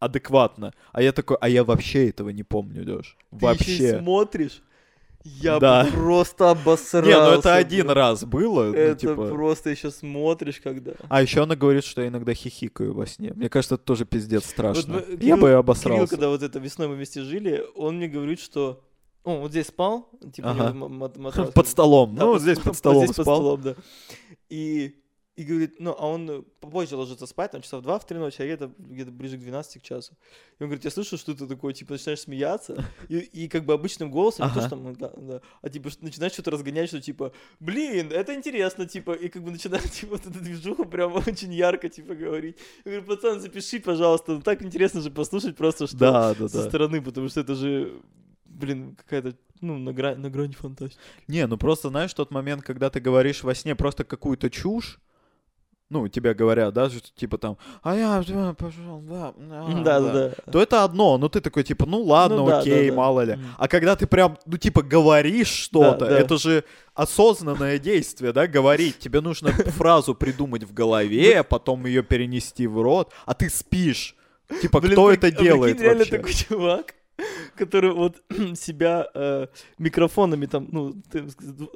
адекватно. 0.00 0.72
А 0.92 1.02
я 1.02 1.12
такой, 1.12 1.36
а 1.40 1.48
я 1.48 1.64
вообще 1.64 2.08
этого 2.08 2.30
не 2.30 2.42
помню, 2.44 2.84
Леш. 2.84 3.16
Ты 3.30 3.36
Вообще. 3.44 3.98
смотришь? 3.98 4.62
Я 5.24 5.58
Да. 5.58 5.84
бы 5.84 5.90
просто 5.90 6.50
обосрался. 6.50 7.08
Не, 7.10 7.16
ну 7.18 7.38
это 7.38 7.54
один 7.56 7.88
бы. 7.88 7.94
раз 7.94 8.24
было. 8.24 8.64
ну, 8.66 8.74
Это 8.74 9.00
типа... 9.00 9.28
просто 9.28 9.70
еще 9.70 9.90
смотришь, 9.90 10.60
когда... 10.62 10.92
А 11.08 11.20
еще 11.20 11.42
она 11.42 11.56
говорит, 11.56 11.84
что 11.84 12.00
я 12.00 12.08
иногда 12.08 12.32
хихикаю 12.32 12.94
во 12.94 13.06
сне. 13.06 13.32
Мне 13.34 13.48
кажется, 13.50 13.74
это 13.74 13.84
тоже 13.84 14.04
пиздец 14.06 14.46
страшно. 14.46 14.94
Вот 14.94 15.08
я 15.08 15.16
Кирилл- 15.16 15.36
бы 15.36 15.46
Кирилл, 15.48 15.58
обосрался. 15.58 16.06
когда 16.08 16.28
вот 16.28 16.42
это 16.42 16.58
весной 16.60 16.88
мы 16.88 16.94
вместе 16.94 17.22
жили, 17.22 17.64
он 17.74 17.96
мне 17.96 18.08
говорит, 18.08 18.40
что... 18.40 18.84
Он 19.24 19.40
вот 19.40 19.50
здесь 19.50 19.66
спал, 19.66 20.08
типа 20.32 20.52
Ага. 20.52 20.72
матрас 20.72 21.50
Под 21.54 21.66
столом. 21.66 22.14
Да, 22.14 22.24
ну, 22.24 22.32
под- 22.34 22.42
здесь 22.42 22.58
под 22.60 22.76
столом 22.76 23.04
здесь 23.04 23.16
под 23.16 23.24
спал. 23.26 23.36
столом, 23.36 23.60
да. 23.62 23.74
И, 24.48 24.94
и 25.38 25.44
говорит, 25.44 25.78
ну, 25.78 25.94
а 25.96 26.06
он 26.08 26.28
э, 26.30 26.42
попозже 26.60 26.96
ложится 26.96 27.26
спать, 27.26 27.52
там 27.52 27.62
часов 27.62 27.82
два 27.82 27.98
в 28.00 28.04
три 28.04 28.18
ночи, 28.18 28.42
а 28.42 28.44
я 28.44 28.56
где-то 28.56 28.72
где-то 28.76 29.12
ближе 29.12 29.36
к 29.36 29.40
12 29.40 29.80
к 29.80 29.84
часу. 29.84 30.14
И 30.58 30.62
он 30.64 30.68
говорит, 30.68 30.84
я 30.84 30.90
слышу, 30.90 31.16
что 31.16 31.32
ты 31.32 31.46
такое, 31.46 31.72
типа, 31.72 31.92
начинаешь 31.92 32.20
смеяться, 32.22 32.84
и, 33.08 33.18
и 33.18 33.48
как 33.48 33.64
бы 33.64 33.72
обычным 33.72 34.10
голосом, 34.10 34.48
не 34.48 34.52
то, 34.52 34.58
Ага. 34.58 34.66
что 34.66 34.76
мы, 34.76 34.96
да, 34.96 35.12
да, 35.16 35.40
а 35.62 35.68
типа, 35.68 35.90
начинаешь 36.00 36.32
что-то 36.32 36.50
разгонять, 36.50 36.88
что 36.88 37.00
типа, 37.00 37.32
блин, 37.60 38.10
это 38.10 38.34
интересно, 38.34 38.86
типа, 38.86 39.12
и 39.12 39.28
как 39.28 39.42
бы 39.44 39.52
начинает, 39.52 39.92
типа, 39.92 40.16
вот 40.16 40.26
эту 40.26 40.40
движуху 40.40 40.84
прям 40.86 41.14
очень 41.14 41.54
ярко, 41.54 41.88
типа, 41.88 42.16
говорить. 42.16 42.56
Я 42.84 42.90
говорю, 43.00 43.06
пацан, 43.06 43.40
запиши, 43.40 43.78
пожалуйста, 43.78 44.32
ну 44.32 44.40
так 44.40 44.62
интересно 44.62 45.00
же 45.00 45.10
послушать 45.12 45.56
просто, 45.56 45.86
что 45.86 45.96
Да, 45.96 46.34
да, 46.34 46.48
со 46.48 46.64
да. 46.64 46.68
стороны, 46.68 47.00
потому 47.00 47.28
что 47.28 47.40
это 47.40 47.54
же, 47.54 47.92
блин, 48.44 48.96
какая-то, 48.96 49.36
ну, 49.60 49.78
на, 49.78 49.92
грани, 49.92 50.16
на 50.20 50.30
грани 50.30 50.54
фантастики. 50.54 51.00
Не, 51.28 51.46
ну 51.46 51.56
просто 51.58 51.88
знаешь 51.90 52.12
тот 52.14 52.30
момент, 52.32 52.62
когда 52.64 52.90
ты 52.90 52.98
говоришь 53.00 53.44
во 53.44 53.54
сне 53.54 53.76
просто 53.76 54.04
какую-то 54.04 54.50
чушь, 54.50 54.98
ну, 55.90 56.06
тебе 56.08 56.34
говорят, 56.34 56.74
да, 56.74 56.90
что 56.90 57.00
типа 57.14 57.38
там, 57.38 57.56
а 57.82 57.96
я 57.96 58.22
да, 58.26 58.52
пошел, 58.54 59.00
да, 59.00 59.32
а, 59.38 59.82
Да, 59.82 60.00
да, 60.00 60.12
да. 60.12 60.52
то 60.52 60.60
это 60.60 60.84
одно, 60.84 61.16
но 61.18 61.28
ты 61.28 61.40
такой, 61.40 61.64
типа, 61.64 61.86
ну 61.86 62.02
ладно, 62.02 62.38
Ну 62.38 62.46
да, 62.46 62.60
окей, 62.60 62.88
да, 62.88 62.94
да. 62.94 62.96
мало 62.96 63.20
ли. 63.22 63.38
А 63.56 63.68
когда 63.68 63.96
ты 63.96 64.06
прям, 64.06 64.36
ну, 64.46 64.58
типа, 64.58 64.82
говоришь 64.82 65.48
что-то, 65.48 66.06
да. 66.06 66.18
это 66.18 66.36
же 66.36 66.64
осознанное 66.94 67.78
действие, 67.78 68.32
да, 68.32 68.46
говорить. 68.46 68.98
Тебе 68.98 69.20
нужно 69.20 69.50
фразу 69.52 70.14
придумать 70.14 70.64
в 70.64 70.72
голове, 70.74 71.42
потом 71.42 71.86
ее 71.86 72.02
перенести 72.02 72.66
в 72.66 72.80
рот, 72.82 73.12
а 73.24 73.34
ты 73.34 73.48
спишь. 73.48 74.14
Типа, 74.62 74.80
Блин, 74.80 74.92
кто 74.92 75.12
это 75.12 75.26
а 75.28 75.30
делает 75.30 75.80
реально 75.80 75.98
вообще? 76.00 76.16
такой 76.16 76.32
чувак, 76.34 76.94
который 77.56 77.92
вот 77.92 78.22
себя 78.54 79.08
э, 79.14 79.46
микрофонами 79.78 80.46
там, 80.46 80.68
ну, 80.70 80.94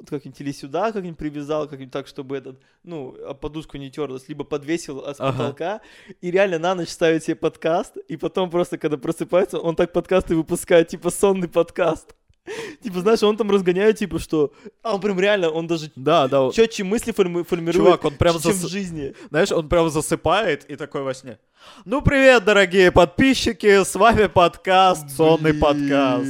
как-нибудь 0.09 0.41
или 0.41 0.51
сюда 0.51 0.91
как-нибудь 0.91 1.17
привязал, 1.17 1.67
как-нибудь 1.67 1.91
так, 1.93 2.07
чтобы 2.07 2.37
этот, 2.37 2.59
ну, 2.83 3.15
об 3.27 3.39
подушку 3.39 3.77
не 3.77 3.91
терлась, 3.91 4.27
либо 4.29 4.43
подвесил 4.43 4.99
от- 4.99 5.17
с 5.17 5.19
Ага. 5.19 5.31
потолка, 5.37 5.81
и 6.21 6.31
реально 6.31 6.59
на 6.59 6.75
ночь 6.75 6.89
ставит 6.89 7.23
себе 7.23 7.35
подкаст, 7.35 7.97
и 7.97 8.17
потом 8.17 8.49
просто, 8.49 8.77
когда 8.77 8.97
просыпается, 8.97 9.59
он 9.59 9.75
так 9.75 9.91
подкасты 9.91 10.35
выпускает, 10.35 10.87
типа 10.87 11.09
сонный 11.09 11.47
подкаст. 11.49 12.15
Типа, 12.83 12.99
знаешь, 12.99 13.23
он 13.23 13.37
там 13.37 13.49
разгоняет, 13.51 13.97
типа, 13.97 14.19
что... 14.19 14.51
А 14.81 14.95
он 14.95 15.01
прям 15.01 15.19
реально, 15.19 15.49
он 15.49 15.67
даже 15.67 15.91
Да, 15.95 16.27
да. 16.27 16.51
четче 16.51 16.83
мысли 16.83 17.11
форми- 17.13 17.43
формирует, 17.45 17.75
Чувак, 17.85 18.05
он 18.05 18.15
прям 18.15 18.39
чем 18.39 18.51
зас- 18.51 18.65
в 18.65 18.69
жизни. 18.69 19.13
Знаешь, 19.29 19.51
он 19.51 19.69
прям 19.69 19.89
засыпает 19.89 20.65
и 20.69 20.75
такой 20.75 21.03
во 21.03 21.13
сне. 21.13 21.37
Ну, 21.85 22.01
привет, 22.01 22.43
дорогие 22.43 22.91
подписчики, 22.91 23.83
с 23.85 23.95
вами 23.95 24.27
подкаст, 24.27 25.09
сонный 25.11 25.53
подкаст. 25.53 26.27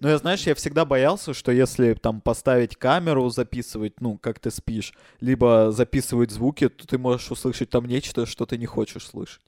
Но 0.00 0.08
я, 0.08 0.18
знаешь, 0.18 0.42
я 0.42 0.54
всегда 0.54 0.84
боялся, 0.84 1.34
что 1.34 1.52
если 1.52 1.94
там 1.94 2.20
поставить 2.20 2.76
камеру, 2.76 3.28
записывать, 3.30 4.00
ну, 4.00 4.18
как 4.18 4.38
ты 4.40 4.50
спишь, 4.50 4.92
либо 5.20 5.70
записывать 5.70 6.30
звуки, 6.32 6.68
то 6.68 6.86
ты 6.86 6.98
можешь 6.98 7.30
услышать 7.30 7.70
там 7.70 7.86
нечто, 7.86 8.26
что 8.26 8.46
ты 8.46 8.58
не 8.58 8.66
хочешь 8.66 9.06
слышать. 9.06 9.40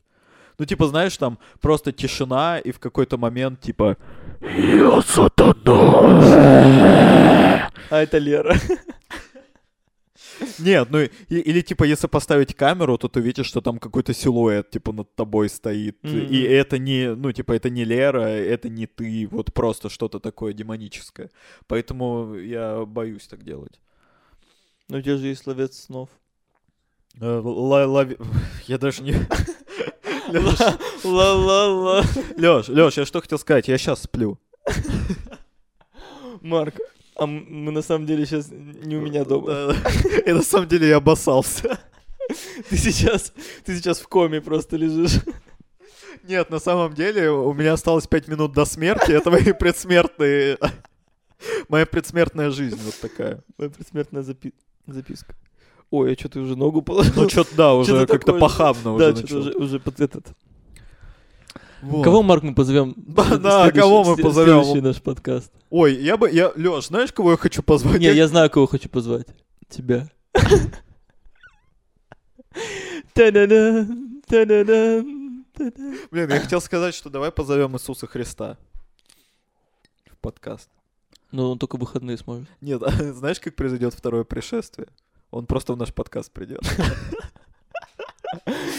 Ну, 0.61 0.67
типа, 0.67 0.87
знаешь, 0.89 1.17
там 1.17 1.39
просто 1.63 1.91
тишина, 1.91 2.59
и 2.59 2.71
в 2.71 2.79
какой-то 2.79 3.17
момент, 3.17 3.61
типа, 3.63 3.97
«Я 4.43 5.01
сатана!» 5.01 5.71
А 7.89 8.03
это 8.03 8.19
Лера. 8.19 8.55
Нет, 10.59 10.89
ну, 10.91 10.99
и- 11.01 11.11
или, 11.31 11.63
типа, 11.63 11.85
если 11.85 12.09
поставить 12.09 12.55
камеру, 12.55 12.99
то 12.99 13.09
ты 13.09 13.21
видишь, 13.21 13.47
что 13.47 13.63
там 13.63 13.79
какой-то 13.79 14.13
силуэт, 14.13 14.69
типа, 14.71 14.93
над 14.93 15.15
тобой 15.15 15.49
стоит. 15.49 15.97
Мгм. 16.03 16.27
И 16.31 16.41
это 16.43 16.77
не, 16.79 17.15
ну, 17.15 17.33
типа, 17.33 17.53
это 17.53 17.71
не 17.71 17.85
Лера, 17.87 18.21
это 18.27 18.69
не 18.69 18.87
ты, 18.87 19.29
вот 19.31 19.55
просто 19.55 19.89
что-то 19.89 20.21
такое 20.21 20.53
демоническое. 20.53 21.31
Поэтому 21.69 22.35
я 22.35 22.85
боюсь 22.85 23.27
так 23.29 23.43
делать. 23.45 23.81
Ну, 24.89 24.99
у 24.99 25.01
тебя 25.01 25.17
же 25.17 25.27
есть 25.27 25.47
ловец 25.47 25.79
снов. 25.87 26.11
Э, 27.19 27.41
ла- 27.43 27.87
лови- 27.87 28.19
Я 28.67 28.77
даже 28.79 29.03
не... 29.03 29.15
Ла-ла-ла. 31.05 32.05
Лёш, 32.37 32.69
Лёш, 32.69 32.97
я 32.97 33.05
что 33.07 33.21
хотел 33.21 33.39
сказать? 33.39 33.69
Я 33.69 33.79
сейчас 33.79 34.03
сплю. 34.03 34.39
Марк, 36.41 36.75
а 37.17 37.27
мы 37.27 37.71
на 37.73 37.83
самом 37.83 38.07
деле 38.07 38.25
сейчас 38.27 38.49
не 38.51 38.97
у 38.97 39.01
меня 39.01 39.25
дома. 39.25 39.75
И 40.27 40.33
на 40.33 40.43
самом 40.43 40.69
деле 40.69 40.89
я 40.89 40.97
обоссался. 40.97 41.79
Ты 42.69 42.77
сейчас, 42.77 43.33
ты 43.65 43.77
сейчас 43.77 44.01
в 44.01 44.09
коме 44.09 44.41
просто 44.41 44.77
лежишь. 44.77 45.21
Нет, 46.23 46.51
на 46.51 46.59
самом 46.59 46.95
деле 46.95 47.31
у 47.31 47.53
меня 47.53 47.73
осталось 47.73 48.07
5 48.07 48.29
минут 48.29 48.53
до 48.53 48.65
смерти. 48.65 49.13
Это 49.13 49.31
мои 49.31 49.53
предсмертные... 49.53 50.59
Моя 51.69 51.87
предсмертная 51.87 52.51
жизнь 52.51 52.79
вот 52.85 52.95
такая. 53.01 53.43
Моя 53.57 53.71
предсмертная 53.71 54.23
запи- 54.23 54.53
записка. 54.87 55.35
Ой, 55.91 56.11
я 56.11 56.17
что-то 56.17 56.41
уже 56.41 56.57
ногу 56.57 56.83
положил. 56.83 57.13
Ну, 57.17 57.29
что-то, 57.29 57.57
да, 57.57 57.75
уже 57.75 58.07
как-то 58.07 58.35
похабно 58.35 58.95
уже 58.95 59.13
да, 59.13 59.19
что-то 59.19 59.39
уже, 59.39 59.51
уже 59.53 59.81
под 59.81 60.01
этот. 60.01 60.27
Вот. 61.83 62.05
Кого, 62.05 62.23
Марк, 62.23 62.43
мы 62.43 62.55
позовем? 62.55 62.95
Да, 63.07 63.39
да, 63.39 63.71
кого 63.73 64.05
мы 64.05 64.17
позовем? 64.17 64.63
Следующий 64.63 64.83
наш 64.83 65.03
подкаст. 65.03 65.51
Ой, 65.71 65.95
я 65.95 66.17
бы... 66.17 66.31
Я, 66.31 66.53
Лёш, 66.55 66.89
знаешь, 66.89 67.13
кого 67.13 67.33
я 67.33 67.37
хочу 67.37 67.63
позвать? 67.63 67.99
Не, 68.01 68.13
я 68.13 68.29
знаю, 68.29 68.51
кого 68.51 68.67
хочу 68.67 68.89
позвать. 68.89 69.27
Тебя. 69.69 70.09
Блин, 76.11 76.31
я 76.31 76.41
хотел 76.41 76.61
сказать, 76.61 76.95
что 76.95 77.11
давай 77.11 77.33
позовем 77.33 77.75
Иисуса 77.75 78.07
Христа 78.07 78.59
в 80.11 80.17
подкаст. 80.19 80.69
Ну, 81.33 81.51
он 81.51 81.59
только 81.59 81.77
выходные 81.77 82.19
сможет. 82.19 82.49
Нет, 82.61 82.83
знаешь, 83.15 83.41
как 83.41 83.55
произойдет 83.57 83.95
второе 83.95 84.25
пришествие? 84.25 84.89
Он 85.31 85.47
просто 85.47 85.75
в 85.75 85.77
наш 85.77 85.93
подкаст 85.93 86.33
придет. 86.33 86.61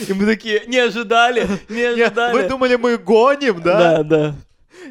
И 0.07 0.13
мы 0.13 0.25
такие, 0.25 0.63
не 0.67 0.77
ожидали, 0.77 1.47
не 1.69 1.81
ожидали. 1.81 2.33
Вы 2.33 2.47
думали, 2.49 2.75
мы 2.75 2.97
гоним, 2.97 3.61
да? 3.61 4.03
Да, 4.03 4.03
да. 4.03 4.35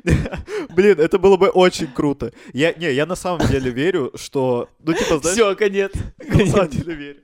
Блин, 0.71 1.01
это 1.01 1.19
было 1.19 1.37
бы 1.37 1.49
очень 1.49 1.89
круто. 1.89 2.33
Я, 2.53 2.73
не, 2.75 2.93
я 2.93 3.07
на 3.07 3.17
самом 3.17 3.47
деле 3.49 3.71
верю, 3.71 4.13
что, 4.15 4.69
ну 4.85 4.93
типа, 4.93 5.19
знаешь, 5.19 5.37
Все, 5.37 5.55
конец. 5.57 5.93
на 6.19 6.47
самом 6.47 6.69
деле 6.69 6.95
верю. 6.95 7.21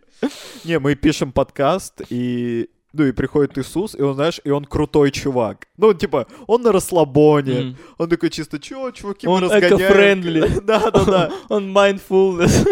Не, 0.64 0.78
мы 0.78 0.94
пишем 0.94 1.30
подкаст, 1.30 2.00
и, 2.08 2.68
ну 2.92 3.04
и 3.04 3.12
приходит 3.12 3.58
Иисус, 3.58 3.94
и 3.94 4.02
он, 4.02 4.14
знаешь, 4.14 4.40
и 4.42 4.50
он 4.50 4.64
крутой 4.64 5.10
чувак. 5.10 5.68
Ну, 5.76 5.92
типа, 5.94 6.26
он 6.46 6.62
на 6.62 6.72
расслабоне, 6.72 7.58
М. 7.58 7.76
он 7.98 8.08
такой 8.08 8.30
чисто, 8.30 8.58
чё, 8.58 8.90
чуваки, 8.90 9.26
мы 9.26 9.34
Он 9.34 9.42
разгоняем. 9.44 9.76
эко-френдли. 9.76 10.60
Да, 10.62 10.90
да, 10.90 11.04
да. 11.04 11.32
Он 11.48 11.76
mindfulness. 11.76 12.66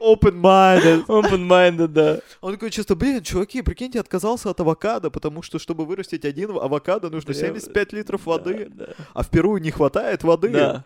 Open-minded. 0.00 1.06
Open-minded, 1.06 1.88
да. 1.88 2.20
Он 2.40 2.52
такой 2.54 2.70
чисто, 2.70 2.94
блин, 2.94 3.22
чуваки, 3.22 3.62
прикиньте, 3.62 4.00
отказался 4.00 4.50
от 4.50 4.60
авокадо, 4.60 5.10
потому 5.10 5.42
что, 5.42 5.58
чтобы 5.58 5.84
вырастить 5.84 6.24
один 6.24 6.50
авокадо, 6.50 7.10
нужно 7.10 7.32
Да, 7.32 7.38
75 7.40 7.92
литров 7.92 8.26
воды, 8.26 8.68
Да, 8.70 8.88
а 9.14 9.22
в 9.22 9.30
Перу 9.30 9.56
не 9.58 9.70
хватает 9.70 10.22
воды. 10.22 10.50
Да. 10.50 10.84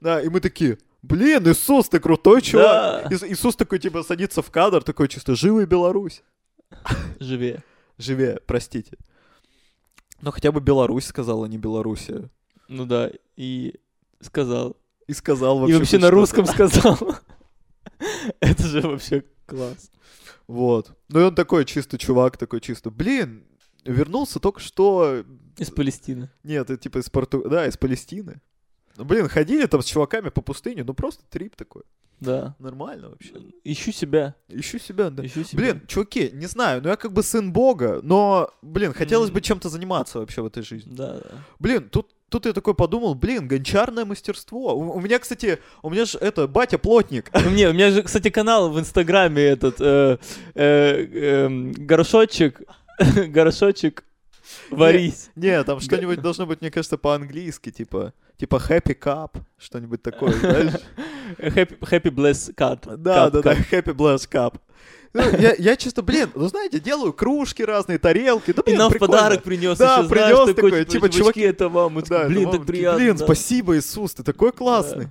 Да, 0.00 0.20
и 0.22 0.28
мы 0.28 0.40
такие, 0.40 0.78
блин, 1.02 1.48
Иисус, 1.50 1.88
ты 1.88 1.98
крутой 2.00 2.42
чувак. 2.42 3.08
Да. 3.08 3.16
Ис- 3.16 3.28
Иисус 3.28 3.56
такой, 3.56 3.78
типа, 3.78 4.02
садится 4.02 4.42
в 4.42 4.50
кадр, 4.50 4.82
такой 4.82 5.08
чисто, 5.08 5.34
живый 5.34 5.66
Беларусь. 5.66 6.22
Живее. 7.20 7.62
Живее, 7.98 8.40
простите. 8.46 8.96
Но 10.20 10.30
хотя 10.30 10.52
бы 10.52 10.60
Беларусь 10.60 11.06
сказала, 11.06 11.46
не 11.46 11.58
Белоруссия. 11.58 12.30
Ну 12.68 12.86
да, 12.86 13.10
и 13.36 13.74
сказал. 14.20 14.76
И 15.08 15.12
сказал 15.14 15.58
И 15.58 15.60
вообще 15.60 15.78
вообще 15.78 15.96
хоть 15.96 16.02
на 16.02 16.10
русском 16.10 16.46
сказал. 16.46 16.98
Это 18.40 18.62
же 18.62 18.80
вообще 18.80 19.24
класс. 19.46 19.90
Вот. 20.46 20.96
Ну 21.08 21.20
и 21.20 21.24
он 21.24 21.34
такой 21.34 21.64
чисто 21.64 21.98
чувак, 21.98 22.36
такой 22.36 22.60
чисто, 22.60 22.90
блин, 22.90 23.46
вернулся 23.84 24.40
только 24.40 24.60
что... 24.60 25.24
Из 25.58 25.70
Палестины. 25.70 26.30
Нет, 26.42 26.70
это 26.70 26.76
типа 26.82 26.98
из 26.98 27.10
Порту... 27.10 27.48
Да, 27.48 27.66
из 27.66 27.76
Палестины. 27.76 28.40
Ну, 28.96 29.04
блин, 29.04 29.28
ходили 29.28 29.66
там 29.66 29.82
с 29.82 29.86
чуваками 29.86 30.28
по 30.28 30.40
пустыне, 30.40 30.84
ну 30.84 30.94
просто 30.94 31.24
трип 31.28 31.56
такой. 31.56 31.82
Да. 32.20 32.54
Нормально 32.58 33.10
вообще. 33.10 33.34
Ищу 33.64 33.90
себя. 33.90 34.36
Ищу 34.48 34.78
себя, 34.78 35.10
да. 35.10 35.26
Ищу 35.26 35.42
себя. 35.44 35.58
Блин, 35.58 35.86
чуваки, 35.88 36.30
не 36.32 36.46
знаю, 36.46 36.80
ну 36.82 36.88
я 36.88 36.96
как 36.96 37.12
бы 37.12 37.22
сын 37.22 37.52
бога, 37.52 38.00
но, 38.02 38.50
блин, 38.62 38.92
хотелось 38.92 39.30
бы 39.30 39.40
чем-то 39.40 39.68
заниматься 39.68 40.20
вообще 40.20 40.42
в 40.42 40.46
этой 40.46 40.62
жизни. 40.62 40.94
Да, 40.94 41.14
да. 41.14 41.30
Блин, 41.58 41.88
тут, 41.88 42.14
тут 42.32 42.46
я 42.46 42.52
такой 42.52 42.74
подумал, 42.74 43.14
блин, 43.14 43.46
гончарное 43.46 44.04
мастерство. 44.04 44.74
У, 44.74 44.96
у 44.96 45.00
меня, 45.00 45.18
кстати, 45.18 45.58
у 45.82 45.90
меня 45.90 46.06
же 46.06 46.18
это, 46.18 46.48
батя 46.48 46.78
плотник. 46.78 47.30
Мне, 47.46 47.68
у 47.68 47.72
меня 47.72 47.90
же, 47.90 48.02
кстати, 48.02 48.30
канал 48.30 48.70
в 48.70 48.80
Инстаграме 48.80 49.42
этот 49.42 49.76
э, 49.80 50.16
э, 50.54 51.44
эм, 51.44 51.72
горшочек, 51.72 52.62
горшочек, 53.28 54.04
варись. 54.70 55.30
Не, 55.36 55.62
там 55.62 55.78
что-нибудь 55.80 56.22
должно 56.22 56.46
быть, 56.46 56.62
мне 56.62 56.70
кажется, 56.70 56.96
по-английски, 56.96 57.70
типа, 57.70 58.14
типа 58.38 58.56
happy 58.56 58.98
cup, 58.98 59.42
что-нибудь 59.58 60.02
такое, 60.02 60.32
знаешь? 60.32 60.72
Happy, 61.38 61.78
happy 61.78 62.10
bless 62.10 62.54
cut. 62.54 62.96
Да, 62.96 63.28
Cup, 63.28 63.30
да, 63.30 63.42
да, 63.42 63.52
cup. 63.54 63.70
happy 63.70 63.94
bless 63.94 64.28
cup. 64.30 64.56
Ну, 65.14 65.22
я, 65.38 65.54
я 65.58 65.76
чисто, 65.76 66.02
блин, 66.02 66.30
ну 66.34 66.48
знаете, 66.48 66.80
делаю 66.80 67.12
кружки 67.12 67.62
разные, 67.62 67.98
тарелки, 67.98 68.52
да 68.52 68.62
И 68.64 68.74
нам 68.74 68.90
в 68.90 68.98
подарок 68.98 69.42
принес 69.42 69.76
Да, 69.76 69.98
еще, 69.98 70.06
знаешь, 70.06 70.08
принес 70.08 70.38
такой, 70.38 70.54
такой, 70.54 70.84
типа, 70.86 71.08
типа, 71.08 71.10
чуваки, 71.10 71.40
это 71.40 71.68
вам. 71.68 72.00
Да, 72.00 72.20
это 72.20 72.28
блин, 72.28 72.44
вам 72.44 72.52
так 72.52 72.60
такие, 72.62 72.78
приятно. 72.78 72.98
Блин, 72.98 73.16
да». 73.16 73.24
спасибо, 73.24 73.76
Иисус, 73.76 74.14
ты 74.14 74.22
такой 74.22 74.52
классный. 74.52 75.08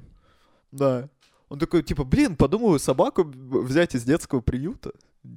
Да. 0.71 1.07
Он 1.49 1.59
такой, 1.59 1.83
типа, 1.83 2.03
блин, 2.03 2.35
подумаю, 2.35 2.79
собаку 2.79 3.23
взять 3.25 3.93
из 3.93 4.03
детского 4.03 4.41
приюта. 4.41 4.91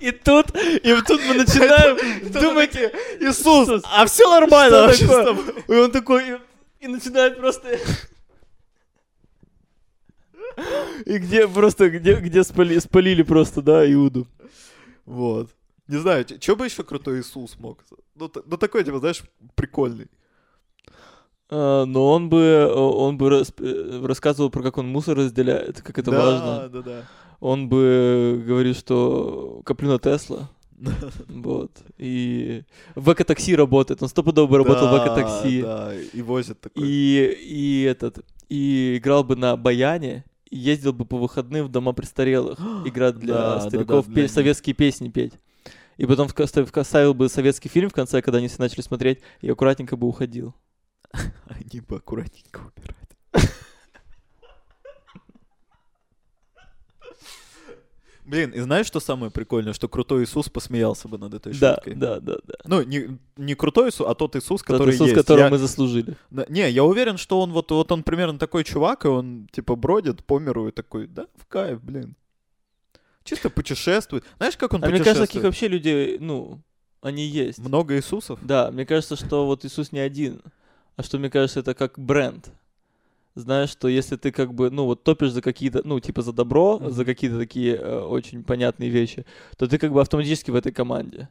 И 0.00 0.10
тут, 0.10 0.54
и 0.54 0.94
тут 1.06 1.20
мы 1.26 1.34
начинаем 1.34 2.32
думать, 2.32 2.76
Иисус, 3.20 3.82
а 3.84 4.06
все 4.06 4.28
нормально 4.30 4.76
что 4.76 4.86
вообще 4.86 5.04
с 5.04 5.08
такое? 5.08 5.24
тобой?» 5.24 5.64
И 5.68 5.80
он 5.80 5.90
такой, 5.90 6.40
и 6.80 6.86
начинает 6.88 7.38
просто... 7.38 7.78
И 11.04 11.18
где 11.18 11.46
просто, 11.46 11.90
где, 11.90 12.14
где 12.14 12.42
спали, 12.44 12.78
спалили 12.78 13.22
просто, 13.22 13.62
да, 13.62 13.90
Иуду. 13.92 14.26
Вот. 15.04 15.50
Не 15.88 15.98
знаю, 15.98 16.24
что 16.40 16.56
бы 16.56 16.64
еще 16.64 16.82
крутой 16.82 17.20
Иисус 17.20 17.58
мог? 17.58 17.84
Ну, 18.14 18.30
ну, 18.44 18.56
такой, 18.56 18.82
типа, 18.82 18.98
знаешь, 18.98 19.22
прикольный. 19.54 20.08
А, 21.48 21.84
но 21.84 22.10
он 22.10 22.28
бы, 22.28 22.66
он 22.74 23.18
бы 23.18 23.30
рас- 23.30 23.52
э, 23.58 24.04
рассказывал 24.04 24.50
про 24.50 24.62
как 24.62 24.78
он 24.78 24.88
мусор 24.88 25.16
разделяет, 25.16 25.80
как 25.80 25.98
это 25.98 26.10
да, 26.10 26.18
важно. 26.18 26.68
Да, 26.68 26.82
да, 26.82 27.04
Он 27.38 27.68
бы 27.68 28.42
говорил, 28.44 28.74
что 28.74 29.60
коплю 29.64 29.90
на 29.90 29.98
Тесла. 29.98 30.50
Вот. 31.28 31.70
И 31.98 32.64
в 32.94 33.12
экотакси 33.12 33.54
работает. 33.54 34.02
Он 34.02 34.08
стопудово 34.08 34.46
бы 34.46 34.58
работал 34.58 34.88
в 34.88 34.92
Да, 34.92 35.04
экотакси. 35.04 35.62
Да, 35.62 35.94
и 35.94 36.22
возит 36.22 36.60
такой. 36.60 36.82
И, 36.86 37.38
и 37.42 37.82
этот, 37.82 38.24
и 38.48 38.98
играл 38.98 39.24
бы 39.24 39.36
на 39.36 39.56
баяне, 39.56 40.24
ездил 40.50 40.92
бы 40.92 41.04
по 41.04 41.18
выходным 41.18 41.66
в 41.66 41.68
дома 41.68 41.92
престарелых, 41.92 42.58
играть 42.84 43.18
для 43.18 43.32
Да, 43.34 43.54
да, 43.54 43.60
стариков, 43.60 44.06
да, 44.06 44.12
пе- 44.14 44.20
для 44.20 44.28
советские 44.28 44.74
песни 44.74 45.08
петь. 45.08 45.34
И 45.96 46.06
потом 46.06 46.28
ставил 46.28 47.14
бы 47.14 47.28
советский 47.28 47.68
фильм 47.68 47.88
в 47.88 47.94
конце, 47.94 48.20
когда 48.20 48.38
они 48.38 48.48
все 48.48 48.58
начали 48.58 48.82
смотреть, 48.82 49.20
и 49.40 49.48
аккуратненько 49.48 49.96
бы 49.96 50.06
уходил. 50.06 50.54
Они 51.46 51.80
бы 51.80 51.96
аккуратненько 51.96 52.60
убирают. 52.60 53.16
Блин, 58.26 58.50
и 58.50 58.60
знаешь, 58.60 58.86
что 58.86 58.98
самое 59.00 59.30
прикольное? 59.30 59.72
Что 59.72 59.88
крутой 59.88 60.24
Иисус 60.24 60.48
посмеялся 60.48 61.06
бы 61.08 61.16
над 61.16 61.32
этой 61.34 61.52
Да, 61.54 61.74
шуткой. 61.76 61.94
да, 61.94 62.18
да, 62.20 62.34
да. 62.44 62.54
Ну, 62.64 62.82
не, 62.82 63.18
не 63.36 63.54
крутой 63.54 63.90
Иисус, 63.90 64.06
а 64.08 64.14
тот 64.14 64.34
Иисус, 64.36 64.62
Тот 64.62 64.66
который 64.66 64.94
Иисус, 64.94 65.08
есть. 65.08 65.14
которого 65.14 65.44
Я- 65.44 65.50
мы 65.50 65.58
заслужили. 65.58 66.16
Не, 66.48 66.68
я 66.70 66.82
уверен, 66.84 67.18
что 67.18 67.40
он 67.40 67.52
вот, 67.52 67.70
вот 67.70 67.92
он 67.92 68.02
примерно 68.02 68.38
такой 68.38 68.64
чувак, 68.64 69.04
и 69.04 69.08
он 69.08 69.46
типа 69.52 69.76
бродит 69.76 70.24
по 70.24 70.38
миру 70.40 70.66
и 70.68 70.72
такой, 70.72 71.06
да, 71.06 71.26
в 71.36 71.46
кайф, 71.46 71.80
блин. 71.80 72.16
Чисто 73.24 73.48
путешествует. 73.50 74.24
Знаешь, 74.38 74.56
как 74.56 74.72
он 74.74 74.82
А 74.84 74.88
мне 74.88 74.98
кажется, 74.98 75.20
таких 75.26 75.42
путешествует? 75.42 75.44
вообще 75.44 75.68
людей, 75.68 76.18
ну, 76.20 76.60
они 77.02 77.24
есть. 77.26 77.58
Много 77.58 77.96
Иисусов? 77.96 78.38
Да, 78.42 78.70
мне 78.70 78.84
кажется, 78.86 79.16
что 79.16 79.46
вот 79.46 79.64
Иисус 79.64 79.92
не 79.92 79.98
один, 80.00 80.40
а 80.96 81.02
что, 81.02 81.18
мне 81.18 81.30
кажется, 81.30 81.60
это 81.60 81.74
как 81.74 81.98
бренд. 81.98 82.50
Знаешь, 83.36 83.68
что 83.70 83.86
если 83.86 84.16
ты 84.16 84.32
как 84.32 84.54
бы, 84.54 84.70
ну, 84.70 84.86
вот 84.86 85.04
топишь 85.04 85.30
за 85.30 85.42
какие-то, 85.42 85.82
ну, 85.84 86.00
типа 86.00 86.22
за 86.22 86.32
добро, 86.32 86.78
Мгм. 86.78 86.90
за 86.90 87.04
какие-то 87.04 87.38
такие 87.38 87.76
э, 87.76 88.00
очень 88.00 88.42
понятные 88.42 88.88
вещи, 88.90 89.26
то 89.58 89.66
ты 89.68 89.76
как 89.78 89.92
бы 89.92 90.00
автоматически 90.00 90.50
в 90.50 90.54
этой 90.56 90.72
команде. 90.72 91.28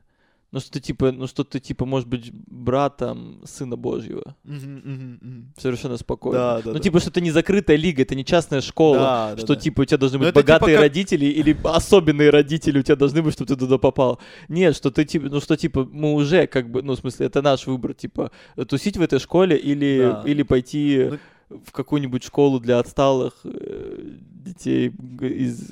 Ну, 0.51 0.59
что 0.61 0.71
ты 0.73 0.79
типа, 0.79 1.11
ну, 1.11 1.25
что 1.27 1.43
ты 1.43 1.59
типа, 1.59 1.85
может 1.85 2.07
быть, 2.07 2.31
братом 2.69 3.41
Сына 3.43 3.75
Божьего. 3.75 4.35
Мгм, 4.43 4.81
мгм. 4.85 5.53
Совершенно 5.57 5.97
спокойно. 5.97 6.37
Да, 6.37 6.57
да, 6.61 6.67
ну, 6.67 6.73
да. 6.73 6.79
типа, 6.79 6.99
что 6.99 7.09
это 7.09 7.19
не 7.21 7.31
закрытая 7.31 7.75
лига, 7.75 8.03
это 8.03 8.15
не 8.15 8.23
частная 8.23 8.61
школа. 8.61 8.97
Да, 9.35 9.37
что 9.37 9.55
да. 9.55 9.59
типа 9.59 9.81
у 9.81 9.85
тебя 9.85 9.97
должны 9.97 10.17
Ну, 10.19 10.23
быть 10.25 10.29
это 10.29 10.41
типа 10.41 10.53
богатые 10.53 10.77
как- 10.77 10.83
родители 10.83 11.25
или 11.25 11.57
особенные 11.63 12.29
родители 12.29 12.79
у 12.79 12.83
тебя 12.83 12.95
должны 12.95 13.21
быть, 13.23 13.33
чтобы 13.33 13.47
ты 13.47 13.55
туда 13.59 13.77
попал. 13.79 14.19
Нет, 14.47 14.75
что 14.75 14.91
ты 14.91 15.03
типа, 15.05 15.27
ну 15.29 15.41
что 15.41 15.57
типа 15.57 15.89
мы 15.91 16.13
уже 16.13 16.45
как 16.47 16.69
бы, 16.69 16.83
ну 16.83 16.93
в 16.93 16.99
смысле 16.99 17.25
это 17.25 17.41
наш 17.41 17.65
выбор, 17.67 17.93
типа 17.95 18.31
тусить 18.69 18.95
в 18.97 19.01
этой 19.01 19.19
школе 19.19 19.57
или 19.57 19.97
Да. 20.13 20.23
или 20.25 20.43
пойти 20.43 21.07
Ну- 21.11 21.19
в 21.49 21.71
какую-нибудь 21.71 22.23
школу 22.23 22.59
для 22.59 22.79
отсталых 22.79 23.33
э, 23.43 24.09
детей 24.45 24.91
из. 25.21 25.71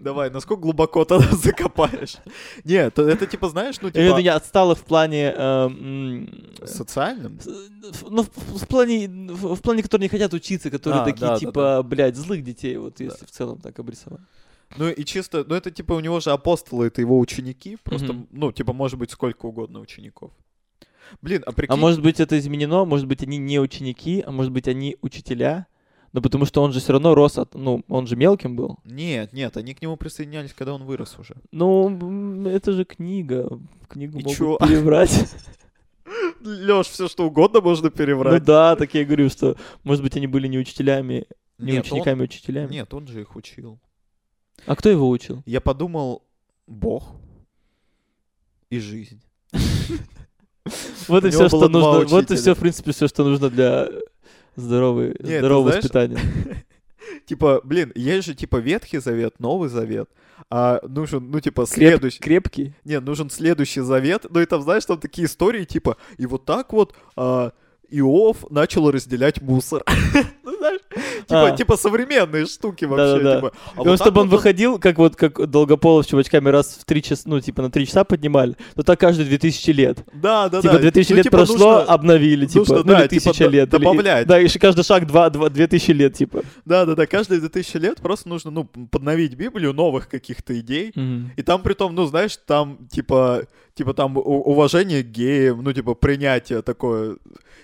Давай, 0.00 0.30
насколько 0.30 0.62
глубоко 0.62 1.04
тогда 1.04 1.30
закопаешь? 1.36 2.16
Нет, 2.64 2.98
это 2.98 3.26
типа, 3.26 3.48
знаешь, 3.48 3.76
ну 3.82 3.90
типа 3.90 4.00
не 4.22 4.28
отсталых 4.28 4.78
в 4.78 4.84
плане, 4.84 5.32
э, 5.36 5.66
м, 5.66 6.28
социальным? 6.64 7.38
с- 7.40 8.02
ну, 8.08 8.22
в, 8.22 8.66
плане, 8.66 9.08
в, 9.08 9.60
плане, 9.60 9.82
которые 9.82 10.06
не 10.06 10.08
хотят 10.10 10.32
учиться, 10.32 10.70
которые 10.70 11.02
А, 11.02 11.04
такие, 11.04 11.38
типа, 11.38 11.82
блядь, 11.82 12.16
злых 12.16 12.42
детей, 12.42 12.76
вот 12.78 12.98
если 13.00 13.26
в 13.26 13.30
целом 13.30 13.58
так 13.60 13.78
обрисовать. 13.78 14.20
Ну 14.76 14.88
и 14.90 15.04
чисто, 15.04 15.44
ну 15.48 15.54
это 15.54 15.70
типа 15.70 15.94
у 15.94 16.00
него 16.00 16.20
же 16.20 16.30
апостолы, 16.30 16.86
это 16.88 17.00
его 17.00 17.18
ученики, 17.18 17.76
просто, 17.82 18.14
ну 18.32 18.52
типа 18.52 18.72
может 18.72 18.98
быть 18.98 19.10
сколько 19.10 19.46
угодно 19.46 19.80
учеников. 19.80 20.30
Блин, 21.22 21.42
а 21.46 21.52
прикинь... 21.52 21.72
А 21.72 21.76
может 21.76 22.02
быть 22.02 22.20
это 22.20 22.38
изменено, 22.38 22.84
может 22.84 23.06
быть 23.06 23.22
они 23.22 23.38
не 23.38 23.58
ученики, 23.60 24.22
а 24.26 24.30
может 24.30 24.52
быть 24.52 24.68
они 24.68 24.96
учителя, 25.02 25.66
но 26.12 26.20
потому 26.22 26.44
что 26.46 26.62
он 26.62 26.72
же 26.72 26.80
все 26.80 26.92
равно 26.92 27.14
рос 27.14 27.38
от, 27.38 27.54
ну, 27.54 27.82
он 27.88 28.06
же 28.06 28.16
мелким 28.16 28.56
был. 28.56 28.78
Нет, 28.84 29.32
нет, 29.32 29.56
они 29.56 29.74
к 29.74 29.82
нему 29.82 29.96
присоединялись, 29.96 30.52
когда 30.54 30.74
он 30.74 30.84
вырос 30.84 31.18
уже. 31.18 31.34
Ну, 31.52 32.46
это 32.48 32.72
же 32.72 32.84
книга, 32.84 33.60
книгу 33.88 34.18
И 34.18 34.22
могут 34.22 34.36
чё? 34.38 34.56
переврать. 34.58 35.34
Лёш, 36.40 36.86
все 36.86 37.08
что 37.08 37.26
угодно 37.26 37.60
можно 37.60 37.86
Ну 37.88 37.90
переврать. 37.90 38.42
да, 38.44 38.76
так 38.76 38.94
я 38.94 39.04
говорю, 39.04 39.28
что, 39.28 39.56
может 39.84 40.02
быть, 40.02 40.16
они 40.16 40.26
были 40.26 40.46
не 40.48 40.58
учителями, 40.58 41.26
не 41.58 41.72
Нет, 41.72 41.84
он- 41.90 41.98
учениками, 41.98 42.20
а 42.20 42.24
учителями. 42.24 42.72
Нет, 42.72 42.94
он 42.94 43.06
же 43.08 43.20
их 43.20 43.34
учил. 43.36 43.78
А 44.66 44.74
кто 44.76 44.88
его 44.88 45.08
учил? 45.08 45.42
Я 45.46 45.60
подумал, 45.60 46.22
Бог 46.66 47.12
и 48.70 48.78
жизнь. 48.78 49.20
Вот 51.08 51.24
и 51.24 51.30
все, 51.30 51.48
что 51.48 51.68
нужно. 51.68 52.06
Вот 52.06 52.30
и 52.30 52.36
все, 52.36 52.54
в 52.54 52.58
принципе, 52.58 52.92
все, 52.92 53.08
что 53.08 53.24
нужно 53.24 53.50
для 53.50 53.88
здоровой, 54.56 55.16
Нет, 55.20 55.38
здорового 55.40 55.68
знаешь- 55.70 55.84
воспитания. 55.84 56.18
Типа, 57.26 57.60
блин, 57.64 57.92
есть 57.94 58.26
же 58.26 58.34
типа 58.34 58.56
Ветхий 58.56 58.98
Завет, 58.98 59.38
Новый 59.38 59.68
Завет, 59.68 60.08
а 60.50 60.80
нужен, 60.86 61.30
ну 61.30 61.40
типа 61.40 61.66
следующий, 61.66 62.20
крепкий. 62.20 62.74
не, 62.84 63.00
нужен 63.00 63.28
следующий 63.30 63.80
завет, 63.80 64.26
ну 64.30 64.40
и 64.40 64.46
там, 64.46 64.62
знаешь, 64.62 64.84
там 64.84 64.98
такие 64.98 65.26
истории, 65.26 65.64
типа, 65.64 65.96
и 66.16 66.26
вот 66.26 66.44
так 66.44 66.72
вот 66.72 66.94
а, 67.16 67.52
Иов 67.90 68.50
начал 68.50 68.90
разделять 68.90 69.40
мусор. 69.42 69.82
Ну, 70.42 70.57
знаешь, 70.68 70.80
типа, 71.26 71.46
А. 71.48 71.56
типа 71.56 71.76
современные 71.76 72.46
штуки 72.46 72.84
вообще, 72.84 73.22
Да-да-да. 73.22 73.36
типа. 73.36 73.52
А 73.76 73.82
вот 73.82 74.00
чтобы 74.00 74.20
он 74.22 74.28
выходил, 74.28 74.78
как 74.78 74.98
вот 74.98 75.16
как 75.16 75.50
Долгополов 75.50 76.04
с 76.04 76.08
чувачками 76.08 76.48
раз 76.48 76.78
в 76.80 76.84
три 76.84 77.02
часа, 77.02 77.22
ну, 77.26 77.40
типа 77.40 77.62
на 77.62 77.70
три 77.70 77.86
часа 77.86 78.04
поднимали, 78.04 78.56
то 78.74 78.82
так 78.82 79.00
каждые 79.00 79.26
2000 79.28 79.70
лет. 79.70 79.98
Да, 80.14 80.48
да, 80.48 80.60
типа 80.62 80.74
да. 80.74 80.80
2000 80.80 81.10
Ну, 81.10 81.16
лет 81.16 81.22
типа, 81.24 81.36
прошло, 81.38 81.54
нужно- 81.78 81.82
обновили, 81.94 82.46
типа, 82.46 82.58
нужно, 82.60 82.76
ну, 82.76 82.82
да, 82.84 83.00
или 83.00 83.08
типа, 83.08 83.30
1000 83.30 83.44
д- 83.44 83.50
лет. 83.50 83.74
или- 83.74 83.80
добавлять. 83.80 84.26
да, 84.26 84.40
и 84.40 84.48
каждый 84.48 84.84
шаг 84.84 85.06
2, 85.06 85.30
2, 85.30 85.48
2000 85.50 85.90
лет, 85.92 86.14
типа. 86.14 86.42
Да, 86.64 86.84
да, 86.84 86.94
да, 86.94 87.06
каждые 87.06 87.40
2000 87.40 87.76
лет 87.78 87.98
просто 88.00 88.28
нужно, 88.28 88.50
ну, 88.50 88.64
подновить 88.64 89.34
Библию, 89.34 89.72
новых 89.72 90.08
каких-то 90.08 90.58
идей. 90.58 90.92
И 91.36 91.42
там 91.42 91.62
при 91.62 91.74
том, 91.74 91.94
ну, 91.94 92.06
знаешь, 92.06 92.36
там, 92.46 92.78
типа, 92.90 93.42
типа 93.74 93.94
там 93.94 94.16
уважение 94.16 95.02
к 95.02 95.06
геям, 95.06 95.62
ну, 95.62 95.72
типа, 95.72 95.94
принятие 95.94 96.62
такое. 96.62 97.16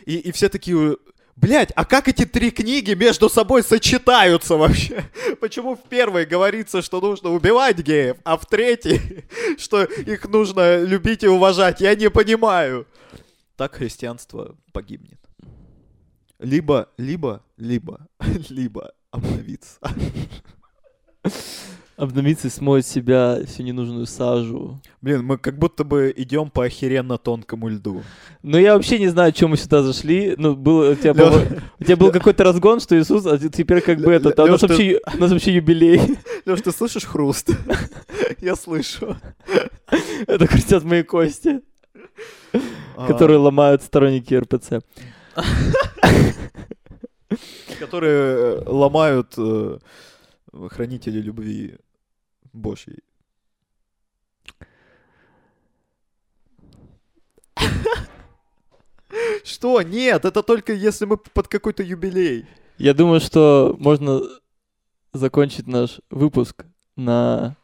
И, 0.07 0.17
и 0.17 0.33
все 0.33 0.49
такие, 0.49 0.97
блядь, 1.36 1.73
а 1.74 1.85
как 1.85 2.09
эти 2.09 2.24
три 2.24 2.51
книги 2.51 2.94
между 2.94 3.28
собой 3.28 3.62
сочетаются 3.62 4.56
вообще? 4.56 5.05
Почему 5.40 5.77
в 5.77 5.82
первой 5.82 6.27
говорится, 6.27 6.82
что 6.82 7.01
нужно 7.01 7.31
убивать 7.31 7.78
геев, 7.78 8.16
а 8.24 8.36
в 8.36 8.47
третьей, 8.47 9.24
что 9.59 9.85
их 9.85 10.28
нужно 10.28 10.82
любить 10.82 11.23
и 11.23 11.28
уважать? 11.28 11.81
Я 11.81 11.94
не 11.94 12.11
понимаю. 12.11 12.86
Так 13.56 13.77
христианство 13.77 14.56
погибнет. 14.73 15.20
Либо, 16.39 16.89
либо, 16.98 17.43
либо, 17.56 18.09
либо 18.48 18.93
обновиться. 19.11 19.78
Обновиться 21.97 22.49
и 22.49 22.51
смоет 22.51 22.85
себя 22.85 23.39
всю 23.47 23.62
ненужную 23.62 24.07
сажу. 24.07 24.81
Блин, 25.01 25.25
мы 25.25 25.39
как 25.39 25.57
будто 25.59 25.85
бы 25.85 26.12
идем 26.16 26.51
по 26.51 26.65
охеренно 26.65 27.19
тонкому 27.19 27.69
льду. 27.69 28.03
Ну, 28.43 28.59
я 28.59 28.75
вообще 28.75 28.99
не 28.99 29.07
знаю, 29.07 29.31
чем 29.31 29.51
мы 29.51 29.57
сюда 29.57 29.83
зашли. 29.83 30.35
Ну, 30.37 30.57
был, 30.57 30.91
у 30.91 30.95
тебя, 30.97 31.15
по-моему, 31.15 31.61
у 31.79 31.85
тебя 31.85 31.97
был 31.97 32.11
какой-то 32.11 32.43
разгон, 32.43 32.81
что 32.81 32.99
Иисус, 32.99 33.25
а 33.27 33.39
теперь 33.39 33.81
как 33.81 34.01
бы 34.01 34.11
это, 34.11 34.35
а 34.37 34.45
у 34.45 34.49
нас 34.49 34.62
вообще, 34.62 35.01
у 35.15 35.19
нас 35.19 35.31
вообще 35.31 35.55
юбилей. 35.55 36.01
Леш, 36.47 36.62
ты 36.62 36.73
слышишь 36.73 37.05
хруст? 37.05 37.51
Я 38.41 38.57
слышу. 38.57 39.16
Это 40.27 40.47
хрустят 40.49 40.83
мои 40.83 41.05
кости, 41.05 41.61
А, 42.97 43.07
которые 43.07 43.39
ломают 43.39 43.83
сторонники 43.83 44.35
РПЦ. 44.35 44.81
Которые 47.79 48.15
э, 48.15 48.62
ломают 48.66 49.35
э, 49.37 49.79
хранители 50.71 51.21
любви 51.21 51.77
Божьей. 52.55 53.03
Что? 59.45 59.83
Нет, 59.83 60.25
это 60.25 60.43
только 60.43 60.73
если 60.73 61.05
мы 61.05 61.17
под 61.17 61.49
какой-то 61.49 61.83
юбилей. 61.83 62.47
Я 62.79 62.95
думаю, 62.95 63.21
что 63.21 63.77
можно 63.79 64.23
закончить 65.13 65.67
наш 65.67 66.01
выпуск 66.11 66.65
на, 66.97 67.57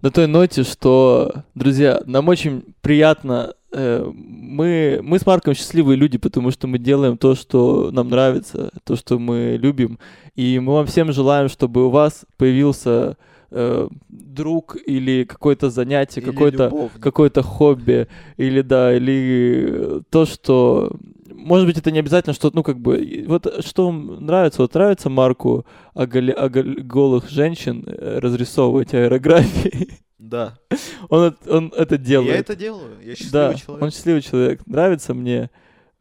на 0.00 0.10
той 0.10 0.26
ноте, 0.26 0.62
что, 0.62 1.44
друзья, 1.54 2.00
нам 2.06 2.28
очень 2.28 2.74
приятно. 2.82 3.54
э, 3.72 4.04
мы, 4.14 5.00
мы 5.02 5.18
с 5.18 5.26
Марком 5.26 5.54
счастливые 5.54 5.96
люди, 5.96 6.18
потому 6.18 6.52
что 6.52 6.68
мы 6.68 6.78
делаем 6.78 7.18
то, 7.18 7.34
что 7.34 7.90
нам 7.90 8.08
нравится, 8.08 8.70
то, 8.84 8.94
что 8.94 9.18
мы 9.18 9.56
любим. 9.60 9.98
И 10.36 10.60
мы 10.60 10.74
вам 10.74 10.86
всем 10.86 11.12
желаем, 11.12 11.48
чтобы 11.48 11.86
у 11.86 11.90
вас 11.90 12.24
появился 12.36 13.16
э, 13.50 13.88
друг 14.08 14.76
или 14.86 15.24
какое-то 15.24 15.70
занятие, 15.70 16.20
Или 16.20 16.30
какое-то 16.30 16.90
какое-то 17.00 17.42
хобби, 17.42 18.08
или 18.36 18.62
да, 18.62 18.94
или 18.96 19.66
э, 19.68 20.00
то, 20.10 20.24
что... 20.26 20.92
Может 21.32 21.66
быть, 21.66 21.78
это 21.78 21.90
не 21.90 21.98
обязательно, 22.00 22.32
что, 22.34 22.50
ну, 22.54 22.62
как 22.62 22.78
бы, 22.78 23.24
вот 23.28 23.64
что 23.64 23.92
нравится, 23.92 24.62
вот 24.62 24.74
нравится 24.74 25.08
Марку 25.10 25.64
оголе- 25.94 26.34
оголь- 26.34 26.80
голых 26.82 27.28
женщин 27.30 27.84
э, 27.86 28.18
разрисовывать 28.20 28.94
аэрографии, 28.94 29.88
Да. 30.18 30.58
он, 31.08 31.22
это- 31.24 31.56
он 31.56 31.72
это 31.76 31.98
делает. 31.98 32.32
Я 32.32 32.38
это 32.40 32.56
делаю. 32.56 32.96
Я 33.02 33.14
счастливый 33.14 33.32
да, 33.32 33.54
человек. 33.54 33.82
он 33.84 33.90
счастливый 33.90 34.22
человек. 34.22 34.66
Нравится 34.66 35.14
мне 35.14 35.50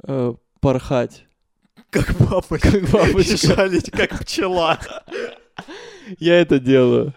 э, 0.07 0.33
порхать, 0.61 1.25
Как 1.91 2.15
бабочка. 2.17 2.71
как 2.71 2.89
бабочка. 2.89 3.33
И 3.33 3.37
шалить, 3.37 3.91
как 3.91 4.19
пчела. 4.21 4.79
Я 6.19 6.39
это 6.41 6.59
делаю. 6.59 7.13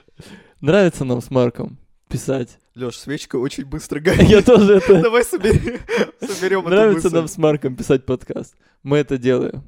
Нравится 0.61 1.05
нам 1.05 1.21
с 1.21 1.31
Марком 1.31 1.79
писать. 2.09 2.59
Леш, 2.75 2.97
свечка 2.97 3.37
очень 3.37 3.65
быстро 3.65 4.01
горит. 4.01 4.29
Я 4.29 4.43
тоже 4.43 4.75
это... 4.75 5.03
Давай 5.03 5.25
соберем, 5.25 6.65
Нравится 6.65 7.11
нам 7.11 7.29
с 7.29 7.39
Марком 7.39 7.77
писать 7.77 8.05
подкаст. 8.05 8.57
Мы 8.83 8.97
это 8.97 9.19
делаем. 9.19 9.63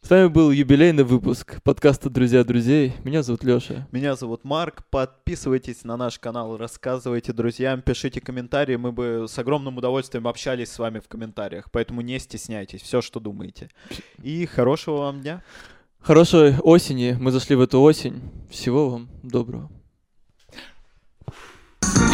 С 0.00 0.08
вами 0.08 0.28
был 0.28 0.50
юбилейный 0.50 1.04
выпуск 1.04 1.62
подкаста 1.62 2.08
«Друзья 2.08 2.42
друзей». 2.42 2.94
Меня 3.04 3.22
зовут 3.22 3.44
Лёша. 3.44 3.86
Меня 3.92 4.16
зовут 4.16 4.44
Марк. 4.44 4.84
Подписывайтесь 4.88 5.84
на 5.84 5.98
наш 5.98 6.18
канал, 6.18 6.56
рассказывайте 6.56 7.34
друзьям, 7.34 7.82
пишите 7.82 8.22
комментарии. 8.22 8.76
Мы 8.76 8.92
бы 8.92 9.26
с 9.28 9.38
огромным 9.38 9.76
удовольствием 9.76 10.26
общались 10.26 10.70
с 10.70 10.78
вами 10.78 11.00
в 11.00 11.08
комментариях, 11.08 11.70
поэтому 11.70 12.00
не 12.00 12.18
стесняйтесь, 12.18 12.80
все, 12.80 13.02
что 13.02 13.20
думаете. 13.20 13.68
И 14.22 14.46
хорошего 14.46 14.98
вам 14.98 15.20
дня. 15.20 15.42
Хорошей 16.00 16.58
осени. 16.60 17.14
Мы 17.18 17.30
зашли 17.30 17.56
в 17.56 17.60
эту 17.60 17.80
осень. 17.80 18.22
Всего 18.50 18.88
вам 18.88 19.08
доброго. 19.22 19.70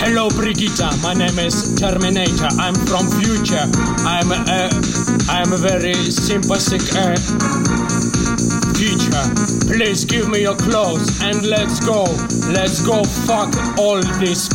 Hello, 0.03 0.29
Brigitta. 0.29 0.91
My 1.03 1.15
name 1.15 1.39
is 1.39 1.75
Terminator. 1.75 2.49
I'm 2.59 2.75
from 2.75 3.07
future. 3.21 3.69
I'm 4.05 4.33
a, 4.33 4.71
I'm 5.29 5.53
a 5.53 5.57
very 5.57 5.95
sympathetic 6.11 6.83
uh, 6.95 7.15
teacher. 8.75 9.23
Please 9.71 10.05
give 10.05 10.29
me 10.29 10.41
your 10.43 10.57
clothes 10.57 11.21
and 11.23 11.47
let's 11.47 11.79
go. 11.81 12.05
Let's 12.49 12.85
go 12.85 13.05
fuck 13.05 13.55
all 13.79 14.01
this. 14.19 14.49